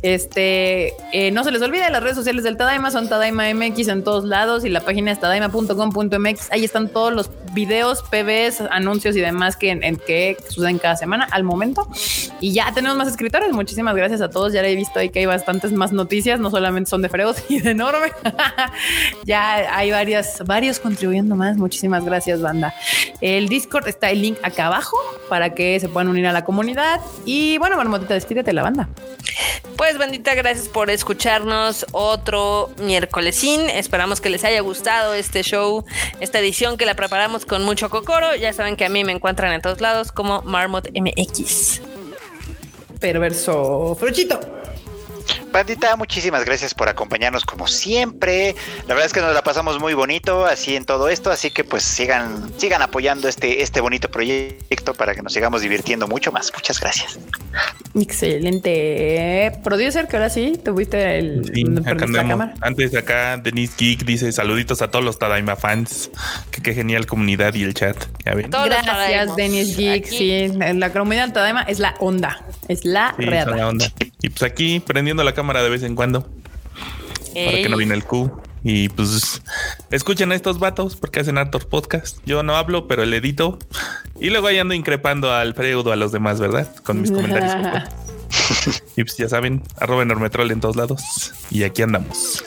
Este, 0.02 0.94
eh, 1.12 1.30
no 1.30 1.44
se 1.44 1.50
les 1.50 1.60
olvide 1.62 1.88
las 1.90 2.02
redes 2.02 2.16
sociales 2.16 2.44
del 2.44 2.56
Tadaima, 2.56 2.90
son 2.90 3.08
Tadaima 3.08 3.52
MX 3.52 3.88
en 3.88 4.02
todos 4.02 4.24
lados 4.24 4.64
y 4.64 4.68
la 4.68 4.80
página 4.80 5.12
es 5.12 5.20
tadaima.com.mx. 5.20 6.52
Ahí 6.52 6.64
están 6.64 6.88
todos 6.88 7.12
los 7.12 7.30
videos, 7.52 8.02
PBs, 8.02 8.62
anuncios 8.70 9.16
y 9.16 9.20
demás 9.20 9.56
que, 9.56 9.70
en, 9.70 9.96
que 9.96 10.36
suceden 10.48 10.78
cada 10.78 10.96
semana 10.96 11.28
al 11.30 11.44
momento. 11.44 11.88
Y 12.40 12.52
ya 12.52 12.72
tenemos 12.72 12.96
más 12.96 13.08
escritores. 13.08 13.52
Muchísimas 13.52 13.94
gracias 13.94 14.20
a 14.20 14.30
todos. 14.30 14.52
Ya 14.52 14.62
he 14.62 14.74
visto 14.74 14.98
ahí 14.98 15.10
que 15.10 15.20
hay 15.20 15.26
bastantes 15.26 15.72
más 15.72 15.92
noticias, 15.92 16.40
no 16.40 16.50
solamente 16.50 16.88
son 16.88 17.02
de 17.02 17.08
Freos 17.08 17.36
y 17.48 17.60
de 17.60 17.70
Enorme. 17.70 18.12
ya 19.24 19.76
hay 19.76 19.90
varias, 19.90 20.42
varios 20.46 20.80
contribuyendo 20.80 21.36
más. 21.36 21.56
Muchísimas 21.56 22.04
gracias, 22.04 22.40
banda. 22.40 22.74
El 23.20 23.48
Discord 23.48 23.88
está 23.88 24.10
el 24.10 24.22
link 24.22 24.38
acá 24.42 24.66
abajo 24.66 24.96
para 25.28 25.54
que 25.54 25.78
se 25.78 25.88
puedan 25.88 26.08
unir 26.08 26.26
a 26.26 26.32
la 26.32 26.44
comunidad. 26.44 27.00
Y 27.24 27.58
bueno, 27.58 27.76
Marmotita, 27.76 28.14
despídete 28.14 28.50
de 28.50 28.54
la 28.54 28.62
banda. 28.62 28.88
Pues 29.76 29.89
bandita, 29.98 30.34
gracias 30.34 30.68
por 30.68 30.90
escucharnos 30.90 31.86
otro 31.92 32.70
miércolesín. 32.78 33.68
Esperamos 33.70 34.20
que 34.20 34.30
les 34.30 34.44
haya 34.44 34.60
gustado 34.60 35.14
este 35.14 35.42
show, 35.42 35.84
esta 36.20 36.38
edición 36.38 36.76
que 36.76 36.86
la 36.86 36.94
preparamos 36.94 37.46
con 37.46 37.64
mucho 37.64 37.90
cocoro. 37.90 38.34
Ya 38.36 38.52
saben 38.52 38.76
que 38.76 38.84
a 38.84 38.88
mí 38.88 39.04
me 39.04 39.12
encuentran 39.12 39.52
en 39.52 39.62
todos 39.62 39.80
lados 39.80 40.12
como 40.12 40.42
Marmot 40.42 40.88
MX. 40.92 41.80
Perverso 43.00 43.96
Fruchito. 43.98 44.59
Bandita, 45.52 45.96
muchísimas 45.96 46.44
gracias 46.44 46.74
por 46.74 46.88
acompañarnos 46.88 47.44
como 47.44 47.66
siempre. 47.66 48.54
La 48.86 48.94
verdad 48.94 49.06
es 49.06 49.12
que 49.12 49.20
nos 49.20 49.34
la 49.34 49.42
pasamos 49.42 49.80
muy 49.80 49.94
bonito 49.94 50.46
así 50.46 50.76
en 50.76 50.84
todo 50.84 51.08
esto, 51.08 51.30
así 51.30 51.50
que 51.50 51.64
pues 51.64 51.82
sigan, 51.82 52.50
sigan 52.58 52.82
apoyando 52.82 53.28
este, 53.28 53.62
este 53.62 53.80
bonito 53.80 54.10
proyecto 54.10 54.94
para 54.94 55.14
que 55.14 55.22
nos 55.22 55.32
sigamos 55.32 55.62
divirtiendo 55.62 56.06
mucho 56.06 56.30
más. 56.30 56.52
Muchas 56.54 56.78
gracias. 56.80 57.18
Excelente. 57.94 59.52
Producer, 59.64 60.06
que 60.06 60.16
ahora 60.16 60.30
sí 60.30 60.60
tuviste 60.64 61.18
el. 61.18 61.44
Sí. 61.52 61.64
Antes 62.60 62.92
de 62.92 62.98
acá, 62.98 63.36
Denise 63.36 63.74
Geek 63.76 64.04
dice 64.04 64.30
saluditos 64.30 64.82
a 64.82 64.90
todos 64.90 65.04
los 65.04 65.18
Tadaima 65.18 65.56
fans. 65.56 66.10
Que 66.52 66.62
qué 66.62 66.74
genial 66.74 67.06
comunidad 67.06 67.54
y 67.54 67.64
el 67.64 67.74
chat. 67.74 67.96
Ya 68.24 68.34
ven. 68.34 68.50
Todos 68.50 68.68
los 68.68 68.76
Gracias, 68.76 68.96
Tadaimos. 68.96 69.36
Denis 69.36 69.76
Geek. 69.76 70.06
Aquí. 70.06 70.16
Sí, 70.16 70.48
la 70.74 70.92
comunidad 70.92 71.32
Tadaima 71.32 71.62
es 71.62 71.80
la 71.80 71.94
onda. 71.98 72.44
Es 72.68 72.84
la 72.84 73.14
Sí, 73.18 73.26
la 73.26 73.68
onda. 73.68 73.86
Y 74.22 74.28
pues 74.28 74.42
aquí 74.42 74.80
prendiendo 74.80 75.24
la 75.24 75.32
cámara 75.32 75.39
de 75.42 75.70
vez 75.70 75.82
en 75.82 75.94
cuando. 75.94 76.28
Para 77.34 77.56
que 77.62 77.68
no 77.68 77.76
viene 77.76 77.94
el 77.94 78.04
Q. 78.04 78.30
Y 78.62 78.90
pues 78.90 79.42
escuchen 79.90 80.32
a 80.32 80.34
estos 80.34 80.58
vatos 80.58 80.96
porque 80.96 81.20
hacen 81.20 81.38
hartos 81.38 81.64
podcasts. 81.64 82.20
Yo 82.26 82.42
no 82.42 82.56
hablo, 82.56 82.86
pero 82.88 83.02
el 83.02 83.14
edito. 83.14 83.58
Y 84.20 84.30
luego 84.30 84.48
ahí 84.48 84.58
ando 84.58 84.74
increpando 84.74 85.32
al 85.32 85.54
Freudo, 85.54 85.92
a 85.92 85.96
los 85.96 86.12
demás, 86.12 86.40
¿verdad? 86.40 86.74
Con 86.82 87.00
mis 87.00 87.10
comentarios. 87.10 87.52
y 88.96 89.04
pues 89.04 89.16
ya 89.16 89.28
saben, 89.28 89.62
arroba 89.78 90.02
enormetrol 90.02 90.50
en 90.50 90.60
todos 90.60 90.76
lados. 90.76 91.32
Y 91.50 91.64
aquí 91.64 91.82
andamos. 91.82 92.44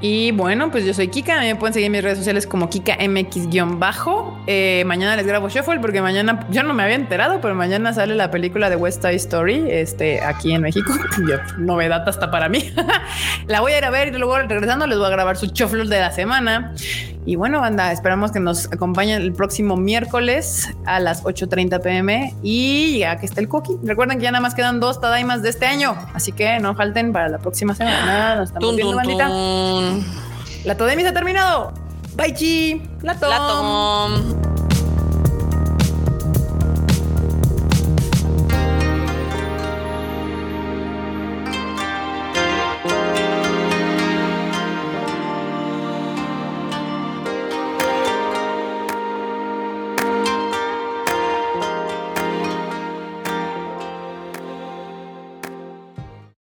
Y 0.00 0.32
bueno, 0.32 0.70
pues 0.70 0.84
yo 0.84 0.94
soy 0.94 1.08
Kika. 1.08 1.40
Me 1.40 1.56
pueden 1.56 1.74
seguir 1.74 1.90
mis 1.90 2.02
redes 2.02 2.18
sociales 2.18 2.46
como 2.46 2.70
KikaMX-bajo. 2.70 4.42
Eh, 4.46 4.82
mañana 4.86 5.14
les 5.16 5.26
grabo 5.26 5.48
Shuffle 5.48 5.78
porque 5.80 6.00
mañana, 6.00 6.46
yo 6.50 6.62
no 6.62 6.72
me 6.72 6.82
había 6.82 6.94
enterado, 6.94 7.40
pero 7.40 7.54
mañana 7.54 7.92
sale 7.92 8.14
la 8.14 8.30
película 8.30 8.70
de 8.70 8.76
West 8.76 9.02
Side 9.02 9.16
Story 9.16 9.64
este, 9.68 10.22
aquí 10.22 10.52
en 10.54 10.62
México. 10.62 10.92
novedad 11.58 12.08
hasta 12.08 12.30
para 12.30 12.48
mí. 12.48 12.72
la 13.46 13.60
voy 13.60 13.72
a 13.72 13.78
ir 13.78 13.84
a 13.84 13.90
ver 13.90 14.08
y 14.08 14.18
luego 14.18 14.38
regresando 14.38 14.86
les 14.86 14.96
voy 14.96 15.06
a 15.06 15.10
grabar 15.10 15.36
su 15.36 15.46
Shuffle 15.46 15.84
de 15.84 16.00
la 16.00 16.12
semana. 16.12 16.74
Y 17.26 17.36
bueno, 17.36 17.60
banda, 17.60 17.92
esperamos 17.92 18.32
que 18.32 18.40
nos 18.40 18.66
acompañen 18.72 19.20
el 19.20 19.32
próximo 19.32 19.76
miércoles 19.76 20.70
a 20.86 21.00
las 21.00 21.22
8.30 21.22 21.82
pm 21.82 22.34
y 22.42 23.00
ya 23.00 23.18
que 23.18 23.26
está 23.26 23.40
el 23.40 23.48
cookie. 23.48 23.76
Recuerden 23.82 24.18
que 24.18 24.24
ya 24.24 24.30
nada 24.30 24.40
más 24.40 24.54
quedan 24.54 24.80
dos 24.80 25.00
Tadaimas 25.00 25.42
de 25.42 25.50
este 25.50 25.66
año, 25.66 25.96
así 26.14 26.32
que 26.32 26.58
no 26.60 26.74
falten 26.74 27.12
para 27.12 27.28
la 27.28 27.38
próxima 27.38 27.74
semana. 27.74 28.36
Nos 28.36 28.48
estamos 28.48 28.74
viendo, 28.74 28.96
bandita. 28.96 29.28
La 30.64 30.76
Todemi 30.76 31.02
se 31.02 31.08
ha 31.08 31.14
terminado. 31.14 31.72
Bye, 32.16 32.34
chi. 32.34 32.82
La 33.02 33.14
tom. 33.18 34.59